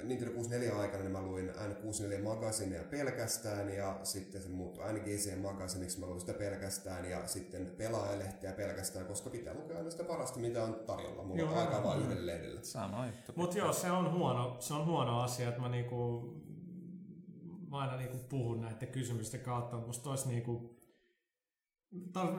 Nintendo 0.03 0.33
64 0.33 0.81
aikana 0.81 1.03
niin 1.03 1.11
mä 1.11 1.21
luin 1.21 1.49
N64 1.49 2.23
magasineja 2.23 2.83
pelkästään 2.83 3.69
ja 3.69 3.99
sitten 4.03 4.41
se 4.41 4.49
muuttui 4.49 4.93
NGC 4.93 5.41
magasiniksi, 5.41 5.99
mä 5.99 6.05
luin 6.05 6.19
sitä 6.19 6.33
pelkästään 6.33 7.09
ja 7.09 7.27
sitten 7.27 7.65
pelaajalehtiä 7.77 8.51
pelkästään, 8.51 9.05
koska 9.05 9.29
pitää 9.29 9.53
lukea 9.53 9.77
aina 9.77 9.91
sitä 9.91 10.03
parasta, 10.03 10.39
mitä 10.39 10.63
on 10.63 10.73
tarjolla. 10.73 11.23
Mulla 11.23 11.41
Joo, 11.41 11.51
on 11.51 11.57
aikaa 11.57 11.79
joo. 11.79 11.83
vain. 11.83 12.63
Sama 12.63 13.05
juttu. 13.05 13.33
Mutta 13.35 13.57
joo, 13.57 13.73
se 13.73 13.91
on 13.91 14.11
huono, 14.11 14.57
se 14.59 14.73
on 14.73 14.85
huono 14.85 15.21
asia, 15.21 15.49
että 15.49 15.61
mä 15.61 15.69
niinku, 15.69 16.21
mä 17.69 17.77
aina 17.77 17.97
niinku 17.97 18.17
puhun 18.29 18.61
näiden 18.61 18.87
kysymysten 18.87 19.39
kautta, 19.39 19.75
mutta 19.75 19.87
musta 19.87 20.09
olisi 20.09 20.27
niinku, 20.27 20.74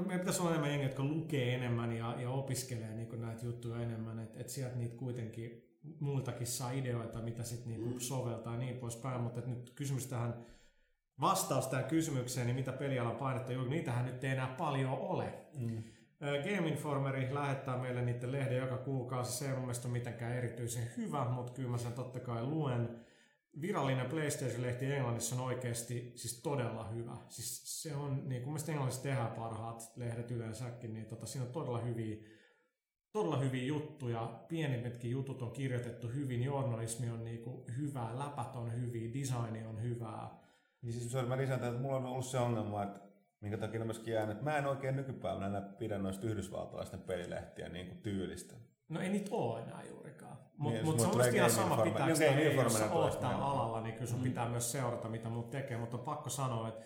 meidän 0.06 0.20
pitäisi 0.20 0.40
olla 0.40 0.50
enemmän 0.50 0.70
jengiä, 0.70 0.88
jotka 0.88 1.04
lukee 1.04 1.54
enemmän 1.54 1.92
ja, 1.92 2.20
ja 2.20 2.30
opiskelee 2.30 2.94
niinku 2.94 3.16
näitä 3.16 3.46
juttuja 3.46 3.80
enemmän, 3.80 4.18
että 4.18 4.40
et 4.40 4.48
sieltä 4.48 4.76
niitä 4.76 4.96
kuitenkin 4.96 5.62
muiltakin 6.00 6.46
saa 6.46 6.70
ideoita, 6.70 7.22
mitä 7.22 7.42
sitten 7.42 7.68
niinku 7.68 7.90
mm. 7.90 7.98
soveltaa 7.98 8.52
ja 8.52 8.58
niin 8.58 8.76
poispäin, 8.76 9.20
mutta 9.20 9.40
nyt 9.40 9.70
kysymys 9.70 10.06
tähän, 10.06 10.46
vastaus 11.20 11.66
tähän 11.66 11.84
kysymykseen, 11.84 12.46
niin 12.46 12.56
mitä 12.56 12.72
pelialan 12.72 13.16
painetta 13.16 13.52
juuri, 13.52 13.70
niitähän 13.70 14.06
nyt 14.06 14.24
ei 14.24 14.30
enää 14.30 14.54
paljon 14.58 14.98
ole. 14.98 15.34
Mm. 15.58 15.82
Game 16.20 16.68
Informeri 16.68 17.34
lähettää 17.34 17.78
meille 17.78 18.02
niiden 18.02 18.32
lehden 18.32 18.58
joka 18.58 18.76
kuukausi. 18.76 19.32
Se 19.32 19.44
ei 19.44 19.52
mun 19.52 19.60
mielestä 19.60 19.88
ole 19.88 19.92
mitenkään 19.98 20.32
erityisen 20.32 20.90
hyvä, 20.96 21.24
mutta 21.24 21.52
kyllä 21.52 21.70
mä 21.70 21.78
sen 21.78 21.92
totta 21.92 22.20
kai 22.20 22.42
luen. 22.42 23.05
Virallinen 23.60 24.06
PlayStation-lehti 24.06 24.92
Englannissa 24.92 25.36
on 25.36 25.42
oikeasti 25.42 26.12
siis 26.14 26.42
todella 26.42 26.88
hyvä. 26.88 27.16
Siis 27.28 27.82
se 27.82 27.96
on, 27.96 28.28
niin 28.28 28.42
kuin 28.42 28.52
mielestäni 28.52 28.72
Englannissa 28.72 29.02
tehdään 29.02 29.32
parhaat 29.32 29.92
lehdet 29.96 30.30
yleensäkin, 30.30 30.94
niin 30.94 31.06
tota, 31.06 31.26
siinä 31.26 31.46
on 31.46 31.52
todella 31.52 31.78
hyviä, 31.78 32.16
todella 33.12 33.36
hyviä 33.36 33.64
juttuja. 33.64 34.44
Pienimmätkin 34.48 35.10
jutut 35.10 35.42
on 35.42 35.52
kirjoitettu 35.52 36.08
hyvin, 36.08 36.42
journalismi 36.42 37.10
on 37.10 37.24
niin 37.24 37.42
kuin 37.42 37.64
hyvää, 37.76 38.18
läpät 38.18 38.56
on 38.56 38.80
hyviä, 38.80 39.14
designi 39.14 39.66
on 39.66 39.82
hyvää. 39.82 40.38
Niin 40.82 40.92
siis 40.92 41.12
sorry, 41.12 41.28
mä 41.28 41.36
lisään, 41.36 41.64
että 41.64 41.80
mulla 41.80 41.96
on 41.96 42.06
ollut 42.06 42.26
se 42.26 42.38
ongelma, 42.38 42.82
että 42.82 43.00
minkä 43.40 43.58
takia 43.58 43.78
ne 43.78 43.84
myöskin 43.84 44.14
jäänyt, 44.14 44.32
että 44.32 44.50
mä 44.50 44.58
en 44.58 44.66
oikein 44.66 44.96
nykypäivänä 44.96 45.46
enää 45.46 45.60
pidä 45.60 45.98
noista 45.98 46.26
yhdysvaltalaisten 46.26 47.00
pelilehtiä 47.00 47.68
niin 47.68 47.86
kuin 47.86 47.98
tyylistä. 47.98 48.54
No 48.88 49.00
ei 49.00 49.08
niitä 49.08 49.34
ole 49.34 49.62
enää 49.62 49.82
juurikaan. 49.84 50.38
Mutta 50.56 50.76
Niin, 50.76 50.84
mut 50.86 51.00
se 51.00 51.06
on 51.06 51.16
musta 51.16 51.32
ihan 51.34 51.50
sama 51.50 51.76
pitää 51.76 52.06
Informer- 52.06 52.16
sitä, 52.16 52.38
ei, 52.38 52.54
jos 52.56 52.78
sä 52.78 52.90
oot 52.92 53.20
täällä 53.20 53.44
alalla, 53.44 53.80
niin 53.80 53.94
kyllä 53.94 54.10
sun 54.10 54.20
pitää 54.20 54.48
myös 54.48 54.72
seurata, 54.72 55.08
mitä 55.08 55.28
muut 55.28 55.50
tekee. 55.50 55.76
Mutta 55.76 55.96
on 55.96 56.02
pakko 56.02 56.30
sanoa, 56.30 56.68
että 56.68 56.84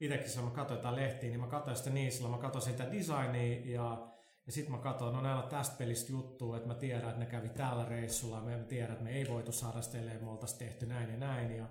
itsekin 0.00 0.28
silloin 0.28 0.52
mä 0.52 0.56
katsoin 0.56 0.78
jotain 0.78 0.96
lehtiä, 0.96 1.30
niin 1.30 1.40
mä 1.40 1.46
katsoin 1.46 1.76
sitä 1.76 1.90
niin, 1.90 2.12
silloin 2.12 2.34
mä 2.34 2.40
katsoin 2.40 2.62
sitä 2.62 2.92
designia 2.92 3.60
ja 3.64 4.08
ja 4.48 4.52
sitten 4.52 4.72
mä 4.72 4.78
katsoin, 4.78 5.14
no 5.14 5.20
näillä 5.20 5.42
on 5.42 5.48
tästä 5.48 5.76
pelistä 5.78 6.12
juttua, 6.12 6.56
että 6.56 6.68
mä 6.68 6.74
tiedän, 6.74 7.08
että 7.08 7.18
ne 7.18 7.26
kävi 7.26 7.48
tällä 7.48 7.84
reissulla, 7.84 8.40
mä 8.40 8.58
tiedän, 8.58 8.92
että 8.92 9.04
me 9.04 9.10
ei 9.10 9.28
voitu 9.28 9.52
saada 9.52 9.82
sitä, 9.82 9.98
ellei 9.98 10.18
me 10.18 10.30
oltaisi 10.30 10.58
tehty 10.58 10.86
näin 10.86 11.10
ja 11.10 11.16
näin. 11.16 11.56
Ja 11.56 11.64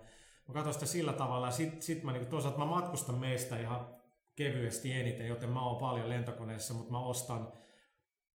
mä 0.47 0.53
katsoin 0.53 0.73
sitä 0.73 0.85
sillä 0.85 1.13
tavalla, 1.13 1.47
ja 1.47 1.51
sitten 1.51 1.81
sit 1.81 2.03
mä 2.03 2.11
niinku, 2.11 2.29
toisaalta 2.29 2.57
mä 2.57 2.65
matkustan 2.65 3.17
meistä 3.17 3.59
ihan 3.59 3.87
kevyesti 4.35 4.93
eniten, 4.93 5.27
joten 5.27 5.49
mä 5.49 5.65
oon 5.65 5.77
paljon 5.77 6.09
lentokoneessa, 6.09 6.73
mutta 6.73 6.91
mä 6.91 6.99
ostan 6.99 7.53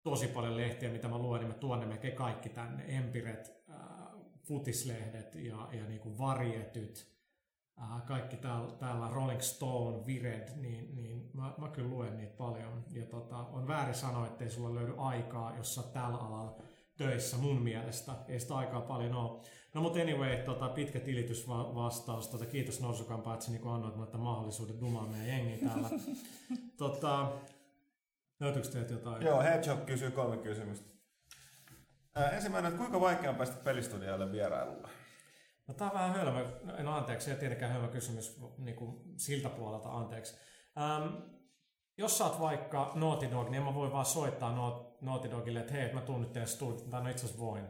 tosi 0.02 0.26
paljon 0.26 0.56
lehtiä, 0.56 0.90
mitä 0.90 1.08
mä 1.08 1.18
luen, 1.18 1.40
niin 1.40 1.52
mä 1.52 1.58
tuon 1.58 1.80
ne 1.80 1.86
melkein 1.86 2.16
kaikki 2.16 2.48
tänne. 2.48 2.84
Empiret, 2.88 3.64
äh, 3.70 3.76
futislehdet 4.42 5.34
ja, 5.34 5.68
ja 5.72 5.84
niinku 5.88 6.18
varjetyt, 6.18 7.12
äh, 7.82 8.04
kaikki 8.06 8.36
täällä, 8.36 8.72
täällä 8.72 9.08
Rolling 9.10 9.40
Stone, 9.40 10.06
Vired, 10.06 10.48
niin, 10.56 10.94
niin 10.94 11.30
mä, 11.34 11.54
mä 11.58 11.68
kyllä 11.68 11.90
luen 11.90 12.16
niitä 12.16 12.36
paljon. 12.36 12.84
Ja 12.90 13.06
tota, 13.06 13.36
on 13.36 13.68
väärin 13.68 13.94
sanoa, 13.94 14.26
ettei 14.26 14.50
sulla 14.50 14.74
löydy 14.74 14.94
aikaa, 14.96 15.56
jos 15.56 15.74
sä 15.74 15.82
tällä 15.82 16.18
alalla 16.18 16.62
töissä 16.98 17.36
mun 17.36 17.62
mielestä. 17.62 18.12
Ei 18.28 18.40
sitä 18.40 18.56
aikaa 18.56 18.80
paljon 18.80 19.14
ole. 19.14 19.40
No 19.74 19.80
mutta 19.80 20.00
anyway, 20.00 20.36
tota, 20.36 20.68
pitkä 20.68 21.00
tilitysvastaus. 21.00 22.28
Tota, 22.28 22.46
kiitos 22.46 22.80
Norsukampa, 22.80 23.34
että 23.34 23.46
sä 23.46 23.52
niin 23.52 23.68
annoit 23.68 23.96
mulle 23.96 24.18
mahdollisuuden 24.18 24.80
dumaa 24.80 25.06
meidän 25.06 25.28
jengiä 25.28 25.68
täällä. 25.68 25.90
tota, 26.76 27.32
löytyykö 28.40 28.68
teiltä 28.68 28.92
jotain? 28.92 29.22
Joo, 29.22 29.42
Hedgehog 29.42 29.86
kysyy 29.86 30.10
kolme 30.10 30.36
kysymystä. 30.36 30.88
Ää, 32.14 32.30
ensimmäinen, 32.30 32.68
että 32.68 32.78
kuinka 32.78 33.00
vaikea 33.00 33.30
on 33.30 33.36
päästä 33.36 33.56
pelistudioille 33.64 34.32
vierailulle? 34.32 34.88
No 35.66 35.74
tää 35.74 35.86
on 35.86 35.94
vähän 35.94 36.14
hölmö, 36.14 36.46
no 36.82 36.96
anteeksi, 36.96 37.30
ei 37.30 37.36
tietenkään 37.36 37.72
hölmö 37.72 37.88
kysymys 37.88 38.40
niin 38.58 38.76
kuin 38.76 38.96
siltä 39.16 39.48
puolelta, 39.48 39.88
anteeksi. 39.88 40.36
Ähm, 40.80 41.14
jos 41.98 42.18
sä 42.18 42.24
oot 42.24 42.40
vaikka 42.40 42.92
Naughty 42.94 43.30
Dog, 43.30 43.50
niin 43.50 43.62
mä 43.62 43.74
voi 43.74 43.92
vaan 43.92 44.06
soittaa 44.06 44.56
Nau- 44.56 44.98
Naughty 45.00 45.30
Dogille, 45.30 45.60
että 45.60 45.72
hei, 45.72 45.92
mä 45.92 46.00
tuun 46.00 46.20
nyt 46.20 46.32
teidän 46.32 46.48
studio, 46.48 46.86
tai 46.90 47.02
no 47.02 47.10
itse 47.10 47.26
asiassa 47.26 47.44
voin. 47.44 47.64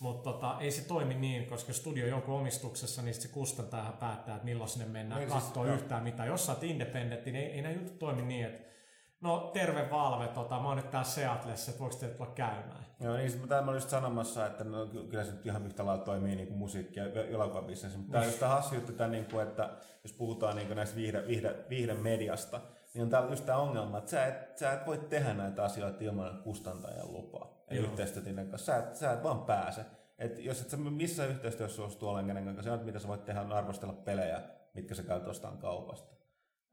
Mutta 0.00 0.32
tota, 0.32 0.56
ei 0.60 0.70
se 0.70 0.88
toimi 0.88 1.14
niin, 1.14 1.46
koska 1.46 1.72
studio 1.72 2.04
on 2.04 2.10
jonkun 2.10 2.34
omistuksessa, 2.34 3.02
niin 3.02 3.14
se 3.14 3.28
kustantajahan 3.28 3.96
päättää, 3.96 4.34
että 4.34 4.44
milloin 4.44 4.70
sinne 4.70 4.86
mennään 4.86 5.20
Niin 5.20 5.30
niin 5.30 5.40
siis, 5.40 5.74
yhtään 5.74 6.02
mitään. 6.02 6.28
Jos 6.28 6.46
sä 6.46 6.52
oot 6.52 6.62
independentti, 6.62 7.32
niin 7.32 7.44
ei, 7.44 7.52
ei 7.52 7.62
nämä 7.62 7.74
jutut 7.74 7.98
toimi 7.98 8.22
niin, 8.22 8.46
että 8.46 8.68
no 9.20 9.50
terve 9.52 9.90
Valve, 9.90 10.28
tota, 10.28 10.60
mä 10.60 10.68
oon 10.68 10.76
nyt 10.76 10.90
täällä 10.90 11.08
Seatlessa, 11.08 11.70
että 11.70 11.80
voiko 11.80 11.96
tulla 11.96 12.32
käymään? 12.34 12.86
Joo, 13.00 13.16
niin 13.16 13.30
siis 13.30 13.48
mä 13.48 13.58
olin 13.58 13.74
just 13.74 13.90
sanomassa, 13.90 14.46
että 14.46 14.64
no, 14.64 14.86
ky- 14.86 15.04
kyllä 15.04 15.24
se 15.24 15.32
nyt 15.32 15.46
ihan 15.46 15.66
yhtä 15.66 15.86
lailla 15.86 16.04
toimii 16.04 16.36
niin 16.36 16.48
kuin 16.48 16.58
musiikki- 16.58 17.00
ja 17.00 17.24
elokuvabisnes. 17.24 17.96
Mutta 17.96 18.12
tämä 18.12 18.22
on 18.22 18.28
just 18.30 18.40
hassu 18.40 18.74
juttu, 18.74 18.92
tämän, 18.92 19.10
niin 19.10 19.24
kuin, 19.24 19.48
että 19.48 19.70
jos 20.02 20.12
puhutaan 20.12 20.56
niin 20.56 20.66
kuin 20.66 20.76
näistä 20.76 20.96
viihde, 20.96 21.26
viihde, 21.26 21.56
viihdemediasta, 21.68 22.60
niin 22.94 23.02
on 23.02 23.10
täällä 23.10 23.30
just 23.30 23.46
tämä 23.46 23.58
ongelma, 23.58 23.98
että 23.98 24.10
sä 24.10 24.26
et, 24.26 24.58
sä 24.58 24.72
et 24.72 24.86
voi 24.86 24.98
tehdä 24.98 25.34
näitä 25.34 25.64
asioita 25.64 26.04
ilman 26.04 26.42
kustantajan 26.42 27.12
lupaa. 27.12 27.64
Ja 27.70 27.80
yhteistyötä 27.80 28.30
kanssa. 28.50 28.66
Sä 28.66 28.76
et, 28.76 28.96
sä 28.96 29.12
et 29.12 29.22
vaan 29.22 29.40
pääse. 29.40 29.84
Et 30.18 30.38
jos 30.38 30.60
et 30.60 30.70
sä 30.70 30.76
missä 30.76 31.26
yhteistyössä 31.26 31.76
suostu 31.76 32.08
ollen 32.08 32.26
kenen 32.26 32.44
kanssa, 32.44 32.62
se 32.62 32.70
on, 32.70 32.84
mitä 32.84 32.98
sä 32.98 33.08
voit 33.08 33.24
tehdä, 33.24 33.40
on 33.40 33.52
arvostella 33.52 33.94
pelejä, 33.94 34.42
mitkä 34.74 34.94
sä 34.94 35.02
käyt 35.02 35.26
ostamaan 35.26 35.58
kaupasta. 35.58 36.17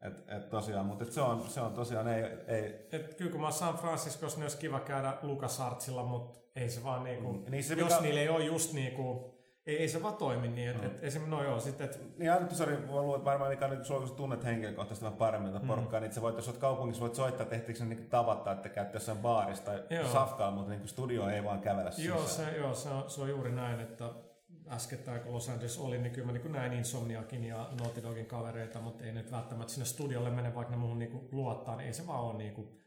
Et, 0.08 0.30
et 0.38 0.50
tosiaan, 0.50 0.86
mutta 0.86 1.04
et 1.04 1.12
se, 1.12 1.22
on, 1.22 1.42
se 1.48 1.62
on 1.62 1.74
tosiaan, 1.74 2.08
ei, 2.08 2.24
ei, 2.48 2.88
Et 2.92 3.14
kyllä 3.14 3.32
kun 3.32 3.40
mä 3.40 3.46
oon 3.46 3.54
San 3.54 3.76
Franciscossa, 3.76 4.38
niin 4.38 4.44
olisi 4.44 4.58
kiva 4.58 4.80
käydä 4.80 5.14
LucasArtsilla, 5.22 6.04
mutta 6.04 6.40
ei 6.56 6.70
se 6.70 6.84
vaan 6.84 7.04
niinku, 7.04 7.34
Mm, 7.34 7.44
niin 7.52 7.64
se 7.64 7.74
jos 7.74 7.90
mikä- 7.90 8.02
niillä 8.02 8.22
ei 8.22 8.30
ole 8.30 8.44
just 8.46 8.74
niinku, 8.74 9.36
ei, 9.66 9.78
ei 9.78 9.88
se 9.88 10.04
vaan 10.04 10.16
toimi 10.16 10.48
niin, 10.48 10.70
että 10.70 10.82
mm. 10.82 10.88
et, 10.88 11.04
esimerkiksi, 11.04 11.36
no 11.36 11.44
joo, 11.44 11.60
sitten, 11.60 11.86
että 11.86 11.98
Niin 12.18 12.32
aina, 12.32 12.50
sori, 12.50 12.78
mä 12.78 12.92
luulen, 12.92 13.18
että 13.18 13.26
varmaan 13.30 13.52
mikä 13.52 13.66
on, 13.66 13.72
niin 13.72 13.86
sulla, 13.86 14.08
kun 14.08 14.16
tunnet 14.16 14.44
henkilökohtaisesti 14.44 15.06
vähän 15.06 15.18
paremmin 15.18 15.54
tätä 15.54 15.66
porukkaa, 15.68 16.00
niin 16.00 16.14
sä 16.14 16.22
voit, 16.22 16.36
jos 16.36 16.48
olet 16.48 16.60
kaupungissa, 16.60 17.02
voit 17.02 17.16
soittaa, 17.16 17.44
että 17.44 17.56
ehtiikö 17.56 17.80
sä 17.80 17.86
niin 17.86 18.10
tavata, 18.10 18.52
että 18.52 18.70
käytte 18.70 18.96
jossain 18.96 19.18
baarissa 19.18 19.64
tai 19.66 19.84
Joo. 19.90 20.08
safkaa, 20.08 20.52
mutta 20.52 20.70
niin 20.72 20.88
studio 20.88 21.30
ei 21.30 21.44
vaan 21.44 21.60
kävellä 21.62 21.92
joo, 21.98 22.22
sisään. 22.26 22.52
se, 22.52 22.58
joo 22.58 22.74
se, 22.76 22.90
on, 22.90 23.10
se 23.10 23.22
on 23.22 23.30
juuri 23.30 23.52
näin, 23.52 23.80
että 23.80 24.06
äskettäin 24.70 25.22
kun 25.22 25.34
Los 25.34 25.50
Angeles 25.50 25.80
oli, 25.80 25.98
niin 25.98 26.14
kyllä 26.14 26.26
mä 26.26 26.32
niin 26.32 26.52
näin 26.52 26.74
Insomniakin 26.74 27.44
ja 27.44 27.70
Naughty 27.80 28.04
Dogin 28.04 28.26
kavereita, 28.26 28.82
mutta 28.82 29.04
ei 29.04 29.12
nyt 29.12 29.32
välttämättä 29.32 29.74
sinne 29.74 29.86
studiolle 29.86 30.30
mene, 30.30 30.56
vaikka 30.56 30.72
ne 30.72 30.80
muuhun 30.80 31.00
niin 31.00 31.30
luottaa, 31.32 31.76
niin 31.76 31.88
ei 31.88 31.94
se 31.94 32.08
vaan 32.08 32.22
ole 32.22 32.34
niin 32.38 32.54
kuin, 32.54 32.82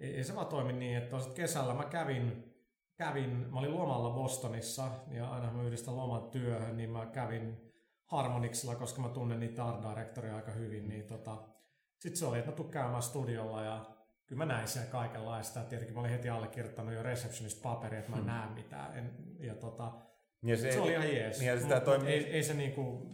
ei, 0.00 0.16
ei 0.16 0.24
se 0.24 0.34
vaan 0.34 0.46
toimi 0.46 0.72
niin, 0.72 0.96
että 0.96 1.16
kesällä 1.34 1.74
mä 1.74 1.84
kävin, 1.84 2.54
kävin, 2.96 3.30
mä 3.30 3.58
olin 3.58 3.74
lomalla 3.74 4.10
Bostonissa 4.10 4.90
ja 5.10 5.30
aina 5.30 5.52
mä 5.52 5.62
yhdistän 5.62 5.96
loman 5.96 6.30
työhön, 6.30 6.76
niin 6.76 6.90
mä 6.90 7.06
kävin 7.06 7.72
Harmonixilla, 8.04 8.74
koska 8.74 9.02
mä 9.02 9.08
tunnen 9.08 9.40
niitä 9.40 9.64
art 9.64 9.82
directoria 9.90 10.36
aika 10.36 10.52
hyvin, 10.52 10.88
niin 10.88 11.04
tota, 11.04 11.38
sitten 11.98 12.18
se 12.18 12.26
oli, 12.26 12.38
että 12.38 12.50
mä 12.50 12.56
tuun 12.56 12.70
käymään 12.70 13.02
studiolla 13.02 13.62
ja 13.62 13.86
kyllä 14.26 14.46
mä 14.46 14.54
näin 14.54 14.68
siellä 14.68 14.90
kaikenlaista. 14.90 15.60
Tietenkin 15.60 15.94
mä 15.94 16.00
olin 16.00 16.10
heti 16.10 16.28
allekirjoittanut 16.28 16.94
jo 16.94 17.02
receptionist 17.02 17.62
paperi, 17.62 17.96
että 17.96 18.10
mä 18.10 18.16
en 18.16 18.26
näe 18.26 18.50
mitään. 18.50 18.98
En, 18.98 19.14
ja 19.40 19.54
tota, 19.54 19.92
Ja 20.42 20.56
se, 20.56 20.72
se 20.72 20.80
oli 20.80 20.92
ihan 20.92 21.08
jees. 21.14 21.38
Niin 21.38 21.48
ja 21.48 21.60
sitä 21.60 21.74
Mut- 21.78 21.84
toimii, 21.84 22.16
mut 22.16 22.26
ei, 22.26 22.32
ei 22.32 22.42
se 22.42 22.54
niinku, 22.54 23.06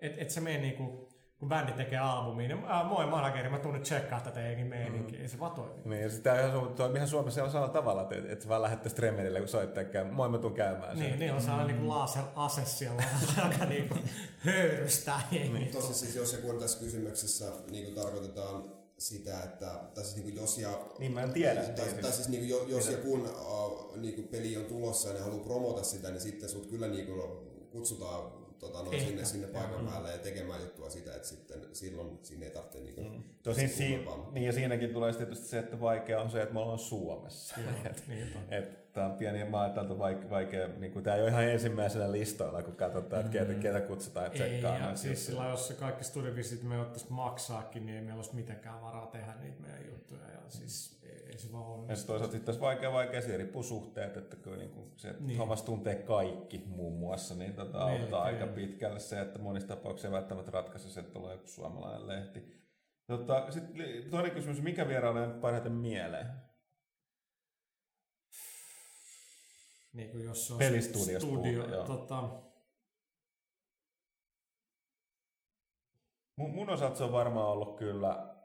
et, 0.00 0.14
et 0.18 0.30
se 0.30 0.40
mene 0.40 0.58
niinku, 0.58 1.08
kun 1.38 1.48
bändi 1.48 1.72
tekee 1.72 1.98
albumiin, 1.98 2.48
niin 2.48 2.64
äh, 2.70 2.88
moi 2.88 3.06
manageri, 3.06 3.48
mä 3.48 3.58
tuun 3.58 3.74
nyt 3.74 3.82
tsekkaa 3.82 4.20
tätä 4.20 4.40
jenkin 4.40 4.66
meininkiä. 4.66 5.20
Ei 5.20 5.28
se 5.28 5.38
vaan 5.38 5.52
toimi. 5.52 5.74
niin, 5.84 6.02
ja 6.02 6.10
sitä 6.10 6.48
ihan, 6.48 6.74
toimii 6.74 6.96
ihan 6.96 7.08
Suomessa 7.08 7.40
ihan 7.40 7.50
samalla 7.50 7.72
tavalla, 7.72 8.02
että, 8.02 8.14
että 8.32 8.42
sä 8.42 8.48
vaan 8.48 8.62
lähdette 8.62 8.88
Stremmerille, 8.88 9.38
kun 9.38 9.48
soittaa 9.48 9.84
käy. 9.84 10.04
Moi, 10.04 10.28
mä 10.28 10.38
tuun 10.38 10.54
käymään. 10.54 10.98
Niin, 10.98 11.18
niin 11.18 11.32
on 11.32 11.40
sellainen 11.40 11.66
niinku 11.66 11.88
laser-ase 11.88 12.64
siellä, 12.64 13.02
joka 13.50 13.64
niinku 13.64 13.94
höyrystää 14.38 15.20
jengiä. 15.30 15.72
Tosi 15.72 15.94
siis 15.94 16.16
jos 16.16 16.32
ja 16.32 16.38
kun 16.38 16.58
tässä 16.58 16.84
kysymyksessä 16.84 17.44
niin 17.70 17.84
kuin 17.84 17.94
tarkoitetaan 17.94 18.81
sitä, 19.02 19.42
että 19.42 19.66
tai 19.94 20.04
siis 20.04 20.16
niin 20.16 20.24
kuin 20.24 20.36
jos 20.36 20.58
ja... 20.58 20.80
Niin, 20.98 21.12
mä 21.12 21.22
en 21.22 21.32
tiedä. 21.32 21.62
Tai, 21.62 21.86
tai 22.02 22.12
siis 22.12 22.28
niin 22.28 22.40
kuin, 22.40 22.50
jo- 22.50 22.66
jos 22.68 22.88
ja 22.90 22.96
kun 22.98 23.20
uh, 23.20 23.96
niin 23.96 24.14
kuin 24.14 24.28
peli 24.28 24.56
on 24.56 24.64
tulossa 24.64 25.08
ja 25.08 25.14
ne 25.14 25.20
haluaa 25.20 25.44
promota 25.44 25.82
sitä, 25.82 26.10
niin 26.10 26.20
sitten 26.20 26.48
sut 26.48 26.66
kyllä 26.66 26.88
niin 26.88 27.06
kuin 27.06 27.22
kutsutaan 27.70 28.32
tota, 28.58 28.82
no, 28.82 28.92
Ehkä, 28.92 29.06
sinne, 29.06 29.24
sinne 29.24 29.46
paikan 29.46 29.72
joo. 29.72 29.90
päälle 29.90 30.10
ja 30.12 30.18
tekemään 30.18 30.60
juttua 30.60 30.90
sitä, 30.90 31.14
että 31.14 31.28
sitten 31.28 31.60
silloin 31.72 32.18
siinä 32.22 32.44
ei 32.46 32.50
tarvitse 32.52 32.80
niin 32.80 32.94
kuin, 32.94 33.06
Mm. 33.12 33.22
Tosin 33.42 33.70
kummempaa. 33.70 34.30
niin 34.32 34.46
ja 34.46 34.52
siinäkin 34.52 34.92
tulee 34.92 35.12
tietysti 35.12 35.46
se, 35.48 35.58
että 35.58 35.80
vaikea 35.80 36.20
on 36.20 36.30
se, 36.30 36.42
että 36.42 36.54
me 36.54 36.60
ollaan 36.60 36.78
Suomessa. 36.78 37.54
Joo, 37.60 37.70
et, 37.90 38.02
niin 38.08 38.28
et, 38.50 38.81
Tämä 38.92 39.06
on 39.06 39.12
pieni 39.12 39.44
maa, 39.44 39.66
että 39.66 39.80
on 39.80 39.98
vaikea, 39.98 40.30
vaikea 40.30 40.68
niin 40.68 40.92
kuin, 40.92 41.02
tämä 41.04 41.16
ei 41.16 41.22
ole 41.22 41.30
ihan 41.30 41.44
ensimmäisenä 41.48 42.12
listoilla, 42.12 42.62
kun 42.62 42.76
katsotaan, 42.76 43.20
että 43.26 43.32
ketä, 43.38 43.54
ketä 43.54 43.80
kutsutaan 43.80 44.26
Ei, 44.26 44.32
tsekkaamaan. 44.32 44.90
ja 44.90 44.96
siis 44.96 45.26
sillä 45.26 45.48
jos 45.48 45.68
se 45.68 45.74
kaikki 45.74 46.04
studiovisit 46.04 46.62
me 46.62 46.80
ottaisiin 46.80 47.12
maksaakin, 47.12 47.86
niin 47.86 47.96
ei 47.96 48.02
meillä 48.04 48.18
olisi 48.18 48.34
mitenkään 48.34 48.82
varaa 48.82 49.06
tehdä 49.06 49.34
niitä 49.40 49.60
meidän 49.60 49.86
juttuja. 49.86 50.20
Ja 50.20 50.38
siis 50.48 51.00
ei, 51.02 51.26
ei 51.32 51.38
se 51.38 51.52
vaan 51.52 51.62
Ja 51.64 51.68
onnistu. 51.68 51.94
sitten 51.96 52.06
toisaalta 52.06 52.32
sitten 52.32 52.60
vaikea, 52.60 52.92
vaikea, 52.92 53.22
se 53.22 53.36
riippuu 53.36 53.62
suhteet, 53.62 54.16
että 54.16 54.36
kyllä 54.36 54.56
niin 54.56 54.70
kuin 54.70 54.92
se, 54.96 55.08
että 55.08 55.22
Niin. 55.24 55.36
Thomas 55.36 55.62
tuntee 55.62 55.94
kaikki 55.94 56.64
muun 56.66 56.98
muassa, 56.98 57.34
niin 57.34 57.54
tota, 57.54 57.78
auttaa 57.82 58.24
Melkein. 58.24 58.42
aika 58.42 58.54
pitkälle 58.54 58.98
se, 58.98 59.20
että 59.20 59.38
monissa 59.38 59.68
tapauksissa 59.68 60.08
ei 60.08 60.12
välttämättä 60.14 60.50
ratkaise 60.50 60.88
se, 60.90 61.00
että 61.00 61.12
tulee 61.12 61.32
joku 61.32 61.46
suomalainen 61.46 62.06
lehti. 62.08 62.62
Tota, 63.06 63.50
sitten 63.50 63.84
toinen 64.10 64.30
kysymys, 64.32 64.62
mikä 64.62 64.88
vieraalle 64.88 65.20
on 65.22 65.40
parhaiten 65.40 65.72
mieleen? 65.72 66.26
Niin 69.92 70.10
kuin 70.10 70.24
jos 70.24 70.46
se 70.46 70.52
on 70.52 70.58
Pelistudiosta 70.58 71.28
studio, 71.28 71.68
joo. 71.68 71.86
tota, 71.86 72.28
Mun, 76.36 76.50
mun 76.50 76.70
osalta 76.70 76.96
se 76.96 77.04
on 77.04 77.12
varmaan 77.12 77.46
ollut 77.48 77.76
kyllä 77.76 78.36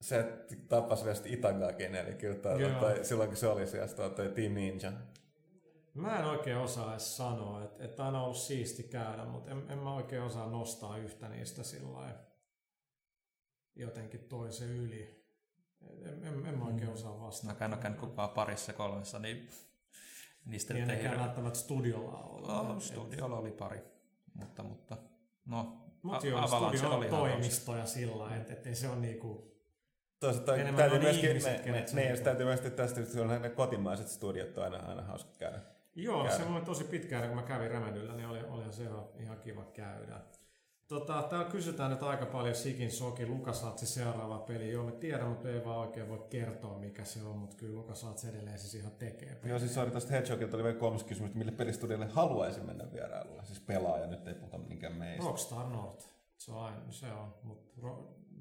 se 0.00 0.20
että 0.20 0.56
tapas 0.68 1.04
vielä 1.04 1.18
Itagakin, 1.24 1.94
eli 1.94 2.14
kyllä 2.14 2.58
Joo. 2.58 2.80
toi, 2.80 3.04
silloin 3.04 3.28
kun 3.28 3.36
se 3.36 3.46
oli 3.48 3.66
siellä 3.66 3.88
toi, 3.88 4.10
toi 4.10 4.28
Team 4.28 4.52
Ninja. 4.52 4.92
Mä 5.94 6.18
en 6.18 6.24
oikein 6.24 6.56
osaa 6.56 6.90
edes 6.90 7.16
sanoa, 7.16 7.64
että, 7.64 7.84
että 7.84 8.04
aina 8.04 8.18
on 8.18 8.24
ollut 8.24 8.36
siisti 8.36 8.82
käydä, 8.82 9.24
mutta 9.24 9.50
en, 9.50 9.70
en 9.70 9.78
mä 9.78 9.94
oikein 9.94 10.22
osaa 10.22 10.50
nostaa 10.50 10.96
yhtä 10.98 11.28
niistä 11.28 11.62
sillä 11.62 11.92
lailla 11.92 12.18
jotenkin 13.76 14.20
toisen 14.28 14.68
yli. 14.68 15.24
En, 16.04 16.24
en, 16.24 16.46
en 16.46 16.58
mä 16.58 16.64
oikein 16.66 16.88
Mm. 16.88 16.94
osaa 16.94 17.20
vastata. 17.20 17.54
Mä 17.60 17.64
en 17.64 17.72
ole 17.72 17.82
käynyt 17.82 18.00
kukaan 18.00 18.30
parissa 18.30 18.72
kolmessa, 18.72 19.18
niin 19.18 19.48
niistä 20.46 20.74
Niin 20.74 20.90
ei 20.90 21.02
hirveä. 21.02 21.18
välttämättä 21.20 21.58
studiolla 21.58 22.18
olla. 22.18 22.60
Oh, 22.60 22.80
studiolla 22.82 23.36
oli 23.36 23.50
pari, 23.52 23.80
mutta, 24.34 24.62
mutta 24.62 24.96
no, 25.44 25.76
Mutta 26.02 26.26
A- 26.26 26.30
joo, 26.30 26.40
Avalanche 26.40 26.78
studio 26.78 26.96
oli 26.96 27.06
on 27.06 27.10
toimistoja 27.10 27.86
sillä 27.86 28.18
lailla, 28.18 28.36
että, 28.36 28.52
että 28.52 28.68
ei 28.68 28.74
se 28.74 28.88
on 28.88 29.02
niinku... 29.02 29.50
Toisaalta 30.20 30.54
Enemmän 30.54 30.74
täytyy 30.76 30.98
on 30.98 31.04
myöskin, 31.04 31.28
ihmiset, 31.28 31.52
ne, 31.52 31.58
kenet 31.64 31.92
ne, 31.92 32.16
täytyy 32.16 32.46
myöskin 32.46 32.72
tästä, 32.72 33.00
että 33.00 33.20
on 33.22 33.42
ne 33.42 33.50
kotimaiset 33.50 34.08
studiot 34.08 34.58
on 34.58 34.64
aina, 34.64 34.78
aina 34.78 35.02
hauska 35.02 35.30
käydä. 35.38 35.60
Joo, 35.94 36.22
Käydä. 36.24 36.36
se 36.36 36.44
oli 36.44 36.60
tosi 36.64 36.84
pitkään, 36.84 37.26
kun 37.26 37.36
mä 37.36 37.42
kävin 37.42 37.70
Rämädyllä, 37.70 38.14
niin 38.14 38.28
oli, 38.28 38.42
olihan 38.44 38.72
se 38.72 38.82
ihan, 38.82 39.04
ihan 39.18 39.38
kiva 39.38 39.64
käydä. 39.64 40.20
Tota, 40.90 41.22
täällä 41.22 41.50
kysytään 41.50 41.90
nyt 41.90 42.02
aika 42.02 42.26
paljon 42.26 42.54
Sikin 42.54 42.90
Soki, 42.90 43.26
Lukasatsi 43.26 43.86
seuraava 43.86 44.38
peli. 44.38 44.72
Joo, 44.72 44.84
me 44.84 44.92
tiedän, 44.92 45.28
mutta 45.28 45.48
ei 45.48 45.64
vaan 45.64 45.78
oikein 45.78 46.08
voi 46.08 46.26
kertoa, 46.30 46.78
mikä 46.78 47.04
se 47.04 47.22
on, 47.22 47.36
mutta 47.38 47.56
kyllä 47.56 47.76
Lukasatsi 47.76 48.28
edelleen 48.28 48.58
siis 48.58 48.74
ihan 48.74 48.92
tekee. 48.92 49.40
Joo, 49.44 49.58
siis 49.58 49.74
sori, 49.74 49.90
tuosta 49.90 50.12
Hedgehogilta 50.12 50.56
oli 50.56 50.64
vielä 50.64 50.78
kolmas 50.78 51.04
kysymys, 51.04 51.28
että 51.28 51.38
mille 51.38 51.52
pelistudiolle 51.52 52.06
haluaisi 52.06 52.60
mennä 52.60 52.92
vierailulle? 52.92 53.44
Siis 53.44 53.60
pelaaja, 53.60 54.06
nyt 54.06 54.26
ei 54.26 54.34
puhuta 54.34 54.58
minkään 54.58 54.92
meistä. 54.92 55.24
Rockstar 55.24 55.66
North, 55.66 56.06
se 56.36 56.52
on 56.52 56.64
aina, 56.64 56.78
se 56.90 57.12
on, 57.12 57.34
mutta 57.42 57.80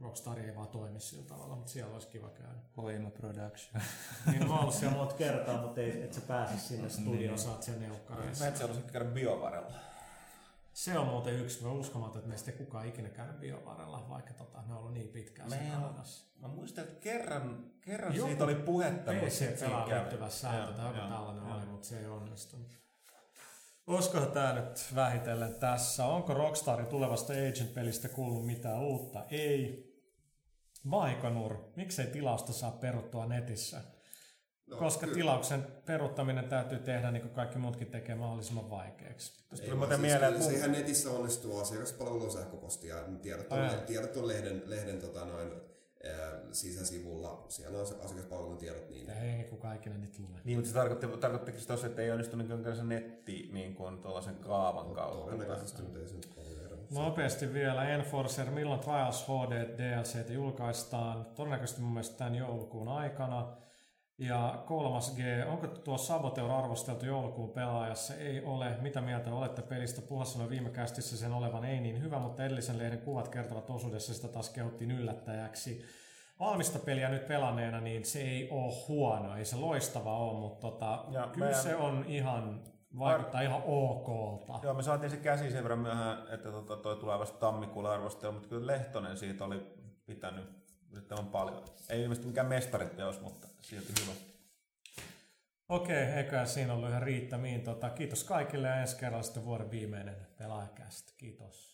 Rockstar 0.01 0.39
ei 0.39 0.55
vaan 0.55 0.67
toimi 0.67 0.99
sillä 0.99 1.23
tavalla, 1.23 1.55
mutta 1.55 1.71
siellä 1.71 1.93
olisi 1.93 2.07
kiva 2.07 2.29
käydä. 2.29 2.59
Voima 2.77 3.09
Production. 3.09 3.83
Niin 4.31 4.47
mä 4.47 4.59
ollut 4.59 4.73
siellä 4.73 4.97
monta 4.97 5.15
kertaa, 5.15 5.61
mutta 5.61 5.81
ei, 5.81 6.03
et 6.03 6.13
sä 6.13 6.21
pääse 6.21 6.59
sinne 6.59 6.89
studioon, 6.89 7.39
saat 7.39 7.63
sen 7.63 7.79
neukkareissa. 7.79 8.45
Metsä 8.45 8.65
olisi 8.65 8.81
käydä 8.81 9.05
biovarella. 9.05 9.88
Se 10.79 10.99
on 10.99 11.07
muuten 11.07 11.33
yksi, 11.39 11.63
mä 11.63 11.71
uskomaton, 11.71 12.17
että 12.17 12.29
meistä 12.29 12.51
ei 12.51 12.57
kukaan 12.57 12.87
ikinä 12.87 13.09
käynyt 13.09 13.39
biovarella, 13.39 14.05
vaikka 14.09 14.33
tota, 14.33 14.61
ne 14.67 14.73
on 14.73 14.79
ollut 14.79 14.93
niin 14.93 15.07
pitkään 15.07 15.49
sen 15.49 15.59
Meillä- 15.59 15.75
Kanadassa. 15.75 16.25
Mä 16.41 16.47
muistan, 16.47 16.83
että 16.83 16.99
kerran, 16.99 17.65
kerran 17.81 18.15
Joku 18.15 18.27
siitä 18.27 18.43
oli 18.43 18.55
puhetta. 18.55 19.11
mutta 19.13 19.29
sit 19.29 19.49
PC 19.49 19.57
siinä 19.59 19.69
pelaa 19.71 19.87
kävi. 19.87 19.99
liittyvä 19.99 20.29
sääntö 20.29 20.73
tai 20.73 20.85
joku 20.85 20.99
tällainen 20.99 21.47
joo. 21.47 21.57
oli, 21.57 21.65
mutta 21.65 21.87
se 21.87 21.99
ei 21.99 22.05
onnistunut. 22.07 22.67
Olisikohan 23.87 24.31
tämä 24.31 24.53
nyt 24.53 24.85
vähitellen 24.95 25.55
tässä? 25.55 26.05
Onko 26.05 26.33
Rockstarin 26.33 26.87
tulevasta 26.87 27.33
Agent-pelistä 27.33 28.09
kuullut 28.09 28.45
mitään 28.45 28.79
uutta? 28.79 29.25
Ei. 29.29 29.89
Vaikonur, 30.91 31.57
miksei 31.75 32.07
tilausta 32.07 32.53
saa 32.53 32.71
peruttua 32.71 33.25
netissä? 33.25 33.81
No, 34.69 34.77
Koska 34.77 35.05
kyllä. 35.05 35.15
tilauksen 35.15 35.67
peruuttaminen 35.85 36.45
täytyy 36.45 36.79
tehdä, 36.79 37.11
niin 37.11 37.21
kuin 37.21 37.33
kaikki 37.33 37.57
muutkin 37.59 37.87
tekee, 37.87 38.15
mahdollisimman 38.15 38.69
vaikeaksi. 38.69 39.33
Ei 39.51 39.57
tuli 39.65 39.77
muuten 39.77 39.99
siis 39.99 40.11
mieleen, 40.11 40.33
kyllä 40.33 40.45
että 40.45 40.57
ihan 40.57 40.71
netissä 40.71 41.11
onnistuu 41.11 41.59
asiakaspalvelun 41.59 42.31
sähköpostia. 42.31 42.95
Tiedot 43.21 43.51
on, 43.51 43.59
Ai 43.59 43.65
jaa. 43.65 43.81
tiedot 43.81 44.17
on 44.17 44.27
lehden, 44.27 44.63
lehden 44.65 45.01
tota 45.01 45.25
noin, 45.25 45.51
ää, 46.03 46.39
sisäsivulla. 46.51 47.45
Siellä 47.49 47.79
on 47.79 47.87
se 47.87 47.95
asiakaspalvelun 48.03 48.57
tiedot 48.57 48.89
niin. 48.89 49.07
Ja 49.07 49.21
ei 49.21 49.43
kukaan 49.43 49.75
ikinä 49.75 49.97
niitä 49.97 50.17
lue. 50.19 50.39
Niin, 50.43 50.57
mutta 50.57 50.69
se 50.69 50.73
tarkoitti, 50.73 51.07
tarkoittiko 51.07 51.59
se 51.59 51.67
tosiaan, 51.67 51.89
että 51.89 52.01
ei 52.01 52.11
onnistunut 52.11 52.47
niin 52.47 52.75
se 52.75 52.83
netti 52.83 53.49
niin 53.53 53.75
kuin 53.75 53.97
tuollaisen 53.97 54.35
kaavan 54.35 54.93
kautta? 54.93 55.25
Todennäköisesti, 55.25 55.81
mutta 55.81 55.99
ei 55.99 56.07
se 56.07 56.15
nyt 56.15 56.31
paljon 56.35 56.65
ero. 56.65 56.77
Nopeasti 56.91 57.53
vielä 57.53 57.89
Enforcer, 57.89 58.51
milloin 58.51 58.79
Trials 58.79 59.25
HD 59.27 59.77
DLC 59.77 60.29
julkaistaan? 60.29 61.25
Todennäköisesti 61.35 61.81
mun 61.81 61.91
mielestä 61.93 62.17
tämän 62.17 62.35
joulukuun 62.35 62.87
aikana. 62.87 63.57
Ja 64.19 64.63
kolmas 64.65 65.15
G, 65.15 65.19
onko 65.47 65.67
tuo 65.67 65.97
Saboteur 65.97 66.51
arvosteltu 66.51 67.05
joulukuun 67.05 67.49
pelaajassa? 67.49 68.13
Ei 68.15 68.43
ole. 68.45 68.77
Mitä 68.81 69.01
mieltä 69.01 69.33
olette 69.33 69.61
pelistä? 69.61 70.01
Puhas 70.01 70.33
sanoi 70.33 70.49
viime 70.49 70.69
kästissä 70.69 71.17
sen 71.17 71.31
olevan 71.31 71.65
ei 71.65 71.79
niin 71.81 72.01
hyvä, 72.01 72.19
mutta 72.19 72.43
edellisen 72.45 72.77
lehden 72.77 73.01
kuvat 73.01 73.27
kertovat 73.27 73.69
osuudessa 73.69 74.13
sitä 74.13 74.27
taas 74.27 74.49
kehottiin 74.49 74.91
yllättäjäksi. 74.91 75.85
Valmista 76.39 76.79
peliä 76.79 77.09
nyt 77.09 77.27
pelanneena, 77.27 77.81
niin 77.81 78.05
se 78.05 78.19
ei 78.21 78.49
ole 78.51 78.73
huono, 78.87 79.35
ei 79.37 79.45
se 79.45 79.55
loistava 79.55 80.17
ole, 80.17 80.39
mutta 80.39 80.67
tota, 80.71 81.05
Ja 81.09 81.27
kyllä 81.33 81.45
meidän- 81.45 81.63
se 81.63 81.75
on 81.75 82.05
ihan, 82.07 82.63
vaikuttaa 82.99 83.41
ihan 83.41 83.61
okolta. 83.65 84.59
Joo, 84.63 84.73
me 84.73 84.83
saatiin 84.83 85.09
se 85.09 85.17
käsi 85.17 85.51
sen 85.51 85.63
verran 85.63 85.79
myöhään, 85.79 86.33
että 86.33 86.51
tota, 86.51 86.75
toi 86.77 86.95
tulee 86.95 87.19
vasta 87.19 87.37
tammikuulla 87.39 87.91
arvostelu, 87.93 88.31
mutta 88.31 88.47
kyllä 88.49 88.67
Lehtonen 88.67 89.17
siitä 89.17 89.45
oli 89.45 89.73
pitänyt 90.05 90.58
yrittävän 90.91 91.27
paljon. 91.27 91.65
Ei 91.89 92.01
ilmeisesti 92.01 92.27
mikään 92.27 92.47
mestariteos, 92.47 93.21
mutta 93.21 93.47
silti 93.61 93.93
hyvä. 94.01 94.11
Okei, 95.69 96.03
eiköhän 96.03 96.47
siinä 96.47 96.73
ollut 96.73 96.89
ihan 96.89 97.03
riittämiin. 97.03 97.61
Tota, 97.61 97.89
kiitos 97.89 98.23
kaikille 98.23 98.67
ja 98.67 98.81
ensi 98.81 98.97
kerralla 98.97 99.23
sitten 99.23 99.45
vuoden 99.45 99.71
viimeinen 99.71 100.15
pelaajakästä. 100.37 101.13
Kiitos. 101.17 101.68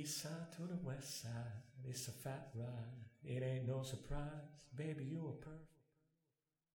East 0.00 0.22
side 0.22 0.52
to 0.56 0.62
the 0.62 0.78
west 0.82 1.22
side, 1.22 1.62
it's 1.84 2.08
a 2.08 2.12
fat 2.12 2.50
ride. 2.54 3.02
It 3.24 3.42
ain't 3.42 3.68
no 3.68 3.82
surprise, 3.82 4.64
baby, 4.76 5.04
you 5.04 5.28
a 5.28 5.44
perfect. 5.44 5.81